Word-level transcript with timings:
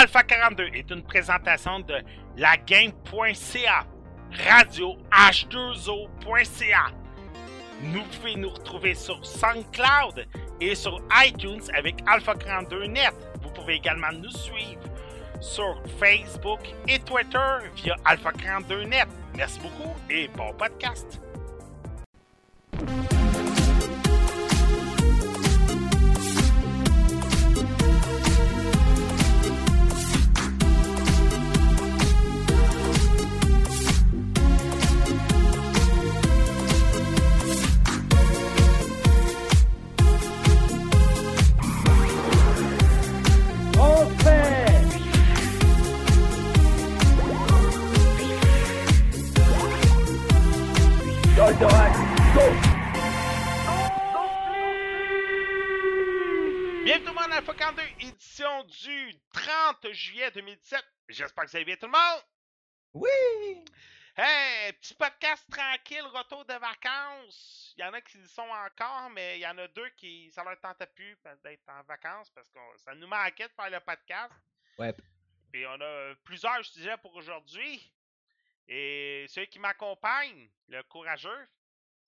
Alpha 0.00 0.22
42 0.22 0.70
est 0.72 0.90
une 0.90 1.02
présentation 1.02 1.80
de 1.80 1.96
lagame.ca, 2.38 3.84
radio 4.46 4.96
h2o.ca. 5.12 6.86
Nous 7.82 8.02
pouvez 8.04 8.34
nous 8.36 8.48
retrouver 8.48 8.94
sur 8.94 9.22
SoundCloud 9.22 10.26
et 10.58 10.74
sur 10.74 11.02
iTunes 11.22 11.60
avec 11.74 11.96
Alpha 12.06 12.34
42 12.34 12.86
Net. 12.86 13.12
Vous 13.42 13.50
pouvez 13.50 13.74
également 13.74 14.10
nous 14.10 14.30
suivre 14.30 14.80
sur 15.38 15.82
Facebook 15.98 16.60
et 16.88 16.98
Twitter 17.00 17.58
via 17.76 17.94
Alpha 18.06 18.32
42 18.32 18.84
Net. 18.84 19.06
Merci 19.36 19.60
beaucoup 19.60 19.94
et 20.08 20.28
bon 20.28 20.54
podcast. 20.54 21.20
30 59.80 59.92
juillet 59.92 60.30
2017. 60.32 60.84
J'espère 61.08 61.44
que 61.44 61.50
vous 61.50 61.56
allez 61.56 61.64
bien 61.64 61.76
tout 61.76 61.86
le 61.86 61.92
monde. 61.92 62.22
Oui! 62.94 63.64
Hey, 64.16 64.72
petit 64.74 64.94
podcast 64.94 65.44
tranquille, 65.50 66.02
retour 66.02 66.44
de 66.44 66.54
vacances. 66.54 67.74
Il 67.76 67.80
y 67.80 67.84
en 67.84 67.92
a 67.92 68.00
qui 68.00 68.18
y 68.18 68.28
sont 68.28 68.42
encore, 68.42 69.08
mais 69.10 69.38
il 69.38 69.40
y 69.40 69.46
en 69.46 69.56
a 69.56 69.68
deux 69.68 69.88
qui, 69.90 70.30
ça 70.32 70.44
leur 70.44 70.60
tente 70.60 70.84
plus 70.94 71.16
d'être 71.42 71.68
en 71.68 71.82
vacances 71.84 72.28
parce 72.30 72.48
que 72.50 72.58
ça 72.76 72.94
nous 72.94 73.06
manquait 73.06 73.48
de 73.48 73.52
faire 73.54 73.70
le 73.70 73.80
podcast. 73.80 74.34
Ouais. 74.78 74.94
Et 75.54 75.66
on 75.66 75.80
a 75.80 76.14
plusieurs 76.24 76.64
sujets 76.64 76.98
pour 76.98 77.14
aujourd'hui. 77.14 77.92
Et 78.68 79.26
ceux 79.28 79.46
qui 79.46 79.58
m'accompagnent, 79.58 80.50
le 80.68 80.82
courageux, 80.82 81.48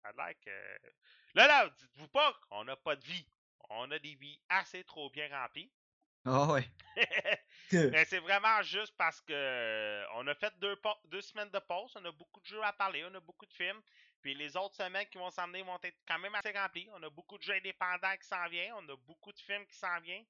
ça 0.03 0.09
a 0.09 0.13
l'air 0.13 0.35
que... 0.45 0.91
Là, 1.35 1.47
là, 1.47 1.71
dites-vous 1.71 2.09
pas 2.09 2.39
qu'on 2.49 2.65
n'a 2.65 2.77
pas 2.77 2.97
de 2.97 3.05
vie. 3.05 3.27
On 3.71 3.91
a 3.91 3.99
des 3.99 4.15
vies 4.15 4.39
assez 4.51 4.85
trop 4.85 5.09
bien 5.11 5.29
remplies. 5.31 5.73
Ah 6.25 6.53
ouais. 6.53 6.69
Mais 7.91 8.05
c'est 8.05 8.19
vraiment 8.21 8.63
juste 8.63 8.95
parce 8.97 9.21
que 9.21 9.33
euh, 9.33 10.05
on 10.15 10.27
a 10.27 10.35
fait 10.35 10.53
deux, 10.59 10.77
semaines 11.21 11.51
de 11.51 11.59
pause, 11.59 11.93
on 11.97 12.05
a 12.05 12.13
beaucoup 12.13 12.41
de 12.41 12.47
jeux 12.47 12.63
à 12.63 12.73
parler, 12.73 13.05
on 13.11 13.15
a 13.15 13.21
beaucoup 13.21 13.47
de 13.47 13.53
films. 13.53 13.81
Puis 14.21 14.35
les 14.35 14.57
autres 14.57 14.77
semaines 14.77 15.07
qui 15.09 15.19
vont 15.19 15.31
s'emmener 15.31 15.63
vont 15.63 15.79
être 15.83 15.99
quand 16.07 16.19
même 16.19 16.35
assez 16.35 16.53
remplies. 16.53 16.89
On 16.93 17.03
a 17.03 17.11
beaucoup 17.11 17.39
de 17.39 17.43
jeux 17.43 17.55
indépendants 17.55 18.17
qui 18.21 18.27
s'en 18.29 18.47
viennent, 18.49 18.75
on 18.75 18.89
a 18.89 18.97
beaucoup 18.97 19.33
de 19.33 19.41
films 19.41 19.67
qui 19.67 19.77
s'en 19.77 20.01
viennent. 20.01 20.27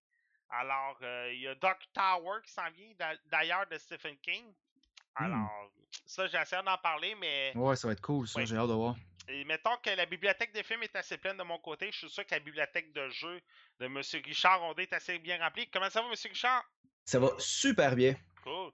Alors, 0.49 0.99
euh, 1.03 1.33
il 1.33 1.41
y 1.41 1.49
a 1.49 1.55
Dark 1.57 1.83
Tower 1.93 2.41
qui 2.45 2.53
s'en 2.53 2.71
vient, 2.71 2.93
d'a- 2.95 3.17
d'ailleurs, 3.27 3.67
de 3.67 3.79
Stephen 3.79 4.19
King. 4.19 4.55
Alors, 5.17 5.49
ça, 6.07 6.27
j'essaie 6.27 6.63
d'en 6.63 6.79
parler, 6.79 7.15
mais 7.21 7.53
Ouais, 7.55 7.77
ça 7.77 7.87
va 7.89 7.93
être 7.93 8.01
cool, 8.01 8.27
ça, 8.29 8.39
Ouais. 8.41 8.47
j'ai 8.47 8.57
hâte 8.57 8.69
de 8.69 8.73
voir. 8.73 8.97
et 9.29 9.45
mettons 9.45 9.77
que 9.83 9.91
la 9.91 10.07
bibliothèque 10.07 10.55
de 10.55 10.63
films 10.63 10.83
est 10.83 10.97
assez 10.97 11.17
pleine 11.19 11.37
de 11.37 11.43
mon 11.43 11.59
côté. 11.59 11.91
Je 11.93 11.99
suis 11.99 12.11
sûr 12.11 12.27
que 12.27 12.35
la 12.35 12.41
bibliothèque 12.41 12.93
de 12.93 13.09
jeux 13.11 13.41
de 13.79 13.87
M. 13.87 14.01
Richard 14.25 14.63
Ondé 14.63 14.83
est 14.85 14.93
assez 14.93 15.19
bien 15.19 15.39
remplie. 15.39 15.69
Comment 15.71 15.91
ça 15.91 16.01
va, 16.03 16.09
M. 16.09 16.15
Richard? 16.25 16.65
Ça 17.05 17.19
va 17.19 17.31
super 17.39 17.95
bien. 17.95 18.15
Cool. 18.43 18.71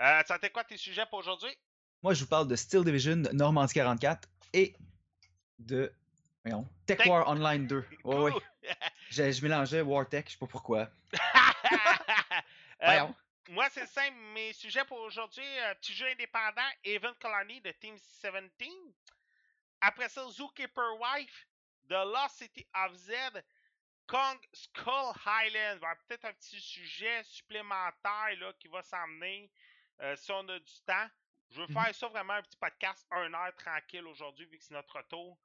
Euh, 0.00 0.22
ça 0.26 0.38
t'es 0.38 0.50
quoi 0.50 0.64
tes 0.64 0.76
sujets 0.76 1.04
pour 1.06 1.18
aujourd'hui? 1.20 1.54
Moi, 2.02 2.14
je 2.14 2.22
vous 2.24 2.28
parle 2.28 2.48
de 2.48 2.56
Steel 2.56 2.84
Division, 2.84 3.16
Normandie 3.32 3.74
44 3.74 4.28
et 4.52 4.74
de. 5.58 5.92
Voyons, 6.44 6.66
Tech 6.86 6.98
Tech- 6.98 7.06
War 7.06 7.28
Online 7.28 7.66
2. 7.68 7.84
Ouais, 8.04 8.16
ouais. 8.16 8.32
Je, 9.10 9.30
je 9.30 9.42
mélangeais 9.42 9.80
War 9.82 10.08
Tech, 10.08 10.24
je 10.26 10.32
sais 10.32 10.38
pas 10.38 10.46
pourquoi. 10.46 10.88
Euh, 12.82 12.86
Voyons. 12.86 13.14
Moi, 13.48 13.68
c'est 13.70 13.86
simple. 13.86 14.16
Mes 14.34 14.52
sujets 14.52 14.84
pour 14.84 14.98
aujourd'hui, 15.00 15.44
euh, 15.60 15.74
petit 15.76 15.94
jeu 15.94 16.06
indépendant, 16.06 16.68
Event 16.84 17.14
Colony 17.20 17.60
de 17.60 17.72
Team 17.72 17.94
17. 17.96 18.52
Après 19.80 20.08
ça, 20.08 20.26
Zookeeper 20.28 20.98
Wife, 21.00 21.46
The 21.88 21.92
Lost 21.92 22.36
City 22.36 22.66
of 22.74 22.94
Z, 22.94 23.12
Kong 24.06 24.38
Skull 24.52 25.12
va 25.24 25.70
avoir 25.70 25.96
peut-être 26.06 26.24
un 26.26 26.32
petit 26.34 26.60
sujet 26.60 27.22
supplémentaire 27.24 28.36
là, 28.38 28.52
qui 28.58 28.68
va 28.68 28.82
s'emmener 28.82 29.50
euh, 30.00 30.14
si 30.16 30.30
on 30.32 30.48
a 30.48 30.58
du 30.58 30.80
temps. 30.86 31.08
Je 31.50 31.60
veux 31.60 31.66
Mhm. 31.68 31.74
faire 31.74 31.94
ça 31.94 32.08
vraiment 32.08 32.34
un 32.34 32.42
petit 32.42 32.56
podcast, 32.56 33.06
un 33.10 33.32
heure 33.34 33.54
tranquille 33.56 34.06
aujourd'hui, 34.06 34.46
vu 34.46 34.58
que 34.58 34.64
c'est 34.64 34.74
notre 34.74 34.96
retour. 34.96 35.38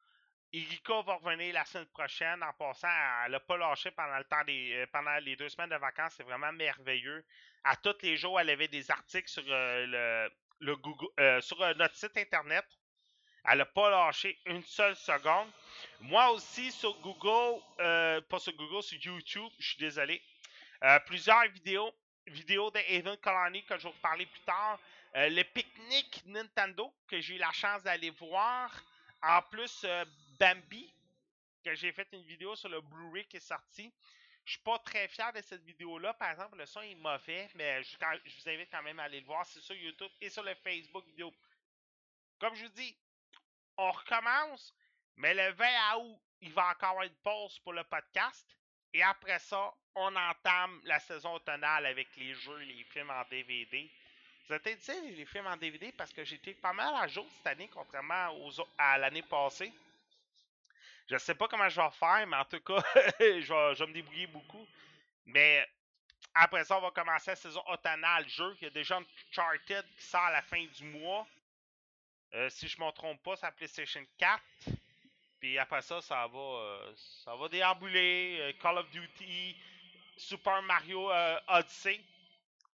Erika 0.54 1.02
va 1.02 1.16
revenir 1.16 1.54
la 1.54 1.66
semaine 1.66 1.88
prochaine. 1.88 2.42
En 2.42 2.54
passant, 2.54 2.88
elle 3.26 3.32
n'a 3.32 3.40
pas 3.40 3.58
lâché 3.58 3.92
pendant 3.92 4.18
le 4.18 4.24
temps 4.24 4.44
des, 4.46 4.74
euh, 4.74 4.88
pendant 4.92 5.18
les 5.18 5.36
deux 5.36 5.50
semaines 5.50 5.70
de 5.70 5.76
vacances. 5.76 6.14
C'est 6.18 6.24
vraiment 6.24 6.52
merveilleux. 6.54 7.26
À 7.64 7.76
tous 7.76 7.98
les 8.02 8.16
jours, 8.16 8.40
elle 8.40 8.50
avait 8.50 8.70
des 8.70 8.90
articles 8.90 9.30
sur 9.30 9.44
euh, 9.48 9.86
le, 9.86 10.32
le 10.60 10.76
Google, 10.78 11.08
euh, 11.20 11.42
sur 11.42 11.62
euh, 11.62 11.74
notre 11.74 11.96
site 11.96 12.16
internet. 12.16 12.66
Elle 13.44 13.58
n'a 13.60 13.66
pas 13.66 13.90
lâché 13.90 14.40
une 14.46 14.64
seule 14.64 14.96
seconde. 14.96 15.50
Moi 16.02 16.30
aussi 16.32 16.72
sur 16.72 16.98
Google, 17.00 17.62
pas 17.78 18.40
sur 18.40 18.54
Google, 18.54 18.84
sur 18.84 18.98
YouTube, 18.98 19.52
je 19.60 19.70
suis 19.70 19.78
désolé. 19.78 20.22
Plusieurs 21.06 21.48
vidéos, 21.50 21.94
vidéos 22.26 22.72
de 22.72 22.80
Haven 22.80 23.16
Colony 23.18 23.64
que 23.64 23.78
je 23.78 23.84
vais 23.84 23.90
vous 23.90 24.02
parler 24.02 24.26
plus 24.26 24.42
tard. 24.42 24.78
Le 25.14 25.44
pique-nique 25.44 26.24
Nintendo 26.26 26.94
que 27.08 27.22
j'ai 27.22 27.36
eu 27.36 27.38
la 27.38 27.54
chance 27.54 27.84
d'aller 27.84 28.10
voir. 28.10 28.70
En 29.22 29.42
plus, 29.44 29.86
Bambi, 30.40 30.94
que 31.64 31.74
j'ai 31.76 31.92
fait 31.92 32.08
une 32.14 32.24
vidéo 32.24 32.56
sur 32.56 32.70
le 32.70 32.82
Blu-ray 32.82 33.26
qui 33.26 33.38
est 33.38 33.42
sorti. 33.42 33.92
Je 34.46 34.52
suis 34.54 34.62
pas 34.62 34.80
très 34.80 35.08
fier 35.10 35.32
de 35.34 35.42
cette 35.42 35.64
vidéo-là. 35.64 36.14
Par 36.14 36.32
exemple, 36.32 36.58
le 36.58 36.66
son 36.66 36.82
est 36.82 36.96
mauvais, 36.96 37.50
mais 37.56 37.84
je, 37.84 37.98
vous 37.98 38.50
invite 38.50 38.70
quand 38.72 38.82
même 38.84 39.00
à 39.00 39.04
aller 39.04 39.20
le 39.20 39.26
voir. 39.26 39.46
C'est 39.46 39.60
sur 39.60 39.76
YouTube 39.76 40.12
et 40.22 40.30
sur 40.30 40.44
le 40.44 40.56
Facebook 40.56 41.06
vidéo. 41.06 41.34
Comme 42.40 42.56
je 42.56 42.64
vous 42.64 42.72
dis, 42.72 42.96
on 43.78 43.92
recommence, 43.92 44.74
mais 45.18 45.34
le 45.34 45.52
20 45.54 45.96
août, 45.98 46.20
il 46.42 46.54
va 46.54 46.70
encore 46.70 46.90
avoir 46.92 47.04
une 47.06 47.16
pause 47.16 47.60
pour 47.60 47.74
le 47.74 47.84
podcast. 47.84 48.56
Et 48.94 49.04
après 49.04 49.40
ça, 49.40 49.74
on 49.96 50.16
entame 50.16 50.80
la 50.86 51.00
saison 51.00 51.34
automnale 51.34 51.86
avec 51.86 52.16
les 52.16 52.34
jeux, 52.34 52.58
les 52.60 52.84
films 52.86 53.10
en 53.10 53.24
DVD. 53.30 53.92
Vous 54.48 54.58
peut-dit 54.60 54.82
ça, 54.82 54.94
les 55.02 55.26
films 55.26 55.48
en 55.48 55.58
DVD 55.58 55.92
parce 55.92 56.14
que 56.14 56.24
j'étais 56.24 56.54
pas 56.54 56.72
mal 56.72 56.96
à 56.96 57.08
jour 57.08 57.28
cette 57.36 57.48
année, 57.48 57.68
contrairement 57.68 58.30
aux, 58.30 58.62
au- 58.62 58.68
à 58.78 58.98
l'année 58.98 59.24
passée. 59.24 59.74
Je 61.10 61.18
sais 61.18 61.36
pas 61.36 61.48
comment 61.48 61.70
je 61.70 61.80
vais 61.82 61.92
faire, 61.92 62.28
mais 62.28 62.38
en 62.38 62.46
tout 62.46 62.60
cas, 62.62 62.84
je, 63.20 63.54
vais, 63.54 63.76
je 63.76 63.84
me 63.86 63.94
débrouiller 63.94 64.28
beaucoup. 64.28 64.68
Mais 65.26 65.68
après 66.36 66.64
ça, 66.66 66.78
on 66.78 66.82
va 66.82 66.92
commencer 66.92 67.32
la 67.32 67.36
saison 67.36 67.64
automnale 67.68 68.28
jeu. 68.28 68.56
Il 68.62 68.66
y 68.66 68.68
a 68.68 68.72
déjà 68.72 68.98
Uncharted 68.98 69.86
qui 69.98 70.04
sort 70.06 70.22
à 70.22 70.32
la 70.32 70.42
fin 70.42 70.64
du 70.66 70.84
mois. 70.86 71.28
Euh, 72.34 72.50
si 72.50 72.68
je 72.68 72.80
ne 72.80 72.86
me 72.86 72.92
trompe 72.92 73.22
pas, 73.24 73.36
c'est 73.36 73.46
la 73.46 73.52
PlayStation 73.54 74.06
4. 74.18 74.42
Puis 75.40 75.58
après 75.58 75.82
ça, 75.82 76.02
ça 76.02 76.28
va, 76.28 76.40
euh, 76.40 77.48
déambuler. 77.50 78.38
euh, 78.42 78.54
Call 78.62 78.78
of 78.78 78.90
Duty, 78.90 79.56
Super 80.18 80.62
Mario 80.64 81.12
Odyssey 81.48 82.02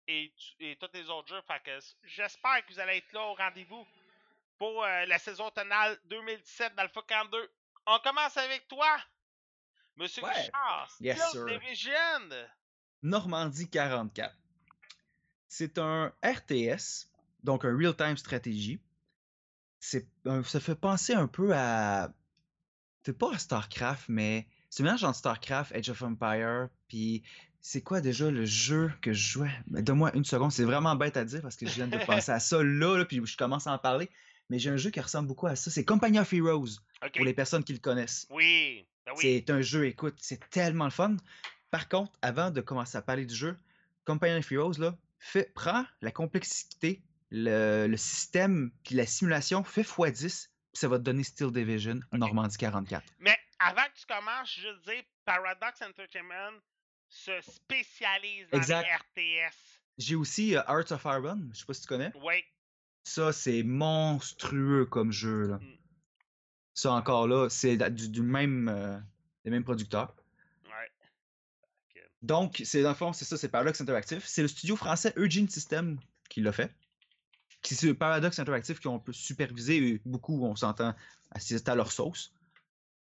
et, 0.07 0.31
et 0.59 0.75
tous 0.77 0.89
les 0.93 1.09
autres 1.09 1.27
jeux. 1.29 1.41
Que 1.65 1.79
j'espère 2.03 2.65
que 2.65 2.73
vous 2.73 2.79
allez 2.79 2.97
être 2.97 3.11
là 3.13 3.23
au 3.25 3.33
rendez-vous 3.33 3.87
pour 4.57 4.83
la 4.85 5.17
saison 5.19 5.47
automnale 5.47 5.99
2017 6.05 6.75
d'Alpha 6.75 7.01
42. 7.07 7.51
On 7.93 7.99
commence 7.99 8.37
avec 8.37 8.69
toi, 8.69 8.87
Monsieur 9.97 10.23
Ouais. 10.23 10.29
Richard. 10.29 10.89
Yes. 11.01 11.19
Normandie 13.03 13.69
44. 13.69 14.33
C'est 15.49 15.77
un 15.77 16.13
RTS, 16.23 17.09
donc 17.43 17.65
un 17.65 17.75
real-time 17.75 18.15
stratégie. 18.15 18.79
C'est 19.81 20.07
ça 20.45 20.59
fait 20.61 20.75
penser 20.75 21.13
un 21.15 21.27
peu 21.27 21.53
à. 21.53 22.13
C'est 23.05 23.17
pas 23.17 23.33
à 23.33 23.37
StarCraft, 23.37 24.05
mais 24.07 24.47
c'est 24.69 24.83
un 24.83 24.85
mélange 24.85 25.03
entre 25.03 25.17
StarCraft, 25.17 25.75
Age 25.75 25.89
of 25.89 26.01
Empire, 26.01 26.69
puis 26.87 27.23
c'est 27.59 27.81
quoi 27.81 27.99
déjà 27.99 28.31
le 28.31 28.45
jeu 28.45 28.93
que 29.01 29.11
je 29.11 29.31
jouais? 29.33 29.51
Donne-moi 29.67 30.15
une 30.15 30.23
seconde, 30.23 30.53
c'est 30.53 30.63
vraiment 30.63 30.95
bête 30.95 31.17
à 31.17 31.25
dire 31.25 31.41
parce 31.41 31.57
que 31.57 31.67
je 31.67 31.73
viens 31.73 31.87
de 31.87 31.97
penser 32.05 32.31
à 32.31 32.39
ça 32.39 32.63
là, 32.63 32.97
là, 32.97 33.03
puis 33.03 33.21
je 33.25 33.35
commence 33.35 33.67
à 33.67 33.73
en 33.73 33.79
parler. 33.79 34.09
Mais 34.51 34.59
j'ai 34.59 34.69
un 34.69 34.75
jeu 34.77 34.89
qui 34.89 34.99
ressemble 34.99 35.29
beaucoup 35.29 35.47
à 35.47 35.55
ça. 35.55 35.71
C'est 35.71 35.85
Company 35.85 36.19
of 36.19 36.31
Heroes, 36.33 36.81
Ok. 37.03 37.13
pour 37.15 37.23
les 37.25 37.33
personnes 37.33 37.63
qui 37.63 37.71
le 37.71 37.79
connaissent. 37.79 38.27
Oui. 38.29 38.85
Ben 39.05 39.13
oui. 39.15 39.21
C'est 39.21 39.49
un 39.49 39.61
jeu, 39.61 39.85
écoute, 39.87 40.15
c'est 40.19 40.41
tellement 40.49 40.83
le 40.85 40.91
fun. 40.91 41.15
Par 41.71 41.87
contre, 41.87 42.11
avant 42.21 42.51
de 42.51 42.59
commencer 42.59 42.97
à 42.97 43.01
parler 43.01 43.25
du 43.25 43.33
jeu, 43.33 43.57
Company 44.03 44.37
of 44.37 44.51
Heroes, 44.51 44.73
là, 44.77 44.97
fait, 45.19 45.53
prend 45.53 45.85
la 46.01 46.11
complexité, 46.11 47.01
le, 47.29 47.87
le 47.87 47.95
système, 47.95 48.71
puis 48.83 48.95
la 48.95 49.05
simulation, 49.05 49.63
fait 49.63 49.83
x10, 49.83 50.47
puis 50.49 50.79
ça 50.79 50.89
va 50.89 50.97
te 50.97 51.03
donner 51.03 51.23
Steel 51.23 51.49
Division, 51.51 52.01
Normandie 52.11 52.57
44. 52.57 53.03
Mais 53.19 53.37
avant 53.59 53.83
que 53.83 53.99
tu 54.01 54.05
commences, 54.05 54.53
je 54.59 54.67
veux 54.67 54.93
dire, 54.93 55.03
Paradox 55.23 55.81
Entertainment 55.81 56.59
se 57.07 57.31
spécialise 57.41 58.47
dans 58.51 58.57
Exact. 58.57 58.85
les 59.15 59.45
RTS. 59.45 59.53
J'ai 59.97 60.15
aussi 60.15 60.57
euh, 60.57 60.61
Hearts 60.67 60.91
of 60.91 61.03
Iron, 61.05 61.39
je 61.53 61.59
sais 61.59 61.65
pas 61.65 61.73
si 61.73 61.81
tu 61.81 61.87
connais. 61.87 62.11
Ouais. 62.17 62.43
Ça, 63.03 63.33
c'est 63.33 63.63
monstrueux 63.63 64.85
comme 64.85 65.11
jeu. 65.11 65.47
Là. 65.47 65.57
Mm. 65.57 65.77
Ça, 66.73 66.91
encore 66.93 67.27
là, 67.27 67.49
c'est 67.49 67.77
du, 67.91 68.09
du 68.09 68.21
même, 68.21 68.69
euh, 68.69 68.97
des 69.43 69.51
mêmes 69.51 69.63
producteurs. 69.63 70.15
Ouais. 70.65 70.91
Donc, 72.21 72.61
c'est 72.63 72.81
dans 72.81 72.89
le 72.89 72.95
fond, 72.95 73.13
c'est 73.13 73.25
ça, 73.25 73.37
c'est 73.37 73.49
Paradox 73.49 73.81
Interactive. 73.81 74.23
C'est 74.25 74.41
le 74.41 74.47
studio 74.47 74.75
français 74.75 75.13
Eugene 75.17 75.49
System 75.49 75.99
qui 76.29 76.41
l'a 76.41 76.51
fait. 76.51 76.73
C'est 77.63 77.93
Paradox 77.93 78.39
Interactive 78.39 78.79
qui 78.79 78.87
ont 78.87 78.95
un 78.95 78.99
peu 78.99 79.13
supervisé 79.13 79.77
et 79.77 80.01
beaucoup, 80.05 80.43
on 80.45 80.55
s'entend, 80.55 80.95
assisté 81.31 81.69
à 81.69 81.75
leur 81.75 81.91
sauce. 81.91 82.33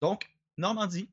Donc, 0.02 0.30
Normandie, 0.58 1.10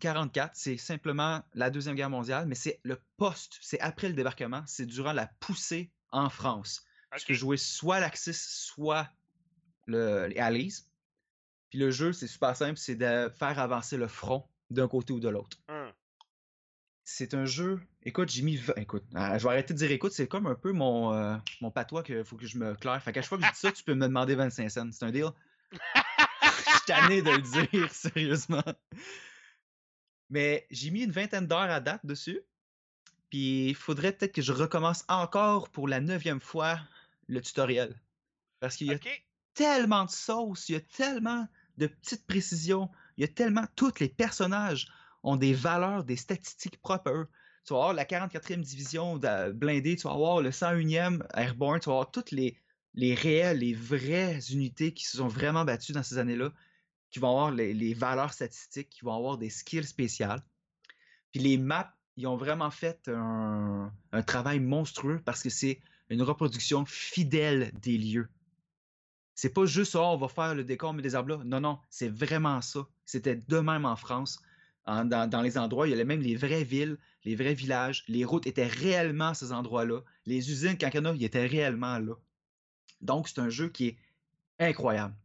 44, 0.00 0.52
c'est 0.54 0.76
simplement 0.76 1.42
la 1.54 1.70
Deuxième 1.70 1.94
Guerre 1.94 2.10
mondiale, 2.10 2.46
mais 2.46 2.54
c'est 2.54 2.80
le 2.82 3.00
poste, 3.16 3.58
c'est 3.60 3.80
après 3.80 4.08
le 4.08 4.14
débarquement, 4.14 4.62
c'est 4.66 4.86
durant 4.86 5.12
la 5.12 5.26
poussée 5.40 5.90
en 6.10 6.28
France. 6.28 6.84
Tu 7.18 7.26
peux 7.26 7.34
jouer 7.34 7.56
soit 7.56 8.00
l'Axis, 8.00 8.34
soit 8.34 9.08
le, 9.86 10.26
les 10.26 10.38
Allies. 10.38 10.84
Puis 11.70 11.78
le 11.78 11.90
jeu, 11.90 12.12
c'est 12.12 12.26
super 12.26 12.56
simple, 12.56 12.76
c'est 12.76 12.94
de 12.94 13.30
faire 13.38 13.58
avancer 13.58 13.96
le 13.96 14.08
front 14.08 14.46
d'un 14.70 14.88
côté 14.88 15.12
ou 15.12 15.20
de 15.20 15.28
l'autre. 15.28 15.58
Hum. 15.68 15.92
C'est 17.04 17.34
un 17.34 17.44
jeu. 17.44 17.80
Écoute, 18.04 18.30
j'ai 18.30 18.42
mis. 18.42 18.60
Écoute, 18.76 19.04
ah, 19.14 19.36
je 19.36 19.42
vais 19.44 19.50
arrêter 19.50 19.74
de 19.74 19.78
dire 19.78 19.90
écoute, 19.90 20.12
c'est 20.12 20.28
comme 20.28 20.46
un 20.46 20.54
peu 20.54 20.72
mon, 20.72 21.12
euh, 21.12 21.36
mon 21.60 21.70
patois 21.70 22.02
qu'il 22.02 22.24
faut 22.24 22.36
que 22.36 22.46
je 22.46 22.56
me 22.58 22.74
claire. 22.74 23.02
Fait 23.02 23.12
qu'à 23.12 23.20
chaque 23.22 23.28
fois 23.28 23.38
que 23.38 23.44
je 23.44 23.50
dis 23.50 23.58
ça, 23.58 23.72
tu 23.72 23.82
peux 23.82 23.94
me 23.94 24.06
demander 24.06 24.34
25 24.34 24.70
cents. 24.70 24.92
C'est 24.92 25.04
un 25.04 25.10
deal? 25.10 25.30
Je 26.42 26.70
suis 26.70 26.80
tanné 26.86 27.22
de 27.22 27.30
le 27.30 27.68
dire, 27.68 27.90
sérieusement. 27.92 28.62
Mais 30.30 30.66
j'ai 30.70 30.90
mis 30.90 31.02
une 31.02 31.10
vingtaine 31.10 31.46
d'heures 31.46 31.60
à 31.70 31.80
date 31.80 32.04
dessus. 32.04 32.40
Puis 33.30 33.68
il 33.68 33.74
faudrait 33.74 34.12
peut-être 34.12 34.32
que 34.32 34.42
je 34.42 34.52
recommence 34.52 35.04
encore 35.08 35.70
pour 35.70 35.88
la 35.88 36.00
neuvième 36.00 36.40
fois 36.40 36.78
le 37.32 37.40
tutoriel. 37.40 38.00
Parce 38.60 38.76
qu'il 38.76 38.88
y 38.88 38.94
a 38.94 38.98
tellement 39.54 40.04
de 40.04 40.10
sauce, 40.10 40.68
il 40.68 40.72
y 40.72 40.76
a 40.76 40.80
tellement 40.80 41.48
de 41.78 41.86
petites 41.86 42.26
précisions, 42.26 42.90
il 43.16 43.22
y 43.22 43.24
a 43.24 43.28
tellement. 43.28 43.64
Tous 43.74 43.98
les 44.00 44.08
personnages 44.08 44.88
ont 45.22 45.36
des 45.36 45.54
valeurs, 45.54 46.04
des 46.04 46.16
statistiques 46.16 46.80
propres 46.80 47.10
à 47.10 47.14
eux. 47.14 47.28
Tu 47.64 47.72
vas 47.72 47.78
avoir 47.78 47.94
la 47.94 48.04
44e 48.04 48.60
division 48.60 49.18
blindée, 49.54 49.96
tu 49.96 50.02
vas 50.02 50.14
avoir 50.14 50.42
le 50.42 50.50
101e 50.50 51.24
Airborne, 51.34 51.80
tu 51.80 51.86
vas 51.86 51.94
avoir 51.94 52.10
toutes 52.10 52.32
les, 52.32 52.58
les 52.94 53.14
réelles, 53.14 53.58
les 53.58 53.72
vraies 53.72 54.40
unités 54.50 54.92
qui 54.92 55.04
se 55.04 55.18
sont 55.18 55.28
vraiment 55.28 55.64
battues 55.64 55.92
dans 55.92 56.02
ces 56.02 56.18
années-là, 56.18 56.52
qui 57.10 57.20
vont 57.20 57.30
avoir 57.30 57.52
les, 57.52 57.72
les 57.72 57.94
valeurs 57.94 58.32
statistiques, 58.32 58.90
qui 58.90 59.04
vont 59.04 59.16
avoir 59.16 59.38
des 59.38 59.50
skills 59.50 59.84
spéciales. 59.84 60.42
Puis 61.30 61.40
les 61.40 61.56
maps, 61.56 61.94
ils 62.16 62.26
ont 62.26 62.36
vraiment 62.36 62.70
fait 62.70 63.08
un, 63.08 63.92
un 64.10 64.22
travail 64.22 64.58
monstrueux 64.58 65.22
parce 65.24 65.42
que 65.42 65.50
c'est 65.50 65.80
une 66.12 66.22
reproduction 66.22 66.84
fidèle 66.86 67.72
des 67.80 67.98
lieux. 67.98 68.28
C'est 69.34 69.52
pas 69.52 69.64
juste, 69.66 69.94
oh, 69.96 70.00
on 70.00 70.16
va 70.16 70.28
faire 70.28 70.54
le 70.54 70.64
décor, 70.64 70.92
mais 70.94 71.02
des 71.02 71.14
arbres 71.14 71.36
là. 71.36 71.44
Non, 71.44 71.60
non, 71.60 71.80
c'est 71.90 72.08
vraiment 72.08 72.60
ça. 72.60 72.86
C'était 73.04 73.36
de 73.36 73.58
même 73.58 73.84
en 73.84 73.96
France. 73.96 74.40
En- 74.84 75.04
dans, 75.04 75.28
dans 75.28 75.42
les 75.42 75.58
endroits, 75.58 75.86
il 75.86 75.90
y 75.90 75.94
avait 75.94 76.04
même 76.04 76.20
les 76.20 76.36
vraies 76.36 76.64
villes, 76.64 76.98
les 77.24 77.34
vrais 77.36 77.54
villages. 77.54 78.04
Les 78.08 78.24
routes 78.24 78.46
étaient 78.46 78.66
réellement 78.66 79.28
à 79.28 79.34
ces 79.34 79.52
endroits-là. 79.52 80.00
Les 80.26 80.50
usines, 80.50 80.76
quand 80.78 80.88
il 80.92 80.96
y 80.96 80.98
en 81.00 81.04
a, 81.06 81.14
ils 81.14 81.24
étaient 81.24 81.46
réellement 81.46 81.98
là. 81.98 82.14
Donc, 83.00 83.28
c'est 83.28 83.40
un 83.40 83.50
jeu 83.50 83.68
qui 83.68 83.88
est 83.88 83.98
incroyable. 84.58 85.16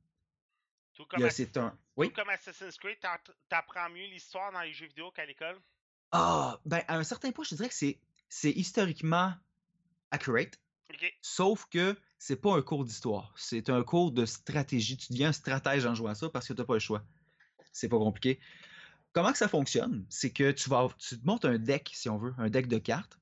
Tout 0.94 1.06
comme, 1.06 1.30
C'est 1.30 1.58
un. 1.58 1.78
tout 1.98 2.12
Assassin's 2.30 2.78
Creed, 2.78 3.00
t'app- 3.00 3.32
t'apprends 3.50 3.90
mieux 3.90 4.08
l'histoire 4.08 4.52
dans 4.52 4.62
les 4.62 4.74
jeux 4.74 4.88
vidéo 4.88 5.12
qu'à 5.12 5.26
l'école? 5.26 5.58
Ah, 6.12 6.60
ben, 6.66 6.84
à 6.88 6.98
un 6.98 7.04
certain 7.04 7.32
point, 7.32 7.44
je 7.44 7.52
te 7.52 7.56
dirais 7.56 7.70
que 7.70 7.76
c'est, 7.76 8.00
c'est 8.30 8.52
historiquement 8.52 9.34
accurate. 10.12 10.60
Sauf 11.22 11.66
que 11.70 11.96
c'est 12.18 12.42
pas 12.42 12.56
un 12.56 12.62
cours 12.62 12.86
d'histoire, 12.86 13.34
c'est 13.36 13.70
un 13.70 13.84
cours 13.84 14.12
de 14.12 14.26
stratégie. 14.26 14.98
Tu 14.98 15.12
deviens 15.12 15.30
un 15.30 15.34
stratège 15.34 15.86
en 15.86 15.94
jouant 15.94 16.10
à 16.10 16.16
ça 16.16 16.30
parce 16.30 16.48
que 16.48 16.54
tu 16.54 16.60
n'as 16.60 16.66
pas 16.66 16.74
le 16.74 16.80
choix. 16.80 17.04
C'est 17.72 17.90
pas 17.90 17.98
compliqué. 17.98 18.40
Comment 19.14 19.32
que 19.32 19.38
ça 19.38 19.48
fonctionne? 19.48 20.06
C'est 20.10 20.32
que 20.32 20.52
tu 20.52 20.70
vas 20.70 20.88
tu 20.98 21.20
te 21.20 21.26
montes 21.26 21.46
un 21.46 21.58
deck, 21.58 21.92
si 21.94 22.10
on 22.10 22.18
veut, 22.18 22.34
un 22.38 22.50
deck 22.50 22.68
de 22.68 22.78
cartes. 22.78 23.20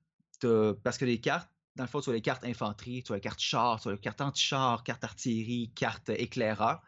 Parce 0.84 0.98
que 0.98 1.06
les 1.06 1.20
cartes, 1.20 1.50
dans 1.76 1.84
le 1.84 1.90
fond, 1.90 2.02
tu 2.02 2.10
as 2.10 2.14
les 2.14 2.22
cartes 2.22 2.46
infanterie, 2.46 3.04
tu 3.04 3.12
as 3.12 3.16
les 3.16 3.22
cartes 3.22 3.40
char, 3.40 3.82
tu 3.82 3.88
as 3.88 3.92
les 3.92 3.98
cartes 3.98 4.22
anti-char, 4.22 4.84
cartes 4.84 5.04
artillerie, 5.04 5.72
cartes 5.76 6.10
éclaireur. 6.10 6.82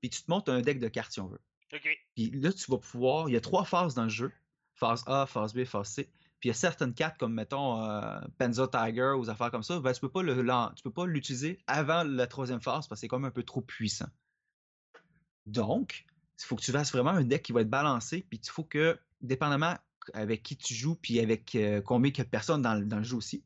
Puis 0.00 0.10
tu 0.10 0.22
te 0.22 0.30
montes 0.30 0.48
un 0.48 0.62
deck 0.62 0.78
de 0.78 0.88
cartes, 0.88 1.12
si 1.12 1.20
on 1.20 1.28
veut. 1.28 1.40
Ok. 1.72 1.88
Puis 2.14 2.30
là, 2.30 2.52
tu 2.52 2.70
vas 2.70 2.78
pouvoir. 2.78 3.28
Il 3.28 3.32
y 3.32 3.36
a 3.36 3.40
trois 3.40 3.64
phases 3.64 3.94
dans 3.94 4.04
le 4.04 4.08
jeu 4.08 4.32
phase 4.74 5.04
A, 5.06 5.26
phase 5.26 5.54
B, 5.54 5.64
phase 5.64 5.88
C. 5.88 6.10
Puis 6.42 6.48
il 6.48 6.50
y 6.54 6.56
a 6.56 6.58
certaines 6.58 6.92
cartes, 6.92 7.18
comme 7.18 7.34
mettons 7.34 7.80
euh, 7.84 8.18
Tiger 8.40 9.12
ou 9.16 9.22
des 9.22 9.30
affaires 9.30 9.52
comme 9.52 9.62
ça, 9.62 9.78
ben, 9.78 9.92
tu 9.92 10.00
peux 10.00 10.08
pas 10.08 10.24
peux 10.82 10.90
pas 10.90 11.06
l'utiliser 11.06 11.60
avant 11.68 12.02
la 12.02 12.26
troisième 12.26 12.60
phase 12.60 12.88
parce 12.88 12.98
que 12.98 13.02
c'est 13.02 13.08
comme 13.08 13.24
un 13.24 13.30
peu 13.30 13.44
trop 13.44 13.60
puissant. 13.60 14.08
Donc, 15.46 16.04
il 16.40 16.44
faut 16.44 16.56
que 16.56 16.62
tu 16.62 16.72
fasses 16.72 16.90
vraiment 16.90 17.12
un 17.12 17.22
deck 17.22 17.44
qui 17.44 17.52
va 17.52 17.60
être 17.60 17.70
balancé, 17.70 18.26
puis 18.28 18.40
il 18.42 18.50
faut 18.50 18.64
que, 18.64 18.98
dépendamment 19.20 19.76
avec 20.14 20.42
qui 20.42 20.56
tu 20.56 20.74
joues, 20.74 20.96
puis 20.96 21.20
avec 21.20 21.54
euh, 21.54 21.80
combien 21.80 22.10
il 22.10 22.24
de 22.24 22.28
personnes 22.28 22.60
dans, 22.60 22.74
le- 22.74 23.04
jeu 23.04 23.16
aussi, 23.16 23.44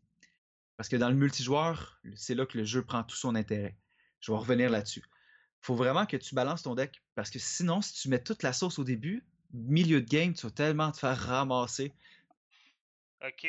parce 0.78 0.88
que 0.88 0.96
dans 0.96 1.10
le 1.10 1.16
multijoueur, 1.16 2.00
c'est 2.14 2.34
là 2.34 2.46
que 2.46 2.56
le 2.56 2.64
jeu 2.64 2.82
prend 2.82 3.02
tout 3.02 3.16
son 3.16 3.34
intérêt. 3.34 3.76
Je 4.20 4.32
vais 4.32 4.38
revenir 4.38 4.70
là-dessus. 4.70 5.02
faut 5.60 5.74
vraiment 5.74 6.06
que 6.06 6.16
tu 6.16 6.34
balances 6.34 6.62
ton 6.62 6.74
deck, 6.74 7.02
parce 7.14 7.28
que 7.28 7.38
sinon, 7.38 7.82
si 7.82 7.92
tu 7.92 8.08
mets 8.08 8.22
toute 8.22 8.42
la 8.42 8.54
sauce 8.54 8.78
au 8.78 8.84
début, 8.84 9.22
milieu 9.52 10.00
de 10.00 10.08
game, 10.08 10.32
tu 10.32 10.46
vas 10.46 10.50
tellement 10.50 10.90
te 10.92 10.98
faire 10.98 11.18
ramasser. 11.18 11.92
Ok. 13.26 13.46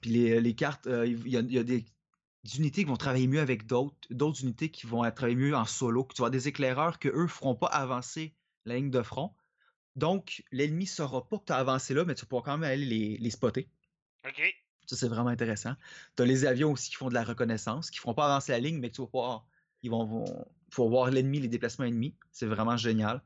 Puis 0.00 0.10
les, 0.10 0.40
les 0.40 0.54
cartes, 0.54 0.86
euh, 0.86 1.06
il 1.06 1.28
y, 1.28 1.36
a, 1.36 1.40
il 1.40 1.52
y 1.52 1.58
a 1.58 1.64
des, 1.64 1.84
unités 2.56 2.82
qui 2.82 2.88
vont 2.88 2.96
travailler 2.96 3.26
mieux 3.26 3.40
avec 3.40 3.66
d'autres, 3.66 3.96
d'autres 4.10 4.42
unités 4.42 4.70
qui 4.70 4.86
vont 4.86 5.02
travailler 5.10 5.36
mieux 5.36 5.54
en 5.54 5.64
solo. 5.64 6.04
que 6.04 6.14
Tu 6.14 6.22
vas 6.22 6.30
des 6.30 6.48
éclaireurs 6.48 6.98
que 6.98 7.08
eux 7.08 7.26
feront 7.26 7.54
pas 7.54 7.68
avancer 7.68 8.34
la 8.64 8.76
ligne 8.76 8.90
de 8.90 9.02
front. 9.02 9.34
Donc, 9.96 10.42
l'ennemi 10.50 10.86
saura 10.86 11.28
pas 11.28 11.38
que 11.38 11.44
tu 11.46 11.52
as 11.52 11.56
avancé 11.56 11.94
là, 11.94 12.04
mais 12.04 12.14
tu 12.14 12.26
pouvoir 12.26 12.42
quand 12.42 12.58
même 12.58 12.68
aller 12.68 12.84
les, 12.84 13.18
les 13.18 13.30
spotter. 13.30 13.68
Ok. 14.26 14.42
Ça, 14.86 14.96
c'est 14.96 15.08
vraiment 15.08 15.30
intéressant. 15.30 15.74
Tu 16.16 16.22
as 16.22 16.26
les 16.26 16.44
avions 16.44 16.72
aussi 16.72 16.90
qui 16.90 16.96
font 16.96 17.08
de 17.08 17.14
la 17.14 17.24
reconnaissance, 17.24 17.90
qui 17.90 17.98
feront 17.98 18.14
pas 18.14 18.26
avancer 18.26 18.52
la 18.52 18.58
ligne, 18.58 18.78
mais 18.78 18.90
que 18.90 18.96
tu 18.96 19.00
vas 19.02 19.06
pouvoir. 19.06 19.46
Ils 19.82 19.90
vont, 19.90 20.04
vont 20.04 20.46
faut 20.70 20.88
voir 20.88 21.10
l'ennemi, 21.10 21.40
les 21.40 21.48
déplacements 21.48 21.84
ennemis. 21.84 22.14
C'est 22.32 22.46
vraiment 22.46 22.76
génial. 22.76 23.22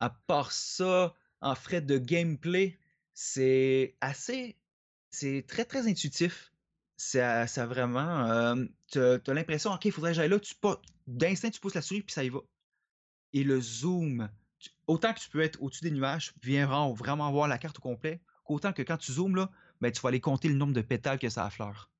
À 0.00 0.10
part 0.10 0.52
ça, 0.52 1.14
en 1.40 1.54
frais 1.54 1.80
de 1.80 1.96
gameplay, 1.96 2.78
c'est 3.14 3.96
assez. 4.00 4.56
C'est 5.10 5.44
très, 5.46 5.64
très 5.64 5.86
intuitif. 5.88 6.52
Ça, 6.96 7.46
ça 7.46 7.66
vraiment. 7.66 8.30
euh, 8.30 8.64
tu 8.90 8.98
as, 8.98 9.34
l'impression, 9.34 9.72
OK, 9.72 9.84
il 9.84 9.92
faudrait 9.92 10.12
que 10.12 10.16
j'aille 10.16 10.28
là. 10.28 10.38
Tu, 10.38 10.54
pas, 10.54 10.80
d'instinct, 11.06 11.50
tu 11.50 11.60
pousses 11.60 11.74
la 11.74 11.82
souris, 11.82 12.02
puis 12.02 12.12
ça 12.12 12.24
y 12.24 12.28
va. 12.28 12.40
Et 13.32 13.44
le 13.44 13.60
zoom, 13.60 14.30
tu- 14.58 14.70
autant 14.86 15.12
que 15.12 15.20
tu 15.20 15.28
peux 15.28 15.40
être 15.40 15.60
au-dessus 15.62 15.82
des 15.82 15.90
nuages, 15.90 16.32
viens 16.42 16.66
vraiment, 16.66 16.92
vraiment 16.92 17.30
voir 17.32 17.48
la 17.48 17.58
carte 17.58 17.78
au 17.78 17.82
complet, 17.82 18.20
qu'autant 18.44 18.72
que 18.72 18.82
quand 18.82 18.98
tu 18.98 19.12
zoomes, 19.12 19.36
là, 19.36 19.50
ben, 19.80 19.90
tu 19.90 20.00
vas 20.00 20.10
aller 20.10 20.20
compter 20.20 20.48
le 20.48 20.54
nombre 20.54 20.74
de 20.74 20.82
pétales 20.82 21.18
que 21.18 21.28
ça 21.28 21.44
affleure. 21.44 21.90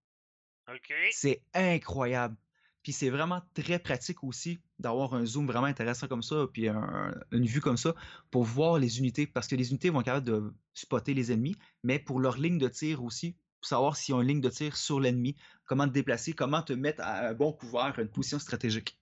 Ok. 0.68 0.94
C'est 1.10 1.42
incroyable. 1.54 2.36
Puis 2.82 2.92
c'est 2.92 3.10
vraiment 3.10 3.42
très 3.54 3.78
pratique 3.78 4.24
aussi 4.24 4.60
d'avoir 4.78 5.14
un 5.14 5.24
zoom 5.24 5.46
vraiment 5.46 5.66
intéressant 5.66 6.08
comme 6.08 6.22
ça, 6.22 6.46
puis 6.52 6.68
un- 6.68 7.14
une 7.30 7.46
vue 7.46 7.60
comme 7.60 7.76
ça, 7.76 7.94
pour 8.30 8.42
voir 8.42 8.78
les 8.78 8.98
unités, 8.98 9.26
parce 9.26 9.46
que 9.46 9.54
les 9.54 9.70
unités 9.70 9.90
vont 9.90 10.00
être 10.00 10.06
capables 10.06 10.26
de 10.26 10.52
spotter 10.74 11.14
les 11.14 11.30
ennemis, 11.30 11.56
mais 11.84 11.98
pour 11.98 12.18
leur 12.18 12.36
ligne 12.38 12.58
de 12.58 12.68
tir 12.68 13.04
aussi, 13.04 13.36
pour 13.60 13.68
savoir 13.68 13.96
s'ils 13.96 14.14
ont 14.14 14.20
une 14.20 14.28
ligne 14.28 14.40
de 14.40 14.50
tir 14.50 14.76
sur 14.76 14.98
l'ennemi, 14.98 15.36
comment 15.64 15.86
te 15.86 15.92
déplacer, 15.92 16.32
comment 16.32 16.62
te 16.62 16.72
mettre 16.72 17.02
à 17.02 17.28
un 17.28 17.34
bon 17.34 17.52
couvert, 17.52 17.96
une 17.98 18.08
position 18.08 18.40
stratégique. 18.40 18.98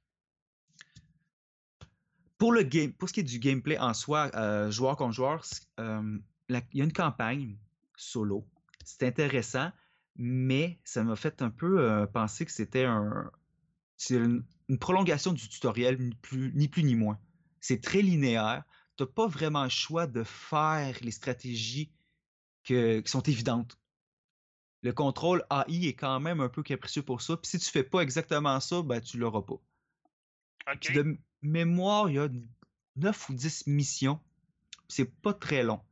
Pour, 2.37 2.53
le 2.53 2.63
game, 2.63 2.93
pour 2.93 3.09
ce 3.09 3.15
qui 3.15 3.21
est 3.21 3.25
du 3.25 3.39
gameplay 3.39 3.79
en 3.79 3.95
soi, 3.95 4.31
euh, 4.35 4.71
joueur 4.71 4.97
contre 4.97 5.15
joueur, 5.15 5.45
euh, 5.79 6.19
il 6.49 6.63
y 6.75 6.81
a 6.81 6.85
une 6.85 6.93
campagne 6.93 7.57
solo. 7.97 8.47
C'est 8.85 9.07
intéressant, 9.07 9.71
mais 10.17 10.79
ça 10.85 11.03
m'a 11.05 11.17
fait 11.17 11.43
un 11.43 11.51
peu 11.51 11.81
euh, 11.81 12.07
penser 12.07 12.45
que 12.45 12.53
c'était 12.53 12.85
un, 12.85 13.31
c'est 14.01 14.15
une, 14.15 14.43
une 14.71 14.79
prolongation 14.79 15.35
du 15.35 15.47
tutoriel, 15.47 16.01
ni 16.01 16.15
plus, 16.15 16.53
ni 16.55 16.69
plus 16.69 16.85
ni 16.85 16.95
moins. 16.95 17.19
C'est 17.61 17.83
très 17.83 18.01
linéaire. 18.01 18.65
Tu 18.97 19.03
n'as 19.03 19.07
pas 19.07 19.27
vraiment 19.27 19.63
le 19.65 19.69
choix 19.69 20.07
de 20.07 20.25
faire 20.25 20.97
les 21.03 21.11
stratégies 21.11 21.93
que- 22.65 23.01
qui 23.01 23.11
sont 23.11 23.21
évidentes. 23.21 23.79
Le 24.81 24.95
contrôle 24.95 25.45
AI 25.51 25.89
est 25.89 25.95
quand 25.95 26.19
même 26.19 26.41
un 26.41 26.49
peu 26.49 26.63
capricieux 26.63 27.03
pour 27.03 27.21
ça. 27.21 27.37
Puis 27.37 27.51
si 27.51 27.59
tu 27.59 27.71
fais 27.71 27.85
pas 27.85 28.01
exactement 28.01 28.59
ça, 28.61 28.81
ben 28.81 29.03
tu 29.03 29.19
l'auras 29.19 29.43
pas. 29.43 29.61
De 30.95 31.19
mémoire, 31.43 32.09
il 32.09 32.15
y 32.15 32.19
a 32.21 32.29
9 32.97 33.29
ou 33.29 33.35
10 33.35 33.67
missions. 33.67 34.19
C'est 34.89 35.13
pas 35.21 35.35
très 35.35 35.63
long. 35.63 35.83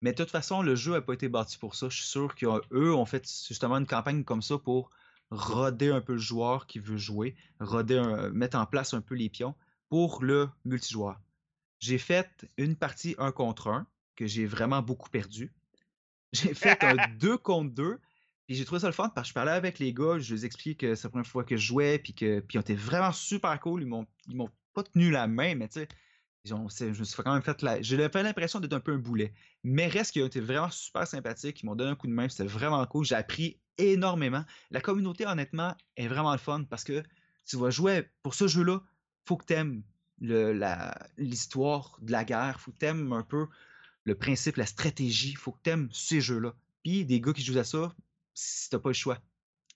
Mais 0.00 0.12
de 0.12 0.16
toute 0.16 0.30
façon, 0.30 0.62
le 0.62 0.74
jeu 0.76 0.92
n'a 0.92 1.02
pas 1.02 1.12
été 1.12 1.28
bâti 1.28 1.58
pour 1.58 1.74
ça. 1.74 1.90
Je 1.90 1.96
suis 1.98 2.08
sûr 2.08 2.34
qu'eux 2.34 2.94
ont 2.94 3.04
fait 3.04 3.26
justement 3.46 3.76
une 3.76 3.86
campagne 3.86 4.24
comme 4.24 4.40
ça 4.40 4.56
pour 4.56 4.90
roder 5.30 5.90
un 5.90 6.00
peu 6.00 6.12
le 6.14 6.18
joueur 6.18 6.66
qui 6.66 6.78
veut 6.78 6.96
jouer, 6.96 7.36
roder 7.60 7.98
un- 7.98 8.30
mettre 8.30 8.58
en 8.58 8.66
place 8.66 8.94
un 8.94 9.00
peu 9.02 9.14
les 9.14 9.28
pions 9.30 9.54
pour 9.88 10.22
le 10.24 10.48
multijoueur. 10.64 11.20
J'ai 11.80 11.98
fait 11.98 12.46
une 12.58 12.76
partie 12.76 13.14
1 13.18 13.32
contre 13.32 13.68
1 13.68 13.86
que 14.16 14.26
j'ai 14.26 14.46
vraiment 14.46 14.82
beaucoup 14.82 15.10
perdu. 15.10 15.52
J'ai 16.32 16.54
fait 16.54 16.82
un 16.84 16.96
2 17.18 17.38
contre 17.38 17.74
2 17.74 17.98
Puis 18.46 18.56
j'ai 18.56 18.64
trouvé 18.64 18.80
ça 18.80 18.86
le 18.86 18.92
fun 18.92 19.08
parce 19.10 19.28
que 19.28 19.30
je 19.30 19.34
parlais 19.34 19.52
avec 19.52 19.78
les 19.78 19.92
gars, 19.94 20.18
je 20.18 20.34
les 20.34 20.46
explique 20.46 20.80
que 20.80 20.94
c'est 20.94 21.04
la 21.04 21.10
première 21.10 21.26
fois 21.26 21.44
que 21.44 21.56
je 21.56 21.66
jouais, 21.66 21.98
puis 21.98 22.14
que 22.14 22.40
puis 22.40 22.58
vraiment 22.74 23.12
super 23.12 23.58
cool. 23.60 23.82
Ils 23.82 23.86
m'ont 23.88 24.06
ils 24.28 24.36
m'ont 24.36 24.50
pas 24.74 24.82
tenu 24.84 25.10
la 25.10 25.26
main, 25.26 25.54
mais 25.54 25.68
tu 25.68 25.80
sais, 25.80 25.88
je 26.44 26.54
me 26.54 27.04
suis 27.04 27.22
quand 27.22 27.32
même 27.32 27.42
fait. 27.42 27.82
J'ai 27.82 27.96
l'impression 27.96 28.60
d'être 28.60 28.72
un 28.72 28.80
peu 28.80 28.92
un 28.92 28.98
boulet. 28.98 29.34
Mais 29.64 29.86
reste 29.86 30.12
qu'ils 30.12 30.22
ont 30.22 30.26
été 30.26 30.40
vraiment 30.40 30.70
super 30.70 31.06
sympathiques. 31.06 31.60
Ils 31.62 31.66
m'ont 31.66 31.76
donné 31.76 31.90
un 31.90 31.96
coup 31.96 32.06
de 32.06 32.12
main. 32.12 32.28
C'était 32.28 32.48
vraiment 32.48 32.84
cool. 32.86 33.04
J'ai 33.04 33.16
appris 33.16 33.58
énormément. 33.76 34.44
La 34.70 34.80
communauté, 34.80 35.26
honnêtement, 35.26 35.74
est 35.96 36.08
vraiment 36.08 36.32
le 36.32 36.38
fun 36.38 36.64
parce 36.64 36.84
que 36.84 37.02
tu 37.44 37.56
vas 37.56 37.70
jouer 37.70 38.08
pour 38.22 38.34
ce 38.34 38.46
jeu-là. 38.46 38.80
Faut 39.26 39.36
que 39.36 39.44
tu 39.44 39.54
aimes 39.54 39.82
l'histoire 41.18 41.98
de 42.00 42.12
la 42.12 42.24
guerre. 42.24 42.60
Faut 42.60 42.72
que 42.72 42.78
tu 42.78 42.86
aimes 42.86 43.12
un 43.12 43.22
peu 43.22 43.46
le 44.04 44.14
principe, 44.14 44.56
la 44.56 44.66
stratégie. 44.66 45.34
Faut 45.34 45.52
que 45.52 45.60
tu 45.64 45.70
aimes 45.70 45.88
ces 45.92 46.20
jeux-là. 46.20 46.54
Puis 46.82 47.04
des 47.04 47.20
gars 47.20 47.32
qui 47.32 47.42
jouent 47.42 47.58
à 47.58 47.64
ça, 47.64 47.94
si 48.32 48.70
t'as 48.70 48.78
pas 48.78 48.90
le 48.90 48.94
choix. 48.94 49.18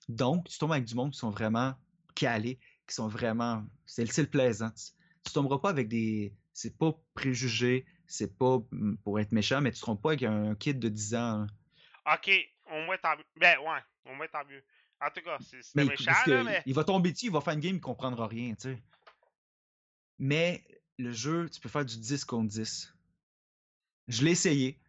Donc, 0.09 0.49
tu 0.49 0.57
tombes 0.57 0.71
avec 0.71 0.85
du 0.85 0.95
monde 0.95 1.11
qui 1.11 1.19
sont 1.19 1.29
vraiment 1.29 1.75
calés, 2.15 2.59
qui 2.87 2.95
sont 2.95 3.07
vraiment. 3.07 3.63
C'est 3.85 4.17
le 4.17 4.27
plaisant. 4.27 4.71
Tu 5.23 5.33
tomberas 5.33 5.59
pas 5.59 5.69
avec 5.69 5.87
des 5.87 6.33
c'est 6.53 6.77
pas 6.77 6.93
préjugé, 7.13 7.85
c'est 8.07 8.37
pas 8.37 8.59
mm, 8.71 8.97
pour 9.03 9.19
être 9.19 9.31
méchant, 9.31 9.61
mais 9.61 9.71
tu 9.71 9.77
te 9.77 9.81
trompes 9.81 10.01
pas 10.01 10.09
avec 10.09 10.23
un 10.23 10.55
kid 10.55 10.79
de 10.79 10.89
10 10.89 11.15
ans. 11.15 11.19
Hein. 11.19 11.47
Ok, 12.13 12.31
au 12.71 12.81
moins 12.85 12.97
tant 12.97 13.15
mieux. 13.17 13.23
Ben 13.37 13.57
ouais, 13.59 14.11
au 14.11 14.15
moins 14.15 14.27
tant 14.27 14.45
mieux. 14.45 14.63
En 15.01 15.09
tout 15.09 15.21
cas, 15.21 15.37
c'est 15.41 15.75
méchant, 15.75 16.11
là, 16.27 16.43
mais... 16.43 16.63
Il 16.65 16.73
va 16.73 16.83
tomber 16.83 17.11
dessus, 17.11 17.25
il 17.25 17.31
va 17.31 17.41
faire 17.41 17.53
une 17.53 17.59
game, 17.59 17.75
il 17.75 17.81
comprendra 17.81 18.27
rien, 18.27 18.55
tu 18.55 18.69
sais. 18.69 18.83
Mais 20.17 20.63
le 20.97 21.11
jeu, 21.11 21.49
tu 21.49 21.59
peux 21.59 21.67
faire 21.67 21.83
du 21.83 21.97
10 21.97 22.23
contre 22.23 22.47
10. 22.47 22.93
Je 24.07 24.23
l'ai 24.23 24.31
essayé. 24.31 24.79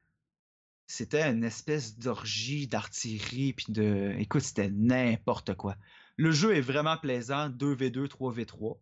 C'était 0.86 1.22
une 1.22 1.42
espèce 1.42 1.98
d'orgie 1.98 2.68
d'artillerie, 2.68 3.54
puis 3.54 3.66
de... 3.70 4.14
Écoute, 4.18 4.42
c'était 4.42 4.70
n'importe 4.70 5.54
quoi. 5.54 5.76
Le 6.16 6.30
jeu 6.30 6.54
est 6.54 6.60
vraiment 6.60 6.96
plaisant, 6.96 7.48
2v2, 7.48 8.06
3v3. 8.06 8.78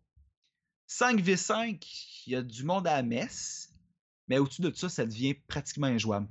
5v5, 0.93 2.23
il 2.27 2.33
y 2.33 2.35
a 2.35 2.43
du 2.43 2.63
monde 2.63 2.85
à 2.85 2.97
la 2.97 3.03
messe, 3.03 3.73
mais 4.27 4.37
au-dessus 4.37 4.61
de 4.61 4.71
ça, 4.75 4.89
ça 4.89 5.05
devient 5.07 5.33
pratiquement 5.33 5.87
injouable. 5.87 6.27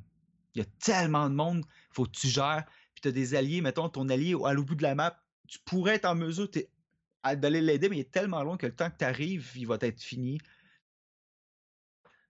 Il 0.55 0.61
y 0.61 0.63
a 0.63 0.69
tellement 0.79 1.29
de 1.29 1.35
monde, 1.35 1.65
il 1.67 1.95
faut 1.95 2.05
que 2.05 2.13
tu 2.13 2.29
gères, 2.29 2.65
puis 2.95 3.03
tu 3.03 3.09
as 3.09 3.13
des 3.13 3.35
alliés, 3.35 3.61
mettons 3.61 3.89
ton 3.89 4.09
allié 4.09 4.37
à 4.45 4.53
l'autre 4.53 4.69
bout 4.69 4.75
de 4.77 4.85
la 4.85 4.95
map, 4.95 5.21
tu 5.49 5.59
pourrais 5.59 5.97
être 5.97 6.05
en 6.05 6.15
mesure 6.15 6.49
d'aller 7.25 7.61
l'aider, 7.61 7.89
mais 7.89 7.97
il 7.97 8.01
est 8.01 8.13
tellement 8.13 8.45
loin 8.45 8.57
que 8.57 8.67
le 8.67 8.75
temps 8.75 8.89
que 8.89 8.99
tu 8.99 9.05
arrives, 9.05 9.51
il 9.57 9.67
va 9.67 9.79
être 9.81 10.01
fini. 10.01 10.39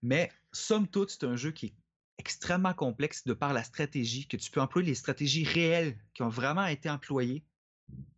Mais 0.01 0.33
somme 0.53 0.89
toute, 0.89 1.11
c'est 1.11 1.25
un 1.25 1.37
jeu 1.37 1.51
qui 1.51 1.67
est 1.67 1.75
extrêmement 2.17 2.73
complexe 2.73 3.25
de 3.25 3.35
par 3.35 3.53
la 3.53 3.63
stratégie, 3.63 4.27
que 4.27 4.39
tu 4.39 4.51
peux 4.51 4.61
employer 4.61 4.89
les 4.89 4.95
stratégies 4.95 5.45
réelles 5.45 5.99
qui 6.15 6.23
ont 6.23 6.31
vraiment 6.31 6.65
été 6.65 6.89
employées 6.89 7.45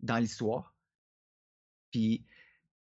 dans 0.00 0.18
l'histoire. 0.18 0.72
Puis 1.90 2.24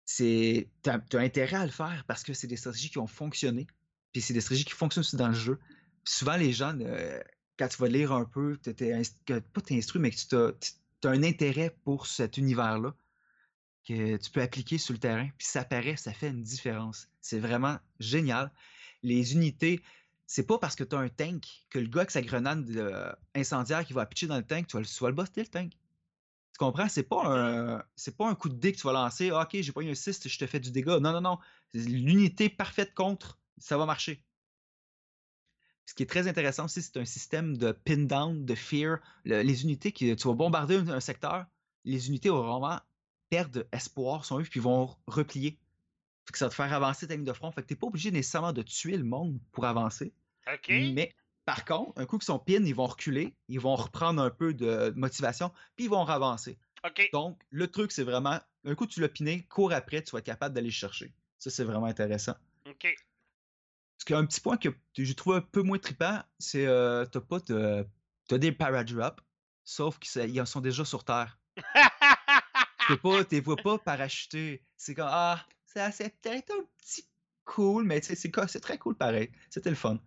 c'est 0.06 0.68
as, 0.86 1.00
intérêt 1.14 1.58
à 1.58 1.66
le 1.66 1.72
faire 1.72 2.04
parce 2.08 2.24
que 2.24 2.34
c'est 2.34 2.48
des 2.48 2.58
stratégies 2.58 2.90
qui 2.90 3.00
ont 3.00 3.08
fonctionné. 3.08 3.68
Puis 4.12 4.22
c'est 4.22 4.34
des 4.34 4.42
stratégies 4.42 4.66
qui 4.66 4.74
fonctionnent 4.74 5.02
aussi 5.02 5.16
dans 5.16 5.30
le 5.30 5.34
jeu. 5.34 5.60
souvent, 6.04 6.36
les 6.36 6.54
gens, 6.54 6.78
quand 7.58 7.68
tu 7.68 7.78
vas 7.78 7.88
lire 7.88 8.12
un 8.12 8.26
peu, 8.26 8.58
tu 8.64 8.74
pas 8.74 9.62
t'instruis, 9.62 10.02
mais 10.02 10.12
que 10.12 10.18
tu 10.18 10.36
as, 10.36 11.10
un 11.10 11.24
intérêt 11.24 11.76
pour 11.84 12.08
cet 12.08 12.38
univers-là 12.38 12.94
que 13.88 14.16
tu 14.16 14.32
peux 14.32 14.42
appliquer 14.42 14.78
sur 14.78 14.94
le 14.94 15.00
terrain. 15.00 15.30
Puis 15.38 15.48
ça 15.48 15.66
paraît, 15.66 15.98
ça 15.98 16.14
fait 16.14 16.30
une 16.30 16.42
différence. 16.42 17.10
C'est 17.20 17.40
vraiment 17.40 17.78
génial. 18.00 18.52
Les 19.02 19.34
unités, 19.34 19.82
c'est 20.26 20.48
pas 20.48 20.58
parce 20.58 20.76
que 20.76 20.84
tu 20.84 20.96
as 20.96 21.00
un 21.00 21.10
tank 21.10 21.44
que 21.70 21.80
le 21.80 21.88
gars 21.88 22.02
avec 22.02 22.12
sa 22.12 22.22
grenade 22.22 22.70
euh, 22.72 23.12
incendiaire 23.36 23.86
qui 23.86 23.94
va 23.94 24.06
pitcher 24.06 24.28
dans 24.28 24.38
le 24.38 24.46
tank, 24.46 24.68
tu 24.68 24.78
vas, 24.78 24.84
tu 24.84 25.04
vas 25.04 25.10
le 25.10 25.16
buster 25.16 25.42
le 25.42 25.48
tank. 25.48 25.74
Tu 26.54 26.60
comprends? 26.60 26.88
C'est 26.88 27.04
pas 27.04 27.24
un 27.26 27.84
c'est 27.96 28.16
pas 28.16 28.30
un 28.30 28.36
coup 28.36 28.48
de 28.48 28.56
dé 28.56 28.72
que 28.72 28.78
tu 28.78 28.86
vas 28.86 28.94
lancer. 28.94 29.32
Ah, 29.32 29.42
ok, 29.42 29.60
j'ai 29.60 29.72
pas 29.72 29.82
eu 29.82 29.90
un 29.90 29.96
6, 29.96 30.28
je 30.28 30.38
te 30.38 30.46
fais 30.46 30.60
du 30.60 30.72
dégât. 30.72 31.00
Non, 31.00 31.12
non, 31.12 31.22
non. 31.22 31.40
L'unité 31.74 32.48
parfaite 32.48 32.94
contre, 32.94 33.40
ça 33.58 33.78
va 33.78 33.86
marcher. 33.86 34.24
Ce 35.86 35.94
qui 35.96 36.04
est 36.04 36.08
très 36.08 36.28
intéressant 36.28 36.66
aussi, 36.66 36.82
c'est 36.82 36.98
un 36.98 37.06
système 37.06 37.58
de 37.58 37.72
pin 37.72 38.06
down, 38.06 38.46
de 38.46 38.56
fear. 38.56 39.00
les 39.26 39.64
unités 39.64 39.92
qui 39.92 40.16
tu 40.16 40.28
vas 40.28 40.34
bombarder 40.34 40.78
un, 40.78 41.00
secteur, 41.00 41.46
les 41.84 42.08
unités 42.08 42.30
vont 42.30 42.44
vraiment 42.44 42.80
perdre 43.30 43.66
espoir, 43.72 44.24
sont 44.24 44.40
eux, 44.40 44.44
puis 44.44 44.60
vont 44.60 44.96
replier. 45.08 45.60
que 46.32 46.38
ça 46.38 46.46
va 46.46 46.50
te 46.50 46.56
faire 46.56 46.72
avancer 46.72 47.08
ta 47.08 47.16
ligne 47.16 47.26
de 47.26 47.34
front. 47.34 47.52
Fait 47.52 47.64
que 47.64 47.68
t'es 47.68 47.76
pas 47.76 47.88
obligé 47.88 48.12
nécessairement 48.12 48.54
de 48.54 48.62
tuer 48.62 48.96
le 48.96 49.04
monde 49.04 49.40
pour 49.52 49.66
avancer. 49.66 50.14
OK. 50.48 50.70
Mais 50.70 51.14
par 51.46 51.66
contre, 51.66 52.00
un 52.00 52.06
coup 52.06 52.18
qu'ils 52.18 52.26
sont 52.26 52.40
pin, 52.40 52.64
ils 52.64 52.76
vont 52.76 52.86
reculer, 52.86 53.36
ils 53.48 53.60
vont 53.60 53.76
reprendre 53.76 54.22
un 54.22 54.30
peu 54.30 54.54
de 54.54 54.94
motivation, 54.96 55.52
puis 55.76 55.86
ils 55.86 55.90
vont 55.90 56.06
avancer. 56.06 56.58
Donc, 57.14 57.42
le 57.50 57.68
truc, 57.68 57.92
c'est 57.92 58.04
vraiment, 58.04 58.40
un 58.66 58.76
coup 58.76 58.88
tu 58.88 59.00
l'as 59.00 59.10
piné, 59.10 59.44
cours 59.48 59.72
après, 59.72 60.02
tu 60.04 60.12
vas 60.12 60.20
être 60.20 60.26
capable 60.26 60.54
d'aller 60.54 60.72
chercher. 60.72 61.14
Ça, 61.40 61.50
c'est 61.50 61.64
vraiment 61.64 61.86
intéressant. 61.86 62.36
OK. 62.66 62.84
Parce 62.84 64.06
qu'un 64.06 64.26
petit 64.26 64.42
point 64.42 64.58
que 64.58 64.70
j'ai 64.98 65.16
trouvé 65.16 65.38
un 65.38 65.42
peu 65.42 65.62
moins 65.62 65.78
trippant, 65.78 66.22
c'est 66.40 66.66
euh, 66.66 67.06
t'as 67.06 67.22
pas 67.22 67.40
de. 67.40 67.88
T'as 68.28 68.38
des 68.38 68.52
paradrops, 68.52 69.22
sauf 69.64 70.00
qu'ils 70.00 70.48
sont 70.48 70.62
déjà 70.62 70.86
sur 70.86 71.04
Terre. 71.04 71.38
tu 72.88 72.98
pas, 72.98 73.24
t'es 73.26 73.42
vois 73.42 73.58
pas 73.58 73.78
parachuter. 73.78 74.64
C'est 74.78 74.96
comme 74.96 75.10
Ah, 75.10 75.46
c'est 75.66 76.22
peut-être 76.22 76.52
un 76.52 76.64
petit 76.78 77.08
cool, 77.46 77.84
mais 77.84 78.02
c'est 78.02 78.60
très 78.62 78.78
cool 78.78 78.96
pareil. 78.96 79.32
C'était 79.50 79.70
le 79.70 79.76
fun. 79.76 80.00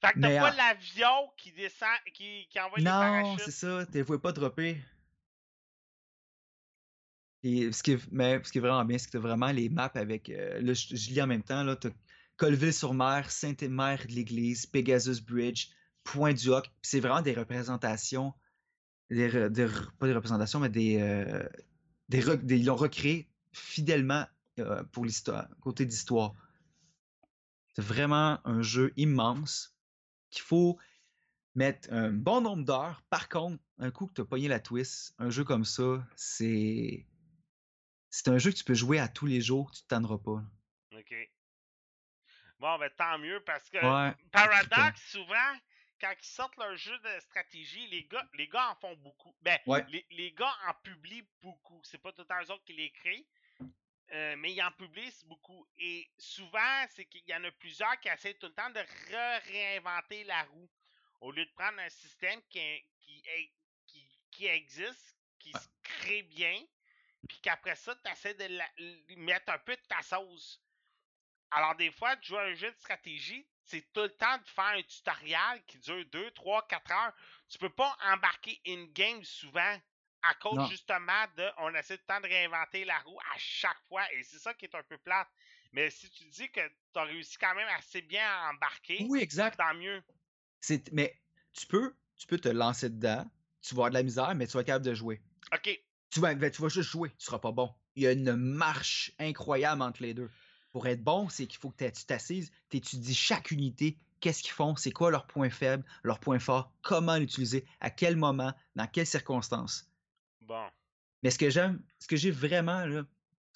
Fait 0.00 0.12
que 0.12 0.20
t'as 0.20 0.40
pas 0.40 0.54
l'avion 0.54 1.30
qui 1.36 1.50
descend, 1.52 1.88
qui, 2.14 2.46
qui 2.48 2.60
envoie 2.60 2.78
non, 2.78 2.84
des 2.84 2.88
parachutes. 2.90 3.38
Non, 3.38 3.44
c'est 3.44 3.50
ça, 3.50 3.86
tu 3.86 4.02
vois 4.02 4.22
pas 4.22 4.32
dropper. 4.32 4.80
Et 7.42 7.72
ce 7.72 7.82
qui 7.82 7.92
est, 7.92 8.12
mais 8.12 8.40
ce 8.44 8.52
qui 8.52 8.58
est 8.58 8.60
vraiment 8.60 8.84
bien, 8.84 8.98
c'est 8.98 9.06
que 9.06 9.12
t'as 9.12 9.18
vraiment 9.18 9.50
les 9.50 9.68
maps 9.68 9.90
avec. 9.94 10.28
Euh, 10.28 10.60
là, 10.60 10.72
je, 10.72 10.94
lis 10.94 11.22
en 11.22 11.26
même 11.26 11.42
temps, 11.42 11.64
là, 11.64 11.76
t'as 11.76 11.90
Colville-sur-Mer, 12.36 13.30
Sainte-Mère 13.30 14.06
de 14.06 14.12
l'Église, 14.12 14.66
Pegasus 14.66 15.20
Bridge, 15.20 15.68
Point 16.04 16.34
du 16.34 16.48
Hoc. 16.48 16.70
C'est 16.82 17.00
vraiment 17.00 17.22
des 17.22 17.34
représentations. 17.34 18.34
Des, 19.10 19.28
pas 19.98 20.06
des 20.06 20.14
représentations, 20.14 20.60
mais 20.60 20.68
des. 20.68 21.00
Euh, 21.00 21.48
des, 22.08 22.24
ils 22.48 22.64
l'ont 22.64 22.76
recréé 22.76 23.28
fidèlement 23.52 24.26
euh, 24.58 24.82
pour 24.92 25.04
l'histoire, 25.04 25.48
côté 25.60 25.86
d'histoire. 25.86 26.34
C'est 27.74 27.84
vraiment 27.84 28.40
un 28.44 28.62
jeu 28.62 28.92
immense 28.96 29.77
qu'il 30.30 30.42
faut 30.42 30.78
mettre 31.54 31.92
un 31.92 32.10
bon 32.10 32.40
nombre 32.40 32.64
d'heures. 32.64 33.02
Par 33.10 33.28
contre, 33.28 33.62
un 33.78 33.90
coup 33.90 34.06
que 34.06 34.14
tu 34.14 34.20
as 34.20 34.24
pogné 34.24 34.48
la 34.48 34.60
twist, 34.60 35.14
un 35.18 35.30
jeu 35.30 35.44
comme 35.44 35.64
ça, 35.64 36.04
c'est. 36.16 37.06
C'est 38.10 38.28
un 38.28 38.38
jeu 38.38 38.50
que 38.50 38.56
tu 38.56 38.64
peux 38.64 38.74
jouer 38.74 38.98
à 38.98 39.06
tous 39.06 39.26
les 39.26 39.42
jours, 39.42 39.70
tu 39.70 39.82
ne 39.82 39.88
tanneras 39.88 40.16
pas. 40.18 40.42
OK. 40.92 41.14
Bon, 42.58 42.78
ben 42.78 42.90
tant 42.96 43.18
mieux 43.18 43.40
parce 43.44 43.68
que 43.68 43.78
Paradox, 44.30 45.00
souvent, 45.10 45.52
quand 46.00 46.12
ils 46.18 46.26
sortent 46.26 46.56
leur 46.56 46.74
jeu 46.76 46.98
de 46.98 47.20
stratégie, 47.20 47.86
les 47.88 48.04
gars, 48.04 48.26
les 48.34 48.48
gars 48.48 48.70
en 48.70 48.74
font 48.76 48.96
beaucoup. 48.96 49.34
Ben, 49.42 49.58
les, 49.88 50.06
les, 50.10 50.32
gars 50.32 50.54
en 50.68 50.74
publient 50.82 51.28
beaucoup. 51.42 51.80
C'est 51.84 51.98
pas 51.98 52.12
tout 52.12 52.22
le 52.22 52.26
temps 52.26 52.40
eux 52.42 52.50
autres 52.50 52.64
qui 52.64 52.72
les 52.72 52.90
créent. 52.90 53.26
Euh, 54.12 54.36
mais 54.38 54.54
ils 54.54 54.62
en 54.62 54.72
publient 54.72 55.12
beaucoup. 55.26 55.66
Et 55.76 56.08
souvent, 56.16 56.86
c'est 56.90 57.04
qu'il 57.04 57.28
y 57.28 57.34
en 57.34 57.44
a 57.44 57.50
plusieurs 57.52 57.98
qui 58.00 58.08
essaient 58.08 58.34
tout 58.34 58.46
le 58.46 58.54
temps 58.54 58.70
de 58.70 58.80
réinventer 59.50 60.24
la 60.24 60.42
roue. 60.44 60.70
Au 61.20 61.32
lieu 61.32 61.44
de 61.44 61.50
prendre 61.50 61.78
un 61.80 61.90
système 61.90 62.40
qui, 62.48 62.60
qui, 63.00 63.22
qui, 64.30 64.46
existe, 64.46 65.16
qui 65.38 65.52
se 65.52 65.68
crée 65.82 66.22
bien, 66.22 66.64
puis 67.28 67.40
qu'après 67.40 67.74
ça, 67.74 67.94
tu 67.96 68.10
essaies 68.10 68.34
de 68.34 69.16
mettre 69.16 69.52
un 69.52 69.58
peu 69.58 69.74
de 69.76 69.82
ta 69.88 70.00
sauce. 70.02 70.62
Alors, 71.50 71.74
des 71.74 71.90
fois, 71.90 72.16
tu 72.18 72.28
joues 72.28 72.38
à 72.38 72.44
un 72.44 72.54
jeu 72.54 72.70
de 72.70 72.78
stratégie, 72.78 73.46
c'est 73.64 73.92
tout 73.92 74.02
le 74.02 74.14
temps 74.14 74.38
de 74.38 74.48
faire 74.48 74.64
un 74.64 74.82
tutoriel 74.82 75.64
qui 75.66 75.78
dure 75.78 76.04
2, 76.06 76.30
3, 76.30 76.66
4 76.68 76.92
heures. 76.92 77.12
Tu 77.48 77.58
peux 77.58 77.72
pas 77.74 77.96
embarquer 78.04 78.60
in-game 78.66 79.24
souvent 79.24 79.78
à 80.22 80.34
cause 80.34 80.68
justement 80.68 81.24
de 81.36 81.46
on 81.58 81.74
essaie 81.74 81.96
tout 81.96 82.04
le 82.08 82.14
temps 82.14 82.20
de 82.20 82.26
réinventer 82.26 82.84
la 82.84 82.98
roue 83.00 83.18
à 83.20 83.38
chaque 83.38 83.80
fois 83.88 84.02
et 84.12 84.22
c'est 84.22 84.38
ça 84.38 84.54
qui 84.54 84.64
est 84.66 84.74
un 84.74 84.82
peu 84.82 84.98
plate. 84.98 85.28
Mais 85.72 85.90
si 85.90 86.10
tu 86.10 86.24
dis 86.24 86.50
que 86.50 86.60
tu 86.66 86.98
as 86.98 87.04
réussi 87.04 87.36
quand 87.38 87.54
même 87.54 87.68
assez 87.76 88.02
bien 88.02 88.24
à 88.24 88.50
embarquer, 88.50 89.06
oui, 89.08 89.20
exact. 89.20 89.58
tant 89.58 89.74
mieux. 89.74 90.02
Mais 90.92 91.20
tu 91.52 91.66
peux, 91.66 91.94
tu 92.16 92.26
peux 92.26 92.38
te 92.38 92.48
lancer 92.48 92.88
dedans, 92.88 93.24
tu 93.62 93.74
vas 93.74 93.80
avoir 93.80 93.90
de 93.90 93.94
la 93.94 94.02
misère, 94.02 94.34
mais 94.34 94.46
tu 94.46 94.54
vas 94.54 94.60
être 94.60 94.66
capable 94.66 94.86
de 94.86 94.94
jouer. 94.94 95.20
OK. 95.52 95.80
Tu 96.10 96.20
vas, 96.20 96.34
ben, 96.34 96.50
tu 96.50 96.62
vas 96.62 96.68
juste 96.68 96.90
jouer, 96.90 97.10
tu 97.10 97.26
seras 97.26 97.38
pas 97.38 97.52
bon. 97.52 97.72
Il 97.96 98.02
y 98.02 98.06
a 98.06 98.12
une 98.12 98.34
marche 98.34 99.12
incroyable 99.18 99.82
entre 99.82 100.02
les 100.02 100.14
deux. 100.14 100.30
Pour 100.72 100.86
être 100.86 101.02
bon, 101.02 101.28
c'est 101.28 101.46
qu'il 101.46 101.58
faut 101.58 101.70
que 101.70 101.84
tu 101.84 102.04
t'assises, 102.04 102.50
tu 102.70 102.78
étudies 102.78 103.14
chaque 103.14 103.50
unité, 103.50 103.98
qu'est-ce 104.20 104.42
qu'ils 104.42 104.52
font, 104.52 104.76
c'est 104.76 104.90
quoi 104.90 105.10
leurs 105.10 105.26
points 105.26 105.50
faibles, 105.50 105.84
leurs 106.02 106.20
points 106.20 106.38
forts, 106.38 106.72
comment 106.82 107.16
l'utiliser, 107.16 107.64
à 107.80 107.90
quel 107.90 108.16
moment, 108.16 108.52
dans 108.76 108.86
quelles 108.86 109.06
circonstances. 109.06 109.87
Mais 111.22 111.30
ce 111.30 111.38
que 111.38 111.50
j'aime, 111.50 111.82
ce 111.98 112.06
que 112.06 112.16
j'ai 112.16 112.30
vraiment, 112.30 112.86
là, 112.86 113.04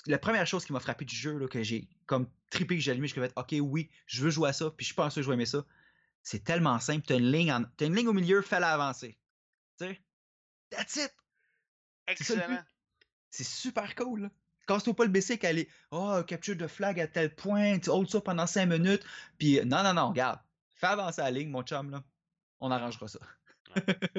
la 0.07 0.19
première 0.19 0.47
chose 0.47 0.65
qui 0.65 0.73
m'a 0.73 0.81
frappé 0.81 1.05
du 1.05 1.15
jeu, 1.15 1.39
là, 1.39 1.47
que 1.47 1.63
j'ai 1.63 1.89
comme 2.07 2.29
trippé, 2.51 2.77
que 2.77 2.83
j'ai 2.83 2.91
allumé, 2.91 3.09
je 3.09 3.19
me 3.19 3.27
fait, 3.27 3.33
OK, 3.37 3.55
oui, 3.61 3.91
je 4.07 4.23
veux 4.23 4.31
jouer 4.31 4.49
à 4.49 4.53
ça, 4.53 4.71
puis 4.71 4.85
je 4.85 4.95
pense 4.95 5.15
que 5.15 5.23
je 5.23 5.29
vais 5.29 5.35
aimer 5.35 5.47
ça. 5.47 5.65
C'est 6.23 6.45
tellement 6.45 6.79
simple. 6.81 7.07
T'as 7.07 7.19
une 7.19 7.31
ligne, 7.31 7.51
une 7.81 7.95
ligne 7.95 8.09
au 8.09 8.13
milieu, 8.13 8.43
fais-la 8.43 8.73
avancer. 8.73 9.19
Tu 9.79 9.87
sais? 9.87 10.01
That's 10.71 10.97
it! 10.97 11.13
Ça 12.07 12.13
Excellent. 12.13 12.59
C'est 13.31 13.45
super 13.45 13.95
cool. 13.95 14.23
là. 14.23 14.31
Casse-toi 14.67 14.95
pas 14.95 15.05
le 15.05 15.11
basic, 15.11 15.45
aller 15.45 15.69
Oh, 15.91 16.21
capture 16.27 16.57
de 16.57 16.67
flag 16.67 17.01
à 17.01 17.07
tel 17.07 17.35
point, 17.35 17.79
tu 17.79 17.91
hold 17.91 18.09
ça 18.09 18.21
pendant 18.21 18.47
5 18.47 18.67
minutes. 18.67 19.05
Puis 19.39 19.61
non, 19.65 19.83
non, 19.83 19.95
non, 19.95 20.09
regarde. 20.11 20.41
Fais 20.75 20.89
avancer 20.89 21.21
la 21.21 21.31
ligne, 21.31 21.51
mon 21.51 21.63
chum, 21.63 21.91
là. 21.91 22.03
On 22.61 22.71
arrangera 22.71 23.09
ça. 23.09 23.19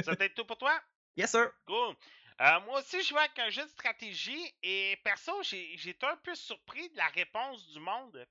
Ça 0.04 0.16
peut 0.16 0.24
être 0.24 0.36
tout 0.36 0.46
pour 0.46 0.58
toi? 0.58 0.74
Yes, 1.16 1.30
sir! 1.30 1.52
Cool. 1.68 1.96
Euh, 2.42 2.60
moi 2.62 2.80
aussi, 2.80 3.02
je 3.02 3.10
joue 3.10 3.18
avec 3.18 3.38
un 3.40 3.50
jeu 3.50 3.64
de 3.64 3.70
stratégie 3.70 4.54
et 4.64 4.98
perso, 5.04 5.32
j'ai 5.44 5.74
été 5.90 6.06
un 6.06 6.18
peu 6.18 6.36
surpris 6.36 6.90
de 6.90 6.98
la 6.98 7.08
réponse 7.08 7.68
du 7.70 7.80
monde. 7.80 8.28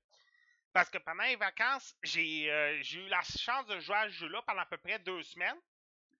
Parce 0.73 0.89
que 0.89 0.97
pendant 0.97 1.23
les 1.23 1.35
vacances, 1.35 1.95
j'ai 2.03 2.51
euh, 2.51 2.79
j'ai 2.81 2.99
eu 3.05 3.07
la 3.07 3.21
chance 3.21 3.65
de 3.67 3.79
jouer 3.79 3.95
à 3.95 4.07
ce 4.09 4.13
jeu-là 4.13 4.41
pendant 4.43 4.61
à 4.61 4.65
peu 4.65 4.77
près 4.77 4.99
deux 4.99 5.21
semaines. 5.23 5.57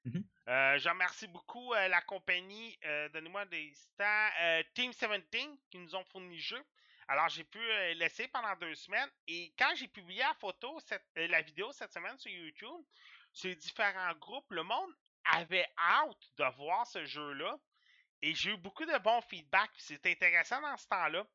Mhm. 0.05 0.23
Euh, 0.49 0.77
je 0.79 0.89
remercie 0.89 1.27
beaucoup 1.27 1.73
euh, 1.73 1.87
la 1.87 2.01
compagnie, 2.01 2.77
donnez-moi 3.13 3.45
des 3.45 3.71
instants, 3.71 4.63
Team 4.75 4.91
17 4.91 5.29
qui 5.71 5.77
nous 5.79 5.95
ont 5.95 6.03
fourni 6.05 6.35
le 6.35 6.41
jeu. 6.41 6.63
Alors, 7.07 7.29
j'ai 7.29 7.43
pu 7.43 7.59
laisser 7.95 8.27
pendant 8.29 8.55
deux 8.57 8.75
semaines. 8.75 9.09
Et 9.27 9.53
quand 9.57 9.73
j'ai 9.75 9.87
publié 9.89 10.21
la 10.21 10.33
photo, 10.35 10.79
cette- 10.81 11.05
la 11.15 11.41
vidéo 11.41 11.71
cette 11.73 11.91
semaine 11.91 12.17
sur 12.17 12.31
YouTube, 12.31 12.81
sur 13.33 13.49
les 13.49 13.55
différents 13.55 14.13
groupes, 14.15 14.49
le 14.51 14.63
monde 14.63 14.91
avait 15.25 15.67
hâte 15.77 16.29
de 16.37 16.45
voir 16.57 16.85
ce 16.87 17.03
jeu-là. 17.05 17.57
Et 18.25 18.33
j'ai 18.33 18.51
eu 18.51 18.57
beaucoup 18.57 18.85
de 18.85 18.97
bons 18.99 19.19
feedbacks. 19.23 19.69
C'est 19.77 20.05
intéressant 20.05 20.61
dans 20.61 20.77
ce 20.77 20.87
temps-là. 20.87 21.27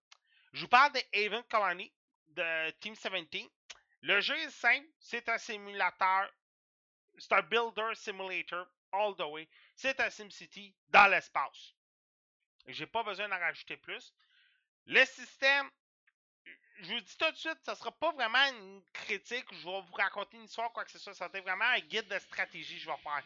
Je 0.54 0.62
vous 0.62 0.68
parle 0.68 0.90
de 0.95 1.00
Haven 1.12 1.42
Colony 1.45 1.92
de 2.28 2.71
Team 2.80 2.95
17. 2.95 3.45
Le 4.00 4.23
jeu 4.23 4.38
est 4.38 4.49
simple. 4.49 4.87
C'est 4.99 5.28
un 5.28 5.37
simulateur. 5.37 6.33
C'est 7.18 7.33
un 7.35 7.42
builder 7.42 7.95
simulator 7.95 8.66
all 8.92 9.14
the 9.16 9.21
way. 9.21 9.47
C'est 9.76 10.00
un 10.00 10.09
SimCity 10.09 10.75
dans 10.88 11.09
l'espace. 11.09 11.75
J'ai 12.66 12.87
pas 12.87 13.02
besoin 13.02 13.28
d'en 13.28 13.38
rajouter 13.38 13.76
plus. 13.76 14.14
Le 14.87 15.04
système, 15.04 15.71
je 16.80 16.95
vous 16.95 17.00
dis 17.00 17.16
tout 17.18 17.30
de 17.30 17.37
suite, 17.37 17.59
ça 17.66 17.75
sera 17.75 17.92
pas 17.92 18.12
vraiment 18.12 18.47
une 18.47 18.83
critique. 18.95 19.45
Je 19.52 19.68
vais 19.68 19.83
vous 19.83 19.92
raconter 19.92 20.38
une 20.38 20.45
histoire, 20.45 20.73
quoi 20.73 20.87
que 20.87 20.90
ce 20.90 20.99
soit. 20.99 21.12
Ça 21.12 21.28
va 21.28 21.40
vraiment 21.42 21.66
un 21.66 21.80
guide 21.80 22.09
de 22.09 22.18
stratégie 22.18 22.78
je 22.78 22.88
vais 22.90 22.97
faire. 22.97 23.23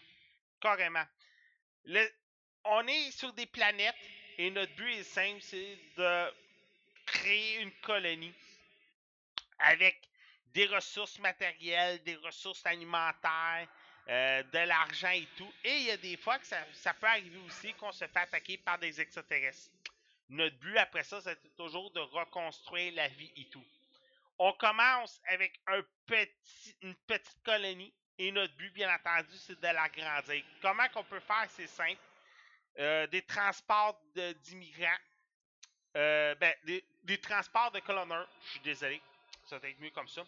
Carrément. 0.60 1.04
Le- 1.84 2.12
on 2.64 2.86
est 2.86 3.10
sur 3.10 3.32
des 3.32 3.46
planètes 3.46 3.94
et 4.38 4.50
notre 4.50 4.74
but 4.74 4.92
est 4.92 5.04
simple, 5.04 5.40
c'est 5.40 5.78
de 5.96 6.32
créer 7.06 7.60
une 7.60 7.72
colonie 7.82 8.32
avec 9.58 10.00
des 10.54 10.66
ressources 10.66 11.18
matérielles, 11.18 12.02
des 12.02 12.16
ressources 12.16 12.64
alimentaires, 12.66 13.68
euh, 14.08 14.42
de 14.42 14.58
l'argent 14.58 15.10
et 15.10 15.28
tout. 15.36 15.52
Et 15.64 15.76
il 15.76 15.82
y 15.84 15.90
a 15.90 15.96
des 15.96 16.16
fois 16.16 16.38
que 16.38 16.46
ça, 16.46 16.94
peut 16.94 17.06
arriver 17.06 17.38
aussi 17.46 17.72
qu'on 17.74 17.92
se 17.92 18.06
fait 18.06 18.18
attaquer 18.18 18.58
par 18.58 18.78
des 18.78 19.00
extraterrestres. 19.00 19.70
Notre 20.28 20.56
but 20.56 20.76
après 20.78 21.04
ça, 21.04 21.20
c'est 21.20 21.56
toujours 21.56 21.90
de 21.92 22.00
reconstruire 22.00 22.92
la 22.94 23.08
vie 23.08 23.30
et 23.36 23.44
tout. 23.46 23.64
On 24.38 24.52
commence 24.54 25.20
avec 25.28 25.60
une 26.80 26.94
petite 27.06 27.42
colonie 27.44 27.92
et 28.18 28.32
notre 28.32 28.54
but, 28.54 28.72
bien 28.72 28.92
entendu, 28.94 29.36
c'est 29.36 29.58
de 29.58 29.66
l'agrandir. 29.66 30.44
Comment 30.60 30.88
qu'on 30.88 31.04
peut 31.04 31.20
faire? 31.20 31.46
C'est 31.50 31.66
simple. 31.66 32.00
Euh, 32.78 33.06
des 33.08 33.22
transports 33.22 34.00
d'immigrants. 34.14 34.98
Euh, 35.96 36.34
ben, 36.36 36.54
des, 37.02 37.18
transports 37.20 37.70
de 37.70 37.80
colonneurs. 37.80 38.28
Je 38.44 38.50
suis 38.52 38.60
désolé. 38.60 39.00
Ça 39.44 39.58
va 39.58 39.68
être 39.68 39.80
mieux 39.80 39.90
comme 39.90 40.08
ça. 40.08 40.22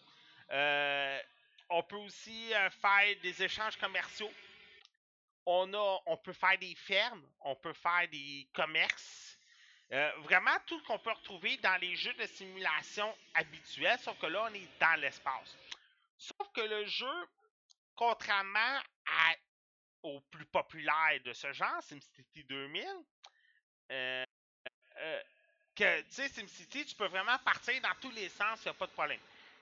Euh, 0.51 1.19
on 1.69 1.81
peut 1.81 1.95
aussi 1.95 2.53
euh, 2.53 2.69
faire 2.69 3.15
des 3.23 3.41
échanges 3.43 3.77
commerciaux. 3.77 4.31
On, 5.47 5.73
a, 5.73 6.01
on 6.05 6.17
peut 6.17 6.33
faire 6.33 6.57
des 6.59 6.75
fermes. 6.75 7.23
On 7.41 7.55
peut 7.55 7.73
faire 7.73 8.07
des 8.11 8.47
commerces. 8.53 9.37
Euh, 9.91 10.11
vraiment 10.23 10.55
tout 10.65 10.79
ce 10.79 10.83
qu'on 10.85 10.99
peut 10.99 11.11
retrouver 11.11 11.57
dans 11.57 11.79
les 11.79 11.95
jeux 11.95 12.13
de 12.13 12.25
simulation 12.25 13.15
habituels, 13.35 13.99
sauf 13.99 14.17
que 14.19 14.25
là, 14.25 14.47
on 14.49 14.53
est 14.53 14.67
dans 14.79 14.99
l'espace. 14.99 15.55
Sauf 16.17 16.51
que 16.53 16.61
le 16.61 16.85
jeu, 16.85 17.27
contrairement 17.95 18.79
à- 19.05 19.35
au 20.05 20.21
plus 20.21 20.45
populaire 20.45 21.19
de 21.23 21.33
ce 21.33 21.51
genre, 21.51 21.81
SimCity 21.81 22.43
2000, 22.43 22.85
euh, 23.91 24.23
euh, 24.97 25.23
que, 25.75 26.01
tu 26.03 26.11
sais, 26.11 26.29
SimCity, 26.29 26.85
tu 26.85 26.95
peux 26.95 27.07
vraiment 27.07 27.37
partir 27.39 27.81
dans 27.81 27.95
tous 27.99 28.11
les 28.11 28.29
sens, 28.29 28.61
il 28.61 28.67
n'y 28.67 28.69
a 28.69 28.73
pas 28.75 28.87
de 28.87 28.91
problème. 28.91 29.19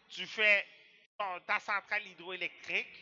Tu 0.10 0.28
fais 0.28 0.66
ton- 1.18 1.40
ta 1.42 1.60
centrale 1.60 2.06
hydroélectrique. 2.08 3.00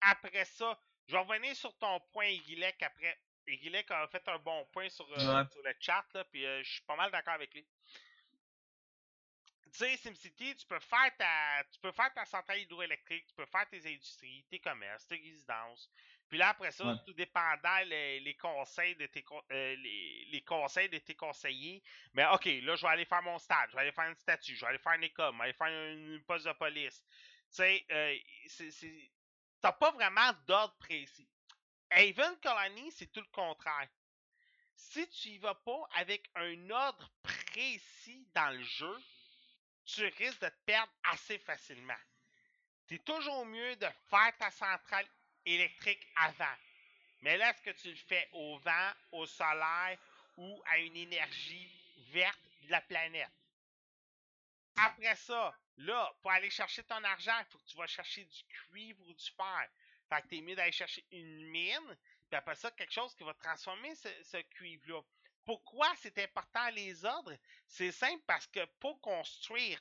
Après 0.00 0.44
ça, 0.44 0.78
je 1.06 1.12
vais 1.12 1.18
revenir 1.18 1.54
sur 1.54 1.76
ton 1.78 2.00
point 2.12 2.24
Aiguilec 2.26 2.82
après. 2.82 3.18
Aiguilec 3.46 3.90
a 3.90 4.08
fait 4.08 4.26
un 4.28 4.38
bon 4.38 4.64
point 4.72 4.88
sur, 4.88 5.06
euh, 5.12 5.42
Ouais. 5.44 5.50
sur 5.52 5.62
le 5.62 5.74
chat, 5.78 6.04
là, 6.14 6.24
puis 6.24 6.42
je 6.42 6.62
suis 6.72 6.82
pas 6.82 6.96
mal 6.96 7.10
d'accord 7.10 7.34
avec 7.34 7.52
lui. 7.54 7.66
Tu 9.72 9.78
sais, 9.78 9.96
SimCity, 9.96 10.54
tu 10.56 10.66
peux 10.66 10.80
faire 10.80 11.16
ta, 11.16 11.64
tu 11.72 11.78
peux 11.80 11.92
faire 11.92 12.12
ta 12.12 12.24
centrale 12.26 12.58
hydroélectrique, 12.60 13.26
tu 13.26 13.34
peux 13.34 13.46
faire 13.46 13.66
tes 13.70 13.86
industries, 13.86 14.44
tes 14.50 14.58
commerces, 14.58 15.06
tes 15.06 15.16
résidences. 15.16 15.90
Puis 16.32 16.38
là, 16.38 16.48
après 16.48 16.70
ça, 16.72 16.86
Ouais. 16.86 16.94
tout 17.04 17.12
dépendant 17.12 17.76
les, 17.84 18.18
les 18.20 18.34
conseils 18.38 18.96
de 18.96 19.04
tes 19.04 19.22
euh, 19.50 19.76
les, 19.76 20.24
les 20.32 20.40
conseils 20.40 20.88
de 20.88 20.96
tes 20.96 21.14
conseillers. 21.14 21.82
Mais 22.14 22.24
ok, 22.24 22.46
là, 22.62 22.74
je 22.74 22.80
vais 22.80 22.88
aller 22.88 23.04
faire 23.04 23.22
mon 23.22 23.38
stade, 23.38 23.68
je 23.68 23.74
vais 23.74 23.82
aller 23.82 23.92
faire 23.92 24.08
une 24.08 24.16
statue, 24.16 24.56
je 24.56 24.62
vais 24.62 24.68
aller 24.68 24.78
faire 24.78 24.94
une 24.94 25.04
école, 25.04 25.30
je 25.34 25.36
vais 25.36 25.44
aller 25.44 25.52
faire 25.52 25.66
une, 25.66 26.14
une 26.14 26.24
poste 26.24 26.46
de 26.46 26.52
police. 26.52 27.04
Tu 27.04 27.56
sais, 27.56 27.84
euh, 27.90 28.16
c'est- 28.46 29.12
t'as 29.60 29.72
pas 29.72 29.90
vraiment 29.90 30.32
d'ordre 30.46 30.74
précis. 30.78 31.28
Haven 31.90 32.34
Colony, 32.42 32.90
c'est 32.92 33.12
tout 33.12 33.20
le 33.20 33.26
contraire. 33.30 33.88
Si 34.74 35.06
tu 35.10 35.28
y 35.28 35.38
vas 35.38 35.54
pas 35.54 35.82
avec 35.96 36.30
un 36.34 36.70
ordre 36.70 37.12
précis 37.22 38.26
dans 38.34 38.56
le 38.56 38.62
jeu, 38.62 38.96
tu 39.84 40.06
risques 40.06 40.40
de 40.40 40.48
te 40.48 40.54
perdre 40.64 40.92
assez 41.04 41.38
facilement. 41.40 42.00
C'est 42.88 43.04
toujours 43.04 43.44
mieux 43.44 43.76
de 43.76 43.88
faire 44.08 44.34
ta 44.38 44.50
centrale 44.50 45.06
électrique 45.46 46.06
avant. 46.16 46.56
Mais 47.22 47.36
là, 47.36 47.50
est-ce 47.50 47.62
que 47.62 47.70
tu 47.70 47.88
le 47.88 47.96
fais 47.96 48.28
au 48.32 48.58
vent, 48.58 48.92
au 49.12 49.26
solaire 49.26 49.98
ou 50.36 50.62
à 50.66 50.78
une 50.78 50.96
énergie 50.96 51.70
verte 52.10 52.40
de 52.62 52.70
la 52.70 52.80
planète? 52.80 53.30
Après 54.76 55.14
ça, 55.16 55.56
là, 55.76 56.12
pour 56.20 56.30
aller 56.30 56.50
chercher 56.50 56.82
ton 56.84 57.02
argent, 57.04 57.38
il 57.38 57.46
faut 57.46 57.58
que 57.58 57.68
tu 57.68 57.76
vas 57.76 57.86
chercher 57.86 58.24
du 58.24 58.44
cuivre 58.44 59.00
ou 59.08 59.12
du 59.12 59.30
fer. 59.30 59.68
Fait 60.08 60.22
que 60.22 60.28
t'es 60.28 60.40
mieux 60.40 60.56
d'aller 60.56 60.72
chercher 60.72 61.04
une 61.12 61.46
mine, 61.50 61.96
puis 62.28 62.36
après 62.36 62.56
ça, 62.56 62.70
quelque 62.72 62.92
chose 62.92 63.14
qui 63.14 63.24
va 63.24 63.34
transformer 63.34 63.94
ce, 63.94 64.40
cuivre-là. 64.42 65.02
Pourquoi 65.44 65.92
c'est 65.96 66.18
important 66.18 66.68
les 66.70 67.04
ordres? 67.04 67.36
C'est 67.66 67.92
simple 67.92 68.22
parce 68.26 68.46
que 68.46 68.64
pour 68.80 69.00
construire 69.00 69.80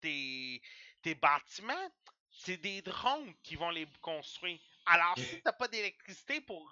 tes 0.00 0.60
bâtiments, 1.20 1.90
c'est 2.38 2.56
des 2.56 2.82
drones 2.82 3.32
qui 3.42 3.56
vont 3.56 3.70
les 3.70 3.86
construire. 4.00 4.58
Alors, 4.86 5.14
si 5.18 5.42
t'as 5.42 5.52
pas 5.52 5.68
d'électricité 5.68 6.40
pour 6.40 6.70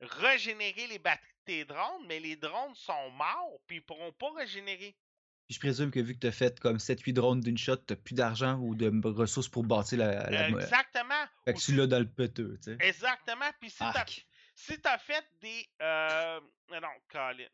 régénérer 0.00 0.86
les 0.86 0.98
batteries 0.98 1.26
de 1.26 1.44
tes 1.44 1.64
drones, 1.64 2.06
mais 2.06 2.20
les 2.20 2.36
drones 2.36 2.74
sont 2.74 3.10
morts, 3.10 3.60
puis 3.66 3.76
ils 3.76 3.82
pourront 3.82 4.12
pas 4.12 4.32
régénérer. 4.32 4.96
Puis 5.46 5.54
je 5.54 5.60
présume 5.60 5.90
que 5.90 6.00
vu 6.00 6.14
que 6.14 6.20
t'as 6.20 6.32
fait 6.32 6.58
comme 6.58 6.78
7-8 6.78 7.12
drones 7.12 7.40
d'une 7.40 7.58
shot, 7.58 7.76
t'as 7.76 7.94
plus 7.94 8.14
d'argent 8.14 8.58
ou 8.58 8.74
de 8.74 8.90
ressources 9.08 9.48
pour 9.48 9.62
bâtir 9.62 9.98
la. 9.98 10.28
la 10.30 10.48
Exactement. 10.48 11.24
Fait 11.44 11.54
que 11.54 11.60
tu 11.60 11.74
l'as 11.76 11.86
dans 11.86 12.00
le 12.00 12.08
peteux, 12.08 12.58
tu 12.62 12.72
sais. 12.72 12.76
Exactement. 12.80 13.50
Puis 13.60 13.70
si 13.70 13.78
t'as 13.78 14.04
si 14.54 14.80
t'as 14.80 14.98
fait 14.98 15.24
des 15.40 15.68
euh, 15.82 16.40
non, 16.70 16.88
Colin. 17.08 17.46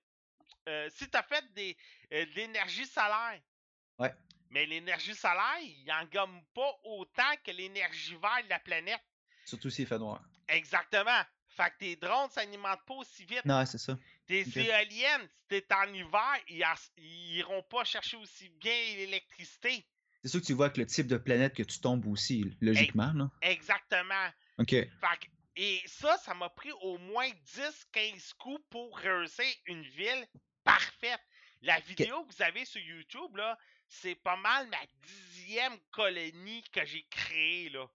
Euh, 0.69 0.89
si 0.95 1.09
t'as 1.11 1.25
fait 1.25 1.45
des 1.53 1.77
euh, 2.13 2.25
de 2.25 2.31
l'énergie 2.31 2.87
solaire. 2.87 3.41
Ouais. 3.99 4.15
Mais 4.53 4.67
l'énergie 4.67 5.15
solaire, 5.15 5.59
il 5.61 5.91
en 5.91 6.05
gomme 6.05 6.41
pas 6.55 6.73
autant 6.85 7.35
que 7.45 7.51
l'énergie 7.51 8.15
verte 8.17 8.45
de 8.45 8.51
la 8.51 8.59
planète. 8.61 9.01
Surtout 9.47 9.71
s'il 9.71 9.87
fait 9.87 9.99
noir. 9.99 10.23
Exactement. 10.49 11.21
Fait 11.49 11.71
que 11.71 11.79
tes 11.79 11.97
drones 11.97 12.31
s'alimentent 12.31 12.85
pas 12.87 12.95
aussi 12.95 13.25
vite. 13.25 13.45
Non, 13.45 13.65
c'est 13.67 13.79
ça. 13.79 13.99
Tes 14.27 14.43
Ok. 14.47 14.57
éoliennes, 14.57 15.29
si 15.51 15.63
t'es 15.63 15.75
en 15.75 15.93
hiver, 15.93 16.35
ils, 16.49 16.65
ils 16.99 17.37
iront 17.39 17.63
pas 17.63 17.85
chercher 17.85 18.17
aussi 18.19 18.49
bien 18.51 18.73
l'électricité. 18.97 19.85
C'est 20.23 20.29
sûr 20.29 20.41
que 20.41 20.47
tu 20.47 20.53
vois 20.53 20.71
que 20.71 20.81
le 20.81 20.87
type 20.87 21.07
de 21.09 21.17
planète 21.17 21.55
que 21.55 21.63
tu 21.63 21.81
tombes 21.81 22.07
aussi, 22.07 22.45
logiquement, 22.61 23.13
là. 23.15 23.31
Exactement. 23.43 24.29
Ok. 24.59 24.71
Fait 24.71 24.87
que- 25.21 25.27
et 25.57 25.83
ça, 25.87 26.17
ça 26.19 26.33
m'a 26.35 26.49
pris 26.49 26.73
au 26.81 26.97
moins 26.99 27.29
10-15 27.57 28.33
coups 28.35 28.63
pour 28.71 28.97
réussir 28.99 29.45
une 29.67 29.83
ville 29.83 30.27
parfaite. 30.65 31.21
La 31.63 31.79
vidéo 31.81 32.25
que 32.25 32.35
vous 32.35 32.43
avez 32.43 32.65
sur 32.65 32.81
YouTube, 32.81 33.37
là, 33.37 33.59
c'est 34.01 34.15
pas 34.15 34.37
mal 34.37 34.69
ma 34.69 34.79
dixième 35.03 35.79
colonie 35.91 36.65
que 36.73 36.85
j'ai 36.85 37.05
créée, 37.11 37.69
là. 37.69 37.87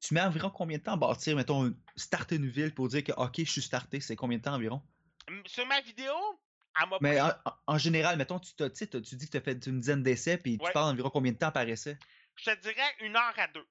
Tu 0.00 0.14
mets 0.14 0.22
environ 0.22 0.48
combien 0.50 0.78
de 0.78 0.82
temps 0.82 0.94
à 0.94 0.96
bâtir, 0.96 1.36
mettons, 1.36 1.74
starter 1.96 2.36
une 2.36 2.48
ville 2.48 2.72
pour 2.72 2.88
dire 2.88 3.04
que, 3.04 3.12
ok, 3.12 3.34
je 3.38 3.50
suis 3.50 3.62
starté, 3.62 4.00
c'est 4.00 4.16
combien 4.16 4.38
de 4.38 4.42
temps 4.42 4.54
environ? 4.54 4.80
Sur 5.46 5.66
ma 5.66 5.80
vidéo, 5.80 6.14
elle 6.80 6.88
m'a 6.88 6.98
Mais 7.00 7.18
pris, 7.18 7.30
en, 7.66 7.78
général, 7.78 8.16
mettons, 8.16 8.38
tu, 8.38 8.54
t'as- 8.54 8.70
tu 8.70 8.86
dis 9.16 9.26
que 9.26 9.30
tu 9.30 9.36
as 9.36 9.40
fait 9.42 9.66
une 9.66 9.80
dizaine 9.80 10.02
d'essais, 10.02 10.38
puis 10.38 10.52
Ouais. 10.52 10.66
tu 10.68 10.72
parles 10.72 10.92
environ 10.92 11.10
combien 11.10 11.32
de 11.32 11.36
temps 11.38 11.52
par 11.52 11.68
essai? 11.68 11.98
je 12.36 12.50
te 12.50 12.60
dirais, 12.60 12.94
une 13.00 13.16
heure 13.16 13.34
à 13.36 13.48
deux. 13.48 13.66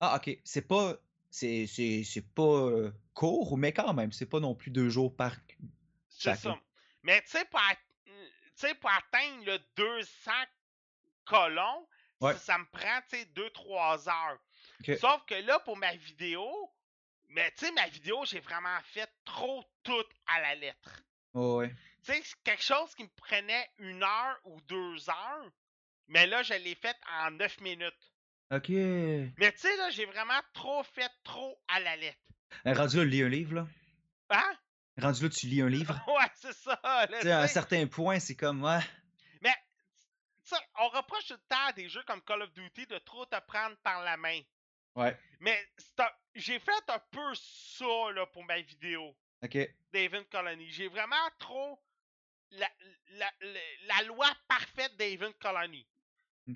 Ah, 0.00 0.16
ok. 0.16 0.38
C'est 0.44 0.68
pas 0.68 0.98
C'est 1.30 1.66
c'est- 1.66 2.04
c'est 2.04 2.34
pas 2.34 2.42
euh, 2.42 2.92
court, 3.14 3.56
mais 3.56 3.72
quand 3.72 3.94
même, 3.94 4.12
c'est 4.12 4.26
pas 4.26 4.38
non 4.38 4.54
plus 4.54 4.70
deux 4.70 4.90
jours 4.90 5.16
par 5.16 5.34
C'est 6.10 6.34
ça. 6.36 6.60
Mais 7.02 7.22
tu 7.22 7.30
sais, 7.30 7.44
pour, 7.46 7.58
sais, 8.54 8.74
pour 8.74 8.90
atteindre 8.90 9.44
le 9.46 9.58
200 9.76 10.30
Ouais. 12.20 12.32
ça, 12.34 12.38
ça 12.38 12.58
me 12.58 12.64
prend, 12.66 13.00
tu 13.10 13.18
sais, 13.18 13.24
2-3 13.34 14.08
heures. 14.08 14.38
Sauf 14.98 15.24
que 15.26 15.34
là, 15.34 15.58
pour 15.60 15.76
ma 15.76 15.94
vidéo, 15.96 16.72
mais 17.30 17.50
tu 17.52 17.66
sais, 17.66 17.72
ma 17.72 17.88
vidéo, 17.88 18.24
j'ai 18.24 18.40
vraiment 18.40 18.78
fait 18.84 19.10
trop 19.24 19.64
tout 19.82 20.04
à 20.26 20.40
la 20.40 20.54
lettre. 20.54 21.02
Ouais, 21.34 21.54
ouais. 21.54 21.74
Tu 22.04 22.12
sais, 22.12 22.22
c'est 22.24 22.42
quelque 22.44 22.62
chose 22.62 22.94
qui 22.94 23.04
me 23.04 23.08
prenait 23.16 23.68
une 23.78 24.02
heure 24.02 24.38
ou 24.44 24.60
deux 24.62 25.08
heures, 25.08 25.50
mais 26.08 26.26
là, 26.26 26.42
je 26.42 26.54
l'ai 26.54 26.74
fait 26.74 26.96
en 27.24 27.30
9 27.32 27.60
minutes. 27.60 28.12
Ok. 28.52 28.68
Mais 28.68 29.52
tu 29.52 29.58
sais, 29.58 29.76
là, 29.76 29.90
j'ai 29.90 30.04
vraiment 30.04 30.40
trop 30.52 30.82
fait 30.82 31.10
trop 31.24 31.58
à 31.68 31.80
la 31.80 31.96
lettre. 31.96 32.18
Euh, 32.66 32.74
Rendu 32.74 32.98
là, 32.98 33.04
lis 33.04 33.22
un 33.22 33.28
livre, 33.28 33.54
là? 33.54 33.66
Hein? 34.30 34.56
Rendu 34.98 35.22
là, 35.22 35.28
tu 35.30 35.46
lis 35.46 35.62
un 35.62 35.68
livre? 35.70 35.98
Ouais, 36.06 36.30
c'est 36.34 36.52
ça. 36.52 36.78
Tu 37.08 37.20
sais, 37.22 37.30
à 37.32 37.40
un 37.40 37.46
certain 37.46 37.86
point, 37.86 38.18
c'est 38.20 38.36
comme, 38.36 38.62
ouais. 38.62 38.80
Ça, 40.52 40.60
on 40.80 40.88
reproche 40.90 41.26
tout 41.28 41.32
le 41.34 41.40
temps 41.48 41.66
à 41.66 41.72
des 41.72 41.88
jeux 41.88 42.02
comme 42.02 42.20
Call 42.22 42.42
of 42.42 42.52
Duty 42.52 42.86
de 42.86 42.98
trop 42.98 43.24
te 43.24 43.40
prendre 43.40 43.74
par 43.78 44.02
la 44.02 44.18
main. 44.18 44.40
Ouais. 44.94 45.18
Mais 45.40 45.66
j'ai 46.34 46.58
fait 46.58 46.90
un 46.90 46.98
peu 47.10 47.34
ça 47.34 48.10
là, 48.12 48.26
pour 48.26 48.44
ma 48.44 48.60
vidéo, 48.60 49.16
Ok. 49.42 49.56
David 49.92 50.28
Colony. 50.28 50.70
J'ai 50.70 50.88
vraiment 50.88 51.16
trop 51.38 51.82
la, 52.50 52.70
la, 53.12 53.32
la, 53.40 53.60
la 53.84 54.02
loi 54.02 54.28
parfaite 54.46 54.94
David 54.96 55.32
Colony. 55.38 55.86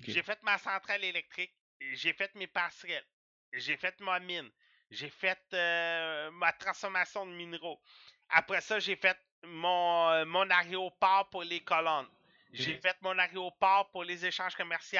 J'ai 0.03 0.21
fait 0.21 0.41
ma 0.43 0.59
centrale 0.59 1.03
électrique, 1.03 1.55
j'ai 1.79 2.13
fait 2.13 2.33
mes 2.35 2.45
passerelles, 2.45 3.05
j'ai 3.53 3.77
fait 3.77 3.99
ma 4.01 4.19
mine, 4.19 4.51
j'ai 4.91 5.09
fait 5.09 5.41
euh, 5.53 6.29
ma 6.31 6.53
transformation 6.53 7.25
de 7.25 7.31
minéraux. 7.31 7.81
Après 8.29 8.61
ça, 8.61 8.79
j'ai 8.79 8.97
fait 8.97 9.17
mon, 9.43 10.09
euh, 10.09 10.25
mon 10.25 10.47
aéroport 10.51 11.29
pour 11.29 11.43
les 11.43 11.63
colonnes. 11.63 12.07
J'ai 12.53 12.77
fait 12.77 12.95
mon 13.01 13.17
aéroport 13.17 13.89
pour 13.91 14.03
les 14.03 14.25
échanges 14.25 14.55
commerciaux. 14.55 14.99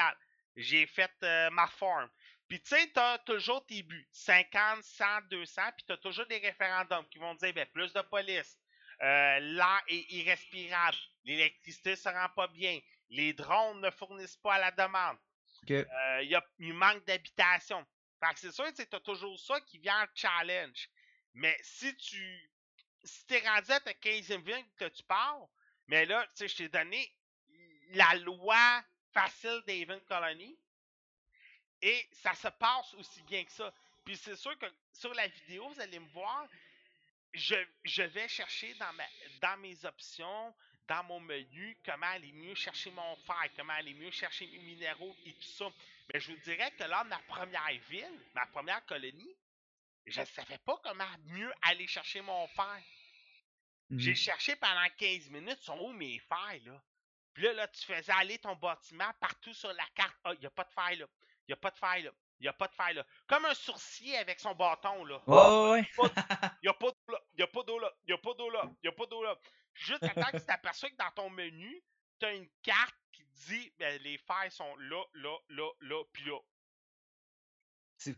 J'ai 0.56 0.86
fait 0.86 1.12
euh, 1.22 1.50
ma 1.50 1.66
forme. 1.66 2.08
Puis 2.48 2.60
tu 2.60 2.74
sais, 2.74 2.90
t'as 2.92 3.18
toujours 3.18 3.64
tes 3.66 3.82
buts. 3.82 4.08
50, 4.10 4.82
100, 4.82 5.04
200. 5.30 5.62
Puis 5.76 5.84
t'as 5.86 5.96
toujours 5.98 6.26
des 6.26 6.38
référendums 6.38 7.06
qui 7.08 7.18
vont 7.18 7.34
dire, 7.34 7.52
ben, 7.52 7.66
plus 7.66 7.92
de 7.92 8.00
police. 8.02 8.58
Euh, 9.02 9.38
L'air 9.40 9.82
est 9.88 10.10
irrespirable. 10.12 10.96
L'électricité 11.24 11.94
se 11.94 12.08
rend 12.08 12.28
pas 12.34 12.48
bien. 12.48 12.80
Les 13.10 13.32
drones 13.32 13.80
ne 13.80 13.90
fournissent 13.90 14.36
pas 14.36 14.54
à 14.54 14.58
la 14.58 14.70
demande. 14.72 15.16
Ok. 15.62 15.70
Euh, 15.70 16.22
il 16.22 16.30
y 16.30 16.34
a, 16.34 16.44
il 16.58 16.74
manque 16.74 17.04
d'habitation. 17.06 17.86
Fait 18.20 18.34
que 18.34 18.40
c'est 18.40 18.52
sûr, 18.52 18.66
tu 18.74 18.82
as 18.82 19.00
toujours 19.00 19.38
ça 19.38 19.60
qui 19.60 19.78
vient 19.78 20.02
en 20.02 20.06
challenge. 20.14 20.88
Mais 21.34 21.56
si 21.62 21.96
tu 21.96 22.50
si 23.04 23.26
t'es 23.26 23.38
rendu 23.46 23.70
à 23.70 23.80
ta 23.80 23.92
15e 23.92 24.42
ville 24.42 24.64
que 24.76 24.88
tu 24.88 25.02
pars, 25.04 25.48
mais 25.86 26.04
là, 26.04 26.26
tu 26.28 26.30
sais, 26.34 26.48
je 26.48 26.56
t'ai 26.56 26.68
donné 26.68 27.10
la 27.90 28.14
loi 28.16 28.82
facile 29.12 29.62
d'Haven 29.66 30.00
Colony 30.02 30.56
et 31.82 32.08
ça 32.12 32.34
se 32.34 32.48
passe 32.48 32.94
aussi 32.94 33.22
bien 33.22 33.44
que 33.44 33.52
ça. 33.52 33.72
Puis 34.04 34.16
c'est 34.16 34.36
sûr 34.36 34.56
que 34.58 34.66
sur 34.92 35.12
la 35.14 35.26
vidéo, 35.28 35.68
vous 35.68 35.80
allez 35.80 35.98
me 35.98 36.08
voir, 36.08 36.46
je, 37.32 37.56
je 37.84 38.02
vais 38.02 38.28
chercher 38.28 38.74
dans, 38.74 38.92
ma, 38.94 39.04
dans 39.40 39.56
mes 39.58 39.84
options, 39.84 40.54
dans 40.88 41.04
mon 41.04 41.20
menu, 41.20 41.76
comment 41.84 42.06
aller 42.06 42.32
mieux 42.32 42.54
chercher 42.54 42.90
mon 42.90 43.16
fer, 43.16 43.48
comment 43.56 43.74
aller 43.74 43.94
mieux 43.94 44.10
chercher 44.10 44.46
mes 44.46 44.58
minéraux 44.58 45.14
et 45.26 45.34
tout 45.34 45.48
ça. 45.48 45.70
Mais 46.12 46.20
je 46.20 46.32
vous 46.32 46.38
dirais 46.38 46.70
que 46.72 46.84
là, 46.84 47.04
ma 47.04 47.18
première 47.20 47.78
ville, 47.88 48.20
ma 48.34 48.46
première 48.46 48.84
colonie, 48.86 49.36
je 50.06 50.20
ne 50.20 50.26
savais 50.26 50.58
pas 50.58 50.80
comment 50.82 51.04
mieux 51.26 51.52
aller 51.62 51.86
chercher 51.86 52.22
mon 52.22 52.46
fer. 52.48 52.82
Mhm. 53.90 53.98
J'ai 53.98 54.14
cherché 54.14 54.56
pendant 54.56 54.88
15 54.96 55.28
minutes, 55.28 55.60
sont 55.60 55.78
où 55.78 55.92
mes 55.92 56.18
fers, 56.20 56.60
là? 56.64 56.82
Puis 57.38 57.46
là, 57.46 57.52
là, 57.52 57.68
tu 57.68 57.84
faisais 57.84 58.10
aller 58.14 58.36
ton 58.38 58.56
bâtiment 58.56 59.12
partout 59.20 59.54
sur 59.54 59.72
la 59.72 59.84
carte. 59.94 60.16
Ah, 60.24 60.32
il 60.34 60.40
n'y 60.40 60.46
a 60.46 60.50
pas 60.50 60.64
de 60.64 60.72
fer 60.72 60.98
là. 60.98 61.06
Il 61.46 61.50
n'y 61.50 61.52
a 61.52 61.56
pas 61.56 61.70
de 61.70 61.76
fer 61.76 62.02
là. 62.02 62.10
Il 62.40 62.42
n'y 62.42 62.48
a 62.48 62.52
pas 62.52 62.66
de 62.66 62.74
fer 62.74 62.92
là. 62.94 63.06
Comme 63.28 63.44
un 63.44 63.54
sourcier 63.54 64.18
avec 64.18 64.40
son 64.40 64.56
bâton, 64.56 65.04
là. 65.04 65.22
Ouais, 65.24 65.70
ouais. 65.70 65.88
Il 66.00 66.64
n'y 66.64 66.68
a 66.68 66.74
pas 66.74 66.88
d'eau 66.90 67.12
là. 67.12 67.22
Il 67.34 67.36
n'y 67.36 67.44
a 67.44 67.46
pas 67.46 67.62
d'eau 67.62 67.78
là. 67.78 67.94
Il 68.08 68.10
n'y 68.10 68.14
a 68.14 68.18
pas 68.18 68.34
d'eau 68.34 68.50
là. 68.50 68.62
Il 68.82 68.88
n'y 68.88 68.88
a 68.88 68.92
pas 68.92 69.06
d'eau 69.06 69.22
là. 69.22 69.38
Juste 69.72 70.02
à 70.02 70.14
temps 70.16 70.32
que 70.32 70.38
tu 70.38 70.46
t'aperçois 70.46 70.90
que 70.90 70.96
dans 70.96 71.12
ton 71.12 71.30
menu, 71.30 71.80
tu 72.18 72.26
as 72.26 72.32
une 72.32 72.48
carte 72.64 72.96
qui 73.12 73.22
dit 73.46 73.72
ben, 73.78 74.02
les 74.02 74.18
fers 74.18 74.50
sont 74.50 74.74
là, 74.78 75.04
là, 75.14 75.38
là, 75.50 75.70
là, 75.78 76.04
puis 76.12 76.24
là. 76.24 76.40
C'est 77.98 78.14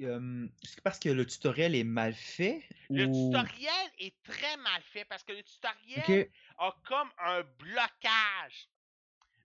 euh, 0.00 0.46
parce 0.84 1.00
que 1.00 1.08
le 1.08 1.26
tutoriel 1.26 1.74
est 1.74 1.82
mal 1.82 2.14
fait 2.14 2.62
Le 2.88 3.06
ou... 3.06 3.32
tutoriel 3.32 3.90
est 3.98 4.14
très 4.22 4.56
mal 4.58 4.80
fait 4.82 5.04
parce 5.04 5.24
que 5.24 5.32
le 5.32 5.42
tutoriel 5.42 6.30
a 6.58 6.74
comme 6.84 7.10
un 7.18 7.42
blocage. 7.58 8.68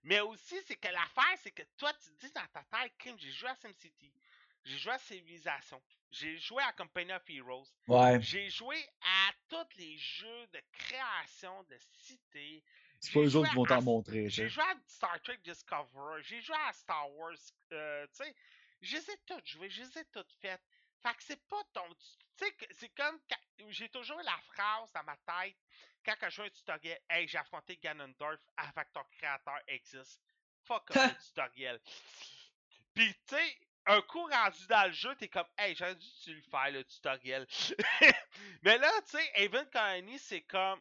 Mais 0.04 0.20
aussi, 0.20 0.54
c'est 0.64 0.76
que 0.76 0.88
l'affaire, 0.88 1.36
c'est 1.42 1.50
que 1.50 1.64
toi, 1.76 1.92
tu 1.94 2.08
te 2.12 2.26
dis 2.26 2.32
dans 2.32 2.46
ta 2.52 2.62
tête, 2.70 2.92
crime, 2.98 3.16
j'ai 3.18 3.32
joué 3.32 3.48
à 3.50 3.56
SimCity, 3.56 4.12
j'ai 4.64 4.78
joué 4.78 4.92
à 4.92 4.98
Civilization, 4.98 5.82
j'ai 6.12 6.38
joué 6.38 6.62
à 6.62 6.72
Company 6.72 7.12
of 7.12 7.28
Heroes, 7.28 7.66
Ouais. 7.88 8.18
j'ai 8.22 8.48
joué 8.48 8.76
à 9.02 9.32
tous 9.48 9.76
les 9.76 9.98
jeux 9.98 10.46
de 10.52 10.60
création 10.72 11.64
de 11.64 11.76
cités, 11.98 12.62
C'est 13.00 13.12
pas 13.12 13.20
eux 13.20 13.36
autres 13.36 13.50
qui 13.50 13.56
vont 13.56 13.66
t'en 13.66 13.82
montrer, 13.82 14.30
j'ai 14.30 14.48
joué 14.48 14.62
à 14.62 14.74
Star 14.86 15.20
Trek 15.22 15.38
Discovery, 15.44 16.22
j'ai 16.22 16.40
joué 16.40 16.56
à 16.68 16.72
Star 16.72 17.10
Wars, 17.16 17.34
euh, 17.72 18.06
tu 18.06 18.24
sais, 18.24 18.34
je 18.80 18.96
les 18.96 19.10
ai 19.10 19.18
toutes 19.26 19.46
jouées, 19.46 19.70
je 19.70 19.82
les 19.82 19.98
ai 19.98 20.04
toutes 20.06 20.32
faites. 20.40 20.62
Fait 21.02 21.14
que 21.14 21.22
c'est 21.22 21.48
pas 21.48 21.62
ton. 21.72 21.88
Tu 21.94 22.44
sais, 22.44 22.56
c'est 22.72 22.90
comme. 22.90 23.18
J'ai 23.68 23.88
toujours 23.88 24.20
la 24.22 24.38
phrase 24.52 24.92
dans 24.92 25.04
ma 25.04 25.16
tête 25.16 25.56
quand 26.04 26.14
je 26.22 26.30
joue 26.30 26.42
un 26.42 26.50
tutoriel 26.50 26.98
Hey, 27.08 27.28
j'ai 27.28 27.38
affronté 27.38 27.76
Ganondorf 27.76 28.40
avant 28.56 28.82
que 28.82 28.92
ton 28.92 29.04
créateur 29.12 29.58
existe. 29.66 30.20
Fuck 30.64 30.90
up 30.90 30.96
le 30.96 31.18
tutoriel. 31.24 31.80
Puis, 32.94 33.14
tu 33.26 33.36
sais, 33.36 33.58
un 33.86 34.02
coup 34.02 34.26
rendu 34.26 34.66
dans 34.66 34.86
le 34.86 34.92
jeu, 34.92 35.14
t'es 35.16 35.28
comme 35.28 35.48
Hey, 35.58 35.74
j'aurais 35.74 35.96
dû 35.96 36.06
tu 36.22 36.34
le 36.34 36.42
faire 36.42 36.70
le 36.70 36.84
tutoriel. 36.84 37.46
Mais 38.62 38.78
là, 38.78 38.90
tu 39.02 39.16
sais, 39.16 39.32
Haven 39.36 39.68
Colony, 39.70 40.18
c'est 40.18 40.42
comme. 40.42 40.80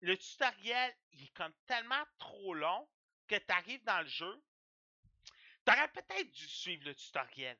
Le 0.00 0.16
tutoriel, 0.16 0.94
il 1.12 1.24
est 1.24 1.34
comme 1.34 1.54
tellement 1.66 2.04
trop 2.18 2.54
long 2.54 2.86
que 3.28 3.36
t'arrives 3.36 3.82
dans 3.84 4.00
le 4.00 4.06
jeu. 4.06 4.42
T'aurais 5.66 5.88
peut-être 5.88 6.30
dû 6.30 6.46
suivre 6.48 6.84
le 6.86 6.94
tutoriel. 6.94 7.58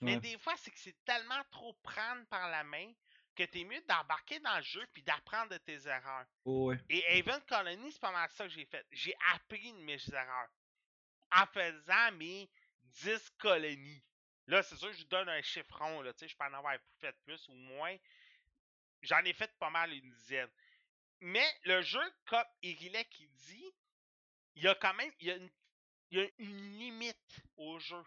Mais 0.00 0.14
Ouais. 0.14 0.20
des 0.20 0.38
fois, 0.38 0.56
c'est 0.56 0.70
que 0.70 0.78
c'est 0.78 1.04
tellement 1.04 1.42
trop 1.50 1.74
prendre 1.82 2.24
par 2.28 2.48
la 2.48 2.62
main 2.64 2.92
que 3.34 3.42
t'es 3.42 3.64
mieux 3.64 3.80
d'embarquer 3.82 4.38
dans 4.40 4.56
le 4.56 4.62
jeu 4.62 4.86
puis 4.92 5.02
d'apprendre 5.02 5.50
de 5.50 5.58
tes 5.58 5.86
erreurs. 5.88 6.26
Ouais. 6.44 6.78
Et 6.88 7.04
Haven 7.18 7.40
Colony, 7.48 7.92
c'est 7.92 8.00
pas 8.00 8.12
mal 8.12 8.30
ça 8.30 8.44
que 8.44 8.50
j'ai 8.50 8.64
fait. 8.64 8.86
J'ai 8.92 9.14
appris 9.34 9.72
de 9.72 9.78
mes 9.78 9.98
erreurs 10.12 10.48
en 11.32 11.46
faisant 11.46 12.12
mes 12.12 12.48
10 12.84 13.30
colonies. 13.38 14.02
Là, 14.46 14.62
c'est 14.62 14.76
sûr 14.76 14.90
que 14.90 14.96
je 14.96 15.04
donne 15.06 15.28
un 15.28 15.42
chiffron, 15.42 16.00
là, 16.00 16.12
tu 16.14 16.20
sais, 16.20 16.28
je 16.28 16.36
peux 16.36 16.44
en 16.44 16.54
avoir 16.54 16.76
fait 17.00 17.12
plus 17.24 17.46
ou 17.48 17.52
moins. 17.54 17.96
J'en 19.02 19.18
ai 19.24 19.32
fait 19.34 19.52
pas 19.58 19.68
mal 19.70 19.92
une 19.92 20.10
dizaine. 20.10 20.50
Mais 21.20 21.46
le 21.64 21.82
jeu, 21.82 22.00
comme 22.26 22.44
Irilek 22.62 23.10
qui 23.10 23.28
dit, 23.28 23.74
il 24.54 24.62
y 24.62 24.68
a 24.68 24.74
quand 24.76 24.94
même 24.94 25.12
il 25.20 25.26
y 25.26 25.30
a 25.32 25.36
une, 25.36 25.50
il 26.10 26.18
y 26.18 26.22
a 26.22 26.28
une 26.38 26.78
limite 26.78 27.40
au 27.56 27.78
jeu. 27.78 28.02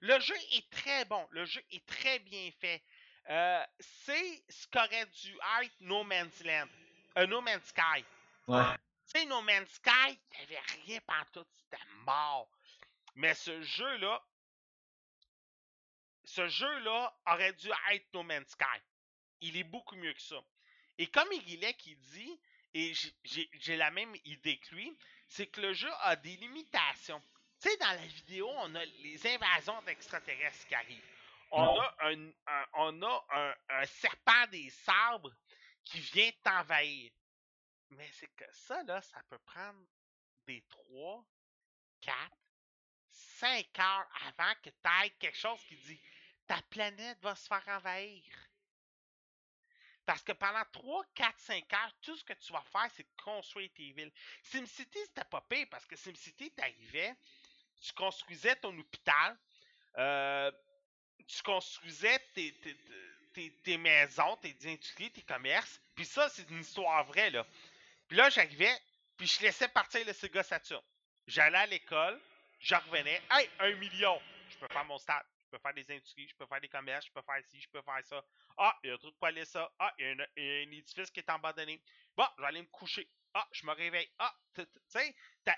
Le 0.00 0.18
jeu 0.20 0.36
est 0.52 0.70
très 0.70 1.04
bon. 1.04 1.26
Le 1.30 1.44
jeu 1.44 1.62
est 1.70 1.84
très 1.86 2.18
bien 2.20 2.50
fait. 2.60 2.82
Euh, 3.28 3.64
c'est 3.78 4.42
ce 4.48 4.66
qu'aurait 4.68 5.06
dû 5.06 5.36
être 5.62 5.80
No 5.80 6.04
Man's 6.04 6.42
Land. 6.42 6.68
Euh, 7.18 7.26
no 7.26 7.40
Man's 7.40 7.64
Sky. 7.64 8.04
Ouais. 8.46 8.62
Tu 9.06 9.20
sais, 9.20 9.26
No 9.26 9.42
Man's 9.42 9.68
Sky, 9.70 10.18
t'avais 10.30 10.60
rien 10.84 11.00
pantoute, 11.00 11.48
c'était 11.56 11.84
mort. 12.06 12.48
Mais 13.16 13.34
ce 13.34 13.60
jeu-là, 13.60 14.22
ce 16.24 16.48
jeu-là 16.48 17.14
aurait 17.26 17.52
dû 17.54 17.68
être 17.92 18.06
No 18.14 18.22
Man's 18.22 18.48
Sky. 18.50 18.64
Il 19.40 19.56
est 19.56 19.64
beaucoup 19.64 19.96
mieux 19.96 20.12
que 20.12 20.22
ça. 20.22 20.40
Et 20.98 21.06
comme 21.08 21.28
il 21.32 21.64
est 21.64 21.74
qui 21.74 21.96
dit, 21.96 22.40
et 22.74 22.92
j'ai 23.54 23.76
la 23.76 23.90
même 23.90 24.14
idée 24.24 24.58
que 24.58 24.74
lui, 24.74 24.96
c'est 25.30 25.46
que 25.46 25.60
le 25.60 25.72
jeu 25.72 25.90
a 26.02 26.16
des 26.16 26.36
limitations. 26.36 27.22
Tu 27.62 27.68
sais, 27.70 27.76
dans 27.78 27.92
la 27.92 28.06
vidéo, 28.06 28.48
on 28.50 28.74
a 28.74 28.84
les 28.84 29.26
invasions 29.28 29.80
d'extraterrestres 29.82 30.66
qui 30.66 30.74
arrivent. 30.74 31.16
On 31.52 31.80
a 31.80 31.96
un, 32.00 32.30
un- 32.46 32.66
on 32.74 33.02
a 33.02 33.26
un, 33.30 33.54
un 33.70 33.86
serpent 33.86 34.46
des 34.50 34.68
sabres 34.70 35.32
qui 35.84 36.00
vient 36.00 36.30
t'envahir. 36.42 37.12
Mais 37.90 38.10
c'est 38.12 38.34
que 38.34 38.44
ça, 38.52 38.82
là, 38.84 39.00
ça 39.02 39.22
peut 39.28 39.38
prendre 39.40 39.80
des 40.46 40.62
3, 40.68 41.24
4, 42.00 42.16
5 43.10 43.78
heures 43.78 44.08
avant 44.26 44.54
que 44.62 44.70
tu 44.70 44.76
ailles 44.84 45.16
quelque 45.18 45.38
chose 45.38 45.60
qui 45.66 45.76
dit 45.76 46.00
ta 46.46 46.60
planète 46.62 47.20
va 47.20 47.34
se 47.36 47.46
faire 47.46 47.64
envahir. 47.68 48.24
Parce 50.10 50.24
que 50.24 50.32
pendant 50.32 50.64
3, 50.72 51.04
4, 51.14 51.38
5 51.38 51.72
heures, 51.72 51.92
tout 52.02 52.16
ce 52.16 52.24
que 52.24 52.32
tu 52.32 52.52
vas 52.52 52.64
faire, 52.72 52.90
c'est 52.96 53.06
construire 53.22 53.70
tes 53.76 53.92
villes. 53.92 54.10
SimCity, 54.42 54.98
c'était 55.04 55.22
pas 55.22 55.40
pire 55.48 55.68
parce 55.70 55.86
que 55.86 55.94
SimCity, 55.94 56.50
t'arrivais, 56.50 57.14
tu 57.80 57.92
construisais 57.92 58.56
ton 58.56 58.76
hôpital, 58.76 59.38
euh, 59.98 60.50
tu 61.28 61.40
construisais 61.44 62.18
tes, 62.34 62.52
tes- 63.62 63.78
maisons, 63.78 64.34
tes 64.38 64.56
industries, 64.64 65.12
tes 65.12 65.22
commerces. 65.22 65.80
Puis 65.94 66.06
ça, 66.06 66.28
c'est 66.28 66.50
une 66.50 66.58
histoire 66.58 67.04
vraie, 67.04 67.30
là. 67.30 67.46
Puis 68.08 68.16
là, 68.16 68.28
j'arrivais, 68.30 68.76
puis 69.16 69.28
je 69.28 69.40
laissais 69.42 69.68
partir 69.68 70.04
le 70.04 70.12
Sega 70.12 70.42
Saturn. 70.42 70.82
J'allais 71.28 71.58
à 71.58 71.66
l'école, 71.66 72.20
je 72.58 72.74
revenais. 72.74 73.22
Hey, 73.30 73.48
un 73.60 73.76
million! 73.76 74.20
Je 74.48 74.56
peux 74.56 74.66
faire 74.72 74.84
mon 74.86 74.98
stade. 74.98 75.24
Je 75.50 75.56
peux 75.56 75.62
faire 75.62 75.74
des 75.74 75.90
industries, 75.96 76.28
je 76.28 76.36
peux 76.36 76.46
faire 76.46 76.60
des 76.60 76.68
commerces, 76.68 77.06
je 77.06 77.12
peux 77.12 77.22
faire 77.22 77.42
ci, 77.44 77.60
je 77.60 77.68
peux 77.68 77.82
faire 77.82 78.04
ça. 78.04 78.24
Ah, 78.56 78.78
il 78.84 78.88
y 78.88 78.90
a 78.90 78.94
un 78.94 78.98
truc 78.98 79.16
pour 79.18 79.26
aller 79.26 79.44
ça. 79.44 79.68
Ah, 79.80 79.92
il 79.98 80.04
y, 80.04 80.08
a 80.08 80.12
un- 80.12 80.26
il 80.36 80.44
y 80.44 80.48
a 80.48 80.68
un 80.68 80.70
édifice 80.72 81.10
qui 81.10 81.18
est 81.18 81.28
abandonné. 81.28 81.82
Bon, 82.16 82.26
je 82.36 82.42
vais 82.42 82.48
aller 82.48 82.62
me 82.62 82.68
coucher. 82.68 83.10
Ah, 83.34 83.48
je 83.50 83.66
me 83.66 83.72
réveille. 83.72 84.08
Ah, 84.18 84.32
tu 84.54 84.62
sais, 84.86 85.16
tu 85.44 85.52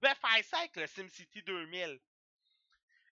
pouvais 0.00 0.14
faire 0.14 0.44
ça 0.44 0.58
avec 0.58 0.76
le 0.76 0.86
SimCity 0.86 1.42
2000. 1.42 1.98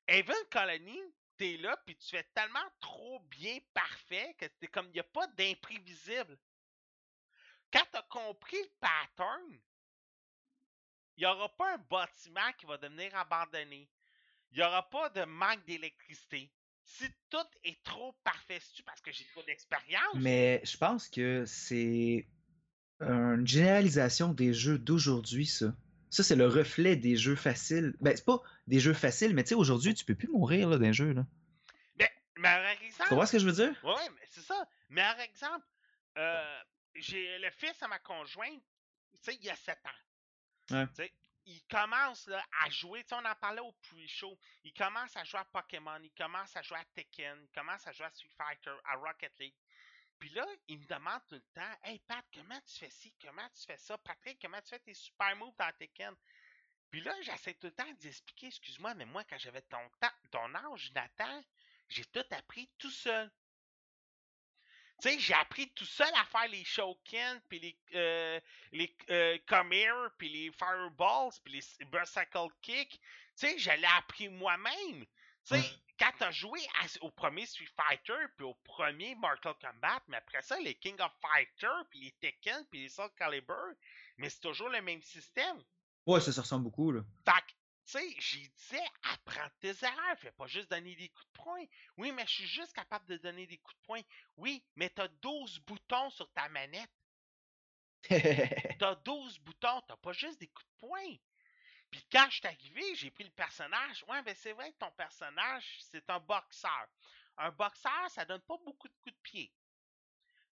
Haven 0.09 0.37
Colony, 0.51 1.01
t'es 1.39 1.57
là, 1.57 1.77
puis 1.87 1.97
tu 1.97 2.09
fais 2.11 2.25
tellement 2.35 2.69
trop 2.81 3.21
bien 3.21 3.59
parfait 3.73 4.35
que 4.39 4.45
t'es 4.47 4.69
comme, 4.69 4.87
il 4.89 4.93
n'y 4.93 5.01
a 5.01 5.05
pas 5.05 5.27
d'imprévisible. 5.29 6.39
Quand 7.73 7.85
t'as 7.93 8.03
compris 8.03 8.63
le 8.63 8.71
pattern, 8.79 9.61
il 11.17 11.21
n'y 11.21 11.27
aura 11.27 11.49
pas 11.57 11.75
un 11.75 11.79
bâtiment 11.79 12.53
qui 12.59 12.67
va 12.67 12.77
devenir 12.77 13.15
abandonné. 13.17 13.89
Il 14.57 14.61
n'y 14.61 14.65
aura 14.65 14.89
pas 14.89 15.11
de 15.11 15.23
manque 15.27 15.63
d'électricité. 15.67 16.51
Si 16.83 17.05
tout 17.29 17.37
est 17.63 17.83
trop 17.85 18.15
parfait, 18.25 18.59
c'est 18.75 18.83
parce 18.87 19.03
que 19.03 19.13
j'ai 19.13 19.27
trop 19.27 19.43
d'expérience? 19.43 20.15
Mais 20.15 20.63
je 20.65 20.79
pense 20.79 21.11
que 21.11 21.45
c'est 21.45 22.27
une 23.01 23.47
généralisation 23.47 24.33
des 24.33 24.55
jeux 24.55 24.79
d'aujourd'hui, 24.79 25.45
ça. 25.45 25.75
Ça, 26.09 26.23
c'est 26.23 26.37
le 26.37 26.47
reflet 26.47 26.97
des 26.97 27.17
jeux 27.17 27.37
faciles. 27.37 27.95
Ben, 28.01 28.17
c'est 28.17 28.25
pas 28.25 28.41
des 28.67 28.81
jeux 28.81 28.95
faciles, 28.95 29.35
mais 29.35 29.43
tu 29.45 29.51
sais, 29.51 29.55
aujourd'hui, 29.55 29.93
tu 29.93 30.07
peux 30.07 30.15
plus 30.15 30.29
mourir 30.29 30.71
là, 30.71 30.79
d'un 30.79 30.93
jeu. 30.93 31.13
Là. 31.13 31.27
Mais, 31.99 32.11
mais 32.37 32.43
par 32.45 32.79
Tu 32.79 32.87
exemple, 32.87 33.09
comprends 33.11 33.27
ce 33.27 33.33
que 33.33 33.39
je 33.41 33.47
veux 33.47 33.53
dire? 33.53 33.75
Oui, 33.85 34.03
mais 34.15 34.27
c'est 34.31 34.41
ça. 34.41 34.67
Mais 34.89 35.03
par 35.03 35.21
exemple, 35.21 35.67
euh, 36.17 36.61
j'ai 36.95 37.39
le 37.41 37.51
fils 37.51 37.83
à 37.83 37.89
ma 37.89 37.99
conjointe, 37.99 38.63
tu 39.13 39.19
sais, 39.21 39.35
il 39.35 39.45
y 39.45 39.51
a 39.51 39.57
7 39.57 39.77
ans. 39.85 40.77
Ouais. 40.77 40.87
Il 41.47 41.63
commence 41.69 42.27
là, 42.27 42.45
à 42.61 42.69
jouer, 42.71 43.05
tu 43.05 43.11
sais, 43.11 43.15
on 43.15 43.25
en 43.25 43.35
parlait 43.37 43.61
au 43.61 43.73
pre-show, 43.73 44.37
il 44.65 44.73
commence 44.73 45.17
à 45.17 45.23
jouer 45.23 45.41
à 45.41 45.45
Pokémon, 45.45 45.99
il 46.03 46.13
commence 46.13 46.57
à 46.57 46.63
jouer 46.63 46.79
à 46.79 46.85
Tekken, 46.87 47.39
il 47.41 47.51
commence 47.51 47.87
à 47.87 47.93
jouer 47.93 48.07
à 48.07 48.11
Street 48.11 48.29
Fighter, 48.37 48.75
à 48.85 48.97
Rocket 48.97 49.33
League. 49.39 49.55
Puis 50.19 50.31
là, 50.31 50.45
il 50.67 50.81
me 50.81 50.87
demande 50.87 51.21
tout 51.29 51.37
le 51.37 51.45
temps, 51.55 51.79
Hey 51.85 52.01
Pat, 52.01 52.25
comment 52.35 52.61
tu 52.63 52.79
fais 52.79 52.91
ci, 52.91 53.15
comment 53.23 53.49
tu 53.51 53.65
fais 53.65 53.77
ça? 53.77 53.97
Patrick, 53.99 54.41
comment 54.41 54.61
tu 54.63 54.71
fais 54.71 54.81
tes 54.81 54.95
super 54.95 55.37
moves 55.37 55.55
dans 55.57 55.71
Tekken? 55.79 56.15
Puis 56.91 57.01
là, 57.01 57.15
j'essaie 57.23 57.55
tout 57.55 57.67
le 57.67 57.73
temps 57.73 57.93
d'expliquer, 58.01 58.47
excuse-moi, 58.47 58.95
mais 58.95 59.07
moi, 59.07 59.23
quand 59.25 59.39
j'avais 59.39 59.63
ton, 59.63 59.91
ton 60.31 60.55
âge, 60.55 60.93
Nathan, 60.95 61.45
j'ai 61.89 62.05
tout 62.07 62.25
appris 62.31 62.69
tout 62.79 62.91
seul. 62.91 63.31
Tu 65.03 65.11
sais, 65.11 65.19
j'ai 65.19 65.35
appris 65.35 65.69
tout 65.71 65.85
seul 65.85 66.11
à 66.17 66.25
faire 66.25 66.49
les 66.49 66.65
Shoken, 66.65 67.41
puis 67.49 67.59
les, 67.61 67.77
euh, 67.95 68.41
les 68.73 68.97
euh, 69.11 69.37
Come 69.47 69.73
Here, 69.73 70.09
puis 70.17 70.29
les 70.29 70.51
Fireballs, 70.53 71.33
puis 71.45 71.55
les 71.55 71.87
Berserkle 71.87 72.49
Kick. 72.63 72.91
Tu 72.93 72.99
sais, 73.35 73.59
je 73.59 73.71
l'ai 73.71 73.89
appris 73.99 74.29
moi-même. 74.29 75.05
Tu 75.45 75.55
sais, 75.55 75.61
quand 75.99 76.11
t'as 76.19 76.31
joué 76.31 76.61
à- 76.81 77.05
au 77.05 77.11
premier 77.11 77.45
Street 77.47 77.69
Fighter, 77.77 78.17
puis 78.37 78.45
au 78.47 78.55
premier 78.65 79.15
Mortal 79.15 79.55
Kombat, 79.61 80.03
mais 80.09 80.17
après 80.17 80.43
ça, 80.43 80.59
les 80.61 80.75
King 80.75 80.99
of 81.01 81.13
Fighter, 81.21 81.69
puis 81.91 82.01
les 82.01 82.13
Tekken, 82.13 82.65
puis 82.71 82.83
les 82.83 82.89
Soul 82.89 83.11
Calibur, 83.19 83.55
mais 84.17 84.31
c'est 84.31 84.41
toujours 84.41 84.69
le 84.71 84.81
même 84.83 85.03
système. 85.03 85.63
Ouais, 86.07 86.21
ça 86.21 86.33
se 86.33 86.41
ressemble 86.41 86.65
beaucoup. 86.65 86.91
Là. 86.93 87.03
Fait 87.25 87.55
tu 87.87 87.93
sais, 87.93 88.15
j'y 88.19 88.49
disais, 88.49 88.85
apprends 89.15 89.49
tes 89.61 89.73
erreurs, 89.85 90.19
fais 90.19 90.33
pas 90.33 90.47
juste 90.47 90.71
donner 90.71 90.97
des 90.97 91.09
coups 91.09 91.27
de 91.27 91.43
poing. 91.43 91.65
Oui, 91.97 92.13
mais 92.13 92.27
je 92.27 92.33
suis 92.33 92.47
juste 92.47 92.73
capable 92.73 93.07
de 93.07 93.17
donner 93.17 93.47
des 93.47 93.59
coups 93.59 93.77
de 93.77 93.87
poing. 93.87 94.03
Oui, 94.37 94.65
mais 94.75 94.91
t'as 94.91 95.09
12 95.09 95.61
boutons 95.61 96.11
sur 96.11 96.31
ta 96.33 96.49
manette. 96.49 96.91
T'as 98.79 98.95
12 98.95 99.41
boutons, 99.41 99.81
t'as 99.89 99.97
pas 99.97 100.13
juste 100.13 100.39
des 100.39 100.47
coups 100.47 100.69
de 100.69 100.87
poing. 100.87 101.17
Puis 101.91 102.07
quand 102.13 102.27
je 102.31 102.37
suis 102.37 102.47
arrivé, 102.47 102.95
j'ai 102.95 103.11
pris 103.11 103.25
le 103.25 103.31
personnage. 103.31 104.05
Ouais, 104.09 104.23
ben 104.23 104.35
c'est 104.37 104.53
vrai 104.53 104.71
que 104.73 104.79
ton 104.79 104.91
personnage, 104.93 105.79
c'est 105.81 106.09
un 106.11 106.21
boxeur. 106.21 106.87
Un 107.37 107.51
boxeur, 107.51 108.11
ça 108.11 108.25
donne 108.25 108.43
pas 108.43 108.59
beaucoup 108.59 108.87
de 108.87 108.95
coups 109.03 109.15
de 109.15 109.21
pied. 109.23 109.53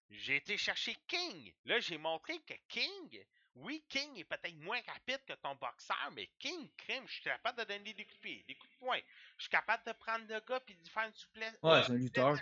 J'ai 0.09 0.35
été 0.37 0.57
chercher 0.57 0.95
King. 1.07 1.53
Là, 1.65 1.79
j'ai 1.79 1.97
montré 1.97 2.39
que 2.41 2.53
King, 2.67 3.25
oui, 3.55 3.83
King 3.89 4.17
est 4.17 4.25
peut-être 4.25 4.55
moins 4.57 4.81
rapide 4.87 5.21
que 5.25 5.33
ton 5.33 5.55
boxeur, 5.55 6.11
mais 6.13 6.27
King, 6.39 6.69
crime, 6.77 7.07
je 7.07 7.13
suis 7.13 7.23
capable 7.23 7.57
de 7.59 7.63
donner 7.63 7.93
des 7.93 8.03
coups 8.05 8.17
de 8.17 8.21
pied, 8.21 8.45
des 8.47 8.55
coups 8.55 8.71
de 8.73 8.77
poing. 8.79 8.99
Je 9.37 9.43
suis 9.43 9.49
capable 9.49 9.83
de 9.85 9.91
prendre 9.93 10.25
le 10.27 10.39
gars 10.41 10.59
puis 10.59 10.75
de 10.75 10.87
faire 10.89 11.03
une 11.07 11.13
souplesse. 11.13 11.57
Ouais, 11.63 11.71
euh, 11.71 11.83
c'est 11.83 11.91
un 11.91 11.95
lutteur. 11.95 12.37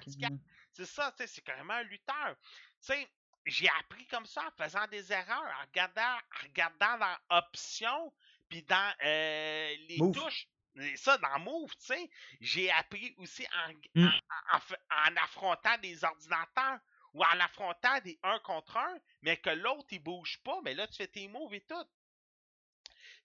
C'est 0.72 0.86
ça, 0.86 1.12
tu 1.12 1.18
sais, 1.24 1.28
c'est 1.28 1.42
carrément 1.42 1.74
un 1.74 1.84
lutteur. 1.84 2.36
Tu 2.42 2.54
sais, 2.82 3.08
j'ai 3.46 3.70
appris 3.80 4.08
comme 4.08 4.26
ça 4.26 4.44
en 4.48 4.64
faisant 4.64 4.88
des 4.88 5.12
erreurs, 5.12 5.54
en 5.60 5.66
regardant, 5.66 6.02
en 6.18 6.44
regardant 6.44 6.98
dans 6.98 7.38
Options, 7.38 8.14
puis 8.50 8.64
dans 8.64 8.94
euh, 9.04 9.76
les 9.90 9.98
Move. 10.00 10.16
touches. 10.16 10.48
Et 10.80 10.98
Ça, 10.98 11.20
dans 11.20 11.38
Move, 11.40 11.70
tu 11.76 11.86
sais, 11.86 12.10
j'ai 12.42 12.72
appris 12.72 13.14
aussi 13.20 13.46
en, 13.68 13.74
Mm. 13.94 14.08
en- 14.08 14.56
en 14.56 14.60
fa- 14.60 14.80
en 14.90 15.16
affrontant 15.18 15.78
des 15.78 16.04
ordinateurs 16.04 16.80
ou 17.14 17.24
en 17.24 17.40
affrontant 17.40 18.00
des 18.02 18.18
un 18.24 18.40
contre 18.40 18.78
un, 18.78 18.98
mais 19.22 19.38
que 19.38 19.50
l'autre, 19.52 19.88
il 19.92 20.00
bouge 20.04 20.40
pas, 20.44 20.60
mais 20.64 20.74
là, 20.74 20.88
tu 20.88 20.96
fais 20.96 21.08
tes 21.08 21.28
moves 21.28 21.54
et 21.54 21.62
tout. 21.62 21.86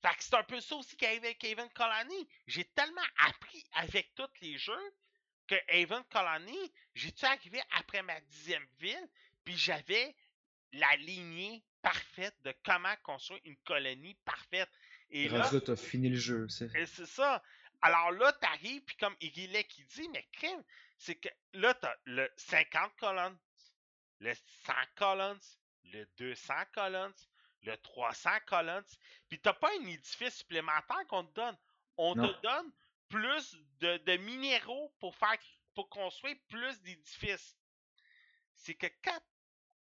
Fait 0.03 0.15
que 0.17 0.23
c'est 0.23 0.35
un 0.35 0.45
peu 0.45 0.61
ça 0.61 0.77
aussi 0.77 0.97
qui 0.97 1.07
arrive 1.07 1.25
avec 1.25 1.43
Haven 1.43 1.69
Colony. 1.71 2.29
J'ai 2.47 2.65
tellement 2.67 3.01
appris 3.27 3.65
avec 3.73 4.15
tous 4.15 4.29
les 4.41 4.57
jeux 4.59 4.95
que 5.49 5.57
Haven 5.69 6.05
Colony, 6.11 6.73
j'ai-tu 6.95 7.25
arrivé 7.25 7.61
après 7.73 8.03
ma 8.03 8.21
dixième 8.21 8.67
ville, 8.79 9.09
puis 9.45 9.57
j'avais 9.57 10.15
la 10.73 10.95
lignée 10.97 11.65
parfaite 11.83 12.37
de 12.43 12.55
comment 12.65 12.95
construire 13.03 13.41
une 13.45 13.57
colonie 13.59 14.15
parfaite. 14.25 14.69
Et 15.11 15.29
là, 15.29 15.43
Rendu 15.43 15.55
là, 15.57 15.61
t'as 15.63 15.77
fini 15.77 16.11
le 16.11 16.19
jeu. 16.19 16.49
c'est- 16.49 16.69
ça. 17.07 17.43
Alors 17.81 18.11
là, 18.13 18.33
t'arrives, 18.35 18.83
puis 18.83 18.97
comme 18.97 19.17
Igilek 19.21 19.69
qui 19.69 19.85
dit, 19.85 20.09
mais 20.11 20.29
crime, 20.33 20.63
c'est 20.99 21.15
que 21.15 21.29
là, 21.55 21.73
t'as 21.75 21.95
le 22.05 22.31
50 22.37 22.95
colonnes, 22.99 23.39
le 24.21 24.35
100 24.35 24.73
colonnes, 24.97 25.41
le 25.85 26.05
200 26.17 26.55
colonnes, 26.73 27.15
le 27.63 27.77
300 27.79 28.31
colonnes, 28.47 28.85
puis 29.29 29.41
t'as 29.41 29.55
pas 29.55 29.71
un 29.81 29.87
édifice 29.87 30.39
supplémentaire 30.39 31.07
qu'on 31.09 31.25
te 31.25 31.33
donne. 31.35 31.57
On 31.97 32.15
Non. 32.15 32.29
te 32.33 32.41
donne 32.43 32.73
plus 33.09 33.57
de, 33.81 33.97
de 33.99 34.17
minéraux 34.19 34.95
pour 35.01 35.15
faire 35.17 35.37
pour 35.75 35.89
construire 35.89 36.37
plus 36.49 36.81
d'édifices. 36.83 37.57
C'est 38.57 38.75
que 38.75 38.89
quand, 39.05 39.21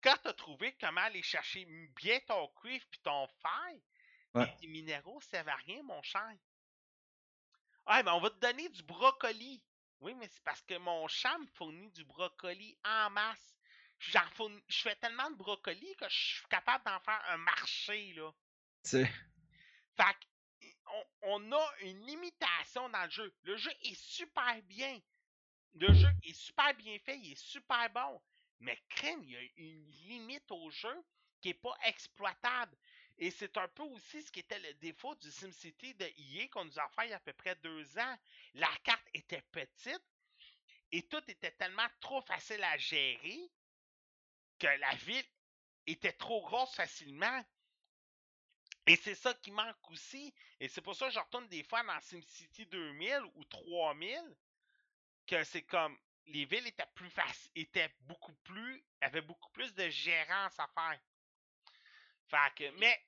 quand 0.03 0.16
t'as 0.23 0.33
trouvé 0.33 0.77
comment 0.81 1.01
aller 1.01 1.23
chercher 1.23 1.64
bien 1.97 2.21
ton 2.29 2.47
cuivre 2.49 2.85
puis 2.90 3.01
ton 3.01 3.27
fer, 3.27 3.75
Ouais. 4.35 4.57
tes 4.61 4.69
minéraux 4.69 5.21
servent 5.21 5.49
à 5.49 5.57
rien, 5.57 5.83
mon 5.83 6.01
cher. 6.03 6.33
Ah, 7.87 8.03
mais 8.05 8.11
on 8.12 8.21
va 8.21 8.31
te 8.31 8.38
donner 8.38 8.69
du 8.69 8.83
brocoli. 8.85 9.64
Oui, 10.01 10.14
mais 10.14 10.29
c'est 10.29 10.43
parce 10.45 10.62
que 10.62 10.79
mon 10.79 11.09
champ 11.09 11.37
me 11.40 11.47
fournit 11.49 11.90
du 11.90 12.05
brocoli 12.05 12.79
en 12.85 13.11
masse. 13.11 13.57
J'en 14.01 14.25
je 14.69 14.81
fais 14.81 14.97
tellement 14.97 15.31
de 15.31 15.37
brocoli 15.37 15.95
que 15.97 16.09
je 16.09 16.17
suis 16.37 16.47
capable 16.49 16.85
d'en 16.85 16.99
faire 17.01 17.23
un 17.29 17.37
marché, 17.37 18.15
là. 18.15 18.33
C'est- 18.83 19.11
Fait 19.97 20.17
on, 20.87 21.05
on 21.23 21.53
a 21.53 21.75
une 21.83 22.05
limitation 22.07 22.89
dans 22.89 23.05
le 23.05 23.11
jeu. 23.11 23.35
Le 23.43 23.57
jeu 23.57 23.71
est 23.83 23.95
super 23.95 24.61
bien. 24.63 24.99
Le 25.75 25.93
jeu 25.93 26.09
est 26.25 26.33
super 26.35 26.75
bien 26.75 26.99
fait, 26.99 27.19
il 27.19 27.33
est 27.33 27.37
super 27.37 27.89
bon. 27.91 28.21
Mais 28.61 28.77
crème, 28.89 29.23
il 29.23 29.31
y 29.31 29.37
a 29.37 29.41
une 29.59 29.91
limite 30.09 30.51
au 30.51 30.71
jeu 30.71 31.05
qui 31.41 31.49
n'est 31.49 31.55
pas 31.55 31.77
exploitable. 31.85 32.77
Et 33.19 33.31
c'est 33.31 33.57
un 33.59 33.69
peu 33.69 33.83
aussi 33.83 34.23
ce 34.23 34.33
qui 34.33 34.41
était 34.41 34.59
le 34.59 34.73
défaut 34.75 35.15
du 35.17 35.31
SimCity 35.31 35.95
de 35.95 36.07
EA 36.17 36.49
qu'on 36.49 36.65
nous 36.65 36.79
a 36.79 36.89
fait 36.89 37.07
il 37.07 37.11
y 37.11 37.13
a 37.13 37.17
à 37.17 37.21
peu 37.21 37.35
près 37.35 37.55
deux 37.57 37.99
ans. 37.99 38.19
La 38.55 38.71
carte 38.83 39.07
était 39.13 39.43
petite 39.53 40.03
et 40.91 41.03
tout 41.03 41.23
était 41.29 41.53
tellement 41.53 41.87
trop 42.01 42.23
facile 42.23 42.63
à 42.65 42.77
gérer 42.79 43.51
que 44.61 44.66
la 44.66 44.94
ville 44.96 45.25
était 45.87 46.12
trop 46.12 46.42
grosse 46.42 46.75
facilement. 46.75 47.44
Et 48.87 48.96
c'est 48.96 49.14
ça 49.14 49.35
qui 49.35 49.51
manque 49.51 49.90
aussi. 49.90 50.33
Et 50.61 50.68
c'est 50.68 50.81
pour 50.81 50.94
ça 50.94 51.09
que 51.09 51.14
je 51.14 51.18
retourne 51.18 51.49
des 51.49 51.64
fois 51.64 51.83
dans 51.83 52.01
SimCity 52.01 52.66
2000 52.66 53.23
ou 53.35 53.44
3000 53.44 54.37
que 55.27 55.42
c'est 55.44 55.62
comme 55.62 55.99
les 56.27 56.44
villes 56.44 56.66
étaient 56.66 56.85
plus 56.94 57.11
faciles, 57.11 57.51
étaient 57.55 57.92
beaucoup 58.01 58.35
plus, 58.44 58.85
avaient 59.01 59.20
beaucoup 59.23 59.51
plus 59.51 59.75
de 59.75 59.88
gérance 59.88 60.59
à 60.59 60.68
faire. 60.68 61.01
Fait 62.29 62.55
que, 62.57 62.79
mais 62.79 63.01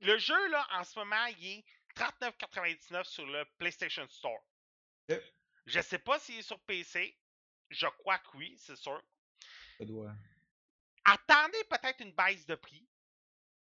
le 0.00 0.16
jeu 0.18 0.48
là 0.48 0.66
en 0.72 0.84
ce 0.84 0.98
moment 0.98 1.26
il 1.38 1.46
est 1.46 1.64
39,99 1.96 3.04
sur 3.04 3.26
le 3.26 3.44
PlayStation 3.58 4.06
Store. 4.08 4.40
Ok. 5.10 5.20
Je 5.66 5.80
sais 5.80 5.98
pas 5.98 6.18
s'il 6.18 6.38
est 6.38 6.42
sur 6.42 6.60
PC. 6.60 7.16
Je 7.68 7.86
crois 7.86 8.18
que 8.18 8.36
oui, 8.36 8.56
c'est 8.58 8.76
sûr. 8.76 9.02
Ça 9.80 9.86
doit- 9.86 10.14
Attendez 11.04 11.64
peut-être 11.70 12.00
une 12.00 12.12
baisse 12.12 12.46
de 12.46 12.54
prix. 12.54 12.86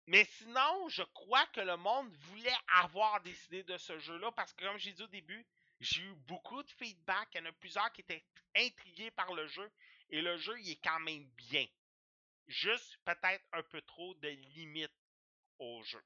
Mais 0.07 0.25
sinon, 0.25 0.89
je 0.89 1.03
crois 1.13 1.45
que 1.47 1.61
le 1.61 1.77
monde 1.77 2.11
voulait 2.29 2.57
avoir 2.81 3.21
décidé 3.23 3.63
de 3.63 3.77
ce 3.77 3.97
jeu-là 3.99 4.31
parce 4.33 4.53
que, 4.53 4.65
comme 4.65 4.77
j'ai 4.77 4.93
dit 4.93 5.03
au 5.03 5.07
début, 5.07 5.45
j'ai 5.79 6.01
eu 6.01 6.15
beaucoup 6.27 6.61
de 6.61 6.69
feedback. 6.71 7.29
Il 7.33 7.37
y 7.37 7.41
en 7.41 7.45
a 7.45 7.53
plusieurs 7.53 7.91
qui 7.93 8.01
étaient 8.01 8.25
intrigués 8.55 9.11
par 9.11 9.33
le 9.33 9.47
jeu 9.47 9.71
Et 10.09 10.21
le 10.21 10.37
jeu, 10.37 10.59
il 10.59 10.71
est 10.71 10.83
quand 10.83 10.99
même 10.99 11.25
bien. 11.37 11.65
Juste 12.47 12.99
peut-être 13.05 13.43
un 13.53 13.63
peu 13.63 13.81
trop 13.81 14.13
de 14.15 14.27
limites 14.27 14.91
au 15.59 15.81
jeu. 15.83 16.03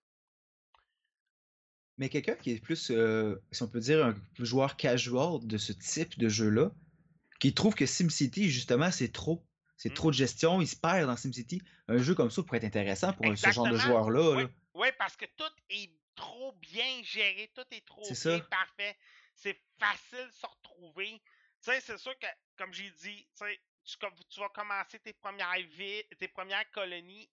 Mais 1.98 2.10
quelqu'un 2.10 2.36
qui 2.36 2.52
est 2.52 2.60
plus, 2.60 2.92
euh, 2.92 3.36
si 3.52 3.64
on 3.64 3.68
peut 3.68 3.80
dire, 3.80 4.06
un 4.06 4.16
joueur 4.40 4.78
casual 4.78 5.46
de 5.46 5.58
ce 5.58 5.74
type 5.74 6.18
de 6.20 6.30
jeu-là, 6.30 6.72
qui 7.40 7.54
trouve 7.54 7.76
que 7.76 7.86
SimCity, 7.86 8.50
justement, 8.50 8.92
c'est 8.92 9.12
trop. 9.12 9.44
C'est 9.78 9.90
Mm. 9.90 9.94
trop 9.94 10.10
de 10.10 10.16
gestion, 10.16 10.60
il 10.62 10.68
se 10.68 10.76
perd 10.76 11.06
dans 11.08 11.16
SimCity. 11.16 11.62
Un 11.88 11.98
jeu 11.98 12.16
comme 12.16 12.32
ça 12.32 12.42
pourrait 12.44 12.58
être 12.58 12.64
intéressant 12.66 13.14
pour 13.14 13.26
ce 13.38 13.52
genre 13.52 13.68
de 13.70 13.78
joueur-là. 13.78 14.32
Oui, 14.36 14.44
là. 14.44 14.50
oui, 14.74 14.88
parce 14.98 15.16
que 15.16 15.26
tout 15.26 15.52
est 15.70 15.92
trop 16.16 16.52
bien 16.54 17.04
géré, 17.04 17.52
tout 17.56 17.64
est 17.72 17.86
trop 17.86 18.02
bien 18.02 18.16
ça. 18.16 18.40
parfait. 18.50 18.98
C'est 19.36 19.62
facile 19.80 20.26
de 20.28 20.32
se 20.34 20.46
retrouver. 20.48 21.22
Tu 21.64 21.72
sais, 21.72 21.80
c'est 21.80 21.98
sûr 22.00 22.18
que, 22.18 22.26
comme 22.58 22.74
j'ai 22.74 22.90
dit, 22.90 23.28
tu 23.86 24.40
vas 24.40 24.50
commencer 24.50 25.00
tes 25.00 25.14
premières 25.14 25.54
villes, 25.70 26.04
tes 26.18 26.28
premières 26.28 26.70
colonies, 26.72 27.30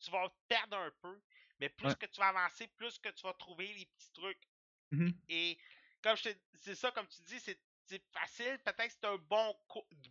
tu 0.00 0.10
vas 0.10 0.28
perdre 0.48 0.76
un 0.76 0.90
peu, 1.00 1.20
mais 1.60 1.68
plus 1.68 1.86
Ouais. 1.88 1.94
que 1.94 2.06
tu 2.06 2.18
vas 2.20 2.28
avancer, 2.28 2.66
plus 2.76 2.98
que 2.98 3.08
tu 3.10 3.22
vas 3.22 3.34
trouver 3.34 3.68
les 3.72 3.86
petits 3.86 4.12
trucs. 4.12 4.42
Mhm. 4.90 5.14
Et 5.28 5.56
comme 6.02 6.16
je 6.16 6.24
te 6.24 6.28
c'est 6.54 6.74
ça, 6.74 6.90
comme 6.90 7.06
tu 7.06 7.22
dis, 7.22 7.38
c'est 7.38 7.58
c'est 7.86 8.02
facile. 8.12 8.58
Peut-être 8.64 8.86
que 8.88 8.92
c'est 9.00 9.06
un 9.06 9.16
bon, 9.16 9.56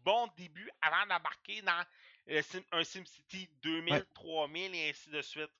bon 0.03 0.27
début 0.37 0.69
avant 0.81 1.05
d'embarquer 1.07 1.61
dans 1.61 1.83
euh, 2.29 2.41
Sim- 2.41 2.63
un 2.71 2.83
SimCity 2.83 3.49
2000, 3.61 3.93
Ouais. 3.93 4.03
3000 4.13 4.75
et 4.75 4.89
ainsi 4.89 5.09
de 5.09 5.21
suite. 5.21 5.51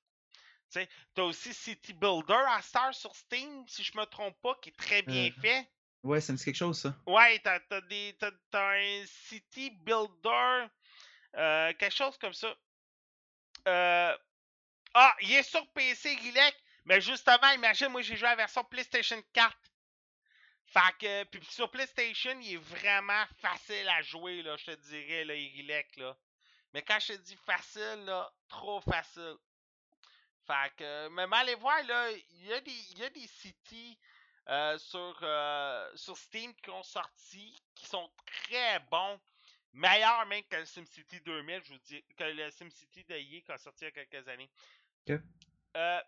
Tu 0.72 0.80
sais, 0.80 0.90
t'as 1.14 1.24
aussi 1.24 1.54
City 1.54 1.94
Builder 1.94 2.42
à 2.50 2.62
Star 2.62 2.94
sur 2.96 3.16
Steam, 3.16 3.68
si 3.68 3.84
je 3.84 3.96
me 3.98 4.06
trompe 4.06 4.40
pas, 4.42 4.56
qui 4.62 4.70
est 4.70 4.78
très 4.78 5.02
bien 5.04 5.28
Euh. 5.30 5.42
fait. 5.42 5.70
Ouais, 6.04 6.20
ça 6.20 6.34
me 6.34 6.38
dit 6.38 6.44
quelque 6.46 6.56
chose, 6.56 6.80
ça. 6.80 6.96
Ouais, 7.06 7.40
t'as 7.40 7.60
t'as 7.62 7.82
des 7.82 8.16
t'as, 8.20 8.32
t'as 8.50 8.74
un 8.78 9.06
City 9.06 9.70
Builder, 9.70 10.68
euh, 11.36 11.74
quelque 11.74 11.94
chose 11.96 12.18
comme 12.18 12.34
ça. 12.34 12.56
Euh, 13.68 14.18
Ah, 14.96 15.16
il 15.22 15.32
est 15.34 15.42
sur 15.44 15.68
PC, 15.72 16.16
Guilec, 16.18 16.56
mais 16.86 17.02
justement, 17.02 17.50
imagine, 17.56 17.88
moi 17.88 18.04
j'ai 18.04 18.16
joué 18.16 18.28
à 18.28 18.32
la 18.32 18.36
version 18.36 18.64
PlayStation 18.64 19.20
4. 19.34 19.58
Fait 20.74 20.98
que, 21.00 21.24
puis 21.26 21.46
sur 21.46 21.70
PlayStation, 21.70 22.36
il 22.42 22.56
est 22.56 22.58
vraiment 22.58 23.26
facile 23.38 23.88
à 23.90 24.02
jouer, 24.02 24.42
là, 24.42 24.58
je 24.58 24.66
te 24.66 24.72
dirais, 24.72 25.24
là, 25.24 25.36
Guilec, 25.36 25.96
là. 25.98 26.18
Mais 26.74 26.82
quand 26.82 27.00
je 27.00 27.14
te 27.14 27.18
dis 27.20 27.36
facile, 27.46 28.06
là, 28.06 28.34
trop 28.48 28.82
facile. 28.82 29.36
Fait 30.48 30.74
que, 30.76 31.10
mais 31.10 31.26
allez 31.38 31.54
voir, 31.56 31.84
là, 31.84 32.10
il 32.12 32.48
y 32.48 32.54
a 32.54 32.60
des, 32.62 32.72
il 32.72 32.98
y 32.98 33.04
a 33.04 33.10
des 33.12 33.28
cities 33.28 34.00
euh, 34.50 34.78
sur, 34.80 35.20
euh, 35.22 35.92
sur 35.96 36.18
Steam 36.18 36.54
qui 36.56 36.72
ont 36.72 36.84
sorti, 36.84 37.56
qui 37.76 37.86
sont 37.86 38.12
très 38.26 38.80
bons. 38.92 39.22
Meilleurs 39.74 40.26
même 40.26 40.44
que 40.44 40.56
le 40.58 40.66
SimCity 40.66 41.22
2000, 41.22 41.62
je 41.64 41.74
vous 41.74 41.80
dis, 41.80 42.04
que 42.18 42.24
le 42.24 42.50
SimCity 42.52 43.04
de 43.06 43.16
EA 43.16 43.42
qui 43.42 43.52
a 43.52 43.58
sorti 43.58 43.86
il 43.86 43.86
y 43.86 44.00
a 44.00 44.06
quelques 44.06 44.28
années. 44.28 44.50
Euh, 45.10 46.02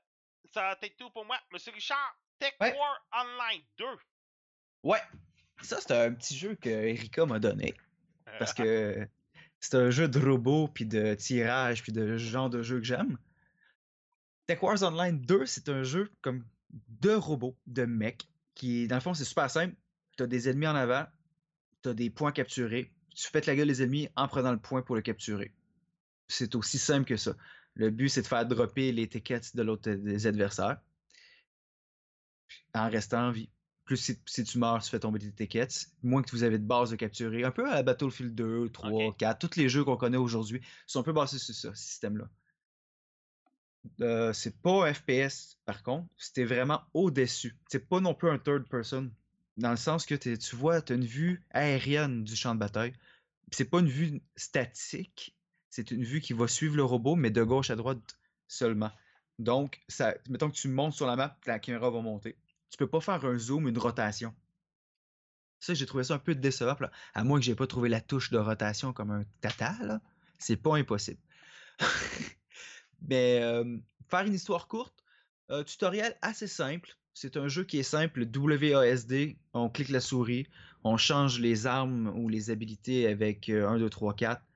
ça 0.53 0.61
va 0.61 0.77
être 0.81 0.97
tout 0.97 1.09
pour 1.11 1.25
moi. 1.25 1.39
Monsieur 1.51 1.71
Richard, 1.71 2.15
Tech 2.39 2.53
Ouais. 2.59 2.77
War 2.77 2.99
Online 3.13 3.63
2. 3.77 3.85
Ouais. 4.85 5.01
Ça, 5.63 5.79
c'est 5.81 5.91
un 5.91 6.13
petit 6.13 6.37
jeu 6.37 6.55
que 6.55 6.69
Erika 6.69 7.25
m'a 7.25 7.39
donné. 7.39 7.73
Parce 8.37 8.53
que 8.53 9.07
c'est 9.59 9.75
un 9.75 9.89
jeu 9.89 10.07
de 10.07 10.19
robots, 10.19 10.67
puis 10.67 10.85
de 10.85 11.15
tirage, 11.15 11.81
puis 11.81 11.91
de 11.91 12.17
genre 12.17 12.51
de 12.51 12.61
jeu 12.61 12.77
que 12.77 12.85
j'aime. 12.85 13.17
Tech 14.45 14.61
Wars 14.61 14.83
Online 14.83 15.19
2, 15.19 15.45
c'est 15.47 15.69
un 15.69 15.81
jeu 15.81 16.11
comme 16.21 16.45
de 17.01 17.11
robots, 17.11 17.57
de 17.65 17.85
mecs, 17.85 18.29
qui, 18.53 18.87
dans 18.87 18.95
le 18.95 19.01
fond, 19.01 19.15
c'est 19.15 19.25
super 19.25 19.49
simple. 19.49 19.75
Tu 20.17 20.23
as 20.23 20.27
des 20.27 20.49
ennemis 20.49 20.67
en 20.67 20.75
avant, 20.75 21.05
tu 21.81 21.89
as 21.89 21.93
des 21.95 22.11
points 22.11 22.31
capturés. 22.31 22.91
Tu 23.15 23.27
fais 23.27 23.41
la 23.41 23.55
gueule 23.55 23.69
des 23.69 23.81
ennemis 23.81 24.09
en 24.15 24.27
prenant 24.27 24.51
le 24.51 24.59
point 24.59 24.83
pour 24.83 24.95
le 24.95 25.01
capturer. 25.01 25.51
C'est 26.27 26.53
aussi 26.53 26.77
simple 26.77 27.07
que 27.07 27.17
ça. 27.17 27.35
Le 27.73 27.89
but, 27.89 28.09
c'est 28.09 28.21
de 28.21 28.27
faire 28.27 28.45
dropper 28.45 28.91
les 28.91 29.07
tickets 29.07 29.55
de 29.55 29.63
l'autre 29.63 29.89
des 29.89 30.27
adversaires 30.27 30.77
en 32.73 32.89
restant 32.89 33.29
en 33.29 33.31
vie. 33.31 33.49
Plus 33.85 33.97
si, 33.97 34.19
si 34.25 34.43
tu 34.43 34.57
meurs, 34.57 34.83
tu 34.83 34.89
fais 34.89 34.99
tomber 34.99 35.19
tes 35.19 35.31
tickets. 35.31 35.91
Moins 36.01 36.23
que 36.23 36.31
vous 36.31 36.43
avez 36.43 36.57
de 36.57 36.65
base 36.65 36.89
de 36.89 36.95
capturer. 36.95 37.43
Un 37.43 37.51
peu 37.51 37.69
à 37.69 37.75
la 37.75 37.83
Battlefield 37.83 38.33
2, 38.33 38.69
3, 38.69 38.89
Ok. 38.89 39.17
4. 39.17 39.47
Tous 39.47 39.59
les 39.59 39.69
jeux 39.69 39.83
qu'on 39.83 39.95
connaît 39.97 40.17
aujourd'hui 40.17 40.61
sont 40.87 40.99
un 40.99 41.03
peu 41.03 41.13
basés 41.13 41.37
sur 41.37 41.53
ça, 41.53 41.73
ce 41.73 41.83
système-là. 41.83 42.27
Euh, 44.01 44.33
c'est 44.33 44.59
pas 44.61 44.89
un 44.89 44.93
FPS, 44.93 45.59
par 45.65 45.83
contre. 45.83 46.07
C'était 46.17 46.45
vraiment 46.45 46.81
au-dessus. 46.93 47.55
C'est 47.69 47.87
pas 47.87 47.99
non 47.99 48.15
plus 48.15 48.29
un 48.29 48.39
third 48.39 48.67
person. 48.67 49.11
Dans 49.57 49.69
le 49.71 49.77
sens 49.77 50.05
que 50.05 50.15
tu 50.15 50.55
vois, 50.55 50.81
tu 50.81 50.93
as 50.93 50.95
une 50.95 51.05
vue 51.05 51.43
aérienne 51.51 52.23
du 52.23 52.35
champ 52.35 52.55
de 52.55 52.59
bataille. 52.59 52.93
C'est 53.51 53.69
pas 53.69 53.79
une 53.79 53.87
vue 53.87 54.21
statique. 54.35 55.37
C'est 55.69 55.91
une 55.91 56.03
vue 56.03 56.21
qui 56.21 56.33
va 56.33 56.47
suivre 56.47 56.75
le 56.75 56.83
robot, 56.83 57.15
mais 57.15 57.29
de 57.29 57.43
gauche 57.43 57.69
à 57.69 57.75
droite 57.75 58.17
seulement. 58.47 58.91
Donc, 59.39 59.81
ça, 59.87 60.15
mettons 60.29 60.49
que 60.49 60.55
tu 60.55 60.67
montes 60.69 60.93
sur 60.93 61.05
la 61.05 61.15
map, 61.15 61.37
la 61.45 61.59
caméra 61.59 61.89
va 61.89 62.01
monter. 62.01 62.37
Tu 62.69 62.77
peux 62.77 62.87
pas 62.87 63.01
faire 63.01 63.23
un 63.25 63.37
zoom, 63.37 63.67
une 63.67 63.77
rotation. 63.77 64.33
Ça, 65.59 65.73
j'ai 65.73 65.85
trouvé 65.85 66.03
ça 66.03 66.15
un 66.15 66.19
peu 66.19 66.35
décevant. 66.35 66.75
À 67.13 67.23
moins 67.23 67.39
que 67.39 67.45
j'ai 67.45 67.55
pas 67.55 67.67
trouvé 67.67 67.89
la 67.89 68.01
touche 68.01 68.31
de 68.31 68.37
rotation 68.37 68.93
comme 68.93 69.11
un 69.11 69.23
tata. 69.41 70.01
C'est 70.37 70.57
pas 70.57 70.75
impossible. 70.75 71.19
Mais 73.07 73.41
faire 74.09 74.25
une 74.25 74.33
histoire 74.33 74.67
courte, 74.67 75.03
euh, 75.51 75.63
tutoriel 75.63 76.15
assez 76.21 76.47
simple. 76.47 76.97
C'est 77.13 77.37
un 77.37 77.47
jeu 77.47 77.63
qui 77.63 77.79
est 77.79 77.83
simple, 77.83 78.25
WASD, 78.25 79.37
on 79.53 79.69
clique 79.69 79.89
la 79.89 80.01
souris, 80.01 80.47
on 80.83 80.97
change 80.97 81.39
les 81.39 81.65
armes 81.65 82.11
ou 82.15 82.27
les 82.27 82.49
habilités 82.49 83.07
avec 83.07 83.49
euh, 83.49 83.67
1, 83.67 83.79
2, 83.79 83.89
3, 83.89 84.13
4. 84.15 84.41
Puis 84.41 84.49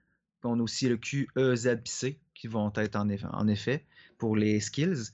on 0.43 0.59
a 0.59 0.61
aussi 0.61 0.89
le 0.89 0.97
Q, 0.97 1.29
E, 1.37 1.55
Z 1.55 1.79
C 1.85 2.19
qui 2.33 2.47
vont 2.47 2.71
être 2.75 2.95
en 2.95 3.47
effet 3.47 3.85
pour 4.17 4.35
les 4.35 4.59
skills. 4.59 5.11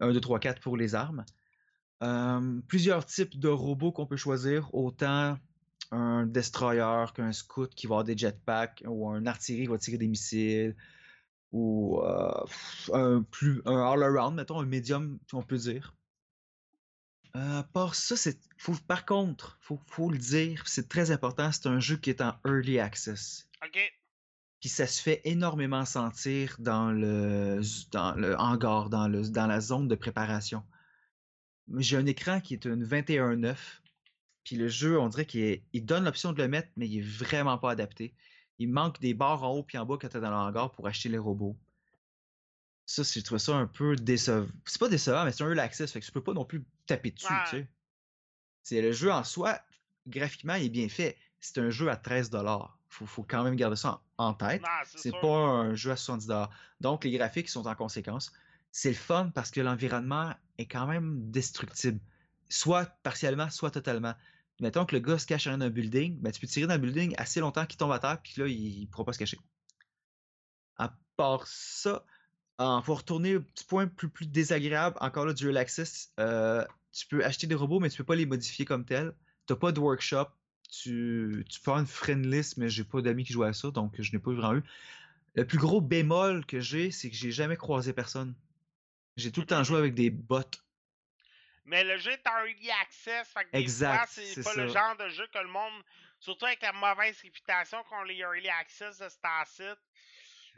1, 0.00 0.12
2, 0.12 0.20
3, 0.20 0.38
4 0.40 0.60
pour 0.60 0.76
les 0.76 0.94
armes. 0.94 1.24
Euh, 2.02 2.60
plusieurs 2.68 3.06
types 3.06 3.38
de 3.38 3.48
robots 3.48 3.92
qu'on 3.92 4.06
peut 4.06 4.16
choisir, 4.16 4.74
autant 4.74 5.38
un 5.90 6.26
destroyer 6.26 7.04
qu'un 7.14 7.32
scout 7.32 7.72
qui 7.74 7.86
va 7.86 7.94
avoir 7.94 8.04
des 8.04 8.16
jetpacks 8.16 8.82
ou 8.86 9.08
un 9.08 9.26
artillerie 9.26 9.62
qui 9.62 9.70
va 9.70 9.78
tirer 9.78 9.98
des 9.98 10.08
missiles 10.08 10.74
ou 11.52 12.00
euh, 12.02 12.44
un 12.92 13.22
plus 13.22 13.62
un 13.64 13.78
all-around, 13.78 14.34
mettons 14.34 14.58
un 14.60 14.66
médium, 14.66 15.18
on 15.32 15.42
peut 15.42 15.56
dire. 15.56 15.94
Euh, 17.36 17.62
part 17.72 17.94
ça, 17.94 18.16
c'est 18.16 18.38
faut, 18.56 18.74
par 18.86 19.06
contre, 19.06 19.56
faut, 19.60 19.80
faut 19.86 20.10
le 20.10 20.18
dire, 20.18 20.62
c'est 20.66 20.88
très 20.88 21.10
important, 21.10 21.50
c'est 21.52 21.66
un 21.66 21.80
jeu 21.80 21.96
qui 21.96 22.10
est 22.10 22.20
en 22.20 22.34
early 22.44 22.78
access. 22.78 23.48
Ok. 23.64 23.78
Puis 24.60 24.68
ça 24.68 24.86
se 24.86 25.02
fait 25.02 25.20
énormément 25.24 25.84
sentir 25.84 26.56
dans 26.58 26.90
le, 26.90 27.60
dans 27.92 28.14
le 28.14 28.36
hangar, 28.38 28.88
dans, 28.88 29.08
le, 29.08 29.28
dans 29.28 29.46
la 29.46 29.60
zone 29.60 29.88
de 29.88 29.94
préparation. 29.94 30.62
J'ai 31.78 31.96
un 31.96 32.06
écran 32.06 32.40
qui 32.40 32.54
est 32.54 32.64
une 32.66 32.84
21.9. 32.84 33.56
Puis 34.44 34.56
le 34.56 34.68
jeu, 34.68 35.00
on 35.00 35.08
dirait 35.08 35.24
qu'il 35.26 35.62
il 35.72 35.86
donne 35.86 36.04
l'option 36.04 36.32
de 36.32 36.42
le 36.42 36.48
mettre, 36.48 36.68
mais 36.76 36.86
il 36.88 36.98
est 36.98 37.02
vraiment 37.02 37.56
pas 37.58 37.70
adapté. 37.70 38.14
Il 38.58 38.68
manque 38.70 39.00
des 39.00 39.14
barres 39.14 39.42
en 39.42 39.50
haut 39.52 39.62
puis 39.62 39.78
en 39.78 39.86
bas 39.86 39.96
quand 40.00 40.08
tu 40.08 40.16
es 40.18 40.20
dans 40.20 40.30
le 40.30 40.36
hangar 40.36 40.70
pour 40.72 40.86
acheter 40.86 41.08
les 41.08 41.18
robots. 41.18 41.56
Ça, 42.86 43.02
je 43.02 43.20
trouve 43.20 43.38
ça 43.38 43.56
un 43.56 43.66
peu 43.66 43.96
décevant. 43.96 44.46
C'est 44.66 44.78
pas 44.78 44.90
décevant, 44.90 45.24
mais 45.24 45.32
c'est 45.32 45.42
un 45.42 45.48
early 45.48 45.60
access, 45.60 45.90
fait 45.90 46.00
que 46.00 46.04
tu 46.04 46.12
peux 46.12 46.22
pas 46.22 46.34
non 46.34 46.44
plus 46.44 46.62
taper 46.86 47.10
dessus, 47.12 47.26
Ouais. 47.32 47.44
tu 47.44 47.50
sais. 47.50 47.68
C'est 48.62 48.82
le 48.82 48.92
jeu 48.92 49.10
en 49.10 49.24
soi, 49.24 49.58
graphiquement, 50.06 50.54
il 50.54 50.66
est 50.66 50.70
bien 50.70 50.88
fait. 50.88 51.16
C'est 51.40 51.58
un 51.58 51.70
jeu 51.70 51.88
à 51.90 51.96
13$. 51.96 52.68
Faut, 52.88 53.06
faut 53.06 53.22
quand 53.22 53.42
même 53.42 53.56
garder 53.56 53.76
ça 53.76 54.02
en, 54.18 54.26
en 54.26 54.34
tête. 54.34 54.62
Non, 54.62 54.68
c'est 54.84 55.12
pas 55.20 55.36
un 55.36 55.74
jeu 55.74 55.90
à 55.90 55.94
70$. 55.96 56.48
Donc, 56.80 57.04
les 57.04 57.10
graphiques 57.10 57.48
sont 57.48 57.66
en 57.66 57.74
conséquence. 57.74 58.32
C'est 58.76 58.88
le 58.88 58.96
fun 58.96 59.30
parce 59.32 59.52
que 59.52 59.60
l'environnement 59.60 60.34
est 60.58 60.66
quand 60.66 60.88
même 60.88 61.30
destructible. 61.30 62.00
Soit 62.48 62.86
partiellement, 63.04 63.48
soit 63.48 63.70
totalement. 63.70 64.14
Mettons 64.58 64.84
que 64.84 64.96
le 64.96 65.00
gars 65.00 65.16
se 65.16 65.26
cache 65.26 65.46
dans 65.46 65.60
un 65.60 65.70
building, 65.70 66.18
ben, 66.18 66.32
tu 66.32 66.40
peux 66.40 66.48
tirer 66.48 66.66
dans 66.66 66.74
le 66.74 66.80
building 66.80 67.14
assez 67.16 67.38
longtemps 67.38 67.66
qu'il 67.66 67.78
tombe 67.78 67.92
à 67.92 68.00
terre, 68.00 68.20
puis 68.20 68.34
là, 68.36 68.48
il 68.48 68.80
ne 68.80 68.86
pourra 68.86 69.04
pas 69.04 69.12
se 69.12 69.20
cacher. 69.20 69.38
À 70.76 70.92
part 71.16 71.46
ça, 71.46 72.04
en, 72.58 72.82
pour 72.82 72.98
retourner 72.98 73.36
au 73.36 73.42
petit 73.42 73.64
point 73.64 73.86
plus, 73.86 74.08
plus 74.08 74.26
désagréable, 74.26 74.96
encore 75.00 75.24
là, 75.24 75.34
du 75.34 75.56
Access, 75.56 76.12
euh, 76.18 76.64
tu 76.90 77.06
peux 77.06 77.24
acheter 77.24 77.46
des 77.46 77.54
robots, 77.54 77.78
mais 77.78 77.90
tu 77.90 77.98
peux 77.98 78.04
pas 78.04 78.16
les 78.16 78.26
modifier 78.26 78.64
comme 78.64 78.84
tels. 78.84 79.14
Tu 79.46 79.54
pas 79.54 79.70
de 79.70 79.78
workshop. 79.78 80.26
Tu, 80.68 81.44
tu 81.48 81.60
peux 81.60 81.70
avoir 81.70 81.80
une 81.80 81.86
friend 81.86 82.26
list, 82.26 82.56
mais 82.56 82.68
j'ai 82.68 82.82
pas 82.82 83.00
d'amis 83.02 83.22
qui 83.22 83.32
jouent 83.32 83.44
à 83.44 83.52
ça, 83.52 83.70
donc 83.70 83.94
je 84.00 84.10
n'ai 84.10 84.18
pas 84.18 84.32
vraiment 84.32 84.54
eu. 84.56 84.64
Le 85.36 85.46
plus 85.46 85.58
gros 85.58 85.80
bémol 85.80 86.44
que 86.44 86.58
j'ai, 86.58 86.90
c'est 86.90 87.08
que 87.08 87.14
j'ai 87.14 87.30
jamais 87.30 87.56
croisé 87.56 87.92
personne. 87.92 88.34
J'ai 89.16 89.30
tout 89.32 89.40
le 89.40 89.46
temps 89.46 89.62
joué 89.62 89.78
avec 89.78 89.94
des 89.94 90.10
bots. 90.10 90.42
Mais 91.66 91.82
le 91.84 91.96
jeu 91.96 92.10
est 92.10 92.26
en 92.26 92.44
early 92.44 92.70
access, 92.82 93.28
fait 93.28 93.44
que 93.44 93.50
des 93.52 93.58
Exact, 93.58 93.96
fois, 93.96 94.06
c'est 94.08 94.42
pas 94.42 94.54
le 94.54 94.68
genre 94.68 94.96
de 94.96 95.08
jeu 95.08 95.26
que 95.32 95.38
le 95.38 95.48
monde, 95.48 95.82
surtout 96.20 96.44
avec 96.44 96.60
la 96.60 96.72
mauvaise 96.72 97.18
réputation 97.22 97.82
qu'ont 97.84 98.02
les 98.02 98.16
early 98.16 98.48
access 98.48 98.98
de 98.98 99.08
Star 99.08 99.46
site, 99.46 99.78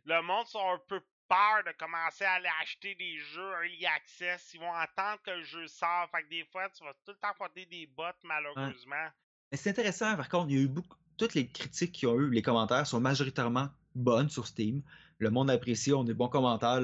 le 0.04 0.20
monde 0.22 0.46
sont 0.46 0.68
un 0.68 0.80
peu 0.88 1.00
peur 1.28 1.62
de 1.66 1.72
commencer 1.78 2.24
à 2.24 2.34
aller 2.34 2.48
acheter 2.62 2.94
des 2.94 3.18
jeux 3.18 3.52
early 3.52 3.86
access. 3.86 4.52
Ils 4.54 4.60
vont 4.60 4.72
attendre 4.72 5.20
que 5.22 5.30
le 5.30 5.44
jeu 5.44 5.66
sorte. 5.66 6.10
Fait 6.10 6.22
que 6.22 6.28
des 6.28 6.44
fois, 6.44 6.68
tu 6.70 6.84
vas 6.84 6.92
tout 7.04 7.12
le 7.12 7.18
temps 7.18 7.34
porter 7.36 7.66
des 7.66 7.86
bots, 7.86 8.04
malheureusement. 8.24 9.08
Mais 9.50 9.58
c'est 9.58 9.70
intéressant, 9.70 10.16
par 10.16 10.28
contre, 10.28 10.50
il 10.50 10.56
y 10.56 10.60
a 10.60 10.62
eu 10.62 10.68
beaucoup. 10.68 10.96
toutes 11.16 11.34
les 11.34 11.48
critiques 11.48 11.92
qu'ils 11.92 12.08
ont 12.08 12.18
eu, 12.18 12.30
les 12.30 12.42
commentaires 12.42 12.86
sont 12.86 13.00
majoritairement 13.00 13.68
bonnes 13.94 14.28
sur 14.28 14.46
Steam. 14.46 14.82
Le 15.18 15.30
monde 15.30 15.50
apprécie, 15.50 15.92
on 15.92 16.02
a 16.02 16.04
des 16.04 16.14
bons 16.14 16.28
commentaires. 16.28 16.80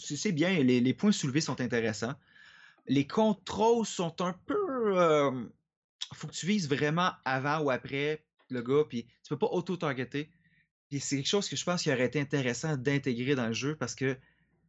C'est 0.00 0.32
bien, 0.32 0.62
les, 0.62 0.94
points 0.94 1.12
soulevés 1.12 1.40
sont 1.40 1.60
intéressants. 1.60 2.14
Les 2.86 3.06
contrôles 3.06 3.86
sont 3.86 4.20
un 4.20 4.32
peu. 4.46 4.98
Euh, 4.98 5.44
faut 6.14 6.26
que 6.26 6.32
tu 6.32 6.46
vises 6.46 6.68
vraiment 6.68 7.12
avant 7.24 7.60
ou 7.60 7.70
après 7.70 8.24
le 8.48 8.62
gars, 8.62 8.84
puis 8.88 9.04
tu 9.04 9.28
peux 9.28 9.38
pas 9.38 9.46
auto-targeter. 9.46 10.30
Puis 10.88 10.98
c'est 10.98 11.16
quelque 11.16 11.28
chose 11.28 11.48
que 11.48 11.56
je 11.56 11.64
pense 11.64 11.82
qu'il 11.82 11.92
aurait 11.92 12.06
été 12.06 12.20
intéressant 12.20 12.76
d'intégrer 12.76 13.36
dans 13.36 13.46
le 13.46 13.52
jeu 13.52 13.76
parce 13.76 13.94
que 13.94 14.16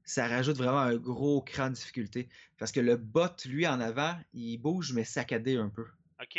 ça 0.03 0.27
rajoute 0.27 0.57
vraiment 0.57 0.79
un 0.79 0.95
gros 0.95 1.41
cran 1.41 1.69
de 1.69 1.75
difficulté. 1.75 2.29
Parce 2.57 2.71
que 2.71 2.79
le 2.79 2.95
bot, 2.95 3.29
lui, 3.45 3.67
en 3.67 3.79
avant, 3.79 4.15
il 4.33 4.57
bouge, 4.57 4.93
mais 4.93 5.03
saccadé 5.03 5.57
un 5.57 5.69
peu. 5.69 5.85
OK. 6.21 6.35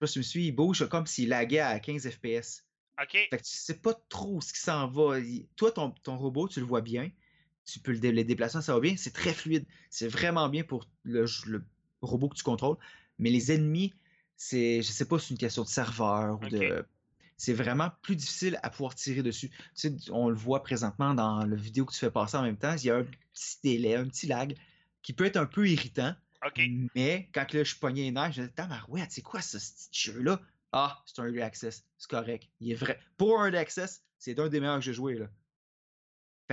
Là, 0.00 0.06
je 0.12 0.18
me 0.18 0.22
suis, 0.22 0.46
il 0.46 0.52
bouge 0.52 0.86
comme 0.88 1.06
s'il 1.06 1.30
laguait 1.30 1.60
à 1.60 1.78
15 1.80 2.10
FPS. 2.10 2.64
OK. 3.00 3.12
Fait 3.12 3.28
que 3.30 3.36
tu 3.36 3.56
sais 3.56 3.78
pas 3.78 3.94
trop 4.08 4.40
ce 4.40 4.52
qui 4.52 4.60
s'en 4.60 4.88
va. 4.88 5.18
Toi, 5.56 5.72
ton, 5.72 5.90
ton, 5.90 6.16
robot, 6.16 6.48
tu 6.48 6.60
le 6.60 6.66
vois 6.66 6.80
bien. 6.80 7.10
Tu 7.64 7.78
peux 7.80 7.92
le 7.92 8.10
les 8.10 8.24
déplacements, 8.24 8.60
ça 8.60 8.74
va 8.74 8.80
bien. 8.80 8.94
C'est 8.96 9.12
très 9.12 9.32
fluide. 9.32 9.64
C'est 9.90 10.08
vraiment 10.08 10.48
bien 10.48 10.64
pour 10.64 10.86
le, 11.04 11.24
robot 12.02 12.28
que 12.28 12.36
tu 12.36 12.42
contrôles. 12.42 12.76
Mais 13.18 13.30
les 13.30 13.52
ennemis, 13.52 13.94
c'est, 14.36 14.82
je 14.82 14.90
sais 14.90 15.06
pas 15.06 15.18
c'est 15.18 15.30
une 15.30 15.38
question 15.38 15.62
de 15.62 15.68
serveur 15.68 16.40
ou 16.42 16.48
de 16.48 16.84
c'est 17.36 17.52
vraiment 17.52 17.90
plus 18.02 18.16
difficile 18.16 18.58
à 18.62 18.70
pouvoir 18.70 18.94
tirer 18.94 19.22
dessus. 19.22 19.50
Tu 19.50 19.56
sais, 19.74 19.96
on 20.10 20.28
le 20.28 20.36
voit 20.36 20.62
présentement 20.62 21.14
dans 21.14 21.44
la 21.44 21.56
vidéo 21.56 21.84
que 21.84 21.92
tu 21.92 21.98
fais 21.98 22.10
passer 22.10 22.36
en 22.36 22.42
même 22.42 22.56
temps, 22.56 22.74
il 22.76 22.84
y 22.84 22.90
a 22.90 22.96
un 22.96 23.04
petit 23.04 23.58
délai, 23.62 23.96
un 23.96 24.06
petit 24.06 24.26
lag 24.26 24.56
qui 25.02 25.12
peut 25.12 25.24
être 25.24 25.36
un 25.36 25.46
peu 25.46 25.68
irritant. 25.68 26.14
Mais 26.94 27.28
quand 27.32 27.52
là, 27.52 27.64
je 27.64 27.70
suis 27.70 27.78
pogné 27.78 28.02
les 28.02 28.10
nerfs, 28.10 28.32
je 28.32 28.42
me 28.42 28.46
dis, 28.46 28.52
ouais, 28.88 29.06
c'est 29.08 29.22
quoi 29.22 29.40
ce 29.40 29.58
petit 29.58 30.12
jeu-là? 30.12 30.40
Ah, 30.72 31.02
c'est 31.06 31.20
un 31.20 31.24
early 31.24 31.40
access, 31.40 31.84
c'est 31.98 32.10
correct. 32.10 32.48
Il 32.60 32.72
est 32.72 32.74
vrai. 32.74 32.98
Pour 33.16 33.40
un 33.40 33.46
early 33.46 33.58
access, 33.58 34.02
c'est 34.18 34.38
un 34.38 34.48
des 34.48 34.60
meilleurs 34.60 34.76
que 34.76 34.84
j'ai 34.84 34.92
joué. 34.92 35.14
Là. 35.14 35.26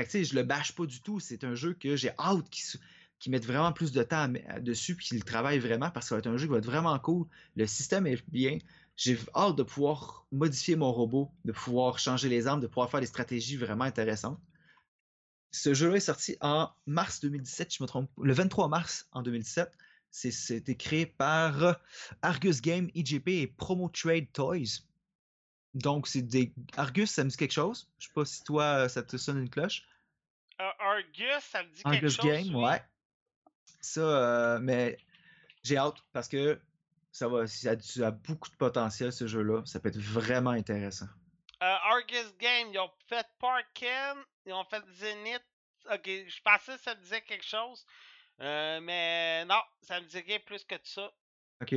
Fait 0.01 0.07
que 0.07 0.11
tu 0.13 0.17
sais, 0.17 0.31
je 0.31 0.35
le 0.35 0.41
bâche 0.41 0.71
pas 0.71 0.87
du 0.87 0.99
tout. 0.99 1.19
C'est 1.19 1.43
un 1.43 1.53
jeu 1.53 1.73
que 1.75 1.95
j'ai 1.95 2.09
hâte 2.17 2.49
qu'il 2.49 2.79
qui 3.19 3.29
mette 3.29 3.45
vraiment 3.45 3.71
plus 3.71 3.91
de 3.91 4.01
temps 4.01 4.27
dessus 4.61 4.95
puis 4.95 5.05
qu'il 5.05 5.23
travaille 5.23 5.59
vraiment 5.59 5.91
parce 5.91 6.07
que 6.07 6.09
ça 6.09 6.15
va 6.15 6.19
être 6.19 6.27
un 6.27 6.37
jeu 6.37 6.47
qui 6.47 6.53
va 6.53 6.57
être 6.57 6.65
vraiment 6.65 6.97
cool. 6.97 7.27
Le 7.55 7.67
système 7.67 8.07
est 8.07 8.27
bien. 8.31 8.57
J'ai 8.97 9.15
hâte 9.35 9.57
de 9.57 9.61
pouvoir 9.61 10.25
modifier 10.31 10.75
mon 10.75 10.91
robot, 10.91 11.31
de 11.45 11.51
pouvoir 11.51 11.99
changer 11.99 12.29
les 12.29 12.47
armes, 12.47 12.61
de 12.61 12.65
pouvoir 12.65 12.89
faire 12.89 12.99
des 12.99 13.05
stratégies 13.05 13.57
vraiment 13.57 13.83
intéressantes. 13.83 14.39
Ce 15.51 15.75
jeu-là 15.75 15.97
est 15.97 15.99
sorti 15.99 16.35
en 16.41 16.71
mars 16.87 17.19
2017, 17.19 17.75
je 17.75 17.83
me 17.83 17.87
trompe, 17.87 18.09
le 18.19 18.33
23 18.33 18.69
mars 18.69 19.07
en 19.11 19.21
2017. 19.21 19.71
C'était 20.09 20.75
créé 20.75 21.05
par 21.05 21.79
Argus 22.23 22.59
Game, 22.59 22.89
IGP 22.95 23.27
et 23.27 23.47
Promo 23.47 23.87
Trade 23.89 24.31
Toys. 24.33 24.81
Donc, 25.73 26.07
c'est 26.07 26.21
des. 26.21 26.53
Argus, 26.75 27.11
ça 27.11 27.23
me 27.23 27.29
dit 27.29 27.37
quelque 27.37 27.53
chose? 27.53 27.89
Je 27.99 28.07
sais 28.07 28.13
pas 28.13 28.25
si 28.25 28.43
toi, 28.43 28.89
ça 28.89 29.03
te 29.03 29.17
sonne 29.17 29.39
une 29.39 29.49
cloche. 29.49 29.83
Euh, 30.59 30.69
Argus, 30.79 31.43
ça 31.43 31.63
me 31.63 31.69
dit 31.69 31.83
quelque 31.83 32.09
chose. 32.09 32.19
Argus 32.19 32.47
Game, 32.49 32.55
ouais. 32.55 32.83
Ça, 33.79 34.01
euh, 34.01 34.59
mais 34.59 34.97
j'ai 35.63 35.77
hâte 35.77 35.97
parce 36.13 36.27
que 36.27 36.59
ça 37.11 37.27
va, 37.27 37.47
ça 37.47 37.71
a, 37.71 38.11
beaucoup 38.11 38.49
de 38.49 38.55
potentiel 38.55 39.11
ce 39.11 39.27
jeu-là. 39.27 39.63
Ça 39.65 39.79
peut 39.79 39.89
être 39.89 39.99
vraiment 39.99 40.51
intéressant. 40.51 41.07
Euh, 41.63 41.65
Argus 41.65 42.35
Game, 42.39 42.69
ils 42.73 42.79
ont 42.79 42.91
fait 43.07 43.25
Parkin, 43.39 44.23
ils 44.45 44.53
ont 44.53 44.63
fait 44.65 44.83
Zenith. 44.93 45.43
Ok, 45.91 46.05
je 46.05 46.41
pensais 46.43 46.75
que 46.75 46.81
ça 46.81 46.95
me 46.95 47.01
disait 47.01 47.21
quelque 47.21 47.45
chose. 47.45 47.85
Euh, 48.39 48.79
mais 48.81 49.45
non, 49.45 49.61
ça 49.81 49.99
me 49.99 50.05
disait 50.05 50.39
plus 50.39 50.63
que 50.63 50.75
ça. 50.83 51.11
Ok. 51.61 51.75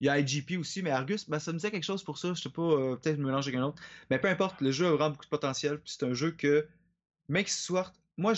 Il 0.00 0.06
y 0.06 0.10
a 0.10 0.18
IGP 0.18 0.58
aussi, 0.58 0.82
mais 0.82 0.90
Argus, 0.90 1.28
ben, 1.28 1.40
ça 1.40 1.52
me 1.52 1.58
disait 1.58 1.70
quelque 1.70 1.84
chose 1.84 2.04
pour 2.04 2.18
ça. 2.18 2.32
Je 2.32 2.40
sais 2.40 2.50
pas, 2.50 2.62
euh, 2.62 2.96
peut-être 2.96 3.18
me 3.18 3.26
mélanger 3.26 3.48
avec 3.48 3.60
un 3.60 3.64
autre. 3.64 3.82
Mais 4.10 4.18
peu 4.18 4.28
importe, 4.28 4.60
le 4.60 4.70
jeu 4.70 4.86
a 4.86 4.90
vraiment 4.90 5.10
beaucoup 5.10 5.24
de 5.24 5.30
potentiel. 5.30 5.80
C'est 5.84 6.04
un 6.04 6.14
jeu 6.14 6.30
que, 6.30 6.68
mec, 7.28 7.48
soit. 7.48 7.92
Moi, 8.16 8.34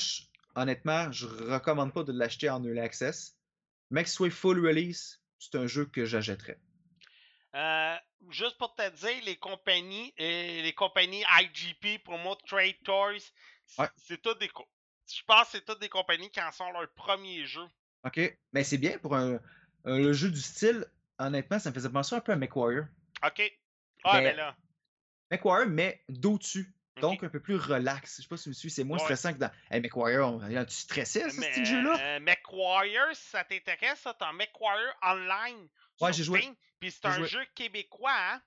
honnêtement, 0.54 1.12
je 1.12 1.26
recommande 1.26 1.92
pas 1.92 2.02
de 2.02 2.12
l'acheter 2.12 2.48
en 2.48 2.64
early 2.64 2.80
access. 2.80 3.36
Mec, 3.90 4.08
soit 4.08 4.30
full 4.30 4.66
release, 4.66 5.20
c'est 5.38 5.56
un 5.56 5.66
jeu 5.66 5.84
que 5.84 6.06
j'achèterais. 6.06 6.58
Euh, 7.54 7.96
juste 8.30 8.56
pour 8.58 8.74
te 8.74 8.88
dire, 8.88 9.24
les 9.24 9.36
compagnies, 9.36 10.14
euh, 10.20 10.62
les 10.62 10.72
compagnies 10.72 11.24
IGP, 11.40 12.02
Promo 12.04 12.36
Trade 12.46 12.76
Toys, 12.84 13.32
c'est 13.96 14.22
tout 14.22 14.34
des. 14.34 14.48
Je 15.12 15.22
pense 15.26 15.46
que 15.46 15.58
c'est 15.58 15.64
toutes 15.64 15.80
des 15.80 15.88
compagnies 15.88 16.30
qui 16.30 16.40
en 16.40 16.52
sont 16.52 16.70
leur 16.70 16.88
premier 16.92 17.44
jeu. 17.44 17.64
Ok, 18.04 18.38
mais 18.52 18.64
c'est 18.64 18.78
bien 18.78 18.96
pour 18.98 19.16
un, 19.16 19.40
le 19.84 20.12
jeu 20.12 20.30
du 20.30 20.40
style. 20.40 20.86
Honnêtement, 21.20 21.58
ça 21.58 21.70
me 21.70 21.74
faisait 21.74 21.90
penser 21.90 22.16
un 22.16 22.20
peu 22.20 22.32
à 22.32 22.36
McWarrior. 22.36 22.86
Ok. 23.24 23.52
Ah, 24.04 24.20
mais, 24.20 24.30
ben 24.30 24.36
là. 24.36 24.56
McWarrior, 25.30 25.68
mais 25.68 26.02
d'au-dessus. 26.08 26.74
Donc, 27.00 27.22
un 27.22 27.28
peu 27.28 27.40
plus 27.40 27.56
relax. 27.56 28.16
Je 28.16 28.22
sais 28.22 28.28
pas 28.28 28.36
si 28.36 28.44
tu 28.44 28.48
me 28.50 28.54
suis, 28.54 28.70
c'est 28.70 28.84
moins 28.84 28.98
stressant 28.98 29.32
que 29.32 29.38
dans. 29.38 29.50
Hey, 29.70 29.80
McWarrior, 29.80 30.40
tu 30.66 30.74
stressais 30.74 31.24
à 31.24 31.30
ce 31.30 31.64
jeu-là? 31.64 31.98
Euh, 32.00 32.20
McWarrior, 32.20 33.14
si 33.14 33.30
ça 33.30 33.44
t'intéresse, 33.44 34.00
ça, 34.00 34.14
t'as 34.18 34.32
McWarrior 34.32 34.92
Online. 35.02 35.68
Ouais, 36.00 36.12
j'ai 36.12 36.24
joué. 36.24 36.42
Puis 36.78 36.90
c'est 36.90 37.06
un 37.06 37.24
jeu 37.24 37.40
québécois, 37.54 38.10
hein? 38.12 38.42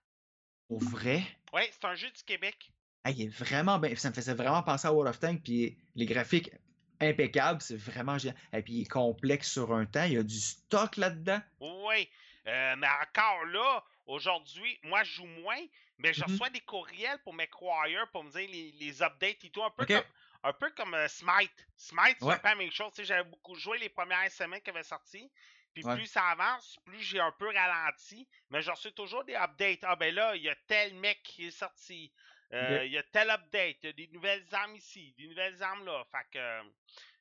Au 0.69 0.79
vrai? 0.79 1.23
Ouais, 1.53 1.69
c'est 1.71 1.85
un 1.85 1.95
jeu 1.95 2.09
du 2.09 2.23
Québec. 2.23 2.71
Il 3.05 3.21
est 3.21 3.27
vraiment 3.27 3.79
bien. 3.79 3.95
Ça 3.95 4.09
me 4.09 4.15
faisait 4.15 4.33
vraiment 4.33 4.63
penser 4.63 4.87
à 4.87 4.93
World 4.93 5.09
of 5.09 5.19
Tanks, 5.19 5.43
puis 5.43 5.77
les 5.95 6.05
graphiques 6.05 6.51
impeccables, 6.99 7.61
c'est 7.61 7.75
vraiment 7.75 8.17
génial. 8.17 8.37
Et 8.53 8.61
puis 8.61 8.73
il 8.73 8.81
est 8.81 8.89
complexe 8.89 9.51
sur 9.51 9.73
un 9.73 9.85
temps, 9.85 10.05
il 10.05 10.13
y 10.13 10.17
a 10.17 10.23
du 10.23 10.39
stock 10.39 10.97
là-dedans. 10.97 11.41
Oui, 11.59 12.09
euh, 12.47 12.75
mais 12.77 12.87
encore 13.01 13.45
là, 13.45 13.83
aujourd'hui, 14.05 14.79
moi 14.83 15.03
je 15.03 15.13
joue 15.13 15.25
moins, 15.25 15.59
mais 15.97 16.13
je 16.13 16.21
mm-hmm. 16.21 16.31
reçois 16.31 16.49
des 16.49 16.61
courriels 16.61 17.19
pour 17.23 17.33
McQuire 17.33 18.07
pour 18.11 18.23
me 18.23 18.31
dire 18.31 18.49
les, 18.49 19.01
updates 19.01 19.43
et 19.43 19.49
tout, 19.49 19.63
un 19.63 19.71
peu 19.71 19.85
comme, 19.85 20.03
un 20.43 20.53
peu 20.53 20.69
comme 20.71 20.93
euh, 20.93 21.07
Smite. 21.07 21.67
Smite, 21.77 22.17
c'est 22.19 22.41
pas 22.41 22.49
la 22.49 22.55
même 22.55 22.71
chose. 22.71 22.91
J'avais 22.97 23.23
beaucoup 23.23 23.55
joué 23.55 23.77
les 23.77 23.89
premières 23.89 24.31
semaines 24.31 24.61
qui 24.61 24.69
avaient 24.69 24.83
sorti. 24.83 25.31
Puis 25.73 25.83
plus 25.83 26.05
ça 26.05 26.27
avance, 26.27 26.77
plus 26.85 26.99
j'ai 26.99 27.19
un 27.19 27.31
peu 27.31 27.47
ralenti. 27.47 28.27
Mais 28.49 28.61
je 28.61 28.69
reçois 28.69 28.91
toujours 28.91 29.23
des 29.23 29.35
updates. 29.35 29.79
Ah 29.83 29.95
ben 29.95 30.13
là, 30.13 30.35
il 30.35 30.43
y 30.43 30.49
a 30.49 30.55
tel 30.67 30.93
mec 30.95 31.23
qui 31.23 31.47
est 31.47 31.51
sorti. 31.51 32.11
Euh, 32.53 32.85
il 32.85 32.91
y 32.91 32.97
a 32.97 33.03
tel 33.03 33.29
update. 33.31 33.77
Il 33.81 33.85
y 33.87 33.89
a 33.89 33.93
des 33.93 34.07
nouvelles 34.09 34.45
armes 34.51 34.75
ici, 34.75 35.15
des 35.17 35.27
nouvelles 35.27 35.61
armes 35.63 35.85
là. 35.85 36.05
Fait 36.11 36.27
que. 36.31 36.61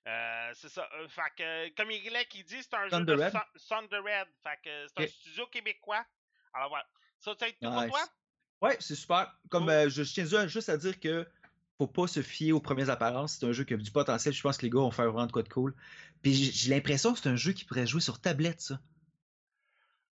Euh, 0.09 0.51
c'est 0.55 0.69
ça. 0.69 0.89
fait 1.09 1.21
que, 1.37 1.77
comme 1.77 1.91
il 1.91 2.03
qui 2.29 2.43
dit, 2.45 2.63
c'est 2.63 2.75
un 2.75 2.85
jeu 2.89 2.91
de 2.91 2.97
Thunder 3.05 3.99
Red. 3.99 4.29
Fait 4.43 4.59
que 4.65 4.87
c'est 4.89 5.05
un 5.05 5.07
studio 5.07 5.47
québécois. 5.47 6.05
Alors 6.55 6.71
voilà. 6.71 6.87
Ça, 7.19 7.35
tu 7.37 7.45
as 7.45 7.49
été 7.49 7.59
pour 7.61 7.87
toi? 7.87 8.05
Ouais, 8.61 8.77
c'est 8.81 8.95
super. 8.95 9.33
Comme 9.49 9.69
euh, 9.69 9.89
je, 9.89 10.03
tiens 10.03 10.47
juste 10.47 10.69
à 10.69 10.77
dire 10.77 10.99
que 10.99 11.27
faut 11.79 11.87
pas 11.87 12.07
se 12.07 12.23
fier 12.23 12.53
aux 12.53 12.61
premières 12.61 12.91
apparences. 12.91 13.39
C'est 13.39 13.47
un 13.47 13.53
jeu 13.53 13.65
qui 13.65 13.75
a 13.75 13.77
du 13.77 13.91
potentiel. 13.91 14.35
Je 14.35 14.43
pense 14.43 14.57
que 14.57 14.63
les 14.63 14.71
gars 14.71 14.81
vont 14.81 14.91
faire 14.91 15.07
vraiment 15.07 15.27
de 15.27 15.33
quoi 15.33 15.43
de 15.43 15.49
cool. 15.49 15.75
Puis 16.23 16.33
j'ai 16.35 16.71
l'impression 16.71 17.13
que 17.13 17.21
c'est 17.21 17.29
un 17.29 17.37
jeu 17.37 17.53
qui 17.53 17.65
pourrait 17.65 17.87
jouer 17.87 18.01
sur 18.01 18.21
tablette, 18.21 18.61
ça. 18.61 18.81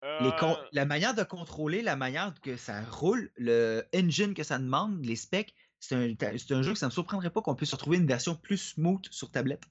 Euh. 0.04 0.32
La 0.74 0.86
manière 0.86 1.14
de 1.14 1.24
contrôler, 1.24 1.82
la 1.82 1.96
manière 1.96 2.34
que 2.42 2.58
ça 2.58 2.82
roule, 2.84 3.32
le 3.38 3.84
engine 3.96 4.34
que 4.34 4.44
ça 4.44 4.60
demande, 4.60 5.04
les 5.06 5.16
specs, 5.16 5.56
c'est 5.80 5.96
un, 5.96 6.14
un, 6.22 6.62
jeu 6.62 6.74
que 6.74 6.80
ça 6.80 6.88
ne 6.88 6.90
me 6.90 6.94
surprendrait 6.94 7.30
pas 7.30 7.42
qu'on 7.42 7.56
puisse 7.56 7.72
retrouver 7.72 7.98
une 7.98 8.08
version 8.08 8.36
plus 8.36 8.58
smooth 8.58 9.06
sur 9.12 9.32
tablette. 9.32 9.64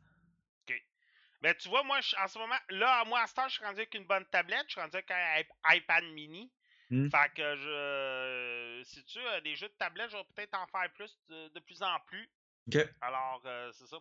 Mais 1.42 1.54
tu 1.56 1.68
vois, 1.68 1.82
moi, 1.82 1.98
en 2.22 2.28
ce 2.28 2.38
moment, 2.38 2.56
là, 2.70 3.04
moi, 3.04 3.20
à 3.20 3.26
ce 3.26 3.34
temps, 3.34 3.48
je 3.48 3.54
suis 3.54 3.64
rendu 3.64 3.80
avec 3.80 3.94
une 3.94 4.04
bonne 4.04 4.24
tablette. 4.26 4.64
Je 4.68 4.72
suis 4.72 4.80
rendu 4.80 4.96
avec 4.96 5.10
un 5.10 5.74
iPad 5.74 6.04
mini. 6.14 6.50
Mmh. 6.90 7.08
Fait 7.10 7.32
que 7.34 7.56
je. 7.56 8.82
Si 8.84 9.02
tu 9.04 9.18
as 9.18 9.40
des 9.40 9.56
jeux 9.56 9.68
de 9.68 9.74
tablette, 9.78 10.10
je 10.10 10.16
vais 10.16 10.24
peut-être 10.34 10.54
en 10.54 10.66
faire 10.66 10.90
plus 10.92 11.18
de, 11.28 11.60
plus 11.60 11.82
en 11.82 11.98
plus. 12.06 12.28
OK. 12.68 12.86
Alors, 13.00 13.42
euh, 13.46 13.72
c'est 13.72 13.86
ça. 13.86 13.96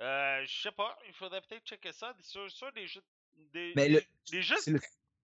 Euh, 0.00 0.44
je 0.46 0.62
sais 0.62 0.72
pas, 0.72 0.98
il 1.08 1.14
faudrait 1.14 1.40
peut-être 1.42 1.64
checker 1.64 1.92
ça. 1.92 2.14
Sur, 2.20 2.50
sur 2.50 2.72
des 2.72 2.86
jeux. 2.86 3.02
Des, 3.52 3.72
Mais 3.74 3.88
le, 3.88 4.02
des 4.30 4.42
jeux. 4.42 4.56
C'est 4.60 4.72
le 4.72 4.80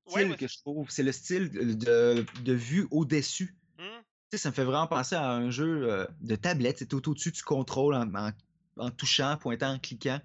style 0.07 0.37
que 0.37 0.49
je 0.49 0.59
trouve. 0.59 0.91
C'est 0.91 1.03
le 1.03 1.13
style 1.13 1.51
de, 1.51 2.25
de 2.41 2.53
vue 2.53 2.89
au-dessus. 2.91 3.55
Mmh. 3.79 3.85
Tu 4.31 4.37
sais, 4.37 4.39
ça 4.39 4.51
me 4.51 4.55
fait 4.55 4.65
vraiment 4.65 4.87
penser 4.87 5.15
à 5.15 5.31
un 5.31 5.51
jeu 5.51 5.91
euh, 5.91 6.07
de 6.21 6.37
tablette. 6.37 6.79
C'est 6.79 6.87
tout 6.89 7.09
au-dessus, 7.09 7.33
tu 7.33 7.43
contrôles 7.43 7.95
en, 7.95 8.33
en, 8.77 8.91
touchant, 8.91 9.37
pointant, 9.37 9.75
en 9.75 9.79
cliquant. 9.79 10.21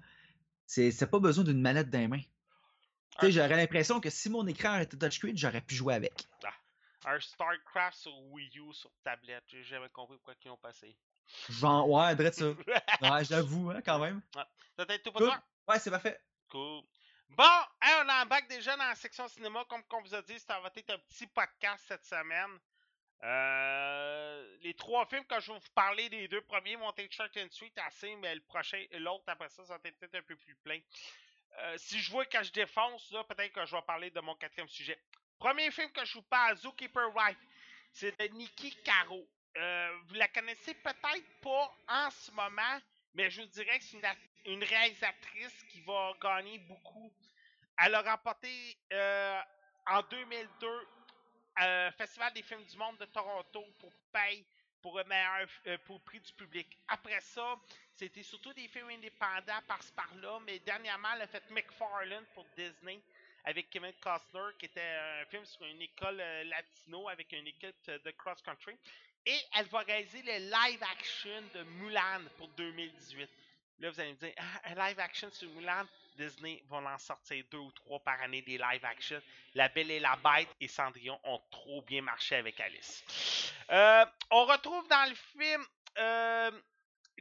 C'est 0.66 1.10
pas 1.10 1.18
besoin 1.18 1.44
d'une 1.44 1.60
manette 1.60 1.90
dans 1.90 1.98
les 1.98 2.08
mains. 2.08 2.22
Tu 3.18 3.26
sais, 3.26 3.32
j'aurais 3.32 3.56
l'impression 3.56 4.00
que 4.00 4.10
si 4.10 4.28
mon 4.28 4.46
écran 4.46 4.78
était 4.78 4.96
touchscreen, 4.96 5.36
j'aurais 5.36 5.60
pu 5.60 5.74
jouer 5.74 5.94
avec. 5.94 6.26
Ah, 6.44 7.12
un 7.12 7.20
StarCraft 7.20 7.96
sur 7.96 8.18
Wii 8.32 8.58
U 8.58 8.72
sur 8.72 8.90
tablette, 9.04 9.44
j'ai 9.48 9.62
jamais 9.62 9.88
compris 9.90 10.16
pourquoi 10.16 10.34
ils 10.44 10.50
ont 10.50 10.56
passé. 10.56 10.96
Genre, 11.48 11.88
ouais, 11.88 12.14
drette 12.16 12.34
ça. 12.34 12.46
ouais, 13.02 13.24
j'avoue, 13.24 13.70
hein, 13.70 13.80
quand 13.84 13.98
même. 13.98 14.20
Ouais. 14.34 14.42
Ça 14.76 14.98
tout 14.98 15.12
pour 15.12 15.20
toi? 15.20 15.42
Ouais, 15.68 15.78
c'est 15.78 15.90
parfait. 15.90 16.20
Cool. 16.48 16.82
Bon, 17.30 17.44
on 17.82 18.06
on 18.06 18.22
embarque 18.22 18.48
déjà 18.48 18.76
dans 18.76 18.84
la 18.84 18.94
section 18.94 19.28
cinéma. 19.28 19.64
Comme 19.68 19.82
on 19.92 20.02
vous 20.02 20.14
a 20.14 20.22
dit, 20.22 20.38
ça 20.38 20.60
va 20.60 20.70
être 20.74 20.90
un 20.90 20.98
petit 20.98 21.26
podcast 21.26 21.84
cette 21.88 22.04
semaine. 22.04 22.58
Euh, 23.22 24.56
les 24.60 24.74
trois 24.74 25.06
films 25.06 25.24
que 25.24 25.40
je 25.40 25.52
vais 25.52 25.58
vous 25.58 25.72
parler, 25.74 26.08
les 26.08 26.28
deux 26.28 26.42
premiers 26.42 26.76
vont 26.76 26.92
être 26.96 27.12
Short 27.12 27.34
and 27.36 27.48
Sweet 27.50 27.78
assez, 27.78 28.14
mais 28.16 28.34
le 28.34 28.40
prochain, 28.42 28.84
l'autre 28.92 29.24
après 29.28 29.48
ça, 29.48 29.64
ça 29.64 29.78
va 29.78 29.88
être 29.88 29.98
peut-être 29.98 30.16
un 30.16 30.22
peu 30.22 30.36
plus 30.36 30.54
plein. 30.56 30.80
Euh, 31.58 31.74
si 31.78 32.00
je 32.00 32.10
vois 32.10 32.26
que 32.26 32.42
je 32.42 32.52
défonce, 32.52 33.10
là, 33.12 33.24
peut-être 33.24 33.52
que 33.52 33.64
je 33.64 33.74
vais 33.74 33.82
parler 33.82 34.10
de 34.10 34.20
mon 34.20 34.34
quatrième 34.34 34.68
sujet. 34.68 35.00
Premier 35.38 35.70
film 35.70 35.90
que 35.92 36.04
je 36.04 36.14
vous 36.14 36.22
parle, 36.22 36.56
Zookeeper 36.56 37.14
Wife. 37.14 37.38
c'est 37.92 38.18
de 38.18 38.34
Nikki 38.34 38.74
Caro. 38.82 39.26
Euh, 39.56 39.98
vous 40.06 40.14
la 40.14 40.28
connaissez 40.28 40.74
peut-être 40.74 41.40
pas 41.40 41.76
en 41.88 42.10
ce 42.10 42.30
moment, 42.32 42.80
mais 43.14 43.30
je 43.30 43.40
vous 43.40 43.46
dirais 43.48 43.78
que 43.78 43.84
c'est 43.84 43.96
une, 43.96 44.52
une 44.52 44.64
réalisatrice 44.64 45.62
qui 45.70 45.80
va 45.82 46.12
gagner 46.20 46.58
beaucoup. 46.58 47.12
Elle 47.78 47.94
a 47.94 48.02
remporté 48.02 48.76
en 49.86 50.02
2002 50.10 50.88
euh, 51.60 51.90
Festival 51.92 52.32
des 52.32 52.42
films 52.42 52.64
du 52.64 52.76
monde 52.76 52.96
de 52.98 53.04
Toronto 53.06 53.64
pour 53.78 53.92
paye 54.12 54.44
pour 54.82 54.98
le 54.98 55.04
meilleur 55.04 55.48
euh, 55.66 55.78
pour 55.86 56.00
prix 56.02 56.20
du 56.20 56.32
public. 56.34 56.78
Après 56.88 57.20
ça, 57.20 57.56
c'était 57.94 58.22
surtout 58.22 58.52
des 58.52 58.68
films 58.68 58.90
indépendants 58.90 59.62
par-ci 59.66 59.92
par-là, 59.92 60.40
mais 60.44 60.58
dernièrement, 60.58 61.08
elle 61.14 61.22
a 61.22 61.26
fait 61.26 61.48
McFarlane 61.50 62.24
pour 62.34 62.44
Disney 62.56 63.00
avec 63.44 63.70
Kevin 63.70 63.92
Costner, 64.00 64.50
qui 64.58 64.66
était 64.66 64.80
un 64.80 65.24
film 65.26 65.44
sur 65.44 65.64
une 65.64 65.80
école 65.80 66.20
euh, 66.20 66.44
latino 66.44 67.08
avec 67.08 67.32
une 67.32 67.46
équipe 67.46 67.90
de 67.90 68.10
cross-country. 68.10 68.76
Et 69.26 69.38
elle 69.56 69.66
va 69.66 69.78
réaliser 69.80 70.22
le 70.22 70.50
live 70.50 70.82
action 70.82 71.42
de 71.54 71.62
Mulan 71.62 72.20
pour 72.36 72.48
2018. 72.48 73.30
Là, 73.78 73.90
vous 73.90 74.00
allez 74.00 74.12
me 74.12 74.18
dire, 74.18 74.34
ah, 74.36 74.70
un 74.70 74.88
live 74.88 75.00
action 75.00 75.30
sur 75.30 75.48
Mulan, 75.50 75.86
Disney 76.16 76.62
va 76.68 76.78
en 76.78 76.98
sortir 76.98 77.44
deux 77.50 77.58
ou 77.58 77.72
trois 77.72 78.00
par 78.00 78.20
année 78.20 78.42
des 78.42 78.58
live 78.58 78.84
action. 78.84 79.20
La 79.54 79.68
Belle 79.68 79.90
et 79.90 80.00
la 80.00 80.16
Bête 80.16 80.48
et 80.60 80.68
Cendrillon 80.68 81.18
ont 81.24 81.40
trop 81.50 81.82
bien 81.82 82.02
marché 82.02 82.36
avec 82.36 82.58
Alice. 82.60 83.04
Euh, 83.70 84.04
on 84.30 84.44
retrouve 84.44 84.86
dans 84.88 85.08
le 85.08 85.14
film 85.14 85.66
euh, 85.98 86.50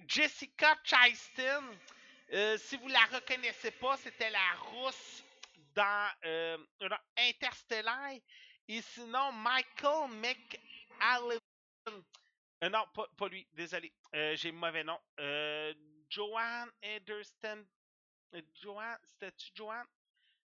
Jessica 0.07 0.75
Chastain. 0.83 1.63
Euh, 2.31 2.57
si 2.57 2.77
vous 2.77 2.87
la 2.87 3.05
reconnaissez 3.11 3.71
pas, 3.71 3.97
c'était 3.97 4.29
la 4.29 4.53
rousse 4.71 5.23
dans, 5.75 6.09
Interstellar. 7.17 8.11
Et 8.67 8.81
sinon, 8.81 9.31
Michael 9.33 10.09
McAllen. 10.11 11.39
Non, 12.71 12.85
pas, 12.93 13.07
pas 13.17 13.27
lui, 13.27 13.45
désolé. 13.53 13.91
J'ai 14.13 14.51
mauvais 14.51 14.83
nom. 14.83 14.99
Joanne 16.09 16.69
Ederston. 16.81 17.65
Joanne, 18.61 18.97
c'était-tu 19.05 19.51
Joanne? 19.55 19.85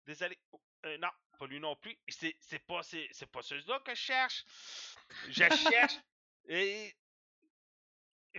Désolé. 0.07 0.39
Oh, 0.53 0.61
euh, 0.87 0.99
non, 0.99 1.09
pas 1.39 1.47
lui 1.47 1.61
non 1.61 1.77
plus. 1.77 1.97
C'est 2.09 2.37
c'est 2.41 2.59
pas, 2.61 2.83
c'est 2.83 3.09
c'est 3.13 3.27
pas 3.31 3.43
celui-là 3.43 3.81
que 3.81 3.95
je 3.95 4.01
cherche. 4.01 4.45
Je 5.29 5.33
cherche. 5.71 5.99
et, 6.49 6.95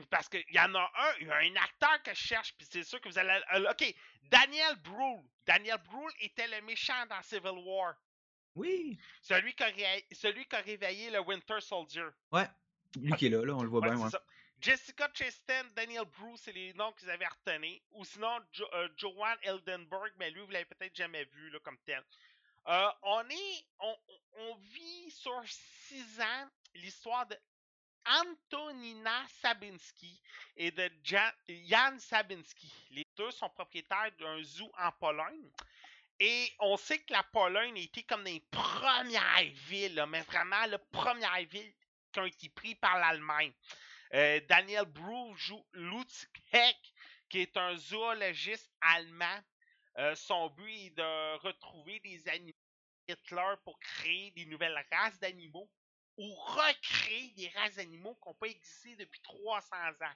parce 0.10 0.30
qu'il 0.30 0.44
y 0.52 0.60
en 0.60 0.74
a 0.76 0.80
un, 0.82 1.14
il 1.22 1.28
y 1.28 1.32
a 1.32 1.38
un 1.38 1.56
acteur 1.56 2.02
que 2.04 2.14
je 2.14 2.20
cherche, 2.22 2.54
puis 2.58 2.68
c'est 2.70 2.84
sûr 2.84 3.02
que 3.02 3.10
vous 3.10 3.18
allez. 3.18 3.42
euh, 3.56 3.72
ok, 3.72 3.94
Daniel 4.24 4.76
Brühl. 4.84 5.24
Daniel 5.46 5.78
Brühl 5.84 6.12
était 6.20 6.48
le 6.48 6.62
méchant 6.66 7.06
dans 7.10 7.22
Civil 7.24 7.52
War. 7.66 7.96
Oui. 8.56 8.98
Celui 9.22 9.54
qui 9.54 9.64
a, 9.64 9.70
celui 10.12 10.46
qui 10.48 10.56
a 10.56 10.62
réveillé 10.62 11.10
le 11.12 11.20
Winter 11.22 11.60
Soldier. 11.62 12.08
Ouais. 12.32 12.48
Lui 12.96 13.12
qui 13.14 13.28
est 13.28 13.30
là, 13.30 13.44
là, 13.46 13.54
on 13.56 13.62
le 13.64 13.70
voit 13.70 13.82
Ouais, 13.82 13.90
bien. 13.92 14.00
ouais. 14.00 14.10
Jessica 14.60 15.10
Chastain, 15.14 15.66
Daniel 15.76 16.06
Bruce, 16.18 16.42
c'est 16.44 16.52
les 16.52 16.74
noms 16.74 16.94
vous 17.00 17.10
avez 17.10 17.28
retenus. 17.28 17.80
Ou 17.92 18.04
sinon, 18.06 18.40
Jo- 18.52 18.70
euh, 18.74 18.90
Joanne 18.98 19.38
Eldenberg, 19.44 20.12
mais 20.18 20.32
lui, 20.32 20.42
vous 20.42 20.52
l'avez 20.52 20.66
peut-être 20.66 20.96
jamais 20.96 21.26
vu 21.26 21.50
là, 21.50 21.60
comme 21.60 21.78
tel. 21.86 22.04
Euh, 22.68 22.90
on 23.04 23.30
est. 23.30 23.66
On, 23.80 24.56
vit 24.56 25.12
sur 25.12 25.42
six 25.48 26.20
ans 26.22 26.50
l'histoire 26.76 27.26
de 27.26 27.36
Antonina 28.06 29.26
Sabinski 29.42 30.22
et 30.56 30.72
de 30.72 30.90
Jan, 31.04 32.00
Sabinski. 32.00 32.72
Les 32.92 33.06
deux 33.16 33.32
sont 33.32 33.50
propriétaires 33.50 34.12
d'un 34.20 34.42
zoo 34.44 34.72
en 34.78 34.92
Pologne. 34.94 35.50
Et 36.20 36.52
on 36.60 36.78
sait 36.78 37.00
que 37.00 37.14
la 37.14 37.24
Pologne 37.24 37.78
a 37.78 37.82
été 37.82 38.04
comme 38.04 38.24
des 38.24 38.40
premières 38.52 39.52
villes, 39.68 40.06
mais 40.10 40.22
vraiment 40.22 40.66
la 40.68 40.80
première 40.80 41.44
ville 41.46 41.74
qui 42.12 42.20
ont 42.20 42.26
été 42.26 42.50
prises 42.50 42.76
par 42.76 42.98
l'Allemagne. 42.98 43.54
Euh, 44.14 44.40
Daniel 44.48 44.86
Lutzheck, 45.74 46.94
qui 47.30 47.40
est 47.40 47.58
un 47.58 47.76
zoologiste 47.76 48.72
allemand. 48.82 49.40
Euh, 49.98 50.16
son 50.16 50.50
but 50.52 50.72
est 50.72 50.90
de 50.92 51.38
retrouver 51.40 52.00
des 52.02 52.28
animaux 52.30 52.54
pour 53.64 53.80
créer 53.80 54.32
des 54.32 54.46
nouvelles 54.46 54.86
races 54.92 55.20
d'animaux 55.20 55.70
ou 56.18 56.34
recréer 56.34 57.32
des 57.38 57.48
races 57.50 57.76
d'animaux 57.76 58.16
qui 58.16 58.28
n'ont 58.28 58.36
pas 58.36 58.48
existé 58.48 58.96
depuis 58.96 59.22
300 59.22 59.76
ans. 59.76 60.16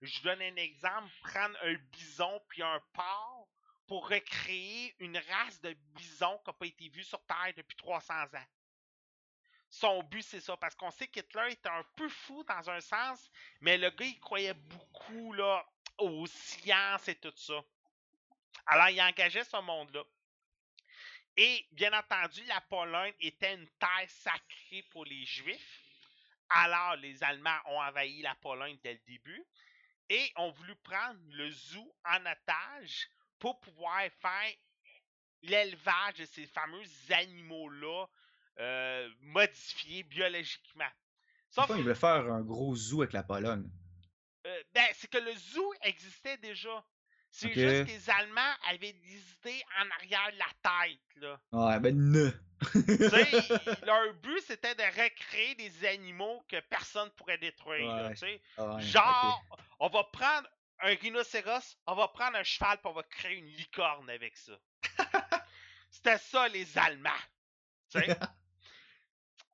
Je 0.00 0.22
donne 0.22 0.42
un 0.42 0.56
exemple, 0.56 1.08
prendre 1.22 1.56
un 1.62 1.74
bison 1.92 2.40
puis 2.48 2.62
un 2.62 2.80
porc 2.92 3.48
pour 3.86 4.08
recréer 4.08 4.94
une 4.98 5.18
race 5.18 5.60
de 5.60 5.72
bison 5.94 6.38
qui 6.38 6.50
n'a 6.50 6.52
pas 6.54 6.66
été 6.66 6.88
vue 6.88 7.04
sur 7.04 7.22
Terre 7.24 7.52
depuis 7.56 7.76
300 7.76 8.14
ans. 8.14 8.46
Son 9.72 10.02
but, 10.02 10.20
c'est 10.20 10.42
ça, 10.42 10.54
parce 10.58 10.74
qu'on 10.74 10.90
sait 10.90 11.08
qu'Hitler 11.08 11.52
était 11.52 11.70
un 11.70 11.82
peu 11.96 12.06
fou 12.06 12.44
dans 12.44 12.68
un 12.68 12.80
sens, 12.82 13.30
mais 13.62 13.78
le 13.78 13.88
gars, 13.88 14.04
il 14.04 14.20
croyait 14.20 14.52
beaucoup 14.52 15.32
là, 15.32 15.66
aux 15.96 16.26
sciences 16.26 17.08
et 17.08 17.14
tout 17.14 17.32
ça. 17.34 17.58
Alors, 18.66 18.90
il 18.90 19.00
engageait 19.00 19.44
ce 19.44 19.56
monde-là. 19.56 20.04
Et 21.38 21.66
bien 21.72 21.98
entendu, 21.98 22.44
la 22.44 22.60
Pologne 22.60 23.14
était 23.18 23.54
une 23.54 23.66
terre 23.78 24.08
sacrée 24.08 24.82
pour 24.90 25.06
les 25.06 25.24
Juifs. 25.24 25.80
Alors, 26.50 26.96
les 26.96 27.24
Allemands 27.24 27.60
ont 27.64 27.80
envahi 27.80 28.20
la 28.20 28.34
Pologne 28.34 28.78
dès 28.82 28.92
le 28.92 29.00
début 29.06 29.42
et 30.10 30.30
ont 30.36 30.50
voulu 30.50 30.76
prendre 30.76 31.18
le 31.30 31.50
zoo 31.50 31.96
en 32.04 32.26
otage 32.26 33.08
pour 33.38 33.58
pouvoir 33.60 34.02
faire 34.20 34.52
l'élevage 35.40 36.16
de 36.18 36.26
ces 36.26 36.46
fameux 36.46 36.84
animaux-là 37.08 38.06
euh, 38.58 39.08
modifiés 39.20 40.02
biologiquement. 40.04 40.88
Sauf 41.50 41.66
Pourquoi 41.66 41.76
il 41.78 41.82
voulait 41.82 41.94
faire 41.94 42.32
un 42.32 42.40
gros 42.42 42.74
zoo 42.76 43.02
avec 43.02 43.12
la 43.12 43.22
Pologne? 43.22 43.68
euh, 44.46 44.62
ben, 44.74 44.86
c'est 44.94 45.10
que 45.10 45.18
le 45.18 45.32
zoo 45.34 45.72
existait 45.82 46.36
déjà. 46.38 46.84
C'est 47.30 47.54
juste 47.54 47.86
que 47.86 47.90
les 47.90 48.10
Allemands 48.10 48.54
avaient 48.68 48.92
des 48.92 49.16
idées 49.16 49.62
en 49.80 49.88
arrière 49.92 50.30
de 50.32 50.38
la 50.38 50.86
tête, 50.86 51.00
là. 51.16 51.40
Ouais, 51.52 51.80
ben 51.80 51.96
ne. 51.96 52.30
Tu 52.30 53.08
sais, 53.08 53.26
ils- 53.32 53.86
leur 53.86 54.12
but, 54.14 54.40
c'était 54.42 54.74
de 54.74 54.82
recréer 54.82 55.54
des 55.54 55.86
animaux 55.86 56.44
que 56.48 56.60
personne 56.60 57.10
pourrait 57.12 57.38
détruire, 57.38 57.86
là, 57.86 58.08
Ouais. 58.10 58.42
Ah 58.58 58.74
ouais, 58.76 58.82
Genre, 58.82 59.46
on 59.80 59.88
va 59.88 60.04
prendre 60.04 60.46
un 60.80 60.94
rhinocéros, 60.94 61.76
on 61.86 61.94
va 61.94 62.08
prendre 62.08 62.36
un 62.36 62.42
cheval, 62.42 62.76
puis 62.78 62.88
on 62.88 62.92
va 62.92 63.02
créer 63.04 63.38
une 63.38 63.46
licorne 63.46 64.10
avec 64.10 64.36
ça. 64.36 64.52
C'était 65.90 66.18
ça, 66.18 66.48
les 66.48 66.76
Allemands. 66.76 67.10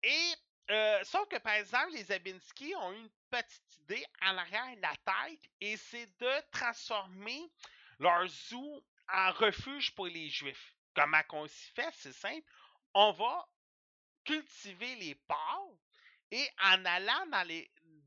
Et, 0.03 0.35
euh, 0.71 1.05
sauf 1.05 1.29
que, 1.29 1.39
par 1.39 1.55
exemple, 1.55 1.93
les 1.93 2.05
Zabinski 2.05 2.75
ont 2.77 2.93
une 2.93 3.11
petite 3.31 3.77
idée 3.81 4.05
en 4.23 4.37
arrière 4.37 4.77
de 4.77 4.83
la 4.83 4.95
tête, 5.05 5.41
et 5.61 5.77
c'est 5.77 6.07
de 6.19 6.51
transformer 6.51 7.51
leur 7.99 8.27
zoo 8.29 8.85
en 9.09 9.33
refuge 9.33 9.95
pour 9.95 10.07
les 10.07 10.29
Juifs. 10.29 10.75
Comment 10.95 11.23
qu'on 11.25 11.47
s'y 11.47 11.71
fait? 11.73 11.91
C'est 11.95 12.13
simple. 12.13 12.47
On 12.95 13.13
va 13.13 13.49
cultiver 14.25 14.95
les 14.97 15.15
porcs, 15.15 15.79
et 16.31 16.49
en 16.63 16.85
allant 16.85 17.27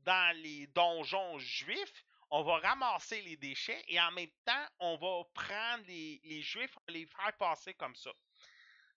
dans 0.04 0.36
les, 0.36 0.66
donjons 0.68 1.38
juifs, 1.38 2.04
on 2.30 2.42
va 2.42 2.58
ramasser 2.58 3.20
les 3.22 3.36
déchets 3.36 3.84
et 3.88 4.00
en 4.00 4.10
même 4.12 4.30
temps, 4.44 4.66
on 4.78 4.96
va 4.96 5.24
prendre 5.34 5.84
les, 5.86 6.20
les 6.24 6.40
juifs 6.40 6.76
les 6.88 7.06
faire 7.06 7.36
passer 7.36 7.74
comme 7.74 7.94
ça. 7.94 8.10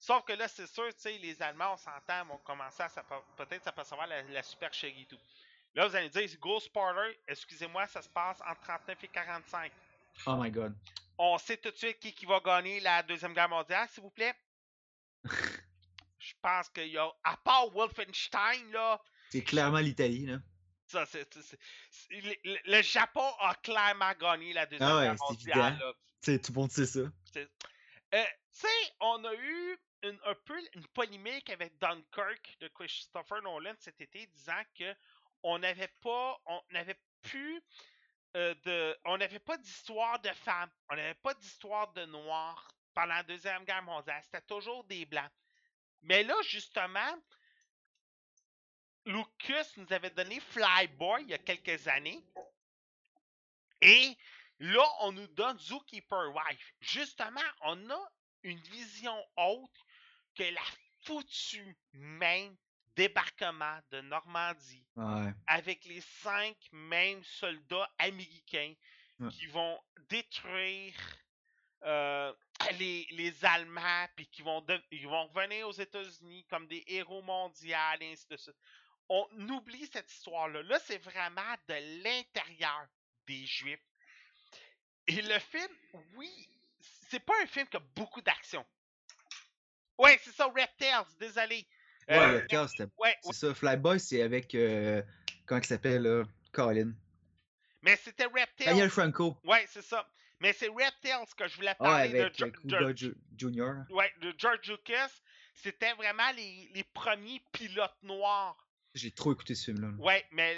Sauf 0.06 0.24
que 0.24 0.34
là, 0.34 0.47
c'est 0.47 0.68
sûr, 0.68 0.88
tu 0.89 0.93
sais, 1.01 1.18
les 1.18 1.41
Allemands, 1.41 1.74
on 1.74 1.78
s'entend, 1.78 2.26
vont 2.26 2.38
commencer 2.38 2.84
à 2.84 2.89
peut-être 3.38 3.64
s'apercevoir 3.64 4.06
la, 4.06 4.22
la 4.22 4.43
supercherie 4.43 5.01
et 5.01 5.06
tout. 5.08 5.18
Là, 5.74 5.88
vous 5.88 5.95
allez 5.95 6.10
me 6.10 6.12
dire, 6.14 6.39
Go 6.39 6.60
Spoiler, 6.60 7.18
excusez-moi, 7.28 7.88
ça 7.88 8.03
se 8.03 8.10
passe 8.10 8.39
entre 8.47 8.62
39 8.62 9.03
et 9.03 9.08
45. 9.08 9.72
Oh 10.28 10.36
my 10.38 10.51
god. 10.51 10.76
On 11.18 11.39
sait 11.39 11.58
tout 11.58 11.72
de 11.72 11.76
suite 11.76 11.97
qui, 11.99 12.14
qui 12.14 12.28
va 12.28 12.39
gagner 12.39 12.80
la 12.82 13.01
Deuxième 13.01 13.34
Guerre 13.34 13.49
mondiale, 13.49 13.89
s'il 13.89 14.03
vous 14.03 14.12
plaît. 14.12 14.36
Je 16.20 16.34
pense 16.39 16.70
qu'il 16.70 16.88
y 16.89 16.97
a, 16.99 17.10
à 17.24 17.36
part 17.38 17.68
Wolfenstein, 17.74 18.72
là, 18.72 19.01
C'est 19.32 19.43
clairement 19.43 19.80
l'Italie, 19.80 20.28
là. 20.28 20.38
ça, 20.88 21.06
c'est- 21.08 21.28
le, 22.12 22.34
le- 22.43 22.60
le 22.64 22.82
Japon 22.84 23.28
a 23.39 23.56
clairement 23.56 24.14
gagné 24.20 24.53
la 24.53 24.68
Deuxième 24.68 24.88
Ah 24.88 24.97
ouais, 24.97 25.03
Guerre 25.06 25.16
mondiale. 25.20 25.58
évident. 25.74 25.86
là. 25.88 26.38
Tout 26.38 26.51
le 26.53 26.60
monde 26.60 26.72
sait 26.72 26.86
ça. 26.86 26.99
Euh, 28.16 28.24
tu 28.53 28.59
sais, 28.61 28.93
on 29.01 29.26
a 29.26 29.34
eu 29.36 29.78
une, 30.03 30.20
un 30.24 30.36
peu 30.45 30.57
une 30.74 30.88
polémique 30.88 31.49
avec 31.49 31.78
Dunkirk 31.80 32.57
de 32.61 32.70
Christopher 32.70 33.41
Nolan 33.41 33.74
cet 33.80 33.99
été, 33.99 34.26
disant 34.28 34.63
que 34.74 34.95
on 35.43 35.59
n'avait 35.59 35.93
pas, 36.01 36.39
on 36.45 36.61
n'avait 36.72 36.97
plus 37.22 37.61
euh, 38.38 38.55
de, 38.63 38.97
on 39.03 39.18
n'avait 39.18 39.39
pas 39.39 39.57
d'histoire 39.57 40.20
de 40.20 40.30
femmes, 40.30 40.72
on 40.89 40.95
n'avait 40.95 41.16
pas 41.16 41.34
d'histoire 41.34 41.91
de 41.91 42.05
noirs 42.05 42.72
pendant 42.93 43.16
la 43.16 43.24
deuxième 43.24 43.66
guerre 43.66 43.84
mondiale. 43.84 44.22
C'était 44.24 44.41
toujours 44.41 44.86
des 44.86 45.05
blancs. 45.05 45.32
Mais 46.01 46.24
là, 46.24 46.36
justement, 46.43 47.22
Lucas 49.05 49.68
nous 49.76 49.91
avait 49.91 50.09
donné 50.11 50.39
Flyboy 50.39 51.24
il 51.24 51.30
y 51.30 51.34
a 51.34 51.38
quelques 51.38 51.86
années. 51.89 52.24
Et 53.82 54.18
là, 54.60 54.86
on 55.01 55.12
nous 55.12 55.28
donne 55.28 55.58
Zookeeper 55.60 56.34
Wife. 56.34 56.74
Justement, 56.80 57.41
on 57.62 57.89
a 57.89 58.12
une 58.43 58.60
vision 58.62 59.18
autre 59.38 59.86
que 60.36 60.43
la 60.43 60.62
foutue 61.03 61.78
main 61.93 62.53
débarquement 62.95 63.80
de 63.91 64.01
Normandie 64.01 64.86
Ouais. 64.95 65.34
avec 65.47 65.84
les 65.86 66.01
cinq 66.01 66.56
mêmes 66.72 67.24
soldats 67.24 67.89
américains 67.99 68.74
Ouais. 69.20 69.30
qui 69.30 69.45
vont 69.47 69.80
détruire 70.10 70.93
euh, 71.84 72.34
les, 72.80 73.06
les 73.12 73.45
Allemands, 73.45 74.08
puis 74.16 74.28
qui 74.28 74.41
vont, 74.41 74.62
de- 74.62 74.82
ils 74.91 75.08
vont 75.08 75.28
revenir 75.28 75.68
aux 75.68 75.72
États-Unis 75.74 76.45
comme 76.49 76.68
des 76.68 76.84
héros 76.88 77.22
mondiaux, 77.22 77.76
et 77.99 78.12
ainsi 78.12 78.28
de 78.28 78.38
suite. 78.38 78.56
On 79.08 79.28
oublie 79.49 79.86
cette 79.88 80.12
histoire-là. 80.12 80.64
Là, 80.64 80.80
c'est 80.80 80.97
vraiment 80.97 81.53
de 81.68 82.03
l'intérieur 82.03 82.88
des 83.28 83.45
Juifs. 83.45 83.80
Et 85.08 85.22
le 85.22 85.39
film, 85.39 85.68
oui, 86.16 86.32
c'est 87.10 87.20
pas 87.20 87.34
un 87.43 87.45
film 87.45 87.68
qui 87.68 87.78
a 87.78 87.82
beaucoup 87.95 88.22
d'action. 88.22 88.66
Ouais, 89.97 90.20
c'est 90.24 90.32
ça, 90.34 90.47
Reptiles, 90.47 91.18
désolé. 91.20 91.68
Ouais, 92.08 92.18
Euh, 92.20 92.32
le 92.41 92.47
cœur, 92.47 92.70
c'était. 92.70 92.88
ouais, 92.97 93.16
C'est 93.24 93.34
ça. 93.34 93.53
Flyboy, 93.53 93.99
c'est 93.99 94.22
avec. 94.22 94.53
euh, 94.56 95.01
comment 95.45 95.62
il 95.62 95.66
s'appelle, 95.68 96.03
là 96.03 96.24
Colin. 96.51 96.93
mais 97.82 97.95
c'était 97.97 98.26
Reptiles. 98.26 98.66
Daniel 98.68 98.89
Franco. 98.89 99.38
Ouais, 99.43 99.66
c'est 99.70 99.82
ça. 99.82 100.08
Mais 100.41 100.53
c'est 100.53 100.68
Reptiles 100.70 101.34
que 101.38 101.47
je 101.47 101.56
voulais 101.56 101.70
Ouais, 101.80 101.88
parler 101.88 102.10
de, 102.10 102.20
avec 102.22 102.97
Ju- 102.97 103.16
Junior. 103.38 103.76
ouais, 103.89 104.12
de 104.22 104.34
George 104.38 104.70
Lucas. 104.70 105.10
C'était 105.53 105.93
vraiment 105.93 106.30
les, 106.36 106.70
les 106.74 106.84
premiers 106.84 107.41
pilotes 107.53 107.95
noirs. 108.03 108.64
J'ai 108.96 109.12
trop 109.12 109.34
écouté 109.34 109.56
ce 109.56 109.66
film-là. 109.66 109.89
là. 109.89 110.04
Ouais, 110.04 110.26
mais 110.32 110.58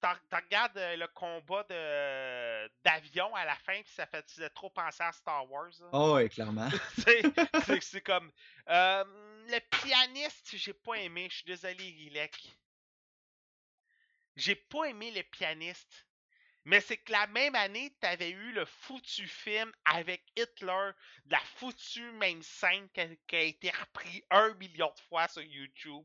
t'en 0.00 0.14
regardes 0.30 0.76
euh, 0.76 0.94
le 0.96 1.08
combat 1.08 1.64
de 1.70 2.68
d'avion 2.84 3.34
à 3.34 3.46
la 3.46 3.56
fin, 3.56 3.80
puis 3.82 3.92
ça 3.94 4.06
fait 4.06 4.24
faisait 4.30 4.50
trop 4.50 4.68
penser 4.68 5.02
à 5.02 5.10
Star 5.12 5.50
Wars. 5.50 5.70
là. 5.80 5.88
Oh, 5.92 6.14
ouais, 6.14 6.28
clairement. 6.28 6.68
C'est- 7.86 8.00
comme. 8.02 8.30
euh, 8.68 9.04
le 9.48 9.58
pianiste, 9.70 10.54
j'ai 10.54 10.74
pas 10.74 10.94
aimé. 10.98 11.28
Je 11.30 11.36
suis 11.36 11.44
désolé, 11.46 11.74
Rilek. 11.82 12.36
J'ai 14.36 14.54
pas 14.54 14.84
aimé 14.84 15.10
le 15.10 15.22
pianiste. 15.22 16.06
Mais 16.64 16.80
c'est 16.80 16.96
que 16.98 17.10
la 17.10 17.26
même 17.26 17.54
année, 17.56 17.92
t'avais 18.00 18.30
eu 18.30 18.52
le 18.52 18.64
foutu 18.66 19.26
film 19.26 19.72
avec 19.84 20.22
Hitler, 20.36 20.90
de 21.26 21.32
la 21.32 21.40
foutue 21.56 22.12
même 22.12 22.40
scène 22.42 22.88
qui 22.90 23.00
a, 23.00 23.08
qui 23.26 23.36
a 23.36 23.40
été 23.40 23.70
repris 23.70 24.22
un 24.30 24.54
million 24.54 24.86
de 24.94 25.00
fois 25.08 25.26
sur 25.26 25.42
YouTube. 25.42 26.04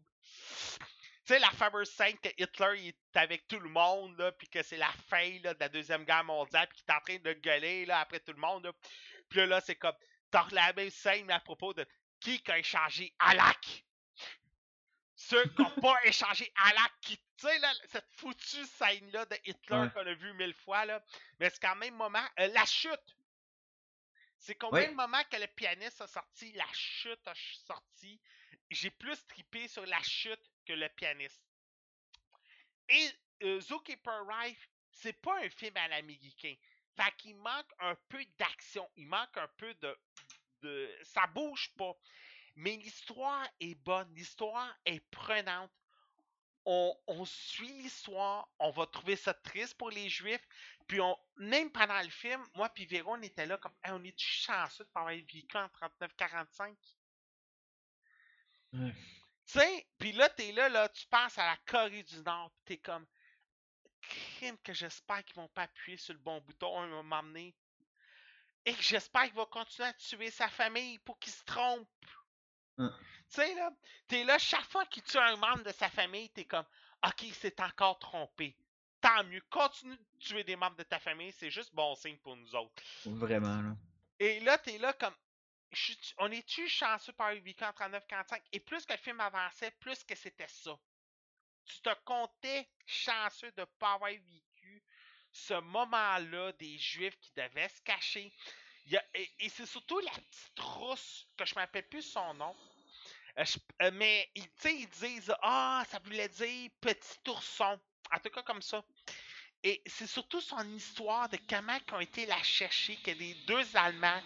Tu 1.28 1.34
sais, 1.34 1.39
la 1.39 1.51
fameuse 1.51 1.89
scène 1.91 2.17
que 2.19 2.30
Hitler 2.38 2.80
il 2.80 2.88
est 2.88 3.17
avec 3.17 3.49
tout 3.49 3.59
le 3.59 3.67
monde, 3.69 4.17
là, 4.17 4.32
puis 4.32 4.47
que 4.47 4.63
c'est 4.63 4.78
la 4.78 4.91
fin 5.09 5.39
là, 5.43 5.53
de 5.53 5.59
la 5.59 5.67
Deuxième 5.67 6.05
Guerre 6.05 6.23
mondiale, 6.23 6.69
puis 6.69 6.78
qu'il 6.78 6.86
est 6.89 6.95
en 6.95 7.01
train 7.01 7.17
de 7.17 7.34
gueuler 7.34 7.86
là, 7.86 7.99
après 7.99 8.21
tout 8.21 8.32
le 8.32 8.39
monde. 8.39 8.63
Là. 8.63 8.71
Puis 9.28 9.45
là, 9.45 9.59
c'est 9.59 9.75
comme, 9.75 9.95
t'as 10.32 10.47
la 10.51 10.71
même 10.71 10.89
scène, 10.89 11.25
mais 11.25 11.34
à 11.34 11.41
propos 11.41 11.73
de 11.73 11.86
qui 12.21 12.41
qui 12.41 12.49
a 12.51 12.57
échangé 12.59 13.13
Alak. 13.19 13.84
Ceux 15.15 15.43
qui 15.49 15.61
n'ont 15.61 15.82
pas 15.82 15.97
échangé 16.05 16.49
Alak, 16.63 16.93
qui, 17.01 17.17
tu 17.17 17.23
sais, 17.47 17.59
cette 17.88 18.09
foutue 18.13 18.63
scène-là 18.65 19.25
de 19.25 19.36
Hitler 19.43 19.78
Ouais. 19.80 19.89
qu'on 19.93 20.07
a 20.07 20.13
vu 20.13 20.32
mille 20.36 20.53
fois, 20.53 20.86
là, 20.86 21.03
mais 21.41 21.49
c'est 21.49 21.59
quand 21.61 21.75
même 21.75 21.95
moment, 21.95 22.25
euh, 22.39 22.47
la 22.53 22.65
chute. 22.65 23.17
C'est 24.39 24.55
combien 24.55 24.82
Ouais. 24.84 24.88
de 24.88 24.93
moments 24.93 25.23
que 25.30 25.36
le 25.36 25.47
pianiste 25.47 25.99
a 25.99 26.07
sorti, 26.07 26.53
la 26.53 26.71
chute 26.71 27.28
a 27.28 27.34
sorti? 27.65 28.21
J'ai 28.71 28.91
plus 28.91 29.25
trippé 29.28 29.67
sur 29.67 29.86
la 29.86 30.01
chute 30.03 30.39
que 30.68 30.74
le 30.74 30.89
pianiste. 30.89 31.41
Et 32.89 33.09
euh, 33.43 33.61
Zookeeper 33.61 34.28
Rife, 34.28 34.70
c'est 34.91 35.22
pas 35.22 35.39
un 35.43 35.49
film 35.49 35.76
à 35.78 35.88
l'américain. 35.88 36.55
Fait 36.95 37.15
qu'il 37.18 37.36
manque 37.38 37.72
un 37.80 37.95
peu 38.09 38.24
d'action. 38.38 38.89
Il 38.95 39.07
manque 39.07 39.38
un 39.38 39.47
peu 39.57 39.74
de. 39.76 39.97
Ça 41.03 41.28
bouge 41.28 41.72
pas. 41.78 41.95
Mais 42.55 42.76
l'histoire 42.76 43.47
est 43.59 43.76
bonne. 43.76 44.11
L'histoire 44.15 44.76
est 44.86 44.99
prenante. 45.11 45.72
On, 46.65 47.24
suit 47.24 47.72
l'histoire. 47.82 48.49
On 48.59 48.72
va 48.72 48.88
trouver 48.88 49.15
ça 49.15 49.34
triste 49.34 49.78
pour 49.78 49.89
les 49.89 50.09
Juifs. 50.09 50.45
Puis 50.88 50.99
même 51.38 51.72
pendant 51.72 52.01
le 52.01 52.09
film, 52.09 52.43
moi 52.55 52.68
puis 52.70 52.86
Véro, 52.86 53.13
on 53.15 53.22
était 53.22 53.45
là 53.45 53.57
comme 53.57 53.76
on 53.86 54.03
est 54.03 54.20
chanceux 54.20 54.84
de 54.84 54.89
pas 54.89 55.01
avoir 55.01 55.15
vécu 55.15 55.55
en 55.55 55.68
39-45. 55.68 56.76
Ouais. 58.74 58.93
Tu 59.47 59.59
sais, 59.59 59.87
puis 59.97 60.11
là, 60.11 60.29
t'es 60.29 60.51
là, 60.51 60.69
là, 60.69 60.89
tu 60.89 61.05
penses 61.07 61.37
à 61.37 61.45
la 61.45 61.57
Corée 61.65 62.03
du 62.03 62.21
Nord, 62.21 62.51
pis 62.51 62.63
t'es 62.65 62.77
comme, 62.77 63.05
crime 64.01 64.57
que 64.59 64.73
j'espère 64.73 65.23
qu'ils 65.23 65.35
vont 65.35 65.47
pas 65.49 65.63
appuyer 65.63 65.97
sur 65.97 66.13
le 66.13 66.19
bon 66.19 66.39
bouton, 66.41 66.85
ils 66.85 66.91
vont 66.91 67.03
m'emmener. 67.03 67.55
Et 68.65 68.73
que 68.73 68.81
j'espère 68.81 69.23
qu'il 69.23 69.35
va 69.35 69.45
continuer 69.45 69.87
à 69.87 69.93
tuer 69.93 70.31
sa 70.31 70.49
famille 70.49 70.99
pour 70.99 71.17
qu'il 71.19 71.31
se 71.31 71.43
trompe. 71.45 71.87
Hein. 72.77 72.93
Tu 73.29 73.35
sais, 73.35 73.55
là, 73.55 73.71
t'es 74.07 74.23
là, 74.25 74.37
chaque 74.37 74.69
fois 74.69 74.85
qu'il 74.85 75.03
tue 75.03 75.17
un 75.17 75.37
membre 75.37 75.63
de 75.63 75.71
sa 75.71 75.89
famille, 75.89 76.29
t'es 76.31 76.45
comme, 76.45 76.65
ok, 77.05 77.23
il 77.23 77.33
s'est 77.33 77.61
encore 77.61 77.99
trompé. 77.99 78.57
Tant 78.99 79.23
mieux, 79.25 79.41
continue 79.49 79.95
de 79.95 80.19
tuer 80.19 80.43
des 80.43 80.55
membres 80.55 80.75
de 80.75 80.83
ta 80.83 80.99
famille, 80.99 81.31
c'est 81.31 81.51
juste 81.51 81.73
bon 81.73 81.95
signe 81.95 82.17
pour 82.17 82.35
nous 82.35 82.55
autres. 82.55 82.83
Vraiment, 83.05 83.61
là. 83.61 83.75
Et 84.19 84.39
là, 84.41 84.57
t'es 84.57 84.77
là 84.77 84.93
comme. 84.93 85.13
On 86.18 86.32
est-tu 86.32 86.68
chanceux 86.68 87.13
par 87.13 87.34
le 87.34 87.39
en 87.39 87.41
39-45? 87.41 88.41
Et 88.53 88.59
plus 88.59 88.86
que 88.86 88.93
le 88.93 88.99
film 88.99 89.20
avançait, 89.20 89.72
plus 89.72 90.03
que 90.03 90.15
c'était 90.15 90.47
ça. 90.47 90.78
Tu 91.65 91.82
te 91.82 91.93
comptais 92.05 92.68
chanceux 92.86 93.51
de 93.51 93.65
pas 93.78 93.93
avoir 93.93 94.11
vécu 94.11 94.84
ce 95.32 95.53
moment-là 95.55 96.53
des 96.53 96.78
Juifs 96.78 97.20
qui 97.20 97.32
devaient 97.36 97.70
se 97.70 97.82
cacher. 97.82 98.32
Et 99.13 99.49
c'est 99.49 99.65
surtout 99.65 99.99
la 99.99 100.11
petite 100.11 100.59
rousse, 100.59 101.28
que 101.38 101.45
je 101.45 101.53
ne 101.53 101.59
m'appelle 101.59 101.88
plus 101.89 102.03
son 102.03 102.34
nom. 102.36 102.55
Euh, 103.38 103.43
euh, 103.84 103.91
mais 103.93 104.30
ils 104.36 104.89
disent 105.01 105.34
Ah, 105.41 105.84
ça 105.89 105.99
voulait 105.99 106.30
dire 106.30 106.70
petit 106.82 107.30
ourson. 107.30 107.80
En 108.11 108.20
tout 108.20 108.30
cas, 108.30 108.41
comme 108.43 108.61
ça. 108.61 108.84
Et 109.63 109.82
c'est 109.86 110.07
surtout 110.07 110.39
son 110.39 110.63
histoire 110.76 111.28
de 111.30 111.38
comment 111.49 111.78
ils 111.88 111.93
ont 111.93 111.99
été 111.99 112.26
la 112.26 112.41
chercher, 112.41 112.95
que 112.97 113.11
les 113.11 113.34
deux 113.45 113.76
Allemands 113.76 114.22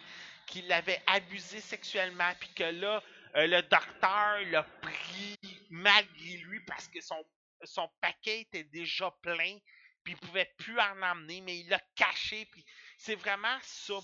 qui 0.52 0.62
l'avaient 0.64 1.02
abusé 1.08 1.62
sexuellement, 1.62 2.32
puis 2.40 2.50
que 2.54 2.64
là, 2.64 3.02
euh, 3.36 3.48
le 3.48 3.62
docteur 3.64 4.42
l'a 4.52 4.64
pris 4.82 5.38
malgré 5.70 6.38
lui 6.38 6.60
parce 6.66 6.90
que 6.90 7.00
son, 7.00 7.26
son 7.64 7.90
paquet 8.02 8.42
était 8.42 8.66
déjà 8.66 9.10
plein, 9.24 9.58
puis 10.04 10.14
il 10.14 10.18
pouvait 10.18 10.54
plus 10.58 10.78
en 10.78 11.02
emmener, 11.02 11.40
mais 11.42 11.60
il 11.60 11.70
l'a 11.70 11.80
caché, 11.96 12.46
puis 12.52 12.66
c'est 12.98 13.16
vraiment 13.16 13.58
ça. 13.64 13.96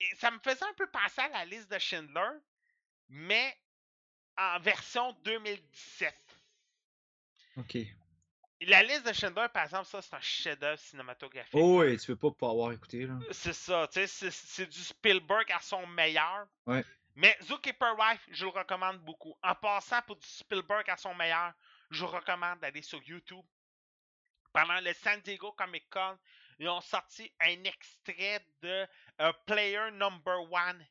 Et 0.00 0.14
ça 0.16 0.30
me 0.30 0.38
faisait 0.38 0.64
un 0.64 0.74
peu 0.74 0.88
penser 0.90 1.20
à 1.22 1.28
la 1.28 1.44
liste 1.44 1.70
de 1.70 1.78
Schindler, 1.78 2.38
mais 3.08 3.56
en 4.36 4.60
version 4.60 5.12
2017. 5.24 6.14
Ok. 7.56 7.78
La 8.60 8.82
liste 8.82 9.06
de 9.06 9.12
Schindler, 9.12 9.46
par 9.52 9.64
exemple, 9.64 9.86
ça, 9.86 10.00
c'est 10.00 10.14
un 10.14 10.20
chef-d'œuvre 10.20 10.78
cinématographique. 10.78 11.52
Oh, 11.54 11.80
ouais, 11.80 11.96
tu 11.98 12.06
peux 12.06 12.30
pas 12.30 12.30
pas 12.46 12.50
avoir 12.50 12.72
écouté, 12.72 13.06
là. 13.06 13.14
C'est 13.30 13.52
ça, 13.52 13.86
tu 13.92 14.00
sais, 14.00 14.06
c'est- 14.06 14.30
c'est 14.30 14.66
du 14.66 14.78
Spielberg 14.78 15.50
à 15.52 15.60
son 15.60 15.86
meilleur. 15.88 16.46
Ouais. 16.66 16.84
Mais 17.16 17.36
Zookeeper 17.42 17.96
Wife, 17.98 18.26
je 18.30 18.44
le 18.44 18.50
recommande 18.50 18.98
beaucoup. 19.00 19.36
En 19.42 19.54
passant 19.54 20.00
pour 20.02 20.16
du 20.16 20.26
Spielberg 20.26 20.88
à 20.88 20.96
son 20.96 21.14
meilleur, 21.14 21.52
je 21.90 22.00
vous 22.04 22.10
recommande 22.10 22.58
d'aller 22.60 22.82
sur 22.82 23.02
YouTube. 23.02 23.44
Pendant 24.52 24.80
le 24.80 24.92
San 24.94 25.20
Diego 25.20 25.52
Comic 25.52 25.88
Con, 25.90 26.16
ils 26.58 26.68
ont 26.68 26.80
sorti 26.80 27.30
un 27.40 27.64
extrait 27.64 28.40
de 28.62 28.86
euh, 29.20 29.32
Player 29.46 29.90
Number 29.92 30.40
One, 30.50 30.86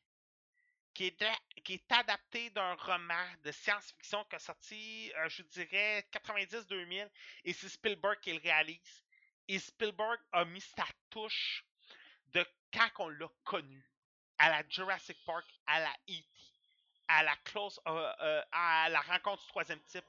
qui 0.94 1.06
est, 1.06 1.92
adapté 1.92 2.50
d'un 2.50 2.74
roman 2.74 3.26
de 3.42 3.50
science-fiction 3.50 4.24
qui 4.24 4.36
a 4.36 4.38
sorti, 4.38 5.12
euh, 5.16 5.28
je 5.28 5.42
dirais, 5.42 6.06
90-2000, 6.12 7.10
et 7.44 7.52
c'est 7.52 7.68
Spielberg 7.68 8.20
qui 8.20 8.32
le 8.32 8.40
réalise. 8.40 9.04
Et 9.48 9.58
Spielberg 9.58 10.20
a 10.32 10.44
mis 10.44 10.60
sa 10.60 10.86
touche 11.10 11.64
de 12.32 12.46
quand 12.72 12.88
on 13.00 13.08
l'a 13.08 13.28
connu. 13.44 13.84
À 14.38 14.50
la 14.50 14.68
Jurassic 14.68 15.16
Park, 15.24 15.46
à 15.66 15.80
la 15.80 15.92
E.T., 16.08 16.26
à 17.08 17.22
la 17.22 17.36
close, 17.44 17.78
euh, 17.86 18.12
euh, 18.20 18.42
à 18.50 18.88
la 18.88 19.00
rencontre 19.00 19.42
du 19.42 19.48
troisième 19.48 19.82
type. 19.82 20.04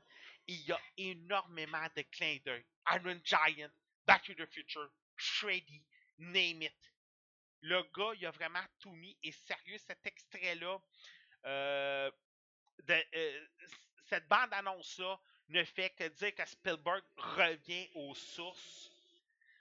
Il 0.48 0.62
y 0.62 0.72
a 0.72 0.80
énormément 0.98 1.86
de 1.96 2.02
clins 2.04 2.38
d'œil. 2.46 2.66
Iron 2.92 3.20
Giant, 3.24 3.72
Back 4.06 4.24
to 4.24 4.34
the 4.34 4.46
Future, 4.52 4.90
Shreddy, 5.18 5.84
name 6.18 6.62
it. 6.64 6.95
Le 7.66 7.82
gars, 7.95 8.11
il 8.16 8.26
a 8.28 8.32
vraiment 8.32 8.63
tout 8.80 8.91
mis. 8.91 9.18
Et 9.24 9.32
sérieux, 9.32 9.80
cet 9.80 10.05
extrait-là, 10.05 10.80
euh, 11.45 12.11
euh, 12.89 13.45
cette 14.07 14.28
bande-annonce-là 14.28 15.20
ne 15.49 15.63
fait 15.63 15.89
que 15.91 16.07
dire 16.09 16.36
que 16.36 16.45
Spielberg 16.45 17.03
revient 17.18 17.89
aux 17.95 18.13
sources. 18.13 18.91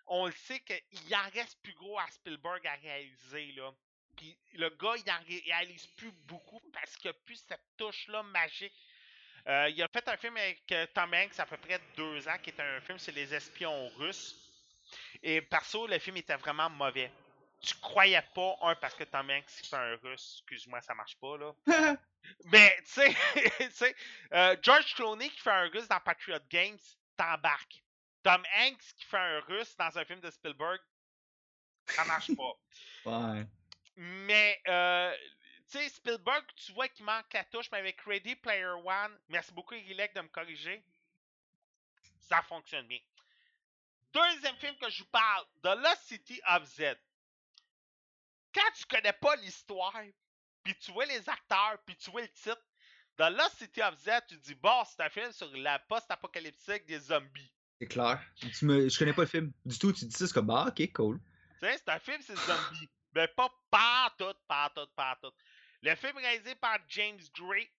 On 0.07 0.27
le 0.27 0.33
sait 0.33 0.61
qu'il 0.61 1.15
en 1.15 1.31
reste 1.31 1.59
plus 1.63 1.73
gros 1.73 1.99
à 1.99 2.07
Spielberg 2.09 2.67
à 2.67 2.75
réaliser, 2.75 3.53
là. 3.53 3.73
Puis 4.17 4.37
le 4.53 4.69
gars, 4.69 4.95
il 4.97 5.11
en 5.11 5.19
ré- 5.27 5.43
réalise 5.47 5.87
plus 5.97 6.13
beaucoup 6.29 6.61
parce 6.75 6.97
qu'il 6.97 7.11
n'y 7.11 7.17
a 7.17 7.21
plus 7.25 7.37
cette 7.49 7.65
touche-là 7.79 8.23
magique. 8.23 8.75
Euh, 9.47 9.71
il 9.71 9.83
a 9.83 9.89
fait 9.89 10.07
un 10.09 10.17
film 10.19 10.37
avec 10.37 10.67
Tom 10.95 11.13
Hanks 11.15 11.41
à 11.41 11.47
peu 11.47 11.57
près 11.57 11.81
deux 11.97 12.29
ans, 12.29 12.39
qui 12.43 12.51
est 12.51 12.61
un 12.61 12.81
film 12.83 12.99
sur 12.99 13.15
les 13.15 13.33
espions 13.35 13.89
russes. 13.97 14.37
Et 15.23 15.41
perso, 15.41 15.87
le 15.87 15.99
film 15.99 16.19
était 16.19 16.37
vraiment 16.37 16.69
mauvais. 16.69 17.11
Tu 17.65 17.75
croyais 17.77 18.23
pas, 18.35 18.57
un, 18.63 18.75
parce 18.77 18.95
que 18.95 19.05
Tom 19.05 19.31
Hanks 19.31 19.49
fait 19.49 19.77
un 19.77 19.97
russe, 19.97 20.37
excuse-moi, 20.39 20.81
ça 20.83 20.95
marche 20.95 21.17
pas, 21.17 21.37
là. 21.39 21.55
Mais, 22.45 22.75
tu 22.85 22.93
sais, 22.93 23.17
tu 23.59 23.71
sais, 23.71 23.97
euh, 24.33 24.57
George 24.63 24.95
Clooney 24.95 25.29
qui 25.31 25.41
fait 25.41 25.51
un 25.51 25.69
russe 25.69 25.89
dans 25.89 26.01
Patriot 26.01 26.39
Games, 26.49 26.79
t'embarques. 27.17 27.83
Tom 28.23 28.43
Hanks 28.57 28.95
qui 28.97 29.05
fait 29.05 29.19
un 29.19 29.41
russe 29.41 29.77
dans 29.77 29.99
un 29.99 30.05
film 30.05 30.21
de 30.21 30.31
Spielberg, 30.31 30.81
ça 31.87 32.05
marche 32.05 32.35
pas. 32.35 32.53
Ouais. 33.07 33.47
Mais, 33.97 34.59
euh, 34.67 35.15
tu 35.71 35.79
sais, 35.79 35.89
Spielberg, 35.91 36.43
tu 36.57 36.73
vois 36.73 36.89
qu'il 36.89 37.05
manque 37.05 37.31
la 37.33 37.45
touche, 37.45 37.71
mais 37.71 37.79
avec 37.79 38.01
Ready 38.01 38.35
Player 38.37 38.73
One, 38.83 39.19
merci 39.29 39.53
beaucoup, 39.53 39.75
Irilek, 39.75 40.15
de 40.15 40.23
me 40.23 40.29
corriger, 40.29 40.83
ça 42.23 42.41
fonctionne 42.43 42.87
bien. 42.87 42.99
Deuxième 44.15 44.57
film 44.57 44.75
que 44.77 44.89
je 44.89 45.03
vous 45.03 45.11
parle, 45.11 45.45
The 45.63 45.77
Lost 45.77 46.03
City 46.05 46.41
of 46.49 46.65
Z. 46.65 46.97
Quand 48.55 48.71
tu 48.77 48.85
connais 48.87 49.13
pas 49.13 49.37
l'histoire, 49.37 50.01
puis 50.63 50.75
tu 50.79 50.93
vois 50.93 51.07
les 51.07 51.29
acteurs, 51.29 51.79
puis 51.85 51.97
tu 51.97 52.11
vois 52.11 52.23
le 52.23 52.29
titre, 52.29 52.63
The 53.17 53.31
Lost 53.31 53.59
City 53.59 53.83
of 53.83 53.97
Z, 53.99 54.11
tu 54.29 54.37
dis, 54.39 54.55
bon, 54.55 54.83
c'est 54.85 55.03
un 55.03 55.09
film 55.09 55.31
sur 55.33 55.49
la 55.57 55.79
post-apocalyptique 55.79 56.87
des 56.87 56.99
zombies. 56.99 57.53
C'est 57.81 57.87
clair. 57.87 58.21
Tu 58.37 58.65
me... 58.65 58.89
Je 58.89 58.99
connais 58.99 59.13
pas 59.13 59.23
le 59.23 59.29
film 59.29 59.53
du 59.65 59.79
tout. 59.79 59.93
Tu 59.93 60.05
dis 60.07 60.15
ça, 60.15 60.27
c'est 60.27 60.33
comme, 60.33 60.51
ah, 60.51 60.67
ok, 60.69 60.93
cool. 60.93 61.21
Tu 61.61 61.67
sais, 61.67 61.79
c'est 61.79 61.89
un 61.89 61.99
film, 61.99 62.21
c'est 62.23 62.37
zombies. 62.37 62.91
Mais 63.15 63.29
pas 63.29 63.49
partout, 63.71 64.35
partout, 64.49 64.87
partout. 64.97 65.33
Le 65.83 65.95
film 65.95 66.17
réalisé 66.17 66.55
par 66.57 66.79
James 66.89 67.21
Gray. 67.39 67.71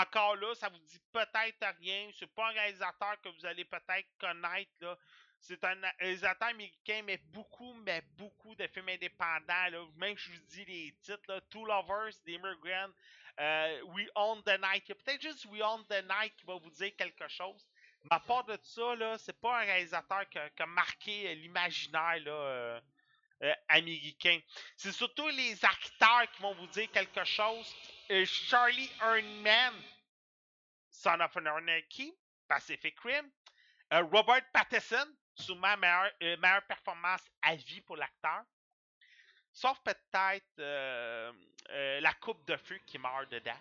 Encore 0.00 0.36
là, 0.36 0.54
ça 0.54 0.68
vous 0.68 0.78
dit 0.78 1.00
peut-être 1.12 1.78
rien. 1.80 2.10
C'est 2.18 2.32
pas 2.34 2.48
un 2.48 2.52
réalisateur 2.52 3.18
que 3.22 3.28
vous 3.30 3.46
allez 3.46 3.64
peut-être 3.64 4.08
connaître. 4.18 4.70
Là. 4.80 4.98
C'est 5.40 5.62
un 5.64 5.76
réalisateur 5.98 6.48
américain, 6.48 7.02
mais 7.04 7.18
beaucoup, 7.32 7.72
mais 7.84 8.02
beaucoup 8.16 8.54
de 8.54 8.66
films 8.66 8.88
indépendants. 8.88 9.68
Là. 9.70 9.84
Même 9.96 10.16
je 10.16 10.32
vous 10.32 10.38
dis 10.48 10.64
les 10.64 10.94
titres, 11.02 11.42
Two 11.50 11.64
Lovers, 11.64 12.12
The 12.24 12.30
Immigrant, 12.30 12.92
euh, 13.40 13.82
We 13.94 14.08
Own 14.16 14.42
the 14.42 14.58
Night. 14.60 14.86
Peut-être 14.86 15.22
juste 15.22 15.46
We 15.46 15.62
Own 15.62 15.84
the 15.86 16.04
Night 16.08 16.34
qui 16.36 16.44
va 16.44 16.56
vous 16.56 16.70
dire 16.70 16.94
quelque 16.96 17.28
chose. 17.28 17.66
Mais 18.04 18.16
à 18.16 18.20
part 18.20 18.44
de 18.44 18.58
ça, 18.62 18.94
là, 18.96 19.16
c'est 19.18 19.38
pas 19.40 19.60
un 19.60 19.64
réalisateur 19.64 20.28
qui 20.28 20.38
a, 20.38 20.66
marqué 20.66 21.34
l'imaginaire 21.36 22.22
euh, 22.26 22.80
euh, 23.42 23.54
américain. 23.68 24.40
C'est 24.76 24.92
surtout 24.92 25.28
les 25.28 25.64
acteurs 25.64 26.30
qui 26.32 26.42
vont 26.42 26.54
vous 26.54 26.66
dire 26.68 26.90
quelque 26.90 27.24
chose. 27.24 27.74
Charlie 28.24 28.90
Earnman, 29.00 29.74
Son 30.90 31.20
of 31.20 31.36
an 31.36 31.46
Anarchy, 31.46 32.12
Pacific 32.48 32.98
Rim. 33.00 33.30
Robert 33.90 34.42
Pattinson, 34.52 35.06
sûrement 35.40 35.76
meilleure, 35.76 36.10
euh, 36.22 36.36
meilleure 36.38 36.66
performance 36.66 37.22
à 37.42 37.54
vie 37.54 37.80
pour 37.80 37.96
l'acteur. 37.96 38.42
Sauf 39.52 39.78
peut-être 39.80 40.58
euh, 40.58 41.32
euh, 41.70 42.00
la 42.00 42.12
coupe 42.14 42.46
de 42.46 42.56
feu 42.56 42.78
qui 42.86 42.98
meurt 42.98 43.30
dedans. 43.30 43.58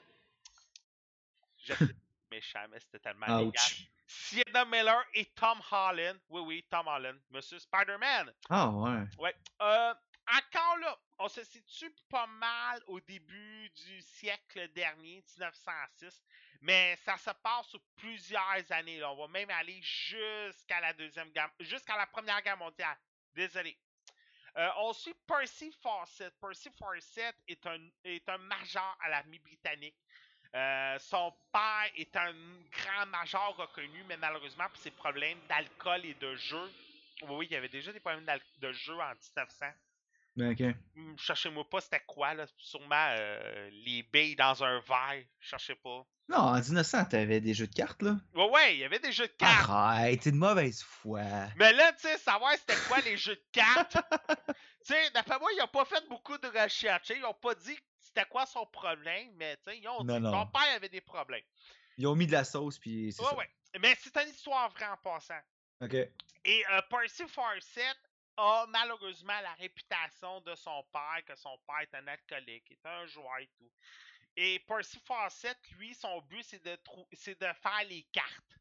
Je 1.66 1.74
sais, 1.74 1.86
méchant, 2.32 2.66
mais 2.70 2.80
c'était 2.80 3.00
tellement 3.00 3.40
légal. 3.40 3.64
Sienna 4.08 4.64
Miller 4.66 5.04
et 5.14 5.26
Tom 5.36 5.60
Holland. 5.72 6.20
Oui, 6.30 6.42
oui, 6.42 6.66
Tom 6.70 6.88
Holland. 6.88 7.20
Monsieur 7.30 7.60
Spider-Man. 7.60 8.34
Ah, 8.50 8.70
ouais. 8.70 9.04
Ouais. 9.18 9.36
Euh, 9.62 9.94
encore 10.28 10.78
là, 10.78 10.98
on 11.20 11.28
se 11.28 11.44
situe 11.44 11.94
pas 12.10 12.28
mal 12.28 12.82
au 12.88 13.00
début 13.02 13.70
du 13.70 14.02
siècle 14.02 14.68
dernier, 14.74 15.24
1906, 15.38 16.22
mais 16.62 16.95
ça 17.03 17.18
se 17.18 17.30
passe 17.41 17.68
sur 17.68 17.80
plusieurs 17.95 18.72
années. 18.72 19.03
On 19.03 19.16
va 19.16 19.28
même 19.28 19.49
aller 19.49 19.80
jusqu'à 19.82 20.80
la 20.80 20.93
deuxième 20.93 21.30
guerre, 21.30 21.51
jusqu'à 21.60 21.97
la 21.97 22.08
première 22.08 22.41
guerre 22.41 22.58
mondiale. 22.58 22.97
Désolé. 23.34 23.78
Euh, 24.58 24.70
on 24.78 24.93
suit 24.93 25.16
Percy 25.28 25.72
Fawcett. 25.84 26.34
Percy 26.41 26.70
Fawcett 26.80 27.36
est 27.47 27.66
un, 27.68 27.80
est 28.03 28.28
un 28.28 28.38
major 28.39 28.97
à 29.01 29.10
l'armée 29.10 29.39
britannique. 29.39 29.95
Euh, 30.55 30.97
son 30.99 31.32
père 31.51 31.91
est 31.95 32.16
un 32.16 32.34
grand 32.72 33.05
major 33.08 33.55
reconnu, 33.58 34.03
mais 34.08 34.18
malheureusement 34.18 34.68
pour 34.70 34.78
ses 34.78 34.91
problèmes 34.91 35.39
d'alcool 35.47 36.05
et 36.05 36.16
de 36.16 36.36
jeu. 36.36 36.72
Oui, 37.24 37.47
il 37.47 37.51
y 37.51 37.55
avait 37.55 37.70
déjà 37.70 37.91
des 37.91 37.99
problèmes 37.99 38.26
de 38.60 38.72
jeu 38.72 38.93
en 38.93 39.10
1900. 39.10 39.66
Ben, 40.38 40.52
ok. 40.52 40.76
Hum, 40.96 41.16
Cherchez-moi 41.18 41.68
pas 41.70 41.82
c'était 41.82 42.04
quoi, 42.08 42.34
là. 42.36 42.46
Sûrement 42.58 43.08
euh, 43.18 43.70
les 43.86 44.04
billes 44.04 44.36
dans 44.36 44.64
un 44.64 44.80
verre. 44.80 45.24
Cherchez 45.40 45.76
pas. 45.76 46.06
Non, 46.30 46.38
en 46.38 46.60
1900, 46.60 47.06
t'avais 47.06 47.40
des 47.42 47.54
jeux 47.54 47.68
de 47.68 47.74
cartes, 47.74 48.02
là. 48.02 48.18
Ouais, 48.36 48.50
ouais, 48.50 48.76
il 48.76 48.80
y 48.80 48.84
avait 48.84 49.00
des 49.00 49.12
jeux 49.12 49.28
de 49.28 49.34
cartes. 49.34 49.70
Arrête, 49.70 50.22
t'es 50.22 50.32
de 50.32 50.36
mauvaise 50.36 50.84
foi. 50.84 51.22
Mais 51.56 51.72
là, 51.74 51.92
tu 51.94 52.02
sais, 52.08 52.18
savoir 52.18 52.52
c'était 52.54 52.76
quoi 52.88 53.00
les 53.02 53.18
jeux 53.18 53.36
de 53.36 53.46
cartes. 53.52 53.98
tu 54.86 54.94
sais, 54.94 55.10
d'après 55.12 55.40
moi, 55.40 55.50
ils 55.58 55.62
ont 55.64 55.68
pas 55.68 55.86
fait 55.86 56.06
beaucoup 56.08 56.38
de 56.38 56.48
recherches. 56.48 57.10
Ils 57.16 57.24
ont 57.26 57.34
pas 57.34 57.56
dit 57.56 57.78
c'était 58.00 58.26
quoi 58.30 58.46
son 58.46 58.66
problème, 58.68 59.32
mais 59.38 59.56
tu 59.58 59.72
sais, 59.72 59.80
ils 59.80 59.88
ont 59.88 60.04
Non, 60.04 60.18
dit 60.18 60.24
non. 60.24 60.32
ton 60.32 60.48
père 60.48 60.76
avait 60.76 60.90
des 60.90 61.02
problèmes. 61.02 61.44
Ils 61.98 62.06
ont 62.08 62.16
mis 62.16 62.28
de 62.28 62.34
la 62.34 62.44
sauce, 62.44 62.78
puis 62.78 63.12
c'est 63.12 63.24
Ouais, 63.24 63.30
ça. 63.30 63.36
ouais. 63.38 63.50
Mais 63.82 63.96
c'est 64.00 64.16
une 64.18 64.30
histoire 64.30 64.70
vraie 64.70 64.86
en 64.88 64.98
passant. 64.98 65.40
Ok. 65.82 65.94
Et 65.94 66.64
euh, 66.72 66.82
Percy 66.90 67.24
Fawcett 67.28 67.98
a 68.38 68.66
malheureusement 68.68 69.40
la 69.42 69.54
réputation 69.54 70.42
de 70.42 70.56
son 70.56 70.84
père, 70.92 71.24
que 71.26 71.36
son 71.36 71.58
père 71.68 71.82
est 71.82 71.96
un 71.96 72.08
alcoolique, 72.08 72.72
est 72.72 72.86
un 72.86 73.06
joueur 73.08 73.40
et 73.40 73.50
tout. 73.58 73.72
Et 74.36 74.60
Percy 74.60 75.00
Fawcett, 75.00 75.58
lui, 75.72 75.96
son 75.96 76.22
but, 76.22 76.44
c'est 76.44 76.64
de, 76.64 76.78
c'est 77.14 77.40
de 77.42 77.48
faire 77.54 77.84
les 77.90 78.04
cartes. 78.12 78.56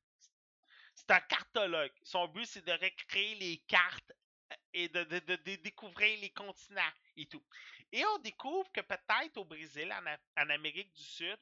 C'est 0.94 1.10
un 1.10 1.20
cartologue. 1.20 1.92
Son 2.02 2.26
but, 2.28 2.46
c'est 2.46 2.64
de 2.64 2.72
recréer 2.72 3.34
les 3.34 3.58
cartes 3.68 4.12
euh, 4.52 4.56
et 4.72 4.88
de, 4.88 5.56
découvrir 5.56 6.18
les 6.20 6.30
continents 6.30 6.92
et 7.16 7.26
tout. 7.26 7.44
Et 7.92 8.02
on 8.06 8.18
découvre 8.18 8.72
que 8.72 8.80
peut-être 8.80 9.36
au 9.36 9.44
Brésil, 9.44 9.92
en, 9.92 10.42
en 10.42 10.50
Amérique 10.50 10.92
du 10.94 11.04
Sud, 11.04 11.38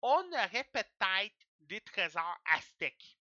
on 0.00 0.32
aurait 0.32 0.68
peut-être 0.72 1.36
des 1.60 1.82
trésors 1.82 2.38
aztèques. 2.46 3.18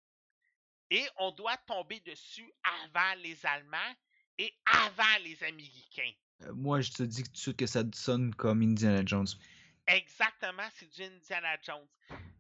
Et 0.90 1.08
on 1.16 1.32
doit 1.32 1.56
tomber 1.56 1.98
dessus 2.00 2.52
avant 2.62 3.14
les 3.14 3.44
Allemands 3.46 3.94
et 4.38 4.54
avant 4.66 5.18
les 5.24 5.42
Américains. 5.44 6.12
Euh, 6.42 6.52
moi, 6.54 6.80
je 6.80 6.90
te 6.92 7.02
dis 7.02 7.22
tout 7.24 7.30
de 7.32 7.36
suite 7.36 7.56
que 7.56 7.66
ça 7.66 7.82
sonne 7.94 8.34
comme 8.34 8.62
Indiana 8.62 9.02
Jones. 9.04 9.26
Exactement, 9.86 10.68
c'est 10.74 10.88
du 10.90 11.02
Indiana 11.02 11.56
Jones. 11.62 11.88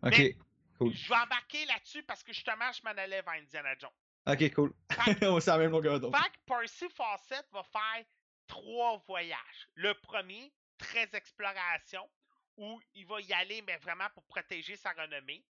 Ok. 0.02 0.18
Mais- 0.18 0.36
Cool. 0.78 0.94
Je 0.94 1.08
vais 1.08 1.14
embarquer 1.16 1.64
là-dessus 1.66 2.02
parce 2.02 2.22
que 2.24 2.32
justement, 2.32 2.72
je 2.72 2.80
m'en 2.82 2.90
allais 2.90 3.22
vers 3.22 3.34
Indiana 3.34 3.74
Jones. 3.78 3.90
Ok, 4.26 4.52
cool. 4.54 4.72
On 5.22 5.38
est 5.38 5.48
à 5.48 5.52
la 5.52 5.58
même 5.58 5.70
longueur 5.70 6.00
d'onde. 6.00 6.16
Fait 6.16 6.30
que 6.30 6.38
Percy 6.46 6.88
Fawcett 6.88 7.46
va 7.52 7.62
faire 7.62 8.04
trois 8.48 8.96
voyages. 9.06 9.68
Le 9.74 9.94
premier, 9.94 10.52
très 10.78 11.08
exploration, 11.12 12.08
où 12.56 12.80
il 12.94 13.06
va 13.06 13.20
y 13.20 13.32
aller, 13.32 13.62
mais 13.62 13.76
vraiment 13.76 14.08
pour 14.14 14.24
protéger 14.24 14.76
sa 14.76 14.92
renommée. 14.92 15.44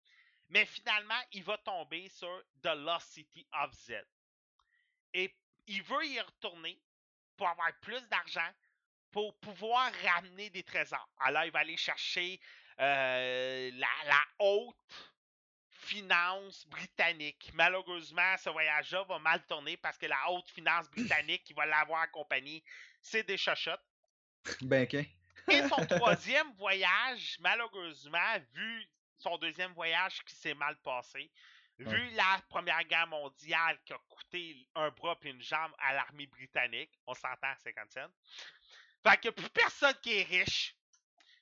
Mais 0.49 0.65
finalement, 0.65 1.19
il 1.31 1.43
va 1.43 1.57
tomber 1.59 2.09
sur 2.09 2.43
The 2.61 2.75
Lost 2.75 3.07
City 3.13 3.47
of 3.63 3.73
Z. 3.73 3.93
Et 5.13 5.33
il 5.67 5.81
veut 5.83 6.05
y 6.05 6.19
retourner 6.19 6.79
pour 7.37 7.47
avoir 7.47 7.71
plus 7.81 8.07
d'argent, 8.09 8.49
pour 9.11 9.37
pouvoir 9.39 9.91
ramener 10.03 10.49
des 10.49 10.63
trésors. 10.63 11.09
Alors, 11.19 11.45
il 11.45 11.51
va 11.51 11.59
aller 11.59 11.77
chercher 11.77 12.39
euh, 12.79 13.71
la, 13.73 13.87
la 14.07 14.23
haute 14.39 15.13
finance 15.69 16.65
britannique. 16.67 17.51
Malheureusement, 17.53 18.35
ce 18.37 18.49
voyage-là 18.49 19.03
va 19.03 19.19
mal 19.19 19.45
tourner 19.45 19.77
parce 19.77 19.97
que 19.97 20.05
la 20.05 20.31
haute 20.31 20.49
finance 20.49 20.89
britannique 20.89 21.43
qui 21.43 21.53
va 21.53 21.65
l'avoir 21.65 22.01
accompagné, 22.01 22.63
c'est 23.01 23.23
des 23.23 23.37
chochottes. 23.37 23.83
Ben, 24.61 24.83
ok. 24.83 24.93
Et 24.95 25.67
son 25.67 25.85
troisième 25.89 26.51
voyage, 26.53 27.37
malheureusement, 27.41 28.37
vu 28.53 28.87
son 29.17 29.37
deuxième 29.37 29.73
voyage 29.73 30.23
qui 30.25 30.35
s'est 30.35 30.53
mal 30.53 30.75
passé, 30.77 31.29
vu 31.79 32.09
la 32.11 32.41
Première 32.49 32.83
Guerre 32.83 33.07
mondiale 33.07 33.79
qui 33.85 33.93
a 33.93 33.97
coûté 34.09 34.67
un 34.75 34.89
bras 34.91 35.17
et 35.23 35.29
une 35.29 35.41
jambe 35.41 35.73
à 35.79 35.93
l'armée 35.93 36.27
britannique, 36.27 36.91
on 37.07 37.13
s'entend 37.13 37.47
à 37.47 37.55
50 37.55 37.91
cents, 37.91 38.09
fait 39.03 39.19
qu'il 39.19 39.31
n'y 39.31 39.35
a 39.35 39.41
plus 39.41 39.49
personne 39.49 39.95
qui 40.01 40.13
est 40.13 40.23
riche. 40.23 40.75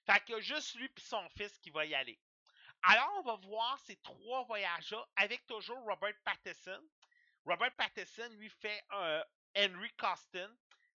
Fait 0.05 0.23
qu'il 0.25 0.35
y 0.35 0.37
a 0.37 0.41
juste 0.41 0.75
lui 0.75 0.85
et 0.85 0.99
son 0.99 1.29
fils 1.29 1.57
qui 1.59 1.69
va 1.69 1.85
y 1.85 1.93
aller. 1.93 2.19
Alors, 2.83 3.13
on 3.19 3.21
va 3.21 3.35
voir 3.35 3.79
ces 3.79 3.95
trois 3.97 4.43
voyages-là 4.45 5.07
avec 5.15 5.45
toujours 5.45 5.79
Robert 5.85 6.15
Pattinson. 6.23 6.81
Robert 7.45 7.75
Pattinson 7.75 8.29
lui 8.31 8.49
fait 8.49 8.83
un 8.89 9.23
Henry 9.55 9.91
Costin, 9.97 10.51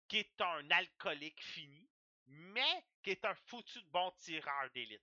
qui 0.08 0.18
est 0.18 0.40
un 0.40 0.70
alcoolique 0.70 1.42
fini, 1.42 1.86
mais 2.26 2.84
qui 3.02 3.10
est 3.10 3.24
un 3.26 3.34
foutu 3.34 3.82
de 3.82 3.88
bon 3.90 4.10
tireur 4.12 4.70
d'élite. 4.74 5.02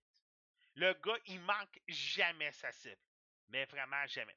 Le 0.76 0.94
gars, 0.94 1.20
il 1.28 1.40
manque 1.42 1.80
jamais 1.88 2.52
sa 2.54 2.72
cible. 2.72 2.98
Mais 3.52 3.66
vraiment 3.66 4.06
jamais. 4.08 4.36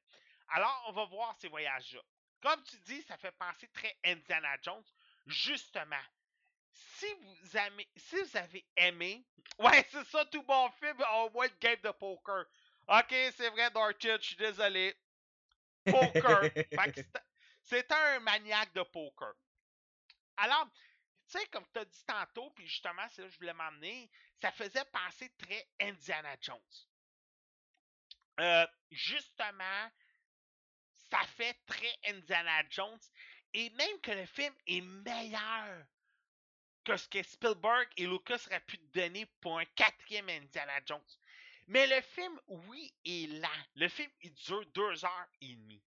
Alors, 0.48 0.84
on 0.88 0.92
va 0.92 1.04
voir 1.06 1.34
ces 1.38 1.48
voyages-là. 1.48 2.00
Comme 2.42 2.62
tu 2.64 2.76
dis, 2.80 3.02
ça 3.02 3.16
fait 3.16 3.32
penser 3.32 3.68
très 3.68 3.96
Indiana 4.04 4.56
Jones. 4.62 4.84
Justement, 5.26 6.02
si 6.72 7.06
vous, 7.14 7.56
aimez, 7.56 7.88
si 7.96 8.16
vous 8.20 8.36
avez 8.36 8.66
aimé. 8.76 9.24
Ouais, 9.58 9.86
c'est 9.88 10.04
ça, 10.06 10.24
tout 10.24 10.42
bon 10.42 10.68
film, 10.80 10.96
au 11.14 11.30
moins 11.30 11.46
le 11.46 11.56
game 11.60 11.78
de 11.80 11.90
poker. 11.92 12.44
Ok, 12.88 13.10
c'est 13.36 13.50
vrai, 13.50 13.70
Dorchit, 13.70 14.08
je 14.20 14.26
suis 14.26 14.36
désolé. 14.36 14.96
Poker. 15.84 16.50
C'est 17.62 17.90
un 17.92 18.20
maniaque 18.20 18.72
de 18.74 18.82
poker. 18.82 19.32
Alors, 20.36 20.68
tu 21.28 21.38
sais, 21.38 21.46
comme 21.46 21.64
tu 21.72 21.78
as 21.78 21.84
dit 21.84 22.04
tantôt, 22.04 22.50
puis 22.50 22.66
justement, 22.66 23.06
c'est 23.08 23.22
là 23.22 23.28
que 23.28 23.34
je 23.34 23.38
voulais 23.38 23.54
m'emmener, 23.54 24.10
ça 24.40 24.52
faisait 24.52 24.84
penser 24.86 25.30
très 25.38 25.66
Indiana 25.80 26.36
Jones. 26.40 26.58
Euh, 28.40 28.66
justement, 28.90 29.90
ça 31.10 31.20
fait 31.36 31.56
très 31.66 31.98
Indiana 32.08 32.62
Jones. 32.70 33.00
Et 33.52 33.70
même 33.70 34.00
que 34.00 34.10
le 34.10 34.26
film 34.26 34.54
est 34.66 34.80
meilleur 34.80 35.86
que 36.84 36.96
ce 36.96 37.08
que 37.08 37.22
Spielberg 37.22 37.88
et 37.96 38.06
Lucas 38.06 38.44
auraient 38.46 38.60
pu 38.60 38.78
donner 38.92 39.26
pour 39.40 39.58
un 39.58 39.64
quatrième 39.64 40.28
Indiana 40.28 40.80
Jones. 40.84 41.00
Mais 41.66 41.86
le 41.86 42.00
film, 42.02 42.38
oui, 42.46 42.92
est 43.06 43.26
lent. 43.40 43.64
Le 43.76 43.88
film, 43.88 44.10
il 44.20 44.34
dure 44.34 44.66
deux 44.74 45.04
heures 45.04 45.28
et 45.40 45.54
demie. 45.54 45.82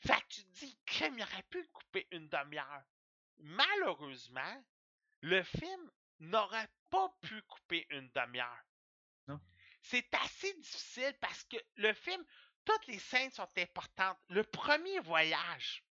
Fait 0.00 0.20
que 0.20 0.28
tu 0.28 0.44
te 0.44 0.58
dis, 0.58 0.78
qu'il 0.84 1.22
aurait 1.22 1.42
pu 1.44 1.66
couper 1.68 2.06
une 2.10 2.28
demi-heure. 2.28 2.82
Malheureusement, 3.38 4.64
le 5.22 5.42
film 5.42 5.90
n'aurait 6.18 6.68
pas 6.90 7.08
pu 7.22 7.40
couper 7.42 7.86
une 7.90 8.10
demi-heure. 8.10 8.62
C'est 9.82 10.08
assez 10.14 10.52
difficile 10.54 11.14
parce 11.20 11.44
que 11.44 11.56
le 11.76 11.92
film, 11.92 12.24
toutes 12.64 12.86
les 12.86 12.98
scènes 12.98 13.30
sont 13.32 13.48
importantes. 13.58 14.18
Le 14.28 14.44
premier 14.44 15.00
voyage, 15.00 15.84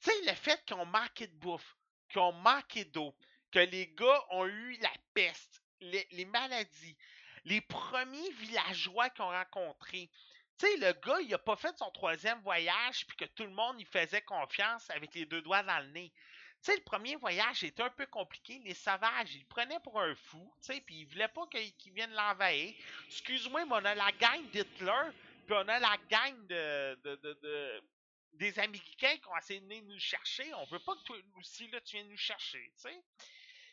tu 0.00 0.10
sais, 0.10 0.22
le 0.26 0.34
fait 0.34 0.62
qu'ils 0.64 0.76
ont 0.76 0.86
manqué 0.86 1.26
de 1.26 1.36
bouffe, 1.36 1.76
qu'ils 2.08 2.20
ont 2.20 2.32
manqué 2.32 2.84
d'eau, 2.84 3.16
que 3.50 3.60
les 3.60 3.86
gars 3.94 4.24
ont 4.30 4.46
eu 4.46 4.76
la 4.78 4.92
peste, 5.14 5.62
les, 5.80 6.06
les 6.10 6.24
maladies, 6.24 6.96
les 7.44 7.60
premiers 7.60 8.30
villageois 8.32 9.10
qu'ils 9.10 9.24
ont 9.24 9.28
rencontrés. 9.28 10.10
Tu 10.58 10.66
sais, 10.66 10.76
le 10.76 10.92
gars, 10.92 11.20
il 11.20 11.32
a 11.34 11.38
pas 11.38 11.56
fait 11.56 11.76
son 11.78 11.90
troisième 11.90 12.40
voyage, 12.42 13.06
puis 13.06 13.16
que 13.16 13.24
tout 13.24 13.44
le 13.44 13.50
monde 13.50 13.80
y 13.80 13.84
faisait 13.84 14.22
confiance 14.22 14.88
avec 14.90 15.14
les 15.14 15.26
deux 15.26 15.42
doigts 15.42 15.62
dans 15.62 15.80
le 15.80 15.90
nez. 15.90 16.12
Tu 16.64 16.70
sais, 16.70 16.78
le 16.78 16.82
premier 16.84 17.14
voyage 17.16 17.62
était 17.62 17.82
un 17.82 17.90
peu 17.90 18.06
compliqué. 18.06 18.58
Les 18.60 18.72
sauvages, 18.72 19.34
ils 19.34 19.40
le 19.40 19.46
prenaient 19.46 19.80
pour 19.80 20.00
un 20.00 20.14
fou, 20.14 20.50
tu 20.62 20.72
sais, 20.72 20.80
puis 20.80 21.00
ils 21.00 21.04
voulaient 21.04 21.28
pas 21.28 21.46
qu'ils 21.48 21.92
viennent 21.92 22.14
l'envahir. 22.14 22.74
Excuse-moi, 23.06 23.66
mais 23.66 23.72
on 23.74 23.84
a 23.84 23.94
la 23.94 24.10
gang 24.12 24.42
d'Hitler, 24.50 25.10
puis 25.44 25.54
on 25.54 25.68
a 25.68 25.78
la 25.78 25.98
gang 26.08 26.46
de, 26.46 26.98
de, 27.04 27.16
de, 27.16 27.34
de 27.34 27.82
des 28.32 28.58
Américains 28.58 29.16
qui 29.18 29.28
ont 29.28 29.36
essayé 29.36 29.60
de 29.60 29.66
venir 29.66 29.84
nous 29.84 29.98
chercher. 29.98 30.54
On 30.54 30.64
veut 30.64 30.80
pas 30.80 30.96
que 30.96 31.02
toi 31.02 31.16
aussi, 31.36 31.68
là, 31.68 31.82
tu 31.82 31.96
viennes 31.96 32.08
nous 32.08 32.16
chercher, 32.16 32.72
tu 32.76 32.88
sais. 32.88 33.04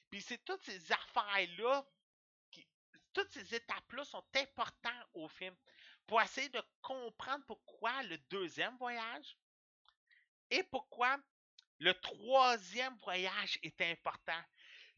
Puis 0.10 0.22
c'est 0.22 0.44
toutes 0.44 0.62
ces 0.64 0.92
affaires-là, 0.92 1.86
toutes 3.14 3.32
ces 3.32 3.56
étapes-là 3.56 4.04
sont 4.04 4.26
importantes 4.36 5.08
au 5.14 5.30
film 5.30 5.56
pour 6.06 6.22
essayer 6.22 6.50
de 6.50 6.62
comprendre 6.82 7.46
pourquoi 7.46 8.04
le 8.04 8.18
deuxième 8.30 8.76
voyage 8.78 9.38
et 10.50 10.64
pourquoi 10.64 11.18
le 11.82 11.96
troisième 11.96 12.96
voyage 12.98 13.58
est 13.64 13.82
important. 13.82 14.40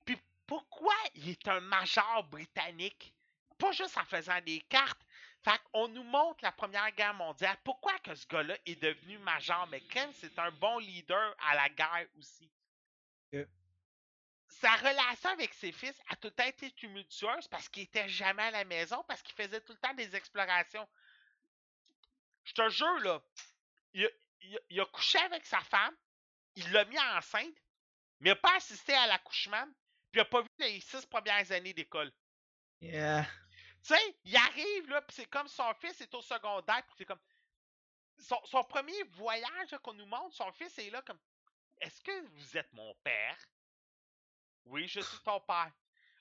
Puis 0.05 0.17
pourquoi 0.45 0.93
il 1.15 1.29
est 1.29 1.47
un 1.47 1.61
major 1.61 2.25
britannique, 2.25 3.15
pas 3.57 3.71
juste 3.71 3.97
en 3.97 4.03
faisant 4.03 4.39
des 4.41 4.59
cartes. 4.61 5.01
Fait 5.45 5.59
qu'on 5.71 5.87
nous 5.87 6.03
montre 6.03 6.43
la 6.43 6.51
Première 6.51 6.91
Guerre 6.91 7.13
mondiale. 7.13 7.57
Pourquoi 7.63 7.97
que 7.99 8.13
ce 8.15 8.27
gars-là 8.27 8.57
est 8.65 8.81
devenu 8.81 9.17
major? 9.19 9.65
Mais 9.67 9.81
quand 9.93 10.09
c'est 10.13 10.37
un 10.39 10.51
bon 10.51 10.77
leader 10.79 11.35
à 11.39 11.55
la 11.55 11.69
guerre 11.69 12.07
aussi. 12.17 12.49
Sa 14.47 14.75
relation 14.75 15.29
avec 15.29 15.53
ses 15.53 15.71
fils 15.71 15.95
a 16.09 16.15
tout 16.17 16.27
le 16.27 16.31
temps 16.31 16.45
été 16.45 16.69
tumultueuse 16.71 17.47
parce 17.47 17.67
qu'il 17.69 17.83
était 17.83 18.07
jamais 18.07 18.43
à 18.43 18.51
la 18.51 18.65
maison, 18.65 19.03
parce 19.07 19.21
qu'il 19.21 19.35
faisait 19.35 19.59
tout 19.61 19.73
le 19.73 19.79
temps 19.79 19.93
des 19.93 20.15
explorations. 20.15 20.87
Je 22.43 22.53
te 22.53 22.69
jure, 22.69 22.99
là, 22.99 23.21
il 23.93 24.79
a 24.79 24.85
couché 24.85 25.17
avec 25.19 25.45
sa 25.45 25.59
femme, 25.61 25.95
il 26.55 26.71
l'a 26.71 26.85
mis 26.85 26.99
enceinte, 26.99 27.55
mais 28.19 28.29
il 28.29 28.33
n'a 28.33 28.35
pas 28.35 28.55
assisté 28.55 28.93
à 28.93 29.07
l'accouchement, 29.07 29.65
puis 30.11 30.15
il 30.15 30.17
n'a 30.19 30.25
pas 30.25 30.41
vu 30.41 30.49
les 30.59 30.79
six 30.81 31.05
premières 31.05 31.51
années 31.51 31.73
d'école. 31.73 32.11
Yeah. 32.81 33.25
Tu 33.83 33.93
sais, 33.93 34.17
il 34.23 34.35
arrive, 34.35 34.89
là, 34.89 35.01
puis 35.01 35.15
c'est 35.15 35.25
comme 35.25 35.47
son 35.47 35.73
fils 35.75 35.99
est 36.01 36.13
au 36.13 36.21
secondaire, 36.21 36.83
puis 36.85 36.95
c'est 36.97 37.05
comme. 37.05 37.19
Son, 38.19 38.39
son 38.45 38.63
premier 38.63 39.03
voyage 39.03 39.75
qu'on 39.81 39.93
nous 39.93 40.05
montre, 40.05 40.35
son 40.35 40.51
fils 40.53 40.77
est 40.77 40.89
là 40.89 41.01
comme. 41.01 41.19
Est-ce 41.81 42.01
que 42.01 42.21
vous 42.27 42.57
êtes 42.57 42.71
mon 42.73 42.93
père? 43.03 43.37
Oui, 44.65 44.87
je 44.87 45.01
suis 45.01 45.19
ton 45.19 45.39
père. 45.41 45.71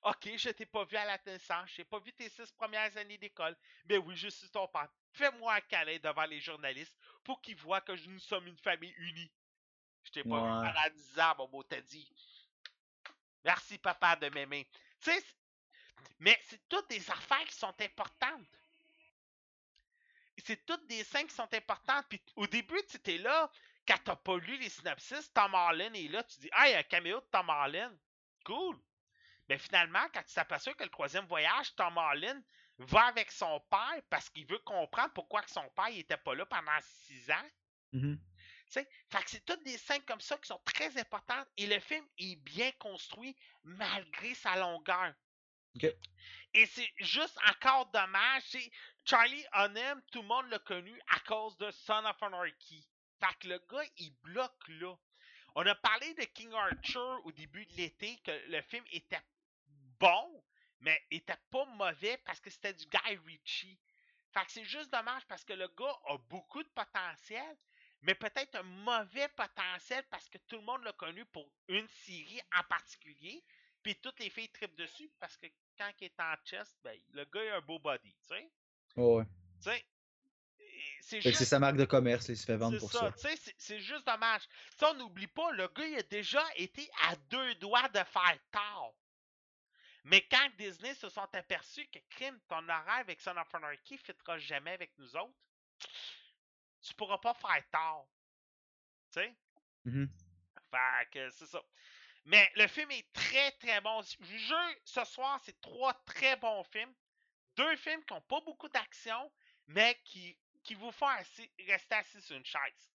Ok, 0.02 0.30
je 0.36 0.50
t'ai 0.50 0.66
pas 0.66 0.84
vu 0.84 0.96
à 0.96 1.04
la 1.04 1.18
naissance, 1.24 1.70
j'ai 1.70 1.84
pas 1.84 2.00
vu 2.00 2.12
tes 2.12 2.28
six 2.28 2.50
premières 2.52 2.96
années 2.96 3.18
d'école. 3.18 3.56
Mais 3.84 3.98
oui, 3.98 4.16
je 4.16 4.28
suis 4.28 4.50
ton 4.50 4.66
père. 4.66 4.88
Fais-moi 5.12 5.54
un 5.54 5.60
câlin 5.60 5.98
devant 6.02 6.24
les 6.24 6.40
journalistes 6.40 6.96
pour 7.22 7.40
qu'ils 7.40 7.56
voient 7.56 7.80
que 7.80 7.92
nous 8.08 8.18
sommes 8.18 8.48
une 8.48 8.58
famille 8.58 8.94
unie. 8.98 9.30
Je 10.04 10.10
t'ai 10.10 10.22
pas 10.24 10.40
vu 10.40 10.72
pendant 10.72 10.94
10 10.94 11.20
ans, 11.20 11.34
mon 11.38 11.48
beau 11.48 11.62
Teddy. 11.62 12.10
Merci, 13.44 13.78
papa, 13.78 14.16
de 14.16 14.28
m'aimer. 14.28 14.68
Tu 15.00 15.10
sais, 15.10 15.24
mais 16.18 16.38
c'est 16.44 16.68
toutes 16.68 16.88
des 16.88 17.10
affaires 17.10 17.44
qui 17.44 17.54
sont 17.54 17.74
importantes. 17.80 18.46
C'est 20.44 20.64
toutes 20.64 20.86
des 20.86 21.04
scènes 21.04 21.26
qui 21.26 21.34
sont 21.34 21.52
importantes. 21.52 22.06
Puis 22.08 22.22
au 22.36 22.46
début, 22.46 22.80
tu 22.88 22.96
étais 22.96 23.18
là, 23.18 23.50
quand 23.86 23.98
t'as 24.04 24.16
pas 24.16 24.38
lu 24.38 24.56
les 24.58 24.68
synopsis, 24.68 25.32
Tom 25.32 25.54
Holland 25.54 25.94
est 25.94 26.08
là, 26.08 26.22
tu 26.24 26.40
dis 26.40 26.48
Ah, 26.52 26.68
il 26.68 26.72
y 26.72 26.74
a 26.74 26.78
un 26.78 26.84
caméo 26.84 27.20
de 27.20 27.26
Tom 27.30 27.48
Holland. 27.48 27.96
Cool. 28.44 28.78
Mais 29.48 29.58
finalement, 29.58 30.06
quand 30.14 30.22
tu 30.22 30.34
t'aperçois 30.34 30.74
que 30.74 30.84
le 30.84 30.90
troisième 30.90 31.26
voyage, 31.26 31.74
Tom 31.74 31.96
Holland 31.96 32.42
va 32.78 33.06
avec 33.06 33.30
son 33.30 33.60
père 33.70 34.00
parce 34.08 34.30
qu'il 34.30 34.46
veut 34.46 34.58
comprendre 34.60 35.12
pourquoi 35.12 35.42
que 35.42 35.50
son 35.50 35.68
père 35.70 35.90
n'était 35.90 36.16
pas 36.16 36.34
là 36.34 36.46
pendant 36.46 36.78
six 36.80 37.30
ans. 37.30 37.50
Mhm. 37.92 38.18
Tu 38.18 38.31
fait 38.72 39.22
que 39.24 39.30
c'est 39.30 39.44
toutes 39.44 39.62
des 39.64 39.78
scènes 39.78 40.02
comme 40.02 40.20
ça 40.20 40.36
qui 40.38 40.48
sont 40.48 40.60
très 40.64 40.96
importantes 40.98 41.46
et 41.56 41.66
le 41.66 41.78
film 41.80 42.06
est 42.18 42.36
bien 42.36 42.70
construit 42.72 43.36
malgré 43.64 44.34
sa 44.34 44.56
longueur. 44.56 45.14
Et 46.54 46.66
c'est 46.66 46.92
juste 46.98 47.38
encore 47.48 47.86
dommage, 47.86 48.42
Charlie 49.04 49.44
Hunnam, 49.52 50.02
tout 50.12 50.22
le 50.22 50.28
monde 50.28 50.48
l'a 50.50 50.58
connu 50.60 51.00
à 51.08 51.18
cause 51.20 51.56
de 51.56 51.70
Son 51.70 52.04
of 52.04 52.22
Anarchy. 52.22 52.86
Fait 53.20 53.34
que 53.40 53.48
le 53.48 53.58
gars, 53.70 53.88
il 53.98 54.10
bloque 54.22 54.68
là. 54.68 54.94
On 55.54 55.66
a 55.66 55.74
parlé 55.74 56.14
de 56.14 56.24
King 56.24 56.52
Arthur 56.52 57.20
au 57.24 57.32
début 57.32 57.64
de 57.66 57.74
l'été, 57.74 58.18
que 58.24 58.30
le 58.48 58.60
film 58.62 58.84
était 58.92 59.22
bon, 59.98 60.44
mais 60.80 61.00
était 61.10 61.38
pas 61.50 61.64
mauvais 61.64 62.16
parce 62.24 62.40
que 62.40 62.50
c'était 62.50 62.74
du 62.74 62.86
Guy 62.86 63.16
Ritchie. 63.26 63.78
Fait 64.32 64.44
que 64.44 64.52
c'est 64.52 64.64
juste 64.64 64.90
dommage 64.90 65.24
parce 65.26 65.44
que 65.44 65.52
le 65.52 65.68
gars 65.68 66.00
a 66.06 66.18
beaucoup 66.18 66.62
de 66.62 66.68
potentiel, 66.70 67.56
mais 68.02 68.14
peut-être 68.14 68.56
un 68.56 68.62
mauvais 68.62 69.28
potentiel 69.28 70.04
parce 70.10 70.28
que 70.28 70.38
tout 70.48 70.56
le 70.56 70.62
monde 70.62 70.82
l'a 70.84 70.92
connu 70.92 71.24
pour 71.26 71.50
une 71.68 71.88
série 71.88 72.40
en 72.58 72.62
particulier, 72.64 73.44
puis 73.82 73.96
toutes 73.96 74.18
les 74.20 74.30
filles 74.30 74.50
tripent 74.50 74.76
dessus 74.76 75.10
parce 75.18 75.36
que 75.36 75.46
quand 75.78 75.90
il 76.00 76.04
est 76.06 76.20
en 76.20 76.34
chest, 76.44 76.76
ben, 76.82 76.98
le 77.10 77.24
gars 77.24 77.54
a 77.54 77.56
un 77.58 77.60
beau 77.60 77.78
body, 77.78 78.14
tu 78.20 78.28
sais? 78.28 78.50
Oh, 78.96 79.18
ouais. 79.18 79.24
Tu 79.62 79.70
sais, 79.70 79.84
c'est 81.00 81.20
Fait 81.20 81.30
que 81.30 81.36
c'est 81.36 81.38
juste 81.40 81.50
sa 81.50 81.58
marque 81.58 81.76
de 81.76 81.84
commerce, 81.84 82.28
il 82.28 82.36
se 82.36 82.44
fait 82.46 82.56
vendre 82.56 82.78
pour 82.78 82.90
ça, 82.92 83.00
ça. 83.00 83.12
tu 83.12 83.20
sais, 83.20 83.36
c'est- 83.36 83.54
c'est 83.58 83.80
juste 83.80 84.06
dommage. 84.06 84.42
Ça, 84.76 84.90
on 84.90 84.94
n'oublie 84.94 85.26
pas, 85.26 85.50
le 85.52 85.68
gars, 85.68 85.86
il 85.86 85.96
a 85.98 86.02
déjà 86.02 86.44
été 86.56 86.88
à 87.02 87.16
deux 87.16 87.54
doigts 87.56 87.88
de 87.88 88.02
faire 88.04 88.38
tard. 88.50 88.92
Mais 90.04 90.26
quand 90.28 90.48
Disney 90.58 90.94
se 90.94 91.08
sont 91.08 91.28
aperçus 91.32 91.86
que 91.88 91.98
crime, 92.10 92.40
ton 92.48 92.62
horaire 92.64 92.98
avec 93.00 93.20
Son 93.20 93.36
of 93.36 93.54
Anarchy 93.54 93.94
ne 93.94 93.98
fitera 93.98 94.38
jamais 94.38 94.72
avec 94.72 94.92
nous 94.98 95.16
autres, 95.16 95.34
tu 96.82 96.94
pourras 96.94 97.18
pas 97.18 97.34
faire 97.34 97.62
tard. 97.70 98.04
Tu 99.12 99.20
sais? 99.20 99.34
Mhm. 99.84 100.08
Fait 100.70 101.10
que 101.10 101.30
c'est 101.30 101.46
ça. 101.46 101.62
Mais 102.24 102.50
le 102.56 102.66
film 102.68 102.90
est 102.92 103.12
très 103.12 103.50
très 103.52 103.80
bon. 103.80 104.00
Jure, 104.20 104.74
ce 104.84 105.04
soir, 105.04 105.40
c'est 105.44 105.60
trois 105.60 105.94
très 106.04 106.36
bons 106.36 106.62
films. 106.64 106.94
Deux 107.56 107.76
films 107.76 108.04
qui 108.04 108.14
n'ont 108.14 108.20
pas 108.22 108.40
beaucoup 108.40 108.68
d'action, 108.68 109.30
mais 109.66 110.00
qui, 110.04 110.38
qui 110.62 110.74
vous 110.74 110.92
font 110.92 111.08
assis- 111.08 111.50
rester 111.66 111.94
assis 111.96 112.22
sur 112.22 112.36
une 112.36 112.44
chaise. 112.44 112.90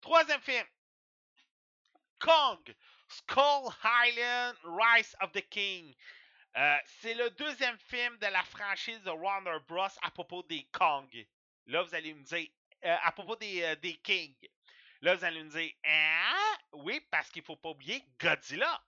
Troisième 0.00 0.40
film. 0.40 0.66
Kong. 2.18 2.74
Skull 3.08 3.68
Island 3.82 4.56
Rise 4.64 5.16
of 5.20 5.32
the 5.32 5.46
King. 5.48 5.94
Euh, 6.56 6.78
c'est 6.84 7.14
le 7.14 7.30
deuxième 7.30 7.78
film 7.78 8.16
de 8.18 8.26
la 8.26 8.42
franchise 8.44 9.00
de 9.02 9.10
Warner 9.10 9.58
Bros. 9.66 9.88
à 10.02 10.10
propos 10.10 10.42
des 10.44 10.64
Kong. 10.72 11.26
Là, 11.66 11.82
vous 11.82 11.94
allez 11.94 12.14
me 12.14 12.22
dire, 12.22 12.48
euh, 12.84 12.96
à 13.02 13.12
propos 13.12 13.36
des, 13.36 13.62
euh, 13.62 13.76
des 13.76 13.96
Kings. 13.98 14.48
Là, 15.00 15.14
vous 15.14 15.24
allez 15.24 15.42
me 15.42 15.50
dire, 15.50 15.72
hein? 15.84 16.56
Oui, 16.72 17.00
parce 17.10 17.30
qu'il 17.30 17.42
faut 17.42 17.56
pas 17.56 17.70
oublier 17.70 18.04
Godzilla, 18.18 18.82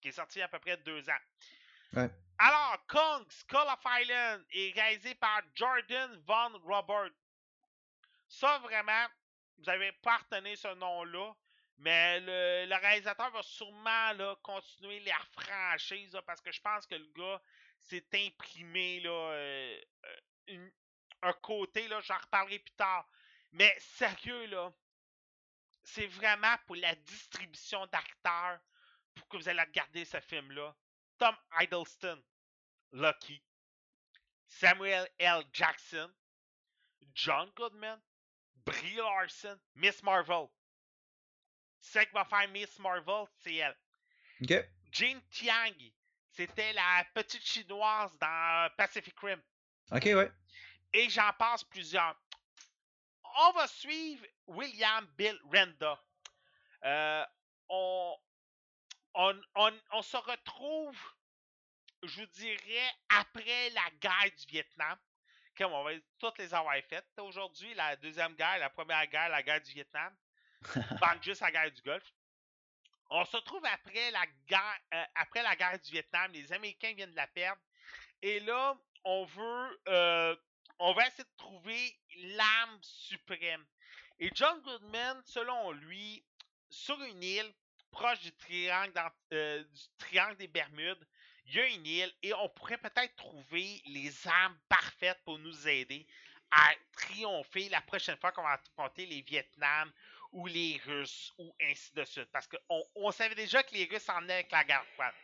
qui 0.00 0.08
est 0.08 0.12
sorti 0.12 0.38
il 0.38 0.40
y 0.40 0.42
a 0.42 0.46
à 0.46 0.48
peu 0.48 0.58
près 0.58 0.76
deux 0.78 1.08
ans. 1.08 1.20
Ouais. 1.94 2.10
Alors, 2.38 2.86
Kong, 2.86 3.26
Skull 3.30 3.58
of 3.58 3.80
Island 3.84 4.44
est 4.50 4.72
réalisé 4.74 5.14
par 5.16 5.42
Jordan 5.54 6.22
Von 6.26 6.58
Robert. 6.64 7.10
Ça, 8.28 8.58
vraiment, 8.58 9.06
vous 9.56 9.64
n'avez 9.64 9.92
pas 9.92 10.14
à 10.14 10.18
retenir 10.18 10.56
ce 10.56 10.68
nom-là, 10.74 11.34
mais 11.78 12.20
le, 12.20 12.66
le 12.68 12.76
réalisateur 12.76 13.30
va 13.30 13.42
sûrement 13.42 14.12
là, 14.12 14.36
continuer 14.42 15.00
la 15.00 15.18
franchise 15.32 16.12
là, 16.12 16.22
parce 16.22 16.40
que 16.40 16.52
je 16.52 16.60
pense 16.60 16.86
que 16.86 16.94
le 16.94 17.10
gars 17.14 17.40
s'est 17.80 18.06
imprimé 18.14 19.00
là, 19.00 19.10
euh, 19.10 19.80
une- 20.48 20.72
un 21.22 21.32
côté, 21.34 21.88
là, 21.88 22.00
j'en 22.00 22.18
reparlerai 22.18 22.58
plus 22.58 22.74
tard. 22.74 23.06
Mais 23.52 23.74
sérieux, 23.78 24.46
là, 24.46 24.72
c'est 25.82 26.06
vraiment 26.06 26.56
pour 26.66 26.76
la 26.76 26.94
distribution 26.94 27.86
d'acteurs, 27.86 28.60
pour 29.14 29.28
que 29.28 29.36
vous 29.36 29.48
allez 29.48 29.62
regarder 29.62 30.04
ce 30.04 30.20
film-là. 30.20 30.74
Tom 31.18 31.34
Hiddleston, 31.58 32.22
Lucky. 32.92 33.42
Samuel 34.46 35.08
L. 35.18 35.44
Jackson. 35.52 36.10
John 37.14 37.50
Goodman. 37.56 38.00
Brie 38.64 38.96
Larson. 38.96 39.58
Miss 39.74 40.02
Marvel. 40.02 40.48
Celle 41.80 42.06
qui 42.06 42.14
va 42.14 42.24
faire 42.24 42.48
Miss 42.48 42.78
Marvel, 42.78 43.26
c'est 43.42 43.54
elle. 43.56 43.76
Ok. 44.42 44.68
Jane 44.90 45.20
Tiang, 45.30 45.92
c'était 46.30 46.72
la 46.72 47.04
petite 47.14 47.44
chinoise 47.44 48.16
dans 48.18 48.70
Pacific 48.76 49.18
Rim. 49.20 49.40
Ok, 49.90 50.04
ouais. 50.04 50.30
Et 50.92 51.08
j'en 51.10 51.32
passe 51.38 51.64
plusieurs. 51.64 52.16
On 53.40 53.52
va 53.52 53.66
suivre 53.66 54.24
William 54.46 55.06
Bill 55.16 55.38
Renda. 55.52 56.00
Euh, 56.84 57.24
on, 57.68 58.16
on, 59.14 59.40
on, 59.54 59.72
on 59.92 60.02
se 60.02 60.16
retrouve, 60.16 60.96
je 62.02 62.20
vous 62.20 62.26
dirais, 62.26 62.92
après 63.08 63.70
la 63.70 63.90
guerre 64.00 64.32
du 64.38 64.46
Vietnam. 64.46 64.98
Comme 65.56 65.72
on 65.72 65.82
va 65.84 65.90
toutes 66.18 66.38
les 66.38 66.54
avoir 66.54 66.76
faites. 66.88 67.06
Aujourd'hui, 67.18 67.74
la 67.74 67.96
deuxième 67.96 68.34
guerre, 68.34 68.58
la 68.58 68.70
première 68.70 69.06
guerre, 69.08 69.28
la 69.28 69.42
guerre 69.42 69.60
du 69.60 69.72
Vietnam. 69.72 70.16
Bang 71.00 71.22
juste 71.22 71.40
la 71.40 71.50
guerre 71.50 71.72
du 71.72 71.82
Golfe. 71.82 72.12
On 73.10 73.24
se 73.24 73.36
retrouve 73.36 73.64
après 73.66 74.10
la 74.10 74.26
guerre, 74.46 74.78
euh, 74.94 75.04
après 75.16 75.42
la 75.42 75.56
guerre 75.56 75.78
du 75.80 75.90
Vietnam. 75.90 76.30
Les 76.32 76.52
Américains 76.52 76.92
viennent 76.94 77.10
de 77.10 77.16
la 77.16 77.26
perdre. 77.26 77.60
Et 78.22 78.40
là, 78.40 78.76
on 79.04 79.24
veut, 79.24 79.80
euh, 79.88 80.36
on 80.78 80.92
va 80.92 81.06
essayer 81.06 81.24
de 81.24 81.36
trouver 81.36 81.98
l'âme 82.36 82.78
suprême. 82.82 83.64
Et 84.18 84.30
John 84.34 84.60
Goodman, 84.62 85.20
selon 85.24 85.72
lui, 85.72 86.24
sur 86.70 87.00
une 87.02 87.22
île 87.22 87.54
proche 87.90 88.20
du 88.20 88.32
triangle, 88.32 88.92
dans- 88.92 89.10
euh, 89.32 89.62
du 89.64 89.82
triangle 89.98 90.36
des 90.36 90.48
Bermudes, 90.48 91.06
il 91.46 91.54
y 91.54 91.60
a 91.60 91.66
une 91.66 91.86
île 91.86 92.14
et 92.22 92.34
on 92.34 92.48
pourrait 92.50 92.78
peut-être 92.78 93.16
trouver 93.16 93.80
les 93.86 94.26
armes 94.26 94.58
parfaites 94.68 95.20
pour 95.24 95.38
nous 95.38 95.66
aider 95.68 96.06
à 96.50 96.72
triompher 96.92 97.68
la 97.68 97.80
prochaine 97.82 98.16
fois 98.18 98.32
qu'on 98.32 98.42
va 98.42 98.52
affronter 98.52 99.06
les 99.06 99.22
Vietnam 99.22 99.92
ou 100.32 100.46
les 100.46 100.80
Russes 100.84 101.32
ou 101.38 101.54
ainsi 101.62 101.92
de 101.94 102.04
suite. 102.04 102.28
Parce 102.32 102.46
qu'on 102.46 102.84
on 102.96 103.10
savait 103.10 103.34
déjà 103.34 103.62
que 103.62 103.74
les 103.74 103.84
Russes 103.86 104.08
en 104.10 104.28
avec 104.28 104.50
la 104.50 104.64
guerre 104.64 104.84
froide. 104.94 105.14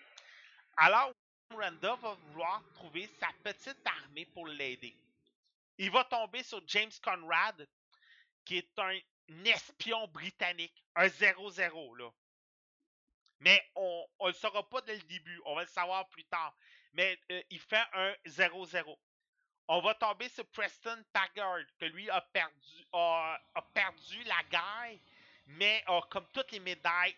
Alors, 0.77 1.13
Randa 1.51 1.95
va 1.97 2.15
vouloir 2.15 2.63
trouver 2.75 3.09
sa 3.21 3.29
petite 3.43 3.87
armée 3.87 4.27
pour 4.27 4.47
l'aider. 4.47 4.97
Il 5.79 5.91
va 5.91 6.05
tomber 6.05 6.43
sur 6.43 6.63
James 6.67 6.93
Conrad, 7.03 7.69
qui 8.45 8.59
est 8.59 8.79
un 8.79 8.99
espion 9.45 10.07
britannique, 10.09 10.85
un 10.95 11.07
0-0, 11.07 11.97
là. 11.99 12.11
Mais 13.41 13.63
on 13.75 14.07
ne 14.23 14.29
le 14.29 14.33
saura 14.33 14.67
pas 14.69 14.81
dès 14.83 14.97
le 14.97 15.03
début, 15.03 15.41
on 15.45 15.55
va 15.55 15.63
le 15.63 15.69
savoir 15.69 16.09
plus 16.09 16.25
tard. 16.25 16.57
Mais 16.93 17.19
euh, 17.31 17.43
il 17.51 17.61
fait 17.61 17.85
un 17.93 18.15
0-0. 18.27 18.97
On 19.69 19.81
va 19.81 19.95
tomber 19.95 20.29
sur 20.29 20.47
Preston 20.49 21.03
Taggart, 21.13 21.65
que 21.79 21.87
lui 21.87 22.09
a 22.11 22.21
perdu, 22.21 22.87
a, 22.93 23.41
perdu 23.73 24.23
la 24.25 24.43
guerre, 24.51 24.99
mais 25.47 25.85
comme 26.11 26.27
toutes 26.33 26.53
les 26.53 26.61
médailles 26.61 27.17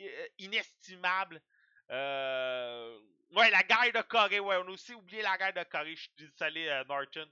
euh, 0.00 0.28
inestimables. 0.38 1.42
Euh, 1.90 3.00
ouais, 3.32 3.50
la 3.50 3.62
guerre 3.62 3.92
de 3.92 4.02
Corée, 4.02 4.40
ouais, 4.40 4.56
on 4.56 4.68
a 4.68 4.70
aussi 4.70 4.94
oublié 4.94 5.22
la 5.22 5.36
guerre 5.38 5.52
de 5.52 5.62
Corée, 5.64 5.96
je 5.96 6.02
suis 6.02 6.12
désolé, 6.16 6.68
euh, 6.68 6.84
Norton. 6.84 7.28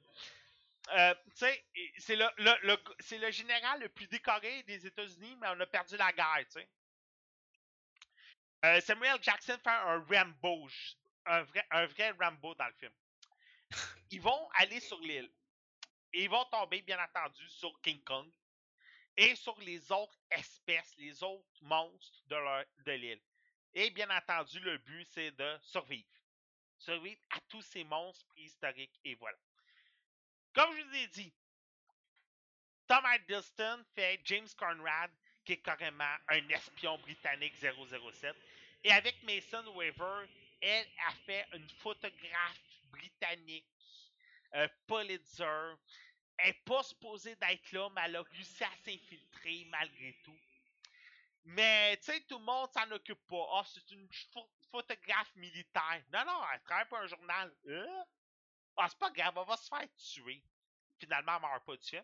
Euh, 0.97 1.15
tu 1.31 1.37
sais, 1.37 1.65
c'est 1.99 2.17
le, 2.17 2.27
le, 2.39 2.77
c'est 3.01 3.19
le 3.19 3.31
général 3.31 3.81
le 3.81 3.89
plus 3.91 4.09
décoré 4.09 4.63
des 4.63 4.87
États-Unis, 4.87 5.37
mais 5.41 5.49
on 5.51 5.61
a 5.61 5.67
perdu 5.67 5.97
la 5.97 6.13
guerre, 6.13 6.45
tu 6.47 6.61
sais. 6.61 6.69
Euh, 8.65 8.81
Samuel 8.81 9.19
Jackson 9.23 9.59
fait 9.63 9.71
un 9.71 10.05
Rambo, 10.09 10.69
un 11.27 11.43
vrai, 11.43 11.67
un 11.71 11.87
vrai 11.87 12.11
Rambo 12.19 12.55
dans 12.55 12.67
le 12.67 12.73
film. 12.75 12.93
Ils 14.11 14.21
vont 14.21 14.49
aller 14.55 14.81
sur 14.81 14.99
l'île. 15.01 15.31
Et 16.15 16.25
ils 16.25 16.31
vont 16.31 16.45
tomber, 16.47 16.81
bien 16.83 16.99
entendu, 17.03 17.47
sur 17.51 17.79
King 17.83 18.03
Kong 18.03 18.29
et 19.17 19.35
sur 19.35 19.59
les 19.61 19.93
autres 19.93 20.19
espèces, 20.31 20.95
les 20.97 21.23
autres 21.23 21.45
monstres 21.61 22.23
de 22.29 22.93
l'île. 22.93 23.21
Et 23.75 23.91
bien 23.91 24.09
entendu, 24.11 24.61
le 24.61 24.79
but, 24.79 25.07
c'est 25.13 25.31
de 25.33 25.59
survivre. 25.63 26.09
Survivre 26.79 27.21
à 27.31 27.41
tous 27.49 27.63
ces 27.63 27.85
monstres 27.85 28.27
préhistoriques. 28.29 28.99
Et 29.05 29.15
voilà. 29.17 29.37
Comme 30.55 30.77
je 30.77 30.83
vous 30.83 30.95
ai 30.95 31.07
dit, 31.09 31.33
Tom 32.87 33.05
Hiddleston 33.05 33.85
fait 33.95 34.21
James 34.25 34.49
Conrad, 34.57 35.11
qui 35.45 35.53
est 35.53 35.63
carrément 35.63 36.17
un 36.29 36.49
espion 36.49 36.99
britannique 36.99 37.55
007. 37.57 38.35
Et 38.85 38.93
avec 38.93 39.23
Mason 39.23 39.77
Weaver, 39.77 40.27
elle 40.61 40.87
a 41.07 41.13
fait 41.27 41.47
une 41.53 41.69
photographe 41.69 42.61
britannique, 42.91 43.67
euh, 44.55 44.69
Pulitzer. 44.87 45.75
Elle 46.39 46.49
n'est 46.49 46.63
pas 46.65 46.83
supposée 46.83 47.35
d'être 47.37 47.73
là, 47.73 47.89
mais 47.95 48.03
elle 48.05 48.17
a 48.17 48.23
réussi 48.23 48.65
à 48.65 48.71
s'infiltrer 48.85 49.67
malgré 49.71 50.17
tout. 50.25 50.39
Mais, 51.49 51.97
tu 51.99 52.13
sais, 52.13 52.21
tout 52.29 52.39
le 52.39 52.45
monde 52.45 52.71
s'en 52.73 52.91
occupe 52.93 53.27
pas. 53.27 53.47
Ah, 53.55 53.65
c'est 53.67 53.91
une 53.93 54.09
pho- 54.09 54.51
photographe 54.71 55.35
militaire. 55.37 56.03
Non, 56.13 56.25
non, 56.27 56.41
elle 56.53 56.61
travaille 56.63 56.89
pour 56.89 56.99
un 56.99 57.07
journal. 57.07 57.55
Hein? 57.69 58.05
Ah, 58.77 58.89
c'est 58.89 58.99
pas 58.99 59.11
grave, 59.11 59.35
on 59.39 59.45
va 59.45 59.57
se 59.57 59.69
faire 59.69 59.89
tuer. 59.97 60.45
Finalement, 61.01 61.37
elle 61.37 61.43
meurt 61.43 61.65
pas 61.65 61.77
de 61.77 61.83
ça. 61.83 61.99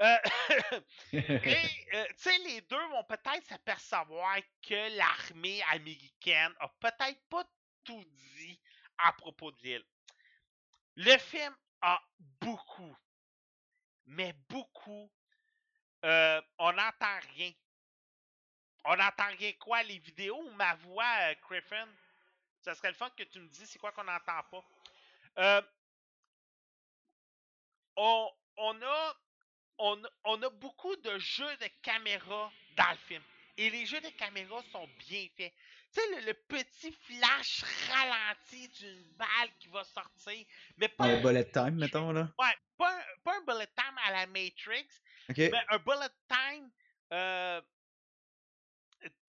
Euh, 0.00 0.18
et, 1.12 1.94
euh, 1.94 2.06
tu 2.08 2.14
sais, 2.18 2.38
les 2.40 2.60
deux 2.62 2.86
vont 2.88 3.04
peut-être 3.04 3.46
s'apercevoir 3.46 4.38
que 4.62 4.96
l'armée 4.96 5.62
américaine 5.70 6.54
a 6.60 6.68
peut-être 6.80 7.22
pas 7.28 7.44
tout 7.84 8.04
dit 8.04 8.60
à 8.98 9.12
propos 9.14 9.52
de 9.52 9.58
l'île. 9.62 9.86
Le 10.96 11.16
film 11.18 11.56
a 11.80 12.02
beaucoup, 12.18 12.94
mais 14.06 14.32
beaucoup, 14.48 15.10
euh, 16.04 16.42
on 16.58 16.72
n'entend 16.72 17.18
rien. 17.34 17.52
On 18.88 18.96
n'entend 18.96 19.26
rien 19.38 19.52
quoi, 19.54 19.82
les 19.82 19.98
vidéos 19.98 20.38
ou 20.42 20.50
ma 20.52 20.74
voix, 20.76 21.12
euh, 21.22 21.34
Griffin? 21.42 21.88
Ça 22.60 22.74
serait 22.74 22.88
le 22.88 22.94
fun 22.94 23.10
que 23.10 23.22
tu 23.24 23.38
me 23.40 23.48
dises 23.48 23.68
c'est 23.70 23.78
quoi 23.78 23.92
qu'on 23.92 24.04
n'entend 24.04 24.42
pas. 24.50 24.64
Euh, 25.38 25.62
on, 27.96 28.30
on 28.56 28.82
a 28.82 29.14
on, 29.78 30.02
on 30.24 30.42
a 30.42 30.50
beaucoup 30.50 30.96
de 30.96 31.18
jeux 31.18 31.56
de 31.58 31.68
caméra 31.82 32.50
dans 32.76 32.90
le 32.90 32.96
film. 33.08 33.22
Et 33.58 33.70
les 33.70 33.86
jeux 33.86 34.00
de 34.00 34.08
caméra 34.10 34.62
sont 34.72 34.88
bien 35.06 35.26
faits. 35.36 35.52
Tu 35.92 36.00
sais, 36.00 36.20
le, 36.20 36.26
le 36.26 36.34
petit 36.34 36.92
flash 36.92 37.64
ralenti 37.90 38.68
d'une 38.68 39.02
balle 39.16 39.50
qui 39.58 39.68
va 39.68 39.82
sortir, 39.84 40.46
mais 40.76 40.88
pas, 40.88 41.04
Un 41.04 41.20
bullet 41.22 41.50
time, 41.50 41.76
mettons, 41.76 42.12
là. 42.12 42.28
ouais, 42.38 42.56
pas, 42.76 42.98
un, 42.98 43.02
pas 43.24 43.36
un 43.38 43.40
bullet 43.42 43.66
time 43.68 43.96
à 44.04 44.10
la 44.12 44.26
Matrix, 44.26 44.86
mais 45.50 45.64
un 45.70 45.78
bullet 45.78 46.08
time. 46.28 46.70
euh, 47.12 47.62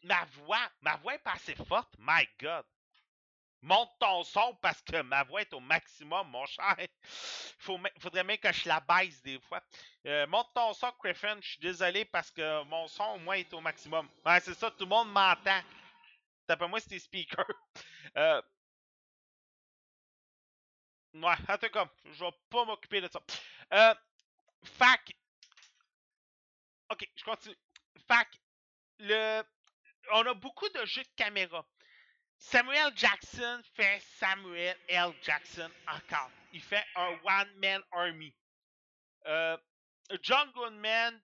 ma 0.04 0.26
voix, 0.26 0.72
ma 0.82 0.96
voix 0.98 1.16
est 1.16 1.20
pas 1.20 1.34
assez 1.34 1.56
forte, 1.56 1.94
my 2.00 2.28
god. 2.40 2.66
Monte 3.64 3.90
ton 4.00 4.24
son 4.24 4.56
parce 4.62 4.82
que 4.84 5.02
ma 5.02 5.24
voix 5.24 5.42
est 5.42 5.54
au 5.54 5.60
maximum, 5.60 6.30
mon 6.30 6.46
cher. 6.46 6.78
Faudrait 7.60 8.24
même 8.24 8.38
que 8.38 8.52
je 8.52 8.68
la 8.68 8.80
baisse 8.80 9.22
des 9.24 9.40
fois. 9.40 9.62
Euh, 10.06 10.28
monte 10.28 10.54
ton 10.54 10.74
son, 10.74 10.92
Griffin. 11.00 11.38
Je 11.42 11.50
suis 11.50 11.60
désolé 11.60 12.06
parce 12.06 12.30
que 12.32 12.64
mon 12.66 12.88
son, 12.88 13.04
au 13.16 13.20
moins, 13.20 13.36
est 13.36 13.54
au 13.54 13.62
maximum. 13.62 14.08
Ouais, 14.26 14.40
c'est 14.42 14.54
ça, 14.54 14.70
tout 14.72 14.86
le 14.86 14.90
monde 14.90 15.12
m'entend. 15.12 15.60
D'après 16.48 16.68
moi, 16.68 16.80
c'est 16.80 16.90
tes 16.90 17.00
speakers. 17.00 17.46
Euh... 18.16 18.42
Ouais, 21.14 21.36
en 21.50 21.58
tout 21.58 21.70
cas, 21.70 21.90
je 22.06 22.24
vais 22.24 22.32
pas 22.50 22.66
m'occuper 22.66 23.02
de 23.02 23.10
ça. 23.12 23.20
Euh... 23.74 23.96
Fac. 24.64 25.12
Ok, 26.90 27.10
je 27.16 27.24
continue. 27.24 27.58
Fac. 28.08 28.28
Le... 29.00 29.44
On 30.12 30.26
a 30.26 30.34
beaucoup 30.34 30.70
de 30.70 30.86
jeux 30.86 31.04
de 31.04 31.10
caméra. 31.16 31.66
Samuel 32.38 32.92
Jackson 32.96 33.62
fait 33.76 34.00
Samuel 34.20 34.78
L. 34.88 35.12
Jackson 35.22 35.70
encore. 35.88 36.32
Il 36.54 36.62
fait 36.62 36.86
un 36.96 37.18
one-man 37.24 37.82
army. 37.92 38.34
Euh, 39.26 39.58
John 40.22 40.50
Goodman 40.52 41.20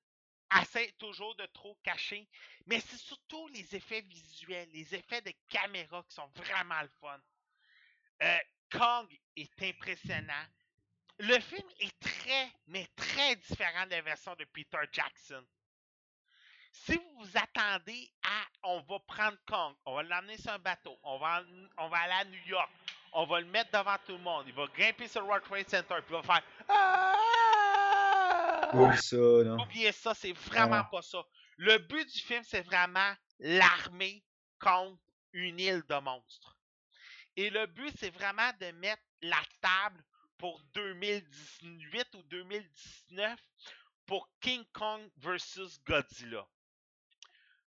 essaie 0.62 0.92
toujours 0.98 1.36
de 1.36 1.46
trop 1.48 1.78
cacher, 1.84 2.28
mais 2.66 2.80
c'est 2.80 2.98
surtout 2.98 3.48
les 3.50 3.76
effets 3.76 4.02
visuels, 4.02 4.70
les 4.72 4.94
effets 4.96 5.22
de 5.22 5.34
caméra 5.50 6.04
qui 6.10 6.16
sont 6.16 6.30
vraiment 6.36 6.82
le 6.82 6.90
fun. 7.00 7.20
Euh, 8.24 8.38
Kong 8.72 9.08
est 9.36 9.64
impressionnant. 9.64 10.46
Le 11.20 11.40
film 11.40 11.68
est 11.80 12.00
très, 12.00 12.52
mais 12.68 12.88
très 12.96 13.36
différent 13.36 13.86
de 13.86 13.92
la 13.92 14.02
version 14.02 14.36
de 14.36 14.46
Peter 14.46 14.80
Jackson. 14.92 15.46
Si 16.76 16.96
vous 16.96 17.16
vous 17.20 17.38
attendez 17.38 18.12
à 18.24 18.46
on 18.64 18.82
va 18.82 19.00
prendre 19.08 19.38
Kong, 19.46 19.76
on 19.86 19.96
va 19.96 20.04
l'emmener 20.04 20.38
sur 20.38 20.52
un 20.52 20.60
bateau, 20.60 20.98
on 21.04 21.18
va, 21.20 21.44
on 21.78 21.88
va 21.88 21.98
aller 22.00 22.14
à 22.14 22.26
New 22.26 22.40
York, 22.48 22.70
on 23.14 23.26
va 23.26 23.40
le 23.42 23.48
mettre 23.48 23.72
devant 23.72 23.96
tout 24.06 24.14
le 24.14 24.18
monde, 24.24 24.46
il 24.48 24.54
va 24.54 24.66
grimper 24.68 25.08
sur 25.08 25.22
le 25.22 25.28
World 25.28 25.46
Trade 25.46 25.70
Center, 25.70 25.96
puis 26.06 26.16
il 26.16 26.22
va 26.22 26.24
faire 26.24 26.42
Ah! 26.70 28.70
Oublie 28.74 28.98
ça, 28.98 29.16
non. 29.18 29.62
Oubliez 29.62 29.92
ça, 29.92 30.14
c'est 30.16 30.34
vraiment 30.34 30.82
Ah. 30.84 30.90
pas 30.92 31.02
ça. 31.04 31.24
Le 31.58 31.78
but 31.78 32.12
du 32.12 32.20
film, 32.20 32.44
c'est 32.44 32.64
vraiment 32.64 33.14
l'armée 33.40 34.24
contre 34.60 35.00
une 35.34 35.60
île 35.60 35.84
de 35.88 35.96
monstres. 36.00 36.58
Et 37.36 37.52
le 37.52 37.68
but, 37.68 37.94
c'est 38.00 38.10
vraiment 38.10 38.52
de 38.60 38.72
mettre 38.72 39.04
la 39.22 39.42
table 39.62 40.04
pour 40.40 40.60
2018 40.74 42.16
ou 42.16 42.24
2019 42.24 43.40
pour 44.08 44.28
King 44.42 44.64
Kong 44.74 45.08
versus 45.18 45.80
Godzilla. 45.84 46.46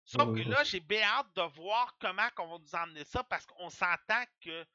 Sauf 0.06 0.36
que 0.36 0.50
là, 0.50 0.64
j'ai 0.64 0.82
bien 0.82 1.04
hâte 1.04 1.34
de 1.36 1.42
voir 1.42 1.96
comment 2.00 2.28
on 2.40 2.48
va 2.48 2.58
nous 2.60 2.76
emmener 2.76 3.06
ça 3.06 3.24
parce 3.24 3.46
qu'on 3.46 3.70
s'entend 3.70 4.24
que 4.42 4.66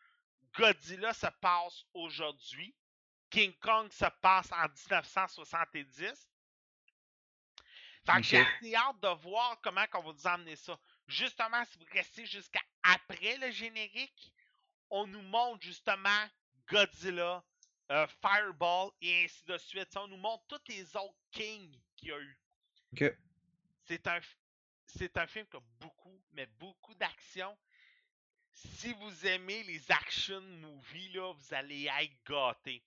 Godzilla 0.56 1.12
se 1.12 1.26
passe 1.40 1.84
aujourd'hui. 1.92 2.74
King 3.30 3.52
Kong 3.60 3.92
se 3.92 4.06
passe 4.22 4.50
en 4.52 4.62
1970. 4.62 6.28
Fait 8.06 8.12
que 8.16 8.22
j'ai 8.22 8.40
assez 8.40 8.74
hâte 8.74 9.00
de 9.00 9.08
voir 9.22 9.60
comment 9.62 9.84
on 9.94 10.00
va 10.00 10.12
nous 10.12 10.26
emmener 10.26 10.56
ça. 10.56 10.78
Justement, 11.06 11.62
si 11.66 11.78
vous 11.78 11.86
restez 11.92 12.24
jusqu'à 12.24 12.62
après 12.82 13.36
le 13.36 13.50
générique, 13.50 14.32
on 14.88 15.06
nous 15.06 15.22
montre 15.22 15.62
justement 15.62 16.24
Godzilla, 16.70 17.44
euh, 17.90 18.06
Fireball 18.22 18.90
et 19.02 19.24
ainsi 19.24 19.44
de 19.44 19.58
suite. 19.58 19.94
On 19.96 20.08
nous 20.08 20.16
montre 20.16 20.44
tous 20.48 20.72
les 20.72 20.96
autres 20.96 21.18
Kings 21.30 21.78
qu'il 21.96 22.08
y 22.08 22.12
a 22.12 22.18
eu. 22.18 22.38
C'est 23.84 24.06
un, 24.06 24.20
c'est 24.88 25.16
un 25.18 25.26
film 25.26 25.46
qui 25.46 25.56
a 25.56 25.60
beaucoup, 25.80 26.20
mais 26.32 26.46
beaucoup 26.58 26.94
d'action. 26.94 27.56
Si 28.50 28.92
vous 28.94 29.26
aimez 29.26 29.62
les 29.64 29.92
action 29.92 30.40
movies, 30.40 31.12
là, 31.14 31.32
vous 31.32 31.54
allez 31.54 31.86
être 31.86 32.24
gâtés. 32.26 32.82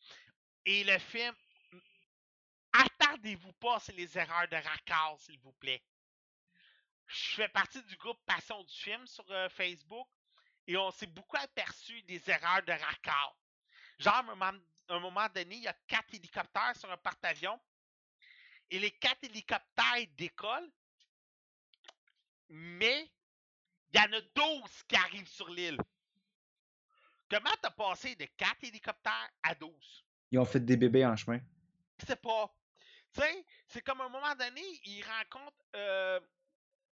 Et 0.65 0.83
le 0.83 0.97
film, 0.99 1.35
attardez-vous 2.73 3.53
pas 3.53 3.79
sur 3.79 3.93
les 3.93 4.17
erreurs 4.17 4.47
de 4.47 4.55
raccord, 4.55 5.19
s'il 5.19 5.39
vous 5.39 5.53
plaît. 5.53 5.83
Je 7.07 7.35
fais 7.35 7.49
partie 7.49 7.81
du 7.83 7.95
groupe 7.97 8.19
Passion 8.25 8.63
du 8.63 8.73
film 8.73 9.05
sur 9.05 9.29
euh, 9.31 9.49
Facebook 9.49 10.07
et 10.67 10.77
on 10.77 10.91
s'est 10.91 11.07
beaucoup 11.07 11.37
aperçu 11.37 12.01
des 12.03 12.29
erreurs 12.29 12.63
de 12.63 12.71
raccord. 12.71 13.37
Genre, 13.99 14.15
à 14.15 14.19
un 14.89 14.99
moment, 14.99 15.27
donné, 15.29 15.55
il 15.55 15.63
y 15.63 15.67
a 15.67 15.77
quatre 15.87 16.13
hélicoptères 16.13 16.75
sur 16.75 16.89
un 16.89 16.97
porte-avions 16.97 17.59
et 18.69 18.79
les 18.79 18.91
quatre 18.91 19.23
hélicoptères 19.23 20.07
décollent, 20.17 20.71
mais 22.51 23.09
il 23.93 23.99
y 23.99 24.03
en 24.03 24.13
a 24.13 24.21
12 24.21 24.83
qui 24.87 24.95
arrivent 24.95 25.27
sur 25.27 25.49
l'île. 25.49 25.77
Comment 27.29 27.55
t'as 27.61 27.71
passé 27.71 28.15
de 28.15 28.25
4 28.25 28.63
hélicoptères 28.63 29.29
à 29.41 29.55
12? 29.55 30.05
Ils 30.31 30.39
ont 30.39 30.45
fait 30.45 30.59
des 30.59 30.77
bébés 30.77 31.05
en 31.05 31.15
chemin. 31.15 31.39
C'est 32.05 32.21
pas. 32.21 32.53
Tu 33.13 33.21
sais, 33.21 33.45
c'est 33.67 33.81
comme 33.81 34.01
à 34.01 34.05
un 34.05 34.09
moment 34.09 34.35
donné, 34.35 34.61
ils 34.85 35.03
rencontrent. 35.03 35.65
Euh, 35.75 36.19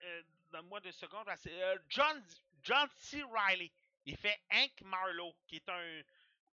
euh, 0.03 0.23
Donne-moi 0.51 0.81
deux 0.81 0.93
secondes. 0.93 1.27
C'est 1.37 1.63
euh, 1.63 1.77
John, 1.89 2.25
John 2.63 2.89
C. 2.97 3.23
Riley. 3.23 3.71
Il 4.05 4.17
fait 4.17 4.41
Hank 4.51 4.81
Marlowe, 4.83 5.35
qui 5.47 5.57
est 5.57 5.69
un 5.69 6.03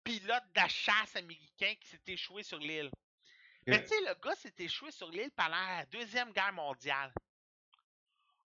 pilote 0.03 0.44
de 0.55 0.68
chasse 0.68 1.16
américain 1.16 1.74
qui 1.80 1.88
s'est 1.88 2.00
échoué 2.07 2.42
sur 2.42 2.59
l'île. 2.59 2.90
Mais 3.66 3.82
tu 3.82 3.88
sais, 3.88 4.00
le 4.00 4.14
gars 4.20 4.34
s'est 4.34 4.55
échoué 4.59 4.90
sur 4.90 5.11
l'île 5.11 5.30
pendant 5.32 5.50
la 5.50 5.84
Deuxième 5.86 6.32
Guerre 6.32 6.53
mondiale. 6.53 7.12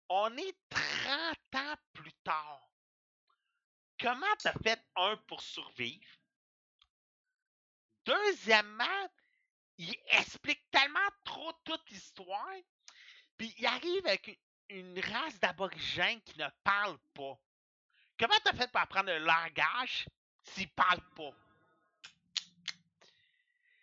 On 0.10 0.36
est 0.38 0.56
30 0.70 1.38
ans 1.56 1.76
plus 1.94 2.14
tard. 2.24 2.62
Comment 4.00 4.36
t'as 4.40 4.54
fait 4.64 4.82
un 4.96 5.18
pour 5.28 5.42
survivre? 5.42 6.20
Deuxièmement, 8.06 9.10
il 9.78 9.96
explique 10.12 10.70
tellement 10.70 11.00
trop 11.24 11.52
toute 11.64 11.90
l'histoire, 11.90 12.54
puis 13.38 13.54
il 13.58 13.66
arrive 13.66 14.06
avec 14.06 14.40
une, 14.70 15.00
race 15.00 15.40
d'aborigènes 15.40 16.22
qui 16.22 16.38
ne 16.38 16.48
parle 16.64 16.98
pas. 17.14 17.38
Comment 18.20 18.40
t'as 18.44 18.54
fait 18.54 18.72
pour 18.72 18.82
apprendre 18.82 19.12
le 19.12 19.20
langage 19.20 20.08
s'ils 20.44 20.70
parlent 20.70 21.10
pas? 21.16 21.32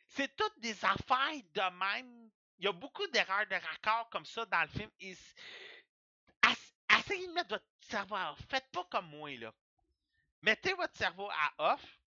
C'est 0.08 0.34
toutes 0.36 0.58
des 0.60 0.84
affaires 0.84 1.42
de 1.54 1.78
même. 1.78 2.30
Il 2.58 2.66
y 2.66 2.68
a 2.68 2.72
beaucoup 2.72 3.06
d'erreurs 3.08 3.46
de 3.46 3.54
raccord 3.54 4.08
comme 4.10 4.24
ça 4.24 4.46
dans 4.46 4.62
le 4.62 4.68
film. 4.68 4.90
Essayez 7.04 7.26
de 7.26 7.32
mettre 7.32 7.50
votre 7.50 7.66
cerveau 7.80 8.16
à 8.16 8.32
off. 8.32 8.40
Faites 8.48 8.70
pas 8.70 8.84
comme 8.84 9.08
moi, 9.08 9.36
là. 9.36 9.52
Mettez 10.42 10.72
votre 10.74 10.96
cerveau 10.96 11.28
à 11.30 11.72
off. 11.74 11.98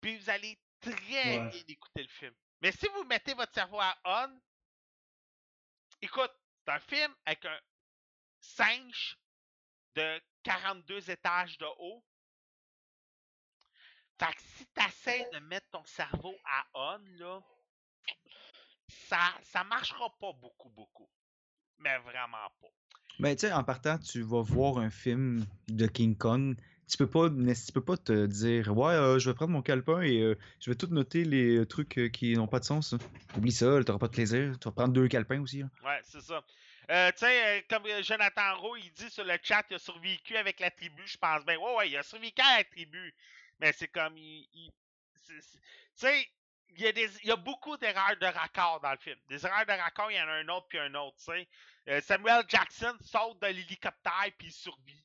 Puis 0.00 0.16
vous 0.16 0.30
allez 0.30 0.58
très 0.80 0.94
bien 0.94 1.50
écouter 1.50 2.02
le 2.02 2.08
film. 2.08 2.34
Mais 2.60 2.72
si 2.72 2.86
vous 2.88 3.04
mettez 3.04 3.34
votre 3.34 3.52
cerveau 3.52 3.80
à 3.80 3.96
on, 4.04 4.40
écoute, 6.00 6.32
c'est 6.64 6.72
un 6.72 6.80
film 6.80 7.14
avec 7.24 7.44
un 7.44 7.60
singe 8.40 9.18
de 9.94 10.22
42 10.42 11.10
étages 11.10 11.58
de 11.58 11.66
haut. 11.78 12.04
Fait 14.18 14.32
que 14.34 14.40
si 14.40 14.66
tu 14.66 14.82
essaies 14.82 15.28
de 15.32 15.38
mettre 15.40 15.68
ton 15.70 15.84
cerveau 15.84 16.34
à 16.44 16.66
on, 16.74 16.98
là, 17.18 17.40
ça, 18.88 19.34
ça 19.42 19.64
marchera 19.64 20.10
pas 20.18 20.32
beaucoup, 20.32 20.70
beaucoup. 20.70 21.10
Mais 21.78 21.98
vraiment 21.98 22.48
pas. 22.60 22.68
Ben, 23.20 23.36
tu 23.36 23.46
sais, 23.46 23.52
en 23.52 23.62
partant, 23.62 23.98
tu 23.98 24.22
vas 24.22 24.42
voir 24.42 24.78
un 24.78 24.90
film 24.90 25.46
de 25.68 25.86
King 25.86 26.16
Kong. 26.16 26.56
Tu 26.88 26.96
peux 26.98 27.06
pas, 27.06 27.28
tu 27.30 27.72
peux 27.72 27.84
pas 27.84 27.96
te 27.96 28.26
dire, 28.26 28.76
ouais, 28.76 28.92
euh, 28.92 29.18
je 29.18 29.30
vais 29.30 29.34
prendre 29.34 29.52
mon 29.52 29.62
calepin 29.62 30.02
et 30.02 30.20
euh, 30.20 30.36
je 30.60 30.70
vais 30.70 30.76
tout 30.76 30.88
noter 30.88 31.24
les 31.24 31.64
trucs 31.66 31.98
euh, 31.98 32.08
qui 32.08 32.34
n'ont 32.34 32.46
pas 32.46 32.60
de 32.60 32.64
sens. 32.64 32.94
Oublie 33.36 33.52
ça, 33.52 33.66
tu 33.66 33.90
n'auras 33.90 33.98
pas 33.98 34.08
de 34.08 34.12
plaisir. 34.12 34.58
Tu 34.60 34.68
vas 34.68 34.72
prendre 34.72 34.92
deux 34.92 35.08
calepins 35.08 35.40
aussi. 35.40 35.62
Ouais, 35.62 36.00
c'est 36.02 36.20
ça. 36.20 36.42
tu 36.88 37.18
sais, 37.18 37.64
comme 37.70 37.84
Jonathan 38.02 38.58
Rowe, 38.58 38.76
il 38.76 38.92
dit 38.92 39.08
sur 39.10 39.24
le 39.24 39.38
chat, 39.42 39.64
il 39.70 39.76
a 39.76 39.78
survécu 39.78 40.36
avec 40.36 40.60
la 40.60 40.70
tribu, 40.70 41.02
je 41.06 41.16
pense. 41.16 41.44
Ben, 41.44 41.56
ouais, 41.56 41.76
ouais, 41.76 41.90
il 41.90 41.96
a 41.96 42.02
survécu 42.02 42.42
avec 42.42 42.68
la 42.68 42.76
tribu. 42.76 43.14
Mais 43.60 43.72
c'est 43.72 43.88
comme, 43.88 44.18
il, 44.18 44.70
tu 45.26 45.40
sais, 45.94 46.28
il 46.70 46.80
y, 46.80 46.86
a 46.86 46.92
des, 46.92 47.08
il 47.22 47.28
y 47.28 47.32
a 47.32 47.36
beaucoup 47.36 47.76
d'erreurs 47.76 48.16
de 48.20 48.26
raccord 48.26 48.80
dans 48.80 48.90
le 48.90 48.98
film. 48.98 49.18
Des 49.28 49.44
erreurs 49.46 49.66
de 49.66 49.72
raccord, 49.72 50.10
il 50.10 50.16
y 50.16 50.20
en 50.20 50.28
a 50.28 50.32
un 50.32 50.48
autre 50.48 50.66
puis 50.68 50.78
un 50.78 50.94
autre, 50.94 51.16
tu 51.18 51.24
sais. 51.24 51.48
Euh, 51.88 52.00
Samuel 52.00 52.44
Jackson 52.48 52.96
saute 53.00 53.40
de 53.40 53.46
l'hélicoptère 53.48 54.30
puis 54.38 54.48
il 54.48 54.52
survit. 54.52 55.04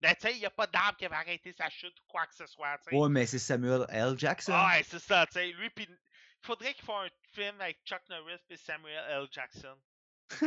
Ben, 0.00 0.14
tu 0.14 0.22
sais, 0.22 0.34
il 0.34 0.38
n'y 0.40 0.46
a 0.46 0.50
pas 0.50 0.66
d'arbre 0.66 0.96
qui 0.96 1.06
va 1.06 1.18
arrêter 1.18 1.52
sa 1.52 1.68
chute 1.68 1.98
ou 2.00 2.04
quoi 2.08 2.26
que 2.26 2.34
ce 2.34 2.46
soit, 2.46 2.78
tu 2.78 2.90
sais. 2.90 2.96
Ouais, 2.96 3.08
mais 3.08 3.26
c'est 3.26 3.38
Samuel 3.38 3.86
L. 3.88 4.18
Jackson. 4.18 4.52
Ouais, 4.52 4.82
c'est 4.84 4.98
ça, 4.98 5.26
tu 5.26 5.34
sais. 5.34 5.52
Lui, 5.52 5.70
puis 5.70 5.86
il 5.88 6.46
faudrait 6.46 6.74
qu'il 6.74 6.84
fasse 6.84 7.06
un 7.06 7.34
film 7.34 7.60
avec 7.60 7.78
Chuck 7.84 8.02
Norris 8.08 8.40
et 8.50 8.56
Samuel 8.56 9.04
L. 9.08 9.28
Jackson. 9.30 9.76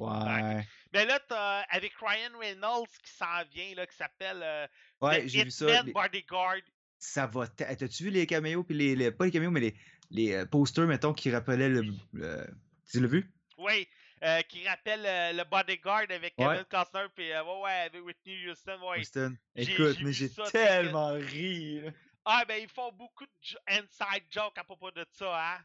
ouais. 0.00 0.68
Mais 0.92 1.06
là, 1.06 1.20
t'as 1.20 1.60
avec 1.70 1.94
Ryan 2.00 2.38
Reynolds 2.38 2.90
qui 3.02 3.12
s'en 3.12 3.44
vient, 3.50 3.74
là, 3.76 3.86
qui 3.86 3.96
s'appelle 3.96 4.42
euh, 4.42 4.66
ouais, 5.00 5.26
j'ai 5.26 5.44
vu 5.44 5.50
ça. 5.50 5.82
Les... 5.82 5.92
Bodyguard 5.92 6.60
ça 7.04 7.26
va. 7.26 7.46
T'as-tu 7.46 8.04
vu 8.04 8.10
les 8.10 8.26
caméos, 8.26 8.64
puis 8.64 8.74
les, 8.74 9.10
Pas 9.12 9.26
les 9.26 9.30
caméos, 9.30 9.50
mais 9.50 9.60
les, 9.60 9.74
les 10.10 10.32
euh, 10.32 10.46
posters, 10.46 10.86
mettons, 10.86 11.12
qui 11.12 11.30
rappelaient 11.30 11.68
le. 11.68 11.82
Tu 12.90 13.00
l'as 13.00 13.06
vu? 13.06 13.30
Oui, 13.58 13.86
euh, 14.22 14.40
qui 14.42 14.66
rappelle 14.66 15.04
euh, 15.04 15.32
le 15.32 15.44
bodyguard 15.44 16.06
avec 16.10 16.34
Kevin 16.36 16.64
Costner, 16.64 17.06
puis 17.14 17.30
ouais, 17.30 17.60
ouais, 17.62 17.70
avec 17.70 18.04
Whitney 18.04 18.48
Houston. 18.48 18.78
Ouais. 18.82 19.00
Houston. 19.00 19.36
Écoute, 19.54 19.98
mais 20.02 20.12
j'ai 20.12 20.30
tellement 20.50 21.12
ri. 21.12 21.82
Ah, 22.24 22.44
ben, 22.48 22.62
ils 22.62 22.70
font 22.70 22.90
beaucoup 22.92 23.26
de 23.26 23.58
inside 23.68 24.24
jokes 24.30 24.56
à 24.56 24.64
propos 24.64 24.90
de 24.90 25.04
ça, 25.12 25.56
hein? 25.56 25.62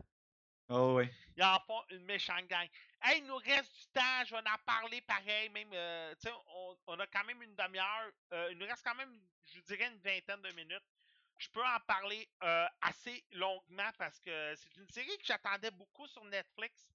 Oh, 0.68 0.95
ouais. 0.95 1.10
Ils 1.38 1.44
en 1.44 1.57
font 1.66 1.82
une 1.90 2.03
méchante 2.03 2.48
gang. 2.49 2.68
Hey, 3.02 3.22
il 3.22 3.26
nous 3.26 3.38
reste 3.38 3.74
du 3.74 3.86
temps, 3.94 4.26
je 4.26 4.32
vais 4.32 4.40
en 4.40 4.66
parler 4.66 5.02
pareil, 5.07 5.49
même, 5.49 5.70
tu 5.70 6.28
sais, 6.28 6.36
on, 6.53 6.76
on, 6.88 6.99
a 6.99 7.07
quand 7.07 7.24
même 7.24 7.41
une 7.41 7.56
demi-heure, 7.56 8.11
il 8.52 8.57
nous 8.57 8.66
reste 8.66 8.84
quand 8.86 8.95
même, 8.95 9.18
je 9.56 9.61
dirais, 9.61 9.88
une 9.88 9.99
vingtaine 9.99 10.41
de 10.41 10.53
minutes 10.53 10.84
je 11.40 11.49
peux 11.49 11.64
en 11.64 11.80
parler 11.88 12.28
euh, 12.44 12.68
assez 12.82 13.24
longuement 13.32 13.90
parce 13.98 14.20
que 14.20 14.56
c'est 14.56 14.76
une 14.76 14.90
série 14.90 15.18
que 15.18 15.26
j'attendais 15.26 15.72
beaucoup 15.72 16.06
sur 16.07 16.24
Netflix. 16.26 16.88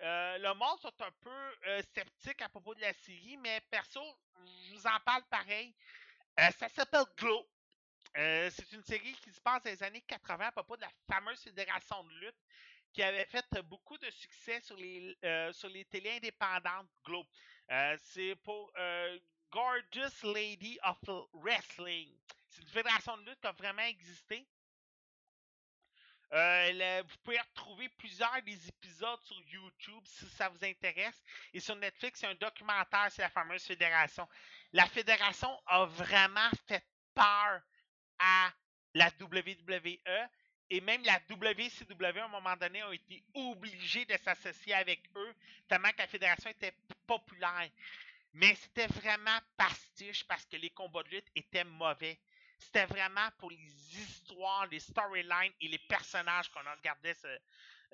Euh, 0.00 0.38
le 0.38 0.54
monde 0.54 0.78
sont 0.80 0.94
un 1.00 1.10
peu 1.20 1.56
euh, 1.66 1.82
sceptique 1.92 2.40
à 2.40 2.48
propos 2.48 2.72
de 2.76 2.80
la 2.80 2.92
série, 2.92 3.36
mais 3.36 3.60
perso, 3.68 4.00
je 4.46 4.74
vous 4.74 4.86
en 4.86 5.00
parle 5.04 5.24
pareil. 5.28 5.74
ça 6.36 6.68
s'appelle 6.68 7.04
Glow. 7.16 7.48
c'est 8.14 8.72
une 8.72 8.84
série 8.84 9.12
qui 9.14 9.32
se 9.32 9.40
passe 9.40 9.64
dans 9.64 9.70
les 9.70 9.82
années 9.82 10.02
80 10.02 10.46
à 10.46 10.52
propos 10.52 10.76
de 10.76 10.82
la 10.82 10.92
fameuse 11.10 11.42
fédération 11.42 12.04
de 12.04 12.14
lutte 12.20 12.38
qui 12.92 13.02
avait 13.02 13.26
fait 13.26 13.44
beaucoup 13.64 13.98
de 13.98 14.10
succès 14.10 14.60
sur 14.60 14.76
les, 14.76 15.18
sur 15.52 15.68
les 15.68 15.84
télés 15.86 16.12
indépendantes 16.12 16.88
Glow. 17.04 17.26
c'est 17.98 18.36
pour 18.36 18.72
Gorgeous 19.50 20.22
Lady 20.22 20.78
of 20.84 20.98
Wrestling. 21.32 22.16
C'est 22.58 22.64
une 22.64 22.72
fédération 22.72 23.16
de 23.18 23.22
lutte 23.30 23.40
qui 23.40 23.46
a 23.46 23.52
vraiment 23.52 23.82
existé. 23.82 24.44
Euh, 26.32 27.02
vous 27.08 27.16
pouvez 27.22 27.40
retrouver 27.40 27.88
plusieurs 27.90 28.42
des 28.42 28.68
épisodes 28.68 29.20
sur 29.22 29.40
YouTube 29.46 30.02
si 30.04 30.26
ça 30.30 30.48
vous 30.48 30.64
intéresse. 30.64 31.22
Et 31.54 31.60
sur 31.60 31.76
Netflix, 31.76 32.20
il 32.20 32.24
y 32.24 32.28
a 32.28 32.30
un 32.32 32.34
documentaire 32.34 33.12
sur 33.12 33.22
la 33.22 33.30
fameuse 33.30 33.62
fédération. 33.62 34.28
La 34.72 34.86
fédération 34.86 35.48
a 35.66 35.86
vraiment 35.86 36.50
fait 36.66 36.84
peur 37.14 37.62
à 38.18 38.52
la 38.94 39.10
WWE 39.20 40.28
et 40.70 40.80
même 40.80 41.02
la 41.04 41.18
WCW 41.30 42.18
à 42.18 42.24
un 42.24 42.28
moment 42.28 42.56
donné 42.56 42.82
a 42.82 42.92
été 42.92 43.22
obligée 43.34 44.04
de 44.04 44.16
s'associer 44.18 44.74
avec 44.74 45.00
eux 45.16 45.34
tellement 45.68 45.90
que 45.92 45.98
la 45.98 46.08
fédération 46.08 46.50
était 46.50 46.74
populaire. 47.06 47.70
Mais 48.34 48.54
c'était 48.56 48.88
vraiment 48.88 49.38
pastiche 49.56 50.24
parce 50.24 50.44
que 50.44 50.56
les 50.56 50.70
combats 50.70 51.02
de 51.04 51.08
lutte 51.08 51.28
étaient 51.34 51.64
mauvais. 51.64 52.18
C'était 52.58 52.86
vraiment 52.86 53.28
pour 53.38 53.50
les 53.50 53.98
histoires, 53.98 54.66
les 54.66 54.80
storylines 54.80 55.52
et 55.60 55.68
les 55.68 55.78
personnages 55.78 56.50
qu'on 56.50 56.66
a 56.66 56.74
regardé 56.74 57.14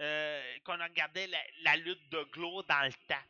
euh, 0.00 0.58
qu'on 0.64 0.80
a 0.80 0.84
regardé 0.84 1.28
la, 1.62 1.76
lutte 1.76 2.08
de 2.08 2.22
Glow 2.32 2.62
dans 2.64 2.82
le 2.82 2.92
temps. 3.06 3.22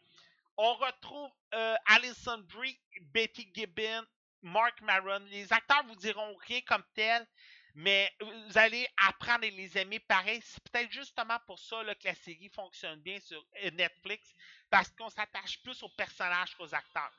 On 0.57 0.75
retrouve 0.75 1.31
euh, 1.53 1.75
Alison 1.87 2.39
Brie, 2.39 2.79
Betty 3.13 3.51
Gibbon, 3.53 4.07
Mark 4.43 4.81
Maron. 4.81 5.25
Les 5.31 5.53
acteurs 5.53 5.85
vous 5.87 5.97
diront 5.97 6.35
rien 6.47 6.61
comme 6.63 6.85
tel, 6.95 7.27
mais 7.75 8.11
vous 8.21 8.57
allez 8.57 8.87
apprendre 9.09 9.45
à 9.45 9.51
les 9.51 9.77
aimer 9.77 9.99
pareil. 9.99 10.41
C'est 10.45 10.63
peut-être 10.71 10.93
justement 10.93 11.39
pour 11.47 11.59
ça 11.59 11.83
que 11.95 12.07
la 12.07 12.15
série 12.15 12.49
fonctionne 12.49 13.01
bien 13.01 13.19
sur 13.21 13.45
euh, 13.63 13.71
Netflix, 13.73 14.33
parce 14.71 14.89
qu'on 14.91 15.11
s'attache 15.11 15.61
plus 15.63 15.83
aux 15.83 15.89
personnages 15.91 16.55
qu'aux 16.55 16.73
acteurs. 16.73 17.13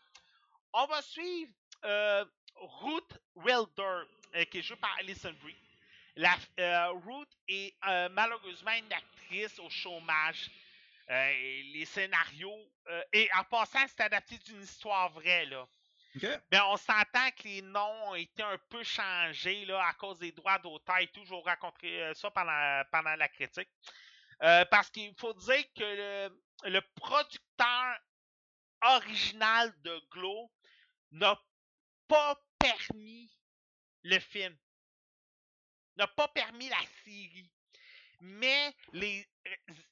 On 0.73 0.85
va 0.87 1.01
suivre 1.01 1.51
euh, 1.83 2.25
Ruth 2.55 3.17
Wilder, 3.35 4.03
euh, 4.35 4.45
qui 4.45 4.59
est 4.59 4.61
jouée 4.61 4.77
par 4.77 4.95
Alison 4.99 5.33
Brie. 5.41 5.55
La, 6.15 6.37
Ruth 7.05 7.29
est 7.49 7.75
malheureusement 8.11 8.71
une 8.71 8.93
actrice 8.93 9.59
au 9.59 9.69
chômage. 9.69 10.49
les 11.09 11.85
scénarios. 11.85 12.71
et 13.11 13.29
en 13.37 13.43
passant, 13.43 13.85
c'est 13.85 13.99
adapté 13.99 14.37
d'une 14.37 14.61
histoire 14.61 15.11
vraie. 15.11 15.45
Là. 15.45 15.67
Ben, 16.49 16.61
on 16.69 16.77
s'entend 16.77 17.29
que 17.31 17.43
les 17.43 17.61
noms 17.61 18.09
ont 18.09 18.15
été 18.15 18.41
un 18.41 18.57
peu 18.69 18.83
changés 18.83 19.65
là, 19.65 19.85
à 19.85 19.93
cause 19.93 20.19
des 20.19 20.31
droits 20.31 20.59
d'auteur 20.59 20.97
et 20.99 21.07
tout. 21.07 21.25
Je 21.25 21.29
vous 21.29 21.41
raconter 21.41 22.01
euh, 22.01 22.13
ça 22.13 22.31
pendant, 22.31 22.81
pendant 22.91 23.15
la 23.15 23.27
critique. 23.27 23.69
Euh, 24.41 24.63
parce 24.65 24.89
qu'il 24.89 25.13
faut 25.15 25.33
dire 25.33 25.63
que 25.75 26.29
le, 26.63 26.81
producteur 26.95 27.99
original 28.81 29.73
de 29.81 30.01
Glow 30.11 30.51
n'a 31.11 31.37
pas 32.07 32.37
permis 32.67 33.31
le 34.03 34.19
film. 34.19 34.55
N'a 35.97 36.07
pas 36.07 36.27
permis 36.29 36.69
la 36.69 36.81
série. 37.03 37.51
Mais 38.21 38.73
les, 38.93 39.27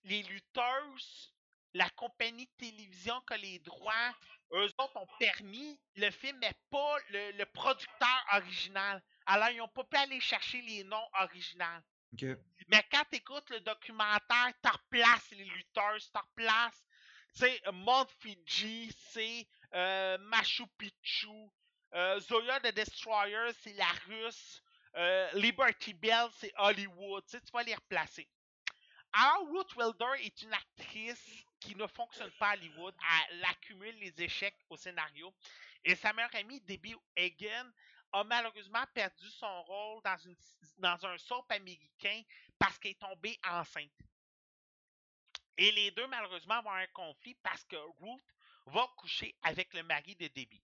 les 0.04 0.24
lutteuses, 0.24 1.34
la 1.74 1.90
compagnie 1.92 2.46
de 2.46 2.66
télévision 2.68 3.22
qui 3.22 3.34
a 3.34 3.38
les 3.38 3.60
droits 3.60 4.14
eux 4.54 4.70
autres 4.78 4.98
ont 4.98 5.08
permis 5.20 5.80
le 5.96 6.12
film, 6.12 6.38
mais 6.40 6.54
pas 6.70 6.98
le, 7.10 7.44
producteur 7.46 8.26
original. 8.34 9.02
Alors, 9.26 9.50
ils 9.50 9.58
n'ont 9.58 9.68
pas 9.68 9.84
pu 9.84 9.98
aller 9.98 10.20
chercher 10.20 10.62
les 10.62 10.84
noms 10.84 11.08
originaux. 11.20 11.82
Mais 12.68 12.86
quand 12.92 13.04
tu 13.12 13.18
écoutes 13.18 13.50
le 13.50 13.62
documentaire, 13.62 14.54
tu 14.64 14.70
replaces 14.70 15.32
les 15.32 15.46
lutteurs, 15.46 15.98
tu 15.98 16.18
replaces, 16.18 16.86
tu 17.36 17.40
sais, 17.40 17.62
Mount 17.72 18.08
Fiji, 18.20 18.92
c'est 19.10 19.48
euh, 19.74 20.18
Machu 20.20 20.68
Picchu, 20.78 21.50
euh, 21.94 22.20
Zoya 22.20 22.60
the 22.60 22.74
Destroyer, 22.74 23.52
c'est 23.62 23.74
la 23.74 23.92
russe, 24.08 24.62
euh, 24.96 25.30
Liberty 25.34 25.94
Bell, 25.94 26.28
c'est 26.38 26.54
Hollywood, 26.58 27.24
tu 27.28 27.40
vas 27.52 27.64
les 27.64 27.76
replacer. 27.76 28.28
Alors, 29.14 29.48
Ruth 29.52 29.76
Wilder 29.76 30.26
est 30.26 30.42
une 30.42 30.54
actrice 30.54 31.46
qui 31.60 31.76
ne 31.76 31.86
fonctionne 31.86 32.32
pas 32.40 32.50
à 32.50 32.54
Hollywood. 32.54 32.96
Elle 33.30 33.46
accumule 33.46 33.96
les 34.00 34.22
échecs 34.22 34.58
au 34.70 34.76
scénario. 34.76 35.32
Et 35.84 35.96
sa 35.96 36.14
meilleure 36.14 36.34
amie, 36.36 36.62
Debbie 36.62 36.96
Hagen, 37.16 37.72
a 38.12 38.24
malheureusement 38.24 38.84
perdu 38.94 39.30
son 39.30 39.64
rôle 39.64 40.02
dans, 40.04 40.18
une, 40.18 40.36
dans 40.78 41.06
un 41.06 41.18
soap 41.18 41.52
américain 41.52 42.22
parce 42.58 42.78
qu'elle 42.80 42.92
est 42.92 43.00
tombée 43.00 43.40
enceinte. 43.48 43.92
Et 45.58 45.72
les 45.72 45.92
deux, 45.92 46.08
malheureusement, 46.08 46.56
vont 46.62 46.72
avoir 46.72 46.76
un 46.76 46.88
conflit 46.88 47.36
parce 47.44 47.64
que 47.66 47.76
Ruth 47.76 48.24
va 48.66 48.88
coucher 48.98 49.36
avec 49.44 49.74
le 49.74 49.84
mari 49.84 50.16
de 50.16 50.28
Debbie. 50.28 50.64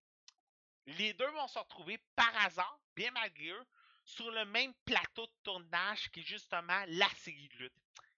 Les 0.88 1.14
deux 1.14 1.30
vont 1.32 1.48
se 1.48 1.60
retrouver 1.60 2.00
par 2.16 2.36
hasard, 2.46 2.80
bien 2.96 3.12
malgré 3.12 3.50
eux, 3.50 3.66
sur 4.04 4.32
le 4.32 4.46
même 4.46 4.74
plateau 4.86 5.26
de 5.28 5.34
tournage 5.44 6.10
qui 6.12 6.22
est 6.22 6.24
justement 6.24 6.84
la 6.88 7.10
série 7.10 7.48
de 7.50 7.58
lutte. 7.58 7.74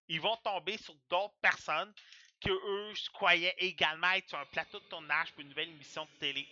Ils 0.08 0.22
vont 0.22 0.38
tomber 0.38 0.78
sur 0.78 0.96
d'autres 1.10 1.38
personnes 1.42 1.94
que 2.40 2.50
eux 2.50 2.94
croyaient 3.14 3.56
également 3.60 4.12
être 4.12 4.30
sur 4.30 4.40
un 4.40 4.46
plateau 4.46 4.80
de 4.80 4.86
tournage 4.86 5.32
pour 5.32 5.42
une 5.42 5.50
nouvelle 5.50 5.70
émission 5.70 6.06
de 6.06 6.20
télé. 6.20 6.48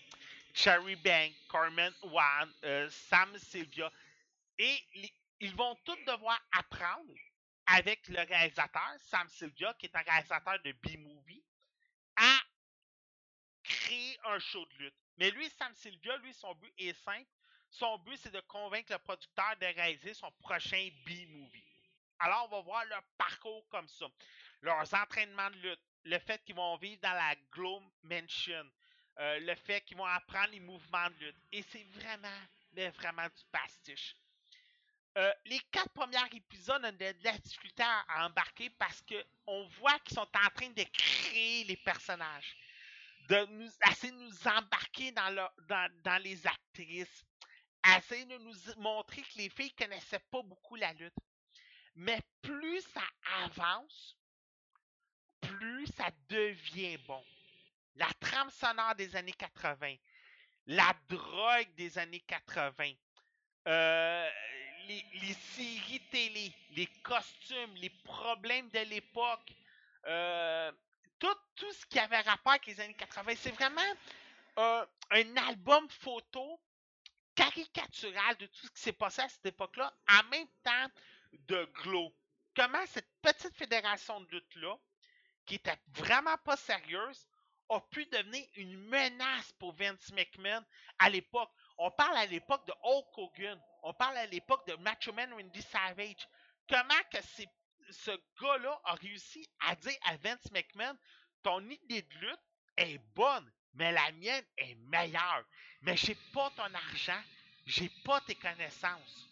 Cherry 0.53 0.95
Bank, 0.98 1.34
Carmen 1.49 1.94
Wan, 2.03 2.53
euh, 2.64 2.90
Sam 2.90 3.38
Sylvia. 3.38 3.91
Et 4.57 4.77
ils 5.40 5.56
vont 5.56 5.76
tous 5.86 5.98
devoir 6.06 6.40
apprendre 6.52 7.14
avec 7.65 8.07
le 8.07 8.22
réalisateur, 8.22 8.90
Sam 8.99 9.27
Sylvia, 9.30 9.73
qui 9.76 9.86
est 9.86 9.95
un 9.95 10.02
réalisateur 10.02 10.60
de 10.64 10.72
B-Movie, 10.72 11.39
un 14.26 14.40
show 14.40 14.66
de 14.66 14.84
lutte. 14.84 14.95
Mais 15.18 15.32
lui, 15.32 15.49
Sam 15.49 15.74
Sylvia, 15.76 16.18
lui, 16.18 16.34
son 16.34 16.53
but 16.56 16.74
est 16.78 16.94
simple. 16.94 17.30
Son 17.70 17.98
but, 17.99 18.18
c'est 18.18 18.34
de 18.34 18.40
convaincre 18.41 18.91
le 18.94 18.99
producteur 18.99 19.56
de 19.60 19.66
réaliser 19.66 20.14
son 20.14 20.32
prochain 20.40 20.90
B-Movie. 21.06 21.64
Alors, 22.20 22.45
on 22.45 22.56
va 22.56 22.61
voir 22.61 22.86
leur 22.86 23.03
parcours 23.18 23.68
comme 23.70 23.88
ça 23.88 24.07
leurs 24.61 24.94
entraînements 24.94 25.49
de 25.52 25.57
lutte, 25.57 25.80
le 26.06 26.20
fait 26.20 26.44
qu'ils 26.44 26.56
vont 26.56 26.76
vivre 26.78 26.99
dans 27.02 27.14
la 27.14 27.36
Glow 27.52 27.82
Mansion, 28.03 28.66
euh, 29.20 29.40
le 29.40 29.56
fait 29.56 29.82
qu'ils 29.82 29.98
vont 29.98 30.06
apprendre 30.06 30.49
les 30.52 30.60
mouvements 30.60 31.10
de 31.10 31.26
lutte. 31.26 31.38
Et 31.52 31.64
c'est 31.64 31.84
vraiment, 31.84 32.28
mais 32.74 32.90
vraiment 32.90 33.26
du 33.26 33.44
pastiche. 33.52 34.16
Euh, 35.18 35.34
les 35.45 35.60
quatre 35.72 35.91
premiers 35.91 36.18
épisodes 36.34 36.84
ont 36.86 36.91
de 36.91 37.16
la 37.24 37.38
difficulté 37.38 37.84
à 37.84 38.26
embarquer 38.26 38.70
parce 38.72 39.02
qu'on 39.02 39.66
voit 39.80 39.98
qu'ils 39.99 40.16
sont 40.16 40.22
en 40.22 40.49
train 40.56 40.70
de 40.70 40.84
créer 40.84 41.64
les 41.64 41.78
personnages, 41.78 42.56
de 43.30 43.45
nous, 43.45 43.69
essayer 43.89 44.11
de 44.11 44.18
nous 44.18 44.47
embarquer 44.47 45.11
dans, 45.11 45.49
dans 46.03 46.23
les 46.23 46.45
actrices, 46.45 47.23
essayer 47.97 48.26
de 48.26 48.38
nous 48.38 48.56
montrer 48.77 49.22
que 49.22 49.38
les 49.38 49.49
filles 49.49 49.72
connaissaient 49.73 50.23
pas 50.31 50.41
beaucoup 50.41 50.76
la 50.76 50.91
lutte. 50.93 51.14
Mais 51.95 52.19
plus 52.41 52.81
ça 52.81 53.03
avance, 53.43 54.18
plus 55.41 55.88
ça 55.88 56.10
devient 56.27 56.97
bon. 57.07 57.23
La 57.95 58.10
trame 58.19 58.49
sonore 58.49 58.95
des 58.95 59.15
années 59.15 59.34
80, 59.34 59.95
la 60.68 60.93
drogue 61.07 61.73
des 61.76 61.97
années 61.97 62.22
80, 62.22 62.93
euh, 63.68 64.30
les, 64.88 65.34
séries 65.34 66.01
télé, 66.10 66.51
les 66.72 66.88
costumes, 67.03 67.76
les 67.76 67.89
problèmes 67.89 68.69
de 68.69 68.80
l'époque, 68.80 69.53
euh, 70.07 70.72
tout, 71.19 71.35
tout 71.55 71.71
ce 71.73 71.85
qui 71.85 71.99
avait 71.99 72.21
rapport 72.21 72.53
avec 72.53 72.65
les 72.65 72.79
années 72.79 72.93
80. 72.93 73.33
C'est 73.37 73.51
vraiment 73.51 73.81
euh, 74.57 74.85
un 75.11 75.37
album 75.37 75.87
photo 75.89 76.59
caricatural 77.35 78.35
de 78.37 78.45
tout 78.47 78.65
ce 78.65 78.71
qui 78.71 78.81
s'est 78.81 78.93
passé 78.93 79.21
à 79.21 79.29
cette 79.29 79.45
époque-là, 79.45 79.93
en 80.09 80.29
même 80.29 80.47
temps 80.63 80.87
de 81.47 81.65
Glow. 81.83 82.13
Comment 82.55 82.85
cette 82.87 83.09
petite 83.21 83.55
fédération 83.55 84.19
de 84.21 84.27
lutte-là 84.31 84.75
qui 85.49 85.55
était 85.55 85.79
vraiment 85.87 86.37
pas 86.45 86.55
sérieuse, 86.57 87.25
a 87.69 87.79
pu 87.81 88.05
devenir 88.05 88.45
une 88.55 88.77
menace 88.77 89.51
pour 89.53 89.73
Vince 89.73 90.11
McMahon 90.13 90.63
à 90.99 91.09
l'époque. 91.09 91.49
On 91.79 91.89
parle 91.89 92.17
à 92.17 92.27
l'époque 92.27 92.67
de 92.67 92.73
Hulk 92.83 93.17
Hogan. 93.17 93.59
On 93.81 93.91
parle 93.93 94.17
à 94.17 94.27
l'époque 94.27 94.67
de 94.67 94.75
Macho 94.75 95.11
Man 95.11 95.33
Randy 95.33 95.61
Savage. 95.63 96.27
Comment 96.69 97.01
que 97.11 97.19
ce 97.91 98.11
gars-là 98.41 98.80
a 98.84 98.94
réussi 98.95 99.48
à 99.61 99.76
dire 99.76 99.98
à 100.03 100.18
Vince 100.18 100.52
McMahon, 100.52 100.98
ton 101.44 101.61
idée 101.70 102.02
de 102.02 102.16
lutte 102.20 102.40
est 102.78 102.98
bonne, 103.16 103.52
mais 103.74 103.91
la 103.91 104.11
mienne 104.14 104.45
est 104.57 104.76
meilleure. 104.76 105.45
Mais 105.82 105.95
j'ai 105.95 106.16
pas 106.34 106.49
ton 106.52 106.74
argent, 106.74 107.22
j'ai 107.66 107.90
pas 108.03 108.22
tes 108.22 108.36
connaissances. 108.36 109.28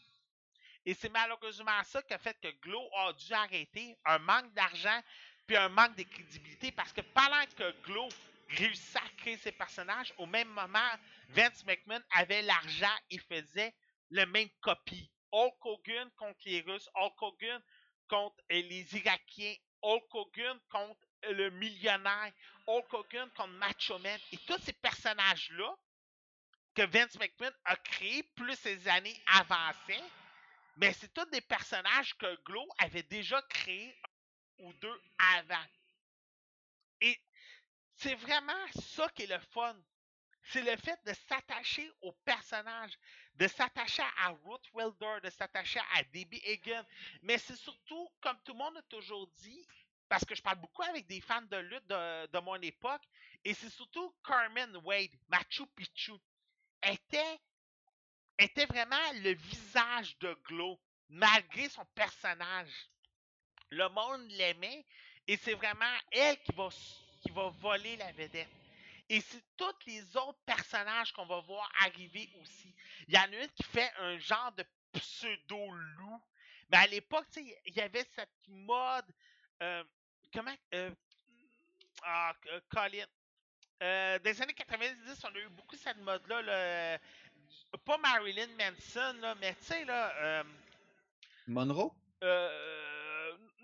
Et 0.85 0.93
c'est 0.93 1.09
malheureusement 1.09 1.83
ça 1.83 2.01
qui 2.01 2.13
a 2.13 2.17
fait 2.17 2.39
que 2.39 2.49
Glow 2.61 2.89
a 2.95 3.13
dû 3.13 3.33
arrêter, 3.33 3.97
un 4.05 4.19
manque 4.19 4.53
d'argent, 4.53 5.01
puis 5.45 5.57
un 5.57 5.69
manque 5.69 5.95
de 5.97 6.03
crédibilité 6.03 6.71
parce 6.71 6.93
que 6.93 7.01
pendant 7.01 7.45
que 7.57 7.71
Glow 7.83 8.07
réussissait 8.49 8.99
à 8.99 9.09
créer 9.17 9.37
ses 9.37 9.51
personnages, 9.51 10.13
au 10.17 10.25
même 10.25 10.47
moment, 10.49 10.89
Vince 11.29 11.65
McMahon 11.65 12.01
avait 12.11 12.41
l'argent 12.41 12.95
et 13.09 13.17
faisait 13.17 13.73
le 14.09 14.25
même 14.27 14.49
copie. 14.61 15.11
Hulk 15.31 15.65
Hogan 15.65 16.09
contre 16.15 16.39
les 16.45 16.61
Russes, 16.61 16.89
Hulk 16.95 17.21
Hogan 17.21 17.61
contre 18.07 18.37
les 18.49 18.95
Irakiens, 18.95 19.55
Hulk 19.81 20.13
Hogan 20.13 20.59
contre 20.69 20.99
le 21.29 21.49
millionnaire, 21.51 22.31
Hulk 22.65 22.93
Hogan 22.93 23.29
contre 23.31 23.53
Macho 23.53 23.99
Man. 23.99 24.19
Et 24.31 24.37
tous 24.39 24.59
ces 24.63 24.73
personnages-là 24.73 25.75
que 26.75 26.83
Vince 26.83 27.17
McMahon 27.19 27.53
a 27.65 27.75
créés, 27.77 28.23
plus 28.35 28.55
ces 28.55 28.87
années 28.87 29.19
avançaient, 29.27 30.03
mais 30.77 30.93
c'est 30.93 31.11
tous 31.13 31.25
des 31.31 31.41
personnages 31.41 32.15
que 32.17 32.35
Glow 32.43 32.67
avait 32.77 33.03
déjà 33.03 33.41
créés 33.43 33.95
ou 34.59 34.71
deux 34.73 35.01
avant. 35.17 35.65
Et 37.01 37.19
c'est 37.95 38.15
vraiment 38.15 38.67
ça 38.75 39.09
qui 39.09 39.23
est 39.23 39.27
le 39.27 39.39
fun. 39.51 39.75
C'est 40.43 40.61
le 40.61 40.77
fait 40.77 40.99
de 41.05 41.13
s'attacher 41.27 41.91
au 42.01 42.11
personnage, 42.23 42.93
de 43.37 43.47
s'attacher 43.47 44.03
à 44.23 44.29
Ruth 44.45 44.69
Wilder, 44.73 45.19
de 45.23 45.29
s'attacher 45.29 45.79
à 45.95 46.03
Debbie 46.03 46.41
Egan. 46.43 46.83
Mais 47.21 47.37
c'est 47.37 47.55
surtout, 47.55 48.09
comme 48.21 48.37
tout 48.43 48.53
le 48.53 48.57
monde 48.57 48.77
a 48.77 48.81
toujours 48.83 49.27
dit, 49.39 49.65
parce 50.09 50.25
que 50.25 50.35
je 50.35 50.41
parle 50.41 50.59
beaucoup 50.59 50.83
avec 50.83 51.05
des 51.07 51.21
fans 51.21 51.41
de 51.43 51.57
lutte 51.57 51.85
de, 51.87 52.27
de 52.27 52.39
mon 52.39 52.55
époque, 52.61 53.03
et 53.43 53.53
c'est 53.53 53.69
surtout 53.69 54.13
Carmen 54.25 54.75
Wade, 54.83 55.11
Machu 55.27 55.65
Picchu, 55.75 56.13
était, 56.83 57.39
était 58.39 58.65
vraiment 58.65 59.11
le 59.15 59.33
visage 59.33 60.17
de 60.19 60.33
Glow, 60.45 60.79
malgré 61.09 61.69
son 61.69 61.85
personnage. 61.93 62.89
Le 63.69 63.87
monde 63.89 64.29
l'aimait, 64.31 64.85
et 65.27 65.37
c'est 65.37 65.53
vraiment 65.53 65.85
elle 66.11 66.39
qui 66.41 66.53
va, 66.53 66.69
qui 67.21 67.31
va 67.31 67.49
voler 67.49 67.97
la 67.97 68.11
vedette. 68.13 68.56
Et 69.09 69.21
c'est 69.21 69.43
tous 69.55 69.85
les 69.85 70.17
autres 70.17 70.39
personnages 70.45 71.13
qu'on 71.13 71.25
va 71.25 71.39
voir 71.41 71.71
arriver 71.81 72.29
aussi. 72.41 72.75
Il 73.07 73.15
y 73.15 73.17
en 73.17 73.23
a 73.23 73.43
une 73.43 73.49
qui 73.49 73.63
fait 73.63 73.91
un 73.99 74.17
genre 74.17 74.51
de 74.53 74.65
pseudo-loup. 74.93 76.21
Mais 76.69 76.77
à 76.77 76.87
l'époque, 76.87 77.27
il 77.37 77.73
y 77.73 77.81
avait 77.81 78.05
cette 78.15 78.29
mode. 78.47 79.05
Euh, 79.63 79.83
comment. 80.33 80.55
Euh, 80.73 80.91
ah, 82.03 82.33
euh, 82.47 82.59
Colin. 82.69 83.05
Euh, 83.83 84.19
des 84.19 84.41
années 84.41 84.53
90, 84.53 85.23
on 85.23 85.35
a 85.35 85.39
eu 85.39 85.49
beaucoup 85.49 85.75
cette 85.77 85.97
mode-là. 85.97 86.41
Là, 86.41 86.99
pas 87.85 87.97
Marilyn 87.97 88.47
Manson, 88.57 89.15
là, 89.21 89.35
mais 89.35 89.53
tu 89.55 89.65
sais, 89.65 89.85
là. 89.85 90.13
Euh, 90.17 90.43
Monroe? 91.47 91.93
Euh, 92.23 92.96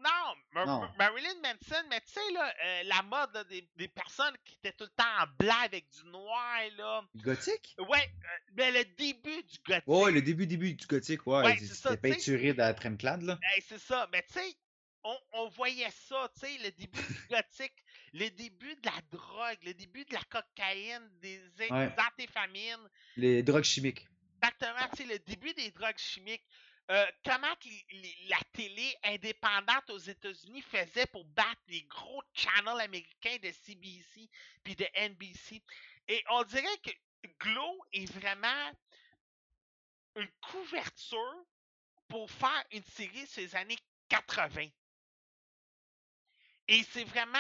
non, 0.03 0.35
Mar 0.51 0.65
Non. 0.67 0.89
Marilyn 0.97 1.35
Manson, 1.41 1.84
mais 1.89 2.01
tu 2.01 2.11
sais, 2.13 2.31
là, 2.34 2.53
euh, 2.63 2.84
la 2.84 3.01
mode 3.03 3.34
là, 3.34 3.43
des, 3.45 3.67
des 3.75 3.88
personnes 3.88 4.35
qui 4.43 4.55
étaient 4.55 4.73
tout 4.73 4.84
le 4.84 4.89
temps 4.89 5.23
en 5.23 5.25
blanc 5.39 5.59
avec 5.63 5.89
du 5.89 6.05
noir, 6.09 6.59
là. 6.77 7.03
Gothique? 7.15 7.75
Ouais, 7.77 8.11
euh, 8.23 8.27
mais 8.55 8.71
le 8.71 8.85
début 8.95 9.43
du 9.43 9.57
gothique. 9.65 9.88
Ouais, 9.88 10.11
le 10.11 10.21
début, 10.21 10.47
début 10.47 10.73
du 10.73 10.85
gothique, 10.85 11.25
ouais. 11.27 11.43
Ouais, 11.43 11.57
C'était 11.57 11.97
peinturé 11.97 12.53
dans 12.53 12.65
la 12.65 12.73
tremclade, 12.73 13.23
là. 13.23 13.39
C'est 13.61 13.80
ça. 13.80 14.07
Mais 14.11 14.23
tu 14.23 14.34
sais, 14.34 14.55
on, 15.03 15.17
on 15.34 15.49
voyait 15.49 15.91
ça, 15.91 16.30
tu 16.34 16.47
sais, 16.47 16.57
le 16.63 16.71
début 16.71 17.01
du 17.01 17.27
gothique, 17.30 17.84
le 18.13 18.30
début 18.30 18.75
de 18.75 18.85
la 18.85 19.01
drogue, 19.11 19.57
le 19.63 19.73
début 19.73 20.05
de 20.05 20.13
la 20.13 20.21
cocaïne, 20.30 21.09
des, 21.21 21.39
des 21.57 21.69
antéfamines. 21.71 22.89
Les 23.17 23.43
drogues 23.43 23.63
chimiques. 23.63 24.07
Exactement, 24.41 24.89
tu 24.95 25.03
sais, 25.03 25.13
le 25.13 25.19
début 25.19 25.53
des 25.53 25.71
drogues 25.71 25.97
chimiques. 25.97 26.45
Euh, 26.91 27.05
comment 27.23 27.55
la 28.27 28.38
télé 28.51 28.95
indépendante 29.03 29.89
aux 29.89 29.97
États-Unis 29.99 30.61
faisait 30.61 31.05
pour 31.07 31.23
battre 31.26 31.61
les 31.68 31.84
gros 31.84 32.22
channels 32.34 32.81
américains 32.81 33.38
de 33.41 33.51
CBC 33.51 34.30
puis 34.64 34.76
de 34.76 34.85
NBC. 34.95 35.64
Et 36.10 36.23
on 36.30 36.43
dirait 36.43 36.77
que 36.84 36.91
Glow 37.39 37.85
est 37.93 38.11
vraiment 38.11 38.72
une 40.15 40.30
couverture 40.41 41.45
pour 42.10 42.30
faire 42.30 42.64
une 42.72 42.84
série 42.84 43.27
sur 43.27 43.41
les 43.41 43.55
années 43.55 43.80
80. 44.10 44.68
Et 46.68 46.84
c'est 46.84 47.05
vraiment. 47.05 47.39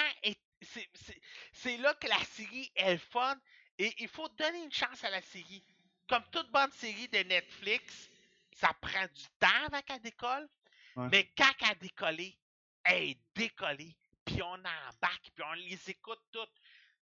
c'est- 1.51 1.77
là 1.77 1.93
que 1.95 2.07
la 2.07 2.23
série 2.23 2.71
est 2.75 2.97
fun. 2.97 3.37
Et 3.77 3.93
il 3.99 4.07
faut 4.07 4.29
donner 4.29 4.63
une 4.63 4.71
chance 4.71 5.03
à 5.03 5.09
la 5.09 5.21
série. 5.21 5.63
Comme 6.07 6.23
toute 6.31 6.49
bonne 6.51 6.71
série 6.71 7.07
de 7.09 7.19
Netflix, 7.19 8.09
ça 8.55 8.73
prend 8.81 9.05
du 9.13 9.23
temps 9.39 9.65
avant 9.65 9.81
qu'elle 9.81 10.01
décolle. 10.01 10.47
Ouais. 10.95 11.07
Mais 11.11 11.31
quand 11.37 11.51
elle 11.61 11.71
a 11.71 11.75
décollé, 11.75 12.37
elle 12.83 13.03
est 13.09 13.19
décollée. 13.35 13.95
Puis 14.25 14.41
on 14.41 14.53
embarque, 14.53 15.31
puis 15.33 15.43
on 15.45 15.53
les 15.53 15.89
écoute 15.89 16.21
toutes. 16.31 16.51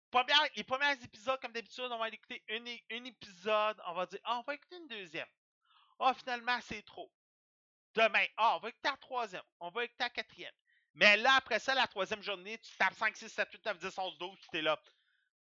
Première- 0.09 0.49
les 0.55 0.63
premiers 0.63 0.91
épisodes, 0.93 1.39
comme 1.39 1.53
d'habitude, 1.53 1.87
on 1.89 1.97
va 1.97 2.09
écouter 2.09 2.43
un, 2.49 3.05
épisode. 3.05 3.81
On 3.87 3.93
va 3.93 4.05
dire, 4.05 4.19
ah, 4.23 4.39
on 4.39 4.43
va 4.43 4.55
écouter 4.55 4.77
une 4.77 4.87
deuxième. 4.87 5.27
Ah, 5.99 6.13
finalement, 6.13 6.59
c'est 6.61 6.83
trop. 6.83 7.11
Demain, 7.93 8.25
ah, 8.37 8.57
on 8.57 8.59
va 8.59 8.69
écouter 8.69 8.89
la 8.89 8.97
troisième. 8.97 9.43
On 9.59 9.69
va 9.69 9.85
écouter 9.85 10.03
la 10.03 10.09
quatrième. 10.09 10.53
Mais 10.93 11.15
là, 11.17 11.35
après 11.35 11.59
ça, 11.59 11.73
la 11.73 11.87
troisième 11.87 12.21
journée, 12.21 12.57
tu 12.57 12.75
tapes 12.77 12.93
5, 12.93 13.15
6, 13.15 13.29
7, 13.29 13.49
8, 13.51 13.65
9, 13.65 13.77
10, 13.79 13.97
11, 13.97 14.17
12, 14.17 14.37
tu 14.49 14.57
es 14.57 14.61
là. 14.61 14.81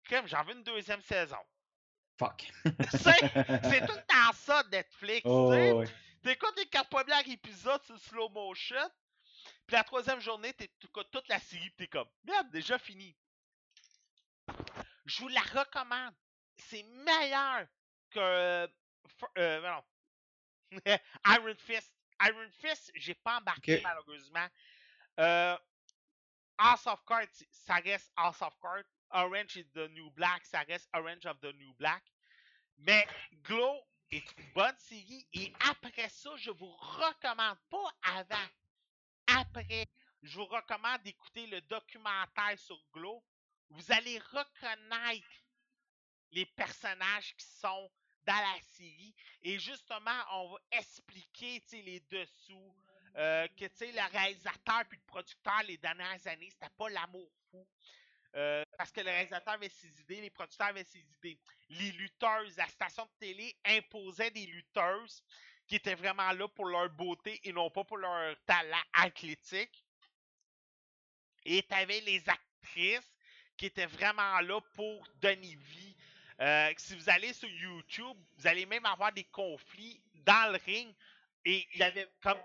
Crème, 0.03 0.27
j'en 0.27 0.44
veux 0.44 0.53
une 0.53 0.64
deuxième 0.64 1.02
saison. 1.02 1.38
Fuck. 2.19 2.51
C'est 2.91 3.87
tout 3.87 3.95
temps 4.07 4.33
ça, 4.33 4.63
Netflix. 4.71 5.21
Oh, 5.25 5.51
tu 5.53 5.57
ouais. 5.71 5.87
T'écoutes 6.21 6.57
les 6.57 6.65
quatre 6.67 6.89
premiers 6.89 7.31
épisodes 7.31 7.81
sur 7.85 7.97
slow 7.97 8.27
motion, 8.29 8.75
puis 9.65 9.75
la 9.77 9.85
troisième 9.85 10.19
journée, 10.19 10.53
t'é- 10.53 10.67
t'écoutes 10.79 11.09
toute 11.11 11.27
la 11.29 11.39
série, 11.39 11.71
t'es 11.77 11.87
comme, 11.87 12.09
merde, 12.25 12.51
déjà 12.51 12.77
fini. 12.77 13.15
Je 15.05 15.19
vous 15.21 15.29
la 15.29 15.39
recommande. 15.41 16.13
C'est 16.57 16.83
meilleur 16.83 17.65
que. 18.11 18.19
euh, 18.19 18.67
euh, 19.37 19.61
non. 19.61 20.79
Iron 21.27 21.55
Fist. 21.57 21.93
Iron 22.21 22.49
Fist, 22.59 22.91
j'ai 22.95 23.15
pas 23.15 23.37
embarqué 23.37 23.79
malheureusement. 23.81 24.45
Euh, 25.21 25.57
House 26.57 26.85
of 26.87 27.01
Cards, 27.05 27.27
ça 27.49 27.75
reste 27.75 28.11
House 28.17 28.41
of 28.41 28.53
Cards. 28.61 28.83
Orange 29.11 29.57
is 29.57 29.65
the 29.73 29.90
New 29.90 30.10
Black, 30.11 30.45
ça 30.45 30.60
reste 30.61 30.90
Orange 30.94 31.26
of 31.26 31.40
the 31.40 31.53
New 31.56 31.73
Black. 31.76 32.03
Mais 32.77 33.07
Glow 33.44 33.76
est 34.11 34.23
une 34.38 34.53
bonne 34.53 34.77
série 34.77 35.27
et 35.34 35.53
après 35.69 36.10
ça, 36.10 36.36
je 36.38 36.52
vous 36.52 36.72
recommande, 36.76 37.57
pas 37.69 37.94
avant, 38.03 38.48
après, 39.27 39.88
je 40.22 40.38
vous 40.38 40.45
recommande 40.45 41.02
d'écouter 41.03 41.48
le 41.48 41.61
documentaire 41.61 42.57
sur 42.57 42.80
Glow. 42.94 43.23
Vous 43.69 43.91
allez 43.91 44.19
reconnaître 44.19 45.27
les 46.31 46.45
personnages 46.45 47.36
qui 47.36 47.45
sont 47.45 47.91
dans 48.26 48.34
la 48.36 48.61
série 48.61 49.15
et 49.41 49.60
justement, 49.60 50.23
on 50.31 50.52
va 50.53 50.60
expliquer 50.72 51.64
les 51.72 51.99
dessous. 52.10 52.76
euh, 53.15 53.48
que 53.57 53.65
le 53.65 54.11
réalisateur 54.11 54.84
puis 54.88 54.98
le 54.99 55.06
producteur 55.06 55.64
les 55.68 55.77
dernières 55.77 56.26
années, 56.27 56.49
c'était 56.52 56.73
pas 56.77 56.90
l'amour 56.90 57.30
fou. 57.52 57.68
Euh, 58.35 58.64
parce 58.77 58.91
que 58.91 59.01
le 59.01 59.10
réalisateur 59.10 59.56
avait 59.56 59.69
ses 59.69 59.88
idées, 60.01 60.22
les 60.22 60.30
producteurs 60.30 60.68
avaient 60.68 60.84
ses 60.84 60.99
idées. 60.99 61.39
Les 61.69 61.91
lutteuses, 61.93 62.56
la 62.57 62.68
station 62.68 63.06
de 63.06 63.11
télé 63.19 63.56
imposait 63.65 64.30
des 64.31 64.45
lutteuses 64.45 65.23
qui 65.68 65.76
étaient 65.76 65.95
vraiment 65.95 66.31
là 66.31 66.47
pour 66.47 66.65
leur 66.65 66.89
beauté 66.89 67.39
et 67.43 67.53
non 67.53 67.69
pas 67.69 67.84
pour 67.84 67.97
leur 67.97 68.35
talent 68.45 68.81
athlétique. 68.93 69.84
Et 71.45 71.64
tu 71.64 71.73
avais 71.73 72.01
les 72.01 72.23
actrices 72.30 73.15
qui 73.57 73.65
étaient 73.65 73.85
vraiment 73.85 74.39
là 74.41 74.61
pour 74.73 75.07
donner 75.15 75.56
vie. 75.56 75.95
Euh, 76.41 76.72
si 76.77 76.95
vous 76.95 77.10
allez 77.10 77.34
sur 77.34 77.49
YouTube, 77.49 78.18
vous 78.38 78.47
allez 78.47 78.65
même 78.65 78.85
avoir 78.85 79.11
des 79.11 79.26
conflits 79.26 80.01
dans 80.14 80.51
le 80.51 80.60
ring. 80.65 80.93
Et 81.45 81.68
il 81.73 81.80
y 81.80 81.84
avait 81.84 82.07
comme 82.22 82.39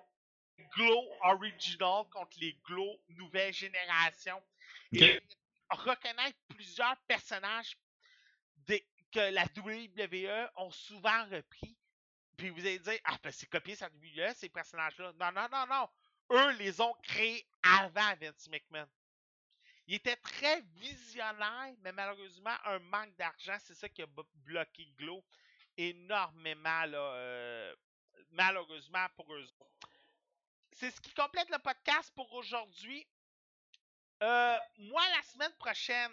Glow 0.74 1.08
Original 1.22 2.04
contre 2.10 2.38
les 2.40 2.54
Glow 2.64 3.00
Nouvelle 3.10 3.52
Génération. 3.52 4.42
Et 4.92 5.20
reconnaître 5.70 6.38
plusieurs 6.48 6.96
personnages 7.06 7.76
que 9.14 9.30
la 9.30 9.44
WWE 9.56 10.50
ont 10.56 10.72
souvent 10.72 11.24
repris. 11.26 11.76
Puis 12.36 12.50
vous 12.50 12.60
allez 12.60 12.80
dire, 12.80 12.98
ah, 13.04 13.16
ben 13.22 13.30
c'est 13.30 13.46
copié 13.46 13.76
la 13.80 13.88
WWE, 13.88 14.34
ces 14.34 14.48
personnages-là. 14.48 15.12
Non, 15.20 15.30
non, 15.32 15.48
non, 15.52 15.66
non. 15.68 15.88
Eux 16.32 16.50
les 16.58 16.80
ont 16.80 16.94
créés 17.02 17.46
avant 17.62 18.16
Vince 18.20 18.48
McMahon. 18.48 18.88
Il 19.86 19.94
était 19.94 20.16
très 20.16 20.62
visionnaire, 20.76 21.74
mais 21.82 21.92
malheureusement, 21.92 22.56
un 22.64 22.78
manque 22.80 23.14
d'argent, 23.16 23.56
c'est 23.60 23.74
ça 23.74 23.88
qui 23.88 24.02
a 24.02 24.06
bloqué 24.34 24.86
Glow 24.98 25.24
énormément, 25.76 26.84
euh, 26.86 27.74
malheureusement 28.30 29.06
pour 29.14 29.32
eux. 29.32 29.44
C'est 30.72 30.90
ce 30.90 31.00
qui 31.00 31.12
complète 31.14 31.50
le 31.50 31.58
podcast 31.58 32.12
pour 32.16 32.32
aujourd'hui. 32.32 33.06
Euh, 34.24 34.56
moi, 34.78 35.02
la 35.14 35.22
semaine 35.22 35.52
prochaine, 35.58 36.10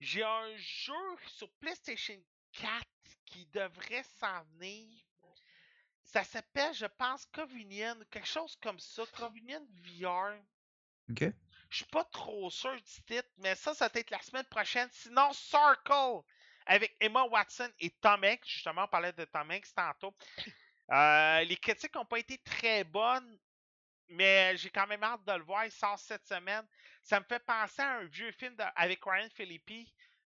j'ai 0.00 0.22
un 0.22 0.56
jeu 0.56 1.16
sur 1.26 1.50
PlayStation 1.60 2.18
4 2.52 2.72
qui 3.26 3.44
devrait 3.46 4.04
s'en 4.18 4.42
venir. 4.54 4.88
Ça 6.02 6.24
s'appelle, 6.24 6.72
je 6.72 6.86
pense, 6.86 7.26
Convenient, 7.26 7.98
quelque 8.10 8.26
chose 8.26 8.56
comme 8.62 8.78
ça, 8.78 9.02
Convenient 9.18 9.66
VR. 9.82 10.32
Ok. 11.10 11.24
Je 11.68 11.76
suis 11.76 11.86
pas 11.86 12.04
trop 12.04 12.50
sûr 12.50 12.74
du 12.74 12.82
titre, 12.82 13.28
mais 13.36 13.54
ça, 13.54 13.74
ça 13.74 13.88
va 13.88 14.00
être 14.00 14.10
la 14.10 14.22
semaine 14.22 14.46
prochaine. 14.46 14.88
Sinon, 14.92 15.30
Circle 15.34 16.22
avec 16.64 16.96
Emma 17.00 17.24
Watson 17.24 17.70
et 17.80 17.90
Tom 17.90 18.24
Hanks. 18.24 18.46
Justement, 18.46 18.84
on 18.84 18.88
parlait 18.88 19.12
de 19.12 19.26
Tom 19.26 19.50
Hanks 19.50 19.74
tantôt. 19.74 20.14
Euh, 20.90 21.40
les 21.44 21.56
critiques 21.56 21.94
n'ont 21.94 22.04
pas 22.04 22.18
été 22.18 22.36
très 22.38 22.84
bonnes, 22.84 23.38
mais 24.08 24.56
j'ai 24.56 24.70
quand 24.70 24.86
même 24.86 25.02
hâte 25.02 25.24
de 25.24 25.32
le 25.32 25.42
voir. 25.44 25.64
Il 25.64 25.72
sort 25.72 25.98
cette 25.98 26.26
semaine. 26.26 26.64
Ça 27.02 27.20
me 27.20 27.24
fait 27.24 27.38
penser 27.44 27.82
à 27.82 27.98
un 27.98 28.04
vieux 28.04 28.32
film 28.32 28.54
de- 28.56 28.64
avec 28.76 29.04
Ryan 29.04 29.28
Phillippe 29.34 29.70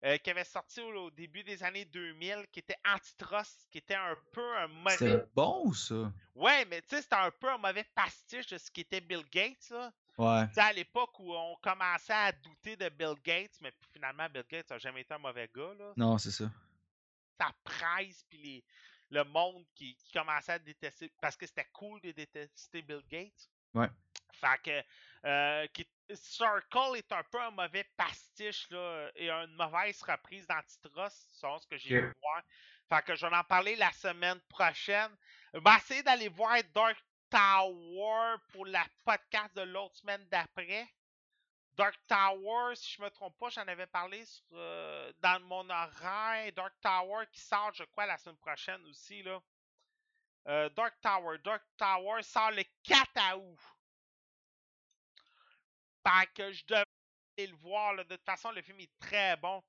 euh, 0.05 0.17
qui 0.19 0.31
avait 0.31 0.45
sorti 0.45 0.81
au, 0.81 0.93
au 1.07 1.11
début 1.11 1.43
des 1.43 1.63
années 1.65 1.85
2000, 1.85 2.47
qui 2.53 2.61
était 2.61 2.77
Antitrust, 2.87 3.67
qui 3.71 3.79
était 3.79 3.97
un 3.97 4.17
peu 4.33 4.57
un 4.59 4.69
mauvais. 4.69 4.97
C'est 4.97 5.35
bon, 5.35 5.73
ça. 5.73 6.13
Ouais, 6.37 6.65
mais 6.67 6.81
tu 6.83 6.91
sais, 6.91 7.03
c'était 7.03 7.17
un 7.17 7.33
peu 7.33 7.49
un 7.51 7.59
mauvais 7.59 7.85
pastiche 7.97 8.47
de 8.47 8.59
ce 8.59 8.71
qu'était 8.71 9.01
Bill 9.01 9.25
Gates. 9.33 9.71
Là. 9.71 9.93
Ouais. 10.17 10.47
Tu 10.49 10.55
sais, 10.55 10.61
à 10.61 10.73
l'époque 10.73 11.19
où 11.19 11.35
on 11.35 11.57
commençait 11.57 12.13
à 12.13 12.31
douter 12.31 12.77
de 12.77 12.89
Bill 12.91 13.15
Gates, 13.25 13.59
mais 13.61 13.73
finalement, 13.93 14.29
Bill 14.29 14.45
Gates 14.49 14.71
n'a 14.71 14.79
jamais 14.79 15.01
été 15.01 15.15
un 15.15 15.19
mauvais 15.19 15.51
gars. 15.53 15.75
Là. 15.77 15.93
Non, 15.97 16.17
c'est 16.19 16.31
ça. 16.31 16.49
Sa 17.41 17.53
presse, 17.65 18.25
puis 18.29 18.39
les, 18.39 18.65
le 19.11 19.25
monde 19.25 19.65
qui, 19.75 19.95
qui 19.97 20.13
commençait 20.13 20.53
à 20.53 20.59
détester, 20.61 21.11
parce 21.21 21.37
que 21.37 21.47
c'était 21.47 21.69
cool 21.73 22.01
de 22.03 22.13
détester 22.13 22.83
Bill 22.83 23.03
Gates. 23.09 23.49
Ouais. 23.75 23.89
Fait 24.33 24.59
que 24.63 24.85
euh, 25.25 25.67
Circle 26.15 26.97
est 26.97 27.13
un 27.13 27.23
peu 27.25 27.41
un 27.41 27.51
mauvais 27.51 27.85
pastiche 27.97 28.71
là, 28.71 29.11
et 29.15 29.31
une 29.31 29.55
mauvaise 29.55 30.01
reprise 30.03 30.47
d'Antitros, 30.47 31.11
c'est 31.11 31.47
ce 31.61 31.67
que 31.67 31.77
j'ai 31.77 32.01
vu 32.01 32.13
voir. 32.23 32.43
Fait 32.89 33.05
que 33.05 33.15
je 33.15 33.27
vais 33.27 33.37
en 33.37 33.45
parler 33.45 33.77
la 33.77 33.93
semaine 33.93 34.41
prochaine. 34.49 35.11
Je 35.53 35.59
vais 35.59 35.77
essayer 35.77 36.03
d'aller 36.03 36.29
voir 36.29 36.57
Dark 36.75 36.97
Tower 37.31 38.37
pour 38.53 38.65
la 38.67 38.87
podcast 39.05 39.55
de 39.57 39.63
l'autre 39.63 39.97
semaine 39.97 40.27
d'après. 40.31 40.89
Dark 41.77 41.95
Tower, 42.09 42.75
si 42.75 42.95
je 42.95 43.03
me 43.03 43.11
trompe 43.11 43.39
pas, 43.39 43.51
j'en 43.51 43.67
avais 43.69 43.87
parlé 43.87 44.25
euh, 44.53 45.13
dans 45.21 45.41
mon 45.45 45.69
horaire. 45.69 46.53
Dark 46.55 46.75
Tower 46.81 47.27
qui 47.31 47.41
sort, 47.41 47.73
je 47.75 47.85
crois, 47.85 48.07
la 48.07 48.17
semaine 48.19 48.39
prochaine 48.39 48.85
aussi. 48.87 49.23
Là. 49.23 49.41
Euh, 50.49 50.69
Dark 50.71 50.95
Tower. 51.03 51.37
Dark 51.45 51.63
Tower 51.77 52.23
sort 52.23 52.53
le 52.53 52.65
4 52.85 53.37
août. 53.37 53.59
Fait 56.07 56.27
que 56.35 56.53
je 56.53 56.65
devrais 56.65 56.85
le 57.39 57.57
voir. 57.57 57.97
De 57.97 58.05
toute 58.05 58.25
façon, 58.25 58.51
le 58.53 58.63
film 58.63 58.81
est 58.81 58.99
très 58.99 59.37
bon. 59.37 59.63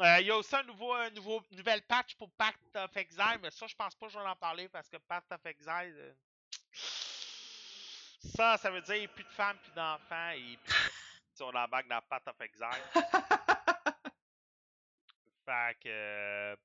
Euh, 0.00 0.20
il 0.20 0.26
y 0.26 0.30
a 0.30 0.36
aussi 0.36 0.56
un 0.56 0.62
nouveau, 0.62 0.94
un 0.94 1.10
nouveau 1.10 1.42
nouvelle 1.50 1.82
patch 1.82 2.14
pour 2.14 2.30
Path 2.32 2.54
of 2.74 2.96
Exile, 2.96 3.38
mais 3.42 3.50
ça, 3.50 3.66
je 3.66 3.74
pense 3.74 3.94
pas 3.94 4.06
que 4.06 4.12
je 4.12 4.18
vais 4.18 4.24
en 4.24 4.36
parler 4.36 4.66
parce 4.70 4.88
que 4.88 4.96
Path 4.96 5.30
of 5.30 5.44
Exile. 5.44 5.94
Euh, 5.94 6.14
ça, 8.34 8.56
ça 8.56 8.70
veut 8.70 8.80
dire 8.80 8.94
qu'il 8.94 9.00
n'y 9.00 9.04
a 9.04 9.08
plus 9.08 9.24
de 9.24 9.30
femmes, 9.30 9.58
plus 9.58 9.72
d'enfants 9.72 10.30
et 10.30 10.56
puis 10.64 10.74
sur 11.34 11.52
la 11.52 11.66
bague 11.66 11.88
dans 11.88 12.00
Path 12.08 12.26
of 12.28 12.40
Exile. 12.40 12.68
fait 15.44 15.76
que. 15.80 16.56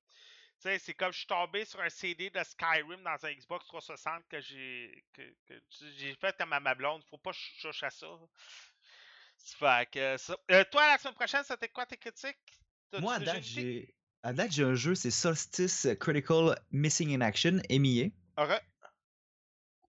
Euh, 0.66 0.70
sais, 0.70 0.78
c'est 0.78 0.94
comme 0.94 1.12
je 1.12 1.18
suis 1.18 1.26
tombé 1.26 1.64
sur 1.64 1.80
un 1.80 1.88
CD 1.88 2.30
de 2.30 2.40
Skyrim 2.42 3.02
dans 3.02 3.26
un 3.26 3.32
Xbox 3.32 3.66
360 3.66 4.24
que 4.28 4.40
j'ai 4.40 5.04
que, 5.12 5.22
j'ai 5.96 6.14
fait 6.14 6.36
comme 6.36 6.52
à 6.52 6.60
ma 6.60 6.74
blonde. 6.74 7.02
Faut 7.10 7.18
pas 7.18 7.30
que 7.30 7.36
je 7.36 7.68
touche 7.68 7.82
à 7.82 7.90
ça. 7.90 8.06
Fait 9.36 9.88
que 9.90 10.16
ça. 10.16 10.36
toi, 10.70 10.86
la 10.88 10.98
semaine 10.98 11.14
prochaine, 11.14 11.44
c'était 11.44 11.68
quoi 11.68 11.86
tes 11.86 11.96
critiques? 11.96 12.36
Moi, 12.98 13.14
à 13.14 13.18
date, 13.20 13.42
j'ai. 13.42 13.94
À 14.24 14.32
date, 14.32 14.50
j'ai 14.50 14.64
un 14.64 14.74
jeu, 14.74 14.94
c'est 14.96 15.12
Solstice 15.12 15.86
Critical 16.00 16.58
Missing 16.72 17.14
in 17.14 17.20
Action, 17.20 17.60
MIA. 17.70 18.08
Ok. 18.36 18.60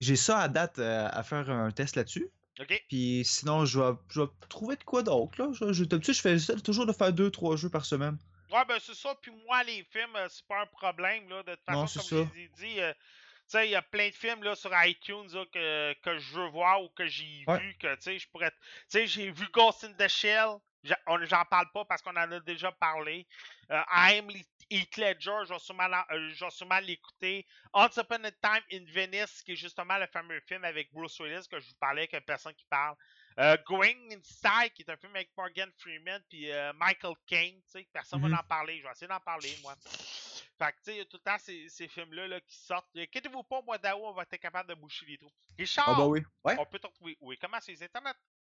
J'ai 0.02 0.16
ça 0.16 0.40
à 0.40 0.48
date 0.48 0.78
euh, 0.80 1.10
à 1.12 1.24
faire 1.24 1.50
un 1.50 1.72
test 1.72 1.96
là-dessus. 1.96 2.30
OK. 2.60 2.86
Puis 2.90 3.24
sinon, 3.26 3.66
je 3.66 3.80
vais, 3.80 3.98
je 4.10 4.22
vais 4.22 4.28
trouver 4.48 4.76
de 4.76 4.84
quoi 4.84 5.02
d'autre. 5.02 5.42
Là. 5.42 5.52
Je, 5.52 5.74
je, 5.74 5.84
je 5.84 6.22
fais 6.22 6.56
toujours 6.58 6.86
de 6.86 6.94
faire 6.94 7.12
2-3 7.12 7.58
jeux 7.58 7.70
par 7.70 7.86
semaine. 7.86 8.18
Ouais, 8.52 8.66
ben 8.66 8.80
c'est 8.80 8.96
ça. 8.96 9.16
Puis 9.22 9.32
moi, 9.46 9.64
les 9.64 9.84
films, 9.84 10.16
euh, 10.16 10.28
c'est 10.30 10.46
pas 10.48 10.62
un 10.62 10.66
problème. 10.66 11.30
Là. 11.30 11.44
De 11.44 11.56
toute 11.56 11.66
façon, 11.66 12.00
comme 12.00 12.10
je 12.10 12.24
vous 12.24 12.38
ai 12.38 12.48
dit, 12.50 12.82
euh, 12.82 12.94
tu 12.94 13.00
sais, 13.48 13.68
il 13.68 13.72
y 13.72 13.76
a 13.76 13.82
plein 13.82 14.10
de 14.10 14.16
films 14.16 14.44
là, 14.44 14.56
sur 14.56 14.72
iTunes 14.84 15.30
que, 15.52 15.94
que 16.02 16.18
je 16.18 16.34
veux 16.36 16.50
voir 16.50 16.82
ou 16.84 16.90
que 16.90 17.08
j'ai 17.08 17.46
vu. 17.48 17.78
Que, 17.80 17.96
tu 17.96 18.02
sais, 18.02 18.20
je 18.20 18.28
pourrais. 18.30 18.52
J'ai 18.92 19.32
vu 19.32 19.48
Ghost 19.52 19.84
in 19.84 19.94
the 19.94 20.08
Shell. 20.08 20.58
J'en 20.84 21.46
parle 21.46 21.70
pas 21.74 21.84
parce 21.86 22.02
qu'on 22.02 22.16
en 22.16 22.32
a 22.32 22.40
déjà 22.40 22.72
parlé. 22.72 23.28
Euh, 23.70 23.82
I'm 23.92 24.30
Heath 24.70 24.98
Ledger, 24.98 25.40
je 25.46 25.54
vais 25.54 26.52
sûrement, 26.52 26.80
l'écouter. 26.80 27.46
Once 27.74 27.98
Upon 27.98 28.24
a 28.24 28.32
Time 28.32 28.64
in 28.72 28.86
Venice, 28.94 29.42
qui 29.42 29.54
est 29.54 29.56
justement 29.56 29.98
le 29.98 30.08
fameux 30.08 30.40
film 30.42 30.64
avec 30.64 30.94
Bruce 30.94 31.20
Willis 31.20 31.48
que 31.50 31.60
je 31.60 31.68
vous 31.68 31.76
parlais 31.80 32.08
une 32.12 32.22
personne 32.22 32.54
qui 32.54 32.66
parle. 32.70 32.96
Euh, 33.40 33.56
Going 33.66 34.12
Inside, 34.12 34.74
qui 34.74 34.82
est 34.82 34.90
un 34.90 34.98
film 34.98 35.16
avec 35.16 35.30
Morgan 35.38 35.72
Freeman 35.78 36.22
puis 36.28 36.52
euh, 36.52 36.74
Michael 36.74 37.16
Caine, 37.26 37.56
tu 37.62 37.72
sais, 37.72 37.88
personne 37.94 38.22
ne 38.22 38.28
va 38.28 38.36
mm-hmm. 38.36 38.40
en 38.42 38.44
parler. 38.44 38.78
Je 38.80 38.84
vais 38.84 38.92
essayer 38.92 39.08
d'en 39.08 39.20
parler, 39.22 39.58
moi. 39.62 39.76
Fait 39.82 40.72
que, 40.74 40.78
tu 40.78 40.84
sais, 40.84 40.96
il 40.96 40.98
y 40.98 41.02
a 41.02 41.06
tout 41.06 41.18
le 41.18 41.32
temps 41.32 41.38
ces, 41.40 41.70
ces 41.70 41.88
films-là 41.88 42.28
là, 42.28 42.42
qui 42.42 42.58
sortent. 42.58 42.90
Inquiétez-vous 42.98 43.44
pas, 43.44 43.60
au 43.60 43.64
mois 43.64 43.78
d'août, 43.78 44.02
on 44.02 44.12
va 44.12 44.24
être 44.24 44.36
capable 44.38 44.68
de 44.68 44.76
boucher 44.76 45.06
les 45.06 45.18
trous. 45.18 45.32
Richard, 45.58 45.88
oh, 45.90 45.96
bah 45.96 46.08
oui. 46.08 46.22
ouais. 46.44 46.58
on 46.60 46.66
peut 46.66 46.80
te 46.80 46.88
retrouver. 46.88 47.18
Oui, 47.22 47.38
comment 47.40 47.60
c'est 47.62 47.72
les 47.72 47.84
internets? 47.84 48.14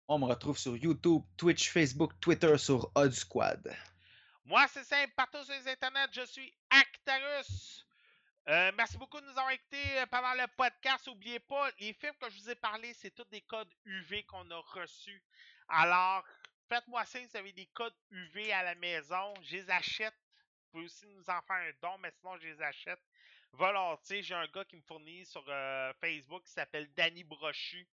On 0.07 0.17
me 0.17 0.25
retrouve 0.25 0.57
sur 0.57 0.75
YouTube, 0.75 1.21
Twitch, 1.37 1.69
Facebook, 1.69 2.19
Twitter, 2.19 2.57
sur 2.57 2.91
Odd 2.95 3.11
Squad. 3.11 3.77
Moi, 4.45 4.65
c'est 4.67 4.83
simple, 4.83 5.13
partout 5.15 5.43
sur 5.43 5.53
les 5.53 5.67
internets, 5.67 6.09
je 6.11 6.25
suis 6.25 6.51
Actarus. 6.71 7.85
Euh, 8.52 8.69
merci 8.76 8.98
beaucoup 8.98 9.22
de 9.22 9.26
nous 9.28 9.32
avoir 9.32 9.52
écoutés 9.52 9.99
euh, 9.99 10.06
pendant 10.07 10.34
le 10.34 10.45
podcast. 10.57 11.07
N'oubliez 11.07 11.40
pas, 11.40 11.69
les 11.80 11.94
films 11.94 12.15
que 12.19 12.30
je 12.30 12.38
vous 12.38 12.49
ai 12.49 12.56
parlé, 12.56 12.94
c'est 12.95 13.11
tous 13.11 13.23
des 13.30 13.40
codes 13.40 13.73
UV 13.86 14.23
qu'on 14.23 14.52
a 14.52 14.57
reçus. 14.57 15.23
Alors, 15.69 16.26
faites-moi 16.68 17.06
signe 17.06 17.22
si 17.28 17.32
vous 17.32 17.38
avez 17.38 17.53
des 17.53 17.68
codes 17.68 17.95
UV 18.10 18.52
à 18.52 18.64
la 18.64 18.76
maison. 18.76 19.34
Je 19.44 19.56
les 19.56 19.69
achète. 19.69 20.14
Vous 20.14 20.72
pouvez 20.72 20.84
aussi 20.84 21.07
nous 21.07 21.30
en 21.30 21.41
faire 21.44 21.56
un 21.56 21.72
don, 21.82 21.98
mais 21.99 22.11
sinon, 22.19 22.38
je 22.40 22.48
les 22.48 22.61
achète 22.61 22.99
volontiers. 23.53 24.22
J'ai 24.22 24.36
un 24.36 24.48
gars 24.48 24.65
qui 24.65 24.76
me 24.76 24.82
fournit 24.82 25.26
sur 25.26 25.45
euh, 25.48 25.94
Facebook 26.02 26.44
qui 26.44 26.52
s'appelle 26.52 26.94
Danny 26.94 27.23
Brochu. 27.23 27.88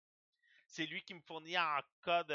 C'est 0.66 0.88
lui 0.88 1.04
qui 1.04 1.14
me 1.14 1.22
fournit 1.22 1.60
en 1.60 1.82
code 2.02 2.32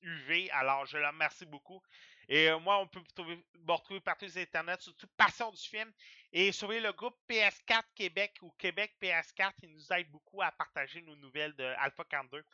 UV. 0.00 0.50
Alors, 0.52 0.86
je 0.86 0.96
le 0.96 1.06
remercie 1.06 1.44
beaucoup. 1.44 1.82
Et 2.28 2.48
euh, 2.50 2.58
moi, 2.58 2.78
on 2.78 2.86
peut 2.86 2.98
me 2.98 3.72
retrouver 3.72 4.00
partout 4.00 4.28
sur 4.28 4.40
Internet, 4.40 4.80
surtout 4.82 5.06
Passion 5.16 5.50
du 5.50 5.62
film. 5.62 5.92
Et 6.32 6.50
sur 6.52 6.68
le 6.68 6.92
groupe 6.92 7.16
PS4 7.28 7.82
Québec 7.94 8.34
ou 8.42 8.50
Québec 8.58 8.96
PS4, 9.00 9.52
il 9.62 9.70
nous 9.72 9.92
aide 9.92 10.10
beaucoup 10.10 10.42
à 10.42 10.50
partager 10.50 11.02
nos 11.02 11.16
nouvelles 11.16 11.54
de 11.54 11.64
Alpha 11.78 12.04
42. 12.04 12.44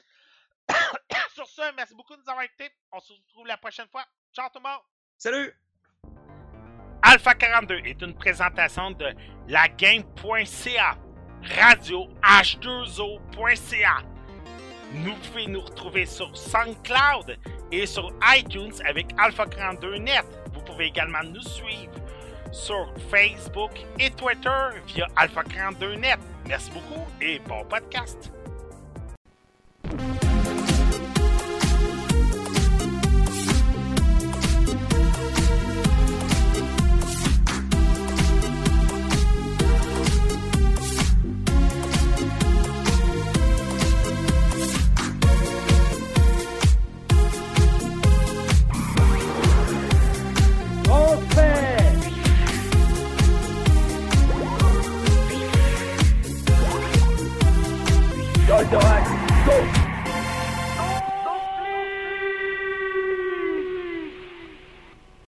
sur 1.34 1.46
ce, 1.46 1.74
merci 1.74 1.94
beaucoup 1.94 2.14
de 2.14 2.20
nous 2.20 2.28
avoir 2.28 2.44
écoutés. 2.44 2.70
On 2.92 3.00
se 3.00 3.12
retrouve 3.12 3.46
la 3.46 3.56
prochaine 3.56 3.88
fois. 3.88 4.04
Ciao 4.34 4.48
tout 4.52 4.60
le 4.62 4.68
monde! 4.68 4.80
Salut! 5.18 5.54
Alpha 7.02 7.34
42 7.34 7.78
est 7.84 8.00
une 8.02 8.14
présentation 8.14 8.92
de 8.92 9.12
lagame.ca, 9.48 10.98
radio 11.42 12.08
h2o.ca 12.22 14.02
vous 14.94 15.14
pouvez 15.14 15.46
nous 15.46 15.60
retrouver 15.60 16.04
sur 16.04 16.36
SoundCloud 16.36 17.38
et 17.72 17.86
sur 17.86 18.12
iTunes 18.36 18.72
avec 18.86 19.06
Alpha 19.18 19.46
42 19.46 19.96
Net. 19.96 20.24
Vous 20.52 20.60
pouvez 20.60 20.86
également 20.86 21.22
nous 21.24 21.42
suivre 21.42 21.92
sur 22.52 22.92
Facebook 23.10 23.70
et 23.98 24.10
Twitter 24.10 24.78
via 24.86 25.06
Alpha 25.16 25.42
42 25.42 25.94
Net. 25.94 26.18
Merci 26.46 26.70
beaucoup 26.70 27.06
et 27.20 27.40
bon 27.48 27.64
podcast. 27.64 28.30